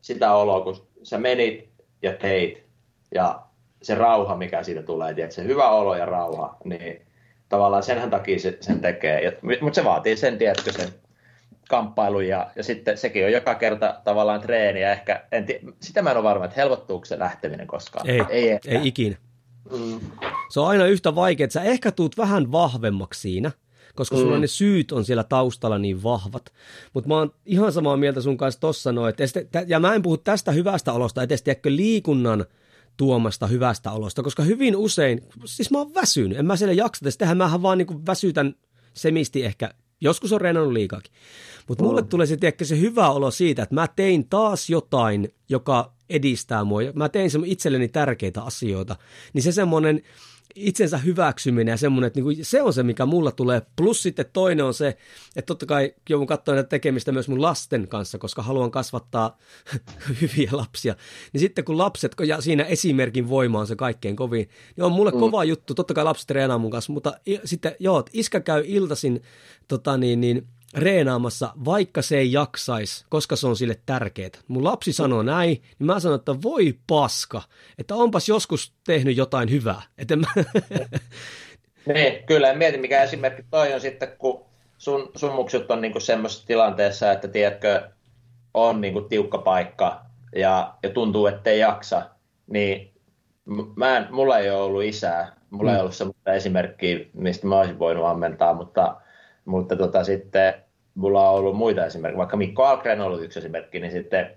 sitä 0.02 0.34
oloa, 0.34 0.62
kun 0.62 0.88
sä 1.04 1.18
menit 1.18 1.70
ja 2.02 2.14
teit 2.14 2.64
ja 3.16 3.40
se 3.84 3.96
rauha, 3.96 4.36
mikä 4.36 4.64
siitä 4.64 4.84
tulee, 4.84 5.14
tiedätkö, 5.14 5.36
se 5.36 5.44
hyvä 5.44 5.70
olo 5.70 5.96
ja 5.96 6.06
rauha, 6.06 6.58
niin 6.64 7.02
tavallaan 7.50 7.84
senhän 7.84 8.10
takia 8.10 8.40
se, 8.40 8.58
sen 8.62 8.80
tekee. 8.80 9.40
Mutta 9.62 9.76
se 9.76 9.84
vaatii 9.84 10.18
sen, 10.18 10.38
tiedätkö, 10.38 10.72
sen 10.72 10.90
kamppailun 11.70 12.28
ja, 12.28 12.52
ja 12.56 12.64
sitten 12.64 12.98
sekin 12.98 13.26
on 13.26 13.32
joka 13.32 13.56
kerta 13.56 13.96
tavallaan 14.04 14.42
treeni 14.42 14.82
ja 14.82 14.92
ehkä, 14.92 15.26
en 15.32 15.46
tii, 15.46 15.60
sitä 15.80 16.02
mä 16.02 16.12
en 16.12 16.18
ole 16.18 16.24
varma, 16.24 16.46
että 16.46 16.62
helpottuuko 16.62 17.06
se 17.06 17.20
lähteminen 17.20 17.68
koskaan. 17.68 18.10
Ei, 18.10 18.22
ei, 18.30 18.60
ei 18.68 18.80
ikinä. 18.84 19.18
Mm. 19.72 20.00
Se 20.50 20.60
on 20.60 20.68
aina 20.68 20.86
yhtä 20.86 21.16
vaikea, 21.16 21.44
että 21.44 21.54
sä 21.54 21.64
ehkä 21.64 21.92
tuut 21.92 22.18
vähän 22.18 22.52
vahvemmaksi 22.52 23.22
siinä, 23.22 23.52
koska 23.96 24.16
sulla 24.16 24.36
mm. 24.36 24.42
ne 24.42 24.48
syyt 24.48 24.92
on 24.92 25.06
siellä 25.06 25.24
taustalla 25.24 25.78
niin 25.78 26.04
vahvat. 26.04 26.46
Mutta 26.94 27.08
mä 27.08 27.18
oon 27.18 27.34
ihan 27.46 27.72
samaa 27.72 27.98
mieltä 27.98 28.22
sun 28.22 28.38
kanssa 28.38 28.60
tossa 28.60 28.92
noin, 28.92 29.14
ja 29.68 29.80
mä 29.80 29.94
en 29.94 30.02
puhu 30.02 30.18
tästä 30.18 30.52
hyvästä 30.52 30.94
olosta, 30.94 31.24
edes 31.24 31.44
tiedätkö 31.44 31.76
liikunnan 31.76 32.46
tuomasta 32.98 33.48
hyvästä 33.48 33.92
olosta, 33.92 34.24
koska 34.24 34.44
hyvin 34.44 34.76
usein, 34.76 35.22
siis 35.46 35.72
mä 35.72 35.78
oon 35.78 35.94
väsynyt, 35.94 36.38
en 36.38 36.46
mä 36.46 36.56
siellä 36.56 36.74
jaksa, 36.74 37.06
tehdä, 37.18 37.36
mähän 37.36 37.62
vaan 37.62 37.78
niin 37.78 38.06
väsytän 38.06 38.56
semisti 38.94 39.46
ehkä, 39.46 39.74
joskus 40.02 40.34
on 40.34 40.42
reenannut 40.42 40.74
liikaakin. 40.74 41.14
Mutta 41.68 41.84
mulle 41.84 42.04
tulee 42.04 42.28
se, 42.28 42.38
tiedätkö, 42.38 42.66
se 42.66 42.80
hyvä 42.80 43.10
olo 43.10 43.32
siitä, 43.32 43.64
että 43.64 43.76
mä 43.76 43.88
tein 43.88 44.30
taas 44.30 44.70
jotain, 44.70 45.34
joka 45.50 45.94
edistää 46.10 46.64
mua. 46.64 46.80
Mä 46.94 47.10
tein 47.10 47.30
itselleni 47.46 47.88
tärkeitä 47.88 48.42
asioita. 48.42 48.96
Niin 49.34 49.44
se 49.44 49.52
semmoinen, 49.52 50.02
itsensä 50.56 50.98
hyväksyminen 50.98 51.72
ja 51.72 51.78
semmoinen, 51.78 52.08
että 52.08 52.18
niin 52.18 52.24
kuin, 52.24 52.46
se 52.46 52.62
on 52.62 52.74
se, 52.74 52.84
mikä 52.84 53.06
mulla 53.06 53.32
tulee. 53.32 53.62
Plus 53.76 54.04
sitten 54.04 54.26
toinen 54.34 54.66
on 54.66 54.74
se, 54.74 54.88
että 55.36 55.48
totta 55.48 55.66
kai 55.66 55.94
joudun 56.10 56.28
katsoa 56.28 56.56
näitä 56.56 56.70
tekemistä 56.70 57.12
myös 57.12 57.28
mun 57.28 57.42
lasten 57.42 57.88
kanssa, 57.88 58.18
koska 58.18 58.42
haluan 58.42 58.72
kasvattaa 58.72 59.38
hyviä 60.22 60.50
lapsia. 60.52 60.96
Niin 61.34 61.40
sitten 61.40 61.66
kun 61.66 61.78
lapset, 61.78 62.16
ja 62.26 62.42
siinä 62.42 62.64
esimerkin 62.64 63.30
voima 63.30 63.60
on 63.60 63.68
se 63.68 63.76
kaikkein 63.76 64.16
kovin, 64.16 64.50
niin 64.76 64.84
on 64.84 64.92
mulle 64.92 65.12
mm. 65.12 65.20
kova 65.20 65.44
juttu. 65.44 65.74
Totta 65.74 65.94
kai 65.94 66.04
lapset 66.04 66.28
treenaa 66.28 66.58
mun 66.58 66.72
kanssa, 66.72 66.94
mutta 66.94 67.14
sitten 67.46 67.76
joo, 67.80 68.04
iskä 68.14 68.40
käy 68.40 68.64
iltasin 68.66 69.22
tota 69.68 69.98
niin, 69.98 70.22
niin, 70.22 70.48
reenaamassa, 70.74 71.54
vaikka 71.66 72.02
se 72.02 72.18
ei 72.18 72.32
jaksaisi, 72.32 73.06
koska 73.10 73.36
se 73.36 73.48
on 73.48 73.56
sille 73.56 73.80
tärkeää. 73.86 74.30
Mun 74.48 74.64
lapsi 74.64 74.94
sanoo 74.94 75.24
näin, 75.24 75.50
niin 75.50 75.86
mä 75.86 76.00
sanon, 76.00 76.20
että 76.20 76.42
voi 76.44 76.78
paska, 76.88 77.42
että 77.78 77.96
onpas 77.96 78.30
joskus 78.30 78.74
tehnyt 78.86 79.18
jotain 79.18 79.52
hyvää. 79.52 79.82
Että 79.98 80.16
mä... 80.16 80.28
niin, 81.94 82.24
kyllä, 82.26 82.54
mietin 82.54 82.82
mikä 82.82 83.04
esimerkki 83.04 83.44
toi 83.52 83.74
on 83.74 83.82
sitten, 83.82 84.10
kun 84.18 84.46
sun, 84.78 85.12
sun 85.16 85.36
muksut 85.36 85.72
on 85.72 85.82
niinku 85.82 86.00
semmoisessa 86.00 86.48
tilanteessa, 86.48 87.12
että 87.12 87.28
tiedätkö, 87.28 87.90
on 88.54 88.82
niinku 88.82 89.02
tiukka 89.02 89.38
paikka 89.38 90.06
ja, 90.36 90.74
ja 90.84 90.90
tuntuu, 90.90 91.28
että 91.28 91.50
ei 91.50 91.60
jaksa, 91.60 92.10
niin 92.48 92.94
mä 93.76 93.98
en, 93.98 94.08
mulla 94.12 94.40
ei 94.40 94.50
ole 94.50 94.62
ollut 94.62 94.84
isää, 94.84 95.36
mulla 95.50 95.72
mm. 95.72 95.76
ei 95.76 95.82
ollut 95.82 95.96
semmoista 95.96 96.34
esimerkkiä, 96.34 97.00
mistä 97.14 97.48
mä 97.48 97.60
olisin 97.60 97.80
voinut 97.80 98.06
ammentaa, 98.06 98.54
mutta 98.54 99.02
mutta 99.46 99.76
tota, 99.76 100.04
sitten 100.04 100.54
mulla 100.96 101.30
on 101.30 101.36
ollut 101.36 101.58
muita 101.58 101.86
esimerkkejä, 101.86 102.18
vaikka 102.18 102.38
Mikko 102.38 102.64
Algren 102.64 103.02
on 103.02 103.08
ollut 103.08 103.24
yksi 103.24 103.40
esimerkki, 103.40 103.80
niin 103.80 103.92
sitten 103.92 104.30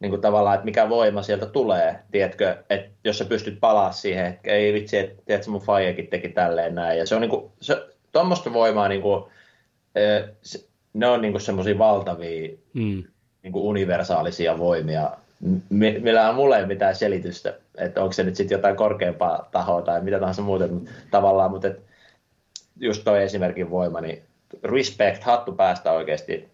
niin 0.00 0.10
kuin 0.10 0.22
tavallaan, 0.22 0.54
että 0.54 0.64
mikä 0.64 0.88
voima 0.88 1.22
sieltä 1.22 1.46
tulee, 1.46 1.98
tiedätkö, 2.10 2.56
että 2.70 2.90
jos 3.04 3.18
sä 3.18 3.24
pystyt 3.24 3.60
palaa 3.60 3.92
siihen, 3.92 4.26
että 4.26 4.50
ei 4.50 4.72
vitsi, 4.72 4.98
että 4.98 5.22
tiedätkö, 5.26 5.50
mun 5.50 5.60
faijakin 5.60 6.06
teki 6.06 6.28
tälleen 6.28 6.74
näin, 6.74 6.98
ja 6.98 7.06
se 7.06 7.14
on 7.14 7.20
niin 7.20 7.30
kuin, 7.30 7.52
se, 7.60 7.86
tuommoista 8.12 8.52
voimaa, 8.52 8.88
niin 8.88 9.02
kuin, 9.02 9.24
se, 10.42 10.68
ne 10.92 11.06
on 11.06 11.22
niin 11.22 11.40
semmoisia 11.40 11.78
valtavia 11.78 12.48
mm. 12.74 13.04
niin 13.42 13.52
kuin 13.52 13.64
universaalisia 13.64 14.58
voimia, 14.58 15.10
millä 15.70 16.28
on 16.28 16.34
mulle 16.34 16.58
ei 16.58 16.66
mitään 16.66 16.96
selitystä, 16.96 17.54
että 17.78 18.02
onko 18.02 18.12
se 18.12 18.22
nyt 18.22 18.36
sitten 18.36 18.56
jotain 18.56 18.76
korkeampaa 18.76 19.48
tahoa 19.52 19.82
tai 19.82 20.00
mitä 20.00 20.18
tahansa 20.18 20.42
muuta, 20.42 20.66
mutta 20.66 20.90
tavallaan, 21.10 21.50
mutta 21.50 21.68
et, 21.68 21.80
just 22.80 23.04
toi 23.04 23.22
esimerkin 23.22 23.70
voima, 23.70 24.00
niin 24.00 24.22
respect, 24.62 25.22
hattu 25.22 25.52
päästä 25.52 25.92
oikeasti 25.92 26.53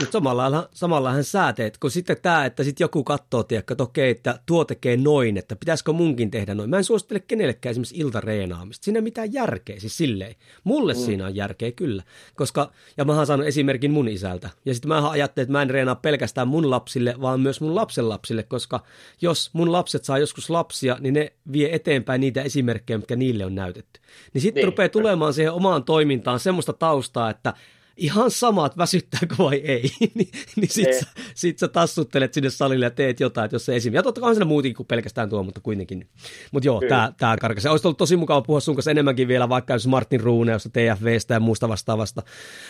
mutta 0.00 0.12
samalla, 0.12 0.68
samallahan 0.74 1.24
sä 1.24 1.52
teet, 1.52 1.78
kun 1.78 1.90
sitten 1.90 2.16
tämä, 2.22 2.44
että 2.44 2.64
sitten 2.64 2.84
joku 2.84 3.04
katsoo, 3.04 3.42
tiedätkö, 3.42 3.74
että 3.74 3.84
okei, 3.84 4.10
että 4.10 4.40
tuo 4.46 4.64
tekee 4.64 4.96
noin, 4.96 5.36
että 5.36 5.56
pitäisikö 5.56 5.92
munkin 5.92 6.30
tehdä 6.30 6.54
noin. 6.54 6.70
Mä 6.70 6.76
en 6.76 6.84
suosittele 6.84 7.20
kenellekään 7.20 7.70
esimerkiksi 7.70 7.96
iltareenaamista. 7.96 8.84
Siinä 8.84 8.98
ei 8.98 9.02
mitään 9.02 9.32
järkeä, 9.32 9.80
siis 9.80 9.96
silleen. 9.96 10.34
Mulle 10.64 10.94
mm. 10.94 11.00
siinä 11.00 11.26
on 11.26 11.34
järkeä 11.34 11.72
kyllä, 11.72 12.02
koska, 12.34 12.72
ja 12.96 13.04
mä 13.04 13.16
oon 13.16 13.26
saanut 13.26 13.46
esimerkin 13.46 13.90
mun 13.90 14.08
isältä. 14.08 14.50
Ja 14.64 14.74
sitten 14.74 14.88
mä 14.88 15.10
ajattelin, 15.10 15.44
että 15.44 15.52
mä 15.52 15.62
en 15.62 15.70
reenaa 15.70 15.94
pelkästään 15.94 16.48
mun 16.48 16.70
lapsille, 16.70 17.14
vaan 17.20 17.40
myös 17.40 17.60
mun 17.60 17.74
lapsen 17.74 18.08
lapsille, 18.08 18.42
koska 18.42 18.82
jos 19.20 19.50
mun 19.52 19.72
lapset 19.72 20.04
saa 20.04 20.18
joskus 20.18 20.50
lapsia, 20.50 20.96
niin 21.00 21.14
ne 21.14 21.32
vie 21.52 21.74
eteenpäin 21.74 22.20
niitä 22.20 22.42
esimerkkejä, 22.42 22.98
mitkä 22.98 23.16
niille 23.16 23.44
on 23.44 23.54
näytetty. 23.54 24.00
Niin 24.34 24.42
sitten 24.42 24.60
niin. 24.60 24.68
rupeaa 24.68 24.88
tulemaan 24.88 25.34
siihen 25.34 25.52
omaan 25.52 25.84
toimintaan 25.84 26.40
semmoista 26.40 26.72
taustaa, 26.72 27.30
että 27.30 27.54
ihan 27.96 28.30
sama, 28.30 28.66
että 28.66 28.78
väsyttääkö 28.78 29.34
vai 29.38 29.56
ei, 29.56 29.90
niin, 30.14 30.28
niin 30.56 30.68
sit, 30.68 30.94
sä, 31.00 31.06
sit 31.34 31.58
sä 31.58 31.68
tassuttelet 31.68 32.34
sinne 32.34 32.50
salille 32.50 32.86
ja 32.86 32.90
teet 32.90 33.20
jotain, 33.20 33.44
että 33.44 33.54
jos 33.54 33.64
se 33.64 33.76
esim. 33.76 33.94
Ja 33.94 34.02
totta 34.02 34.20
kai 34.20 34.28
on 34.28 34.34
siinä 34.34 34.44
muutenkin 34.44 34.76
kuin 34.76 34.86
pelkästään 34.86 35.30
tuo, 35.30 35.42
mutta 35.42 35.60
kuitenkin. 35.60 36.08
Mutta 36.52 36.66
joo, 36.66 36.82
tämä 36.88 37.12
tää 37.16 37.36
karkasi. 37.36 37.68
Olisi 37.68 37.86
ollut 37.86 37.98
tosi 37.98 38.16
mukava 38.16 38.42
puhua 38.42 38.60
sun 38.60 38.74
kanssa 38.74 38.90
enemmänkin 38.90 39.28
vielä 39.28 39.48
vaikka 39.48 39.72
jos 39.72 39.86
Martin 39.86 40.20
Ruuneosta, 40.20 40.68
TFVstä 40.68 41.34
ja 41.34 41.40
muusta 41.40 41.68
vastaavasta. 41.68 42.22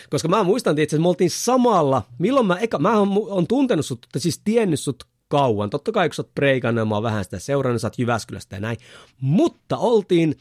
Koska 0.09 0.27
mä 0.27 0.43
muistan, 0.43 0.79
että 0.79 0.99
me 0.99 1.07
oltiin 1.07 1.29
samalla, 1.29 2.01
milloin 2.19 2.47
mä, 2.47 2.57
eka, 2.57 2.79
mä 2.79 2.99
on, 2.99 3.09
on 3.29 3.47
tuntenut 3.47 3.85
sut, 3.85 4.07
siis 4.17 4.41
tiennyt 4.43 4.79
sut 4.79 5.03
kauan. 5.27 5.69
Totta 5.69 5.91
kai 5.91 6.09
kun 6.09 6.15
sä 6.15 6.21
oot 6.21 6.35
preikannut, 6.35 6.87
mä 6.87 6.95
oon 6.95 7.03
vähän 7.03 7.23
sitä 7.23 7.39
seurannut, 7.39 7.81
sä 7.81 7.87
oot 7.87 7.99
Jyväskylästä 7.99 8.55
ja 8.55 8.59
näin. 8.59 8.77
Mutta 9.21 9.77
oltiin 9.77 10.35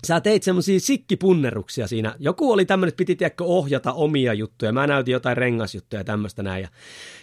sä 0.06 0.20
teit 0.20 0.43
semmoisia 0.43 0.81
sikkipunneruksia 0.81 1.86
siinä. 1.86 2.14
Joku 2.18 2.52
oli 2.52 2.64
tämmöinen, 2.64 2.89
että 2.89 2.97
piti 2.97 3.16
tiedäkö, 3.16 3.44
ohjata 3.44 3.93
omia 3.93 4.35
juttuja. 4.35 4.72
Mä 4.72 4.86
näytin 4.86 5.12
jotain 5.12 5.36
rengasjuttuja 5.36 6.01
ja 6.01 6.05
tämmöistä 6.05 6.43
näin. 6.43 6.62
Ja, 6.62 6.68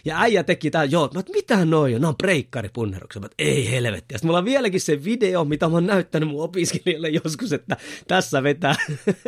ja 0.04 0.20
äijä 0.20 0.44
teki 0.44 0.70
tää, 0.70 0.84
joo, 0.84 1.10
mä 1.14 1.22
mitä 1.32 1.64
noin 1.64 1.94
on? 1.94 2.00
Ne 2.00 2.06
on 2.06 2.16
breikkaripunneruksia. 2.16 3.22
Mä 3.22 3.28
ei 3.38 3.70
helvetti. 3.70 4.14
Ja 4.14 4.18
mulla 4.22 4.38
on 4.38 4.44
vieläkin 4.44 4.80
se 4.80 5.04
video, 5.04 5.44
mitä 5.44 5.68
mä 5.68 5.74
oon 5.74 5.86
näyttänyt 5.86 6.28
mun 6.28 6.44
opiskelijalle 6.44 7.08
joskus, 7.08 7.52
että 7.52 7.76
tässä 8.08 8.42
vetää. 8.42 8.74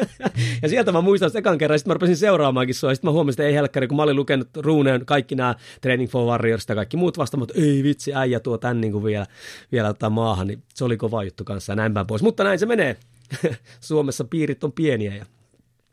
ja 0.62 0.68
sieltä 0.68 0.93
mä 0.93 1.01
muistan 1.01 1.31
ekan 1.35 1.59
kerran, 1.59 1.78
sitten 1.78 1.90
mä 1.90 1.94
rupesin 1.94 2.16
seuraamaankin 2.16 2.74
sua. 2.74 2.94
Sitten 2.94 3.09
mä 3.09 3.12
huomasin, 3.12 3.40
että 3.40 3.48
ei 3.48 3.55
helkkari, 3.55 3.89
kun 3.89 3.97
mä 3.97 4.02
olin 4.02 4.16
lukenut 4.16 4.48
ruuneen 4.56 5.06
kaikki 5.06 5.35
nämä 5.35 5.55
Training 5.81 6.10
for 6.10 6.27
Warriors 6.27 6.66
ja 6.68 6.74
kaikki 6.74 6.97
muut 6.97 7.18
vasta, 7.18 7.36
mutta 7.36 7.55
ei 7.56 7.82
vitsi, 7.82 8.14
äijä 8.14 8.40
tuo 8.40 8.59
tän 8.59 8.81
niin 8.81 9.05
vielä, 9.05 9.27
vielä 9.72 9.89
ottaa 9.89 10.10
maahan. 10.10 10.47
Niin 10.47 10.62
se 10.74 10.85
oli 10.85 10.97
kova 10.97 11.24
juttu 11.24 11.44
kanssa 11.44 11.72
ja 11.72 11.77
näin 11.77 11.94
päin 11.94 12.06
pois. 12.06 12.22
Mutta 12.22 12.44
näin 12.44 12.59
se 12.59 12.66
menee. 12.66 12.97
Suomessa 13.81 14.24
piirit 14.24 14.65
on 14.65 14.73
pieniä. 14.73 15.15
Ja... 15.15 15.24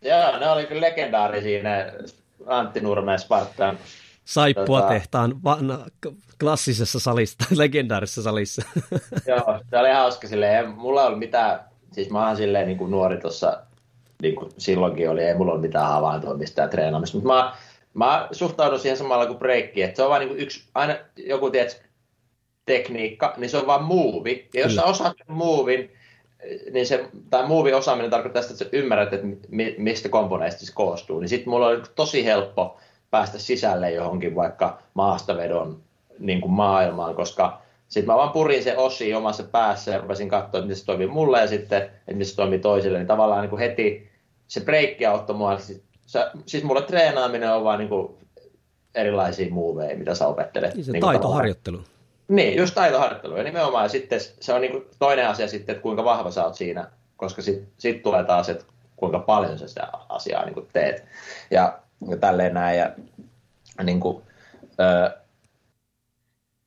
Joo, 0.02 0.40
ne 0.40 0.50
oli 0.50 0.66
kyllä 0.66 0.82
legendaarisia 0.82 1.64
ne 1.64 1.94
Antti 2.46 2.80
Nurmeen 2.80 3.20
Spartan. 3.20 3.78
Saippua 4.26 4.82
tota... 4.82 4.94
tehtaan 4.94 5.44
vanha, 5.44 5.86
klassisessa 6.40 7.00
salissa, 7.00 7.38
legendaarisessa 7.56 8.22
salissa. 8.22 8.62
Joo, 9.28 9.60
se 9.70 9.78
oli 9.78 9.92
hauska 9.92 10.28
silleen. 10.28 10.70
Mulla 10.70 11.02
ei 11.02 11.08
ollut 11.08 11.20
mitään, 11.20 11.60
siis 11.92 12.10
mä 12.10 12.28
oon 12.28 12.38
silleen 12.38 12.68
niin 12.68 12.78
kuin 12.78 12.92
nuori 12.92 13.18
tuossa, 13.18 13.64
niin 14.22 14.36
kuin 14.36 14.52
silloinkin 14.58 15.10
oli, 15.10 15.24
ei 15.24 15.36
mulla 15.36 15.54
ole 15.54 15.62
mitään 15.62 15.88
havaintoa 15.88 16.34
mistään 16.34 16.70
treenaamista, 16.70 17.18
mutta 17.18 17.34
mä, 17.34 17.54
mä 17.94 18.28
suhtaudun 18.32 18.80
siihen 18.80 18.98
samalla 18.98 19.26
kuin 19.26 19.40
breikki, 19.40 19.84
että 19.84 19.96
se 19.96 20.04
on 20.04 20.10
vain 20.10 20.28
niin 20.28 20.40
yksi, 20.40 20.64
aina 20.76 20.96
joku 21.18 21.50
tiedät, 21.50 21.82
tekniikka, 22.66 23.34
niin 23.38 23.50
se 23.50 23.58
on 23.58 23.68
vaan 23.68 23.84
muuvi. 23.84 24.50
Ja 24.54 24.62
jos 24.62 24.72
Kyllä. 24.72 24.82
sä 24.82 24.88
osaat 24.88 25.18
muuvin, 25.28 25.92
niin 26.72 26.88
se, 26.88 27.06
tämä 27.30 27.48
movie 27.48 27.76
osaaminen 27.76 28.12
tarkoittaa 28.12 28.42
sitä, 28.42 28.54
että 28.54 28.64
sä 28.64 28.70
ymmärrät, 28.74 29.14
että 29.14 29.28
mistä 29.78 30.10
komponeista 30.10 30.66
se 30.66 30.74
koostuu. 30.74 31.20
Niin 31.20 31.30
sitten 31.30 31.50
mulla 31.50 31.68
oli 31.68 31.82
tosi 31.96 32.26
helppo 32.26 32.78
päästä 33.12 33.40
sisälle 33.40 33.92
johonkin 33.92 34.36
vaikka 34.36 34.80
maastavedon 34.94 35.82
niin 36.20 36.42
kuin 36.42 36.52
maailmaan, 36.52 37.16
koska 37.16 37.62
sitten 37.88 38.14
mä 38.14 38.18
vaan 38.18 38.32
purin 38.32 38.64
se 38.64 38.78
osi 38.78 39.14
omassa 39.14 39.44
päässä 39.44 39.92
ja 39.92 40.02
rupesin 40.02 40.30
katsoa, 40.30 40.60
että 40.60 40.62
miten 40.62 40.76
se 40.76 40.86
toimii 40.86 41.08
mulle 41.08 41.42
ja 41.42 41.48
sitten, 41.48 41.82
että 41.82 42.12
miten 42.12 42.26
se 42.26 42.36
toimii 42.36 42.60
toisille. 42.60 42.98
Niin 42.98 43.08
tavallaan 43.08 43.42
niin 43.42 43.50
kuin 43.50 43.60
heti 43.60 44.10
se 44.48 44.62
breikki 44.62 45.06
auttoi 45.06 45.36
mua. 45.36 45.58
Siis, 45.60 45.84
siis 46.46 46.64
mulle 46.64 46.82
treenaaminen 46.82 47.54
on 47.54 47.64
vaan 47.64 47.80
niin 47.80 47.90
kuin 47.90 48.18
erilaisia 48.96 49.54
muoveja, 49.54 49.98
mitä 49.98 50.16
sä 50.16 50.28
opettelet. 50.28 50.74
Niin 50.76 50.86
se 50.86 50.92
niin 50.92 51.02
taitoharjoittelu. 51.02 51.82
Niin, 52.28 52.58
just 52.58 52.76
taitoharjoittelu. 52.76 53.38
Ja 53.38 53.44
nimenomaan 53.44 53.86
ja 53.86 53.90
sitten 53.90 54.20
se 54.40 54.54
on 54.54 54.62
niin 54.62 54.86
toinen 55.00 55.28
asia 55.28 55.48
sitten, 55.48 55.74
että 55.74 55.84
kuinka 55.84 56.04
vahva 56.04 56.32
sä 56.32 56.46
oot 56.46 56.56
siinä, 56.56 56.92
koska 57.18 57.42
sitten 57.42 57.68
sit 57.78 58.04
tulee 58.04 58.24
taas, 58.24 58.50
että 58.50 58.66
kuinka 58.96 59.20
paljon 59.20 59.60
sä 59.60 59.68
sitä 59.68 59.88
asiaa 60.10 60.46
niin 60.46 60.68
teet. 60.74 61.06
Ja, 61.52 61.80
ja 62.10 62.18
tälleen 62.18 62.54
näin. 62.54 62.80
Ja, 62.80 62.92
niin 63.84 64.00
kuin, 64.00 64.24
ö, 64.80 65.18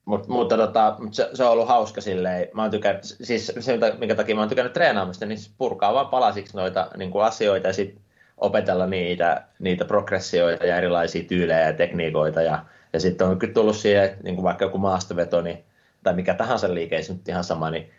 Mut, 0.05 0.27
mutta 0.27 0.57
tota, 0.57 0.95
se, 1.11 1.29
se, 1.33 1.43
on 1.43 1.51
ollut 1.51 1.67
hauska 1.67 2.01
silleen. 2.01 2.47
Mä 2.53 2.61
oon 2.61 2.71
tykännyt, 2.71 3.03
siis 3.03 3.51
se, 3.59 3.79
minkä 3.97 4.15
takia 4.15 4.35
mä 4.35 4.41
oon 4.41 4.49
tykännyt 4.49 4.73
treenaamista, 4.73 5.25
niin 5.25 5.39
purkaa 5.57 5.93
vaan 5.93 6.07
palasiksi 6.07 6.57
noita 6.57 6.87
niin 6.97 7.11
kuin 7.11 7.25
asioita 7.25 7.67
ja 7.67 7.73
sitten 7.73 8.01
opetella 8.37 8.87
niitä, 8.87 9.43
niitä 9.59 9.85
progressioita 9.85 10.65
ja 10.65 10.77
erilaisia 10.77 11.23
tyylejä 11.23 11.59
ja 11.59 11.73
tekniikoita 11.73 12.41
ja 12.41 12.65
ja 12.93 12.99
sitten 12.99 13.27
on 13.27 13.39
kyllä 13.39 13.53
tullut 13.53 13.75
siihen, 13.75 14.17
niin 14.23 14.35
kuin 14.35 14.43
vaikka 14.43 14.65
joku 14.65 14.77
maastoveto, 14.77 15.41
niin, 15.41 15.63
tai 16.03 16.13
mikä 16.13 16.33
tahansa 16.33 16.73
liike, 16.73 16.95
ei 16.95 17.03
nyt 17.09 17.27
ihan 17.27 17.43
sama, 17.43 17.71
niin 17.71 17.91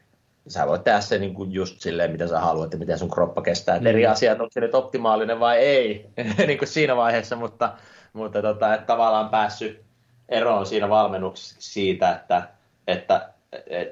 sä 0.49 0.67
voit 0.67 0.85
tehdä 0.85 1.01
se 1.01 1.19
niin 1.19 1.35
kuin 1.35 1.53
just 1.53 1.81
silleen, 1.81 2.13
mitä 2.13 2.27
sä 2.27 2.41
haluat 2.41 2.73
ja 2.73 2.79
miten 2.79 2.99
sun 2.99 3.11
kroppa 3.11 3.43
kestää. 3.43 3.79
Mm. 3.79 3.87
eri 3.87 4.07
asiat, 4.07 4.41
onko 4.41 4.51
se 4.53 4.61
nyt 4.61 4.75
optimaalinen 4.75 5.41
vai 5.41 5.59
ei, 5.59 6.07
niin 6.47 6.59
kuin 6.59 6.69
siinä 6.69 6.97
vaiheessa, 6.97 7.37
mutta, 7.37 7.73
mutta 8.13 8.43
tota, 8.43 8.75
että 8.75 8.87
tavallaan 8.87 9.29
päässyt 9.29 9.81
eroon 10.29 10.67
siinä 10.67 10.89
valmennuksessa 10.89 11.57
siitä, 11.59 12.13
että, 12.13 12.49
että, 12.87 13.29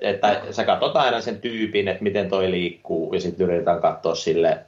että, 0.00 0.32
että 0.32 0.52
sä 0.52 0.64
katsot 0.64 0.96
aina 0.96 1.20
sen 1.20 1.40
tyypin, 1.40 1.88
että 1.88 2.02
miten 2.02 2.28
toi 2.28 2.50
liikkuu, 2.50 3.14
ja 3.14 3.20
sitten 3.20 3.46
yritetään 3.46 3.80
katsoa 3.80 4.14
sille, 4.14 4.58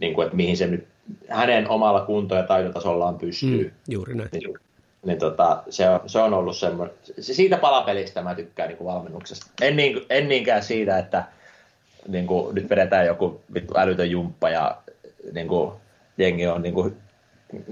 niin 0.00 0.14
kuin, 0.14 0.24
että 0.24 0.36
mihin 0.36 0.56
se 0.56 0.66
nyt 0.66 0.86
hänen 1.28 1.68
omalla 1.68 2.00
kunto- 2.00 2.34
ja 2.34 2.42
taitotasollaan 2.42 3.18
pystyy. 3.18 3.64
Mm, 3.64 3.92
juuri 3.94 4.14
näin. 4.14 4.28
Niin, 4.32 4.58
niin 5.04 5.18
tota, 5.18 5.62
se, 5.70 5.88
on, 5.88 6.00
se 6.06 6.18
on 6.18 6.34
ollut 6.34 6.56
semmoinen, 6.56 6.96
siitä 7.20 7.56
palapelistä 7.56 8.22
mä 8.22 8.34
tykkään 8.34 8.68
niin 8.68 8.78
kuin 8.78 8.88
valmennuksesta. 8.88 9.46
En, 9.60 9.76
niin, 9.76 10.06
en 10.10 10.28
niinkään 10.28 10.62
siitä, 10.62 10.98
että 10.98 11.24
niin 12.08 12.26
kuin, 12.26 12.54
nyt 12.54 12.70
vedetään 12.70 13.06
joku 13.06 13.40
vittu 13.54 13.74
älytön 13.76 14.10
jumppa 14.10 14.50
ja 14.50 14.76
niin 15.32 15.48
kuin, 15.48 15.72
jengi 16.18 16.46
on 16.46 16.62
niin 16.62 16.74
kuin, 16.74 16.96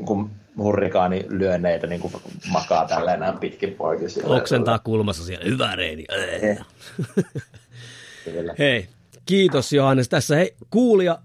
kun 0.04 0.30
hurrikaani 0.58 1.26
lyönneitä 1.28 1.86
niin 1.86 2.00
kuin 2.00 2.12
makaa 2.52 2.88
tälleen 2.88 3.20
näin 3.20 3.38
pitkin 3.38 3.74
poikin. 3.74 4.08
Oksentaa 4.24 4.78
kulmassa 4.78 5.24
siellä, 5.24 5.44
hyvä 5.44 5.76
reini. 5.76 6.04
Hei, 8.58 8.88
kiitos 9.26 9.72
Johannes. 9.72 10.08
Tässä 10.08 10.36
hei, 10.36 10.54
kuulija 10.70 11.18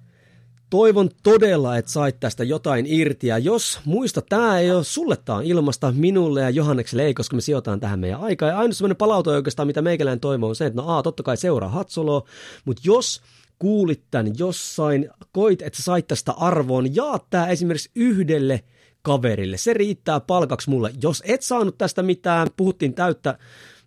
Toivon 0.71 1.09
todella, 1.23 1.77
että 1.77 1.91
sait 1.91 2.19
tästä 2.19 2.43
jotain 2.43 2.85
irti. 2.85 3.27
Ja 3.27 3.37
jos 3.37 3.79
muista, 3.85 4.21
tämä 4.21 4.59
ei 4.59 4.71
ole 4.71 4.83
sulle, 4.83 5.17
tämä 5.25 5.37
on 5.37 5.43
ilmasta 5.43 5.93
minulle 5.95 6.41
ja 6.41 6.49
Johannekselle 6.49 7.05
ei, 7.05 7.13
koska 7.13 7.35
me 7.35 7.41
sijoitetaan 7.41 7.79
tähän 7.79 7.99
meidän 7.99 8.21
aikaa. 8.21 8.49
Ja 8.49 8.57
ainoa 8.57 8.73
sellainen 8.73 8.97
palaute 8.97 9.29
oikeastaan, 9.29 9.67
mitä 9.67 9.81
meikäläinen 9.81 10.19
toivoo, 10.19 10.49
on 10.49 10.55
se, 10.55 10.65
että 10.65 10.81
no 10.81 10.97
a, 10.97 11.03
totta 11.03 11.23
kai 11.23 11.37
seuraa 11.37 11.69
Hatsoloa, 11.69 12.27
mutta 12.65 12.81
jos 12.85 13.21
kuulit 13.59 14.03
tämän 14.11 14.33
jossain, 14.37 15.09
koit, 15.31 15.61
että 15.61 15.81
sait 15.81 16.07
tästä 16.07 16.31
arvoon, 16.31 16.95
jaa 16.95 17.19
tämä 17.29 17.47
esimerkiksi 17.47 17.91
yhdelle 17.95 18.63
kaverille. 19.01 19.57
Se 19.57 19.73
riittää 19.73 20.19
palkaksi 20.19 20.69
mulle. 20.69 20.93
Jos 21.01 21.23
et 21.25 21.41
saanut 21.41 21.77
tästä 21.77 22.03
mitään, 22.03 22.47
puhuttiin 22.57 22.93
täyttä 22.93 23.37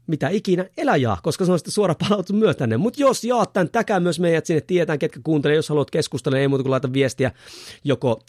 mitä 0.06 0.28
ikinä, 0.28 0.66
eläjää, 0.76 1.16
koska 1.22 1.44
se 1.44 1.52
on 1.52 1.58
sitten 1.58 1.72
suora 1.72 1.94
palautus 1.94 2.36
myös 2.36 2.56
tänne. 2.56 2.76
Mutta 2.76 3.00
jos 3.00 3.24
jaat 3.24 3.52
tämän, 3.52 3.70
täkää 3.70 4.00
myös 4.00 4.20
meidät 4.20 4.46
sinne, 4.46 4.60
tietää 4.60 4.98
ketkä 4.98 5.20
kuuntelee, 5.24 5.56
jos 5.56 5.68
haluat 5.68 5.90
keskustella, 5.90 6.38
ei 6.38 6.48
muuta 6.48 6.62
kuin 6.62 6.70
laita 6.70 6.92
viestiä 6.92 7.30
joko 7.84 8.20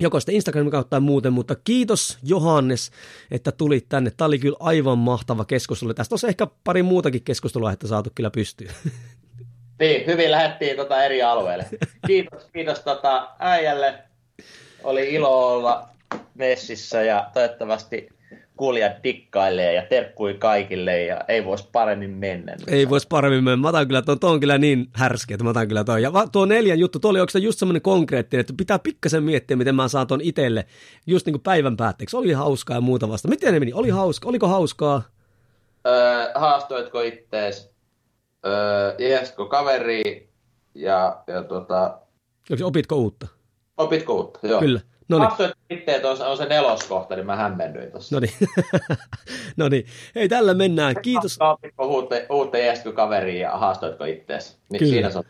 joko 0.00 0.20
sitten 0.20 0.34
Instagramin 0.34 0.70
kautta 0.70 0.90
tai 0.90 1.00
muuten, 1.00 1.32
mutta 1.32 1.54
kiitos 1.54 2.18
Johannes, 2.22 2.90
että 3.30 3.52
tulit 3.52 3.88
tänne. 3.88 4.10
Tämä 4.10 4.26
oli 4.26 4.38
kyllä 4.38 4.56
aivan 4.60 4.98
mahtava 4.98 5.44
keskustelu. 5.44 5.94
Tästä 5.94 6.12
olisi 6.12 6.26
ehkä 6.28 6.46
pari 6.64 6.82
muutakin 6.82 7.22
keskustelua, 7.22 7.72
että 7.72 7.86
saatu 7.86 8.10
kyllä 8.14 8.30
pystyä. 8.30 8.72
Niin, 9.80 10.06
hyvin 10.06 10.30
lähdettiin 10.30 10.76
tota 10.76 11.04
eri 11.04 11.22
alueelle. 11.22 11.66
Kiitos, 12.06 12.44
kiitos 12.52 12.80
tota 12.80 13.28
äijälle. 13.38 13.98
Oli 14.82 15.14
ilo 15.14 15.54
olla 15.54 15.88
messissä 16.34 17.02
ja 17.02 17.30
toivottavasti 17.34 18.08
kuulijat 18.56 18.92
dikkailee 19.04 19.74
ja 19.74 19.82
terkkui 19.82 20.34
kaikille 20.34 21.02
ja 21.02 21.20
ei 21.28 21.44
voisi 21.44 21.68
paremmin 21.72 22.10
mennä. 22.10 22.56
Ei 22.66 22.88
voisi 22.88 23.06
paremmin 23.08 23.44
mennä. 23.44 23.56
Mä 23.56 23.68
otan 23.68 23.86
kyllä, 23.86 24.02
tuo, 24.02 24.16
tuo 24.16 24.30
on 24.30 24.40
kyllä 24.40 24.58
niin 24.58 24.88
härski, 24.92 25.34
että 25.34 25.44
mä 25.44 25.50
otan 25.50 25.68
kyllä 25.68 25.84
toi. 25.84 26.02
Ja 26.02 26.12
tuo 26.32 26.46
neljän 26.46 26.78
juttu, 26.78 26.98
tuo 26.98 27.10
oli 27.10 27.20
oikeastaan 27.20 27.42
just 27.42 27.58
semmoinen 27.58 27.82
konkreettinen, 27.82 28.40
että 28.40 28.54
pitää 28.56 28.78
pikkasen 28.78 29.22
miettiä, 29.22 29.56
miten 29.56 29.74
mä 29.74 29.88
saan 29.88 30.06
ton 30.06 30.20
itselle 30.20 30.66
just 31.06 31.26
niin 31.26 31.34
kuin 31.34 31.42
päivän 31.42 31.76
päätteeksi. 31.76 32.16
Oli 32.16 32.32
hauskaa 32.32 32.76
ja 32.76 32.80
muuta 32.80 33.08
vasta. 33.08 33.28
Miten 33.28 33.52
ne 33.52 33.60
meni? 33.60 33.72
Oli 33.72 33.90
hauska, 33.90 34.28
oliko 34.28 34.48
hauskaa? 34.48 35.02
Öö, 35.86 36.30
haastoitko 36.34 37.00
ittees? 37.00 37.70
Öö, 38.46 38.94
Jeesko 38.98 39.46
kaveri 39.46 40.28
ja, 40.74 41.22
ja 41.26 41.42
tota... 41.42 41.98
Opitko 42.64 42.96
uutta? 42.96 43.26
Opitko 43.76 44.14
uutta, 44.14 44.46
joo. 44.46 44.60
Kyllä. 44.60 44.80
No 45.08 45.18
niin. 45.18 45.52
itse, 45.70 45.94
että 45.94 46.10
on, 46.10 46.22
on 46.22 46.36
se 46.36 46.44
neloskohta, 46.44 47.16
niin 47.16 47.26
mä 47.26 47.36
hämmennyin 47.36 47.90
tuossa. 47.90 48.16
No 48.16 48.20
niin. 48.20 48.34
no 49.56 49.68
niin. 49.68 49.86
Hei, 50.14 50.28
tällä 50.28 50.54
mennään. 50.54 50.94
Kiitos. 51.02 51.36
Opitko 51.40 51.86
uutta, 51.86 52.14
uutta 52.30 52.58
kaveria 52.94 53.50
ja 53.50 53.56
haastoitko 53.56 54.04
ittees? 54.04 54.58
Niin 54.68 54.78
Kyllä. 54.78 54.92
siinä 54.92 55.10
se 55.10 55.18
on. 55.18 55.24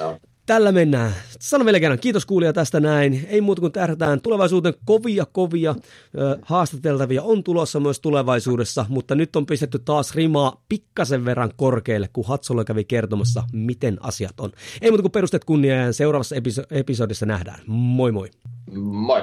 Joo. 0.00 0.18
Tällä 0.52 0.72
mennään. 0.72 1.14
Sano 1.40 1.64
vielä 1.64 1.80
kerran, 1.80 1.98
kiitos 1.98 2.26
kuulija 2.26 2.52
tästä 2.52 2.80
näin. 2.80 3.26
Ei 3.28 3.40
muuta 3.40 3.60
kuin 3.60 3.72
tähdätään 3.72 4.20
tulevaisuuteen 4.20 4.74
kovia, 4.84 5.26
kovia 5.26 5.74
ö, 6.18 6.38
haastateltavia 6.42 7.22
on 7.22 7.44
tulossa 7.44 7.80
myös 7.80 8.00
tulevaisuudessa, 8.00 8.86
mutta 8.88 9.14
nyt 9.14 9.36
on 9.36 9.46
pistetty 9.46 9.78
taas 9.78 10.14
rimaa 10.14 10.62
pikkasen 10.68 11.24
verran 11.24 11.50
korkealle, 11.56 12.08
kun 12.12 12.26
Hatsolla 12.26 12.64
kävi 12.64 12.84
kertomassa, 12.84 13.42
miten 13.52 13.96
asiat 14.00 14.40
on. 14.40 14.52
Ei 14.80 14.90
muuta 14.90 15.02
kuin 15.02 15.12
perustet 15.12 15.44
kunnia 15.44 15.76
ja 15.76 15.92
seuraavassa 15.92 16.36
episo- 16.36 16.66
episodissa 16.70 17.26
nähdään. 17.26 17.60
Moi 17.66 18.12
moi! 18.12 18.30
Moi! 18.80 19.22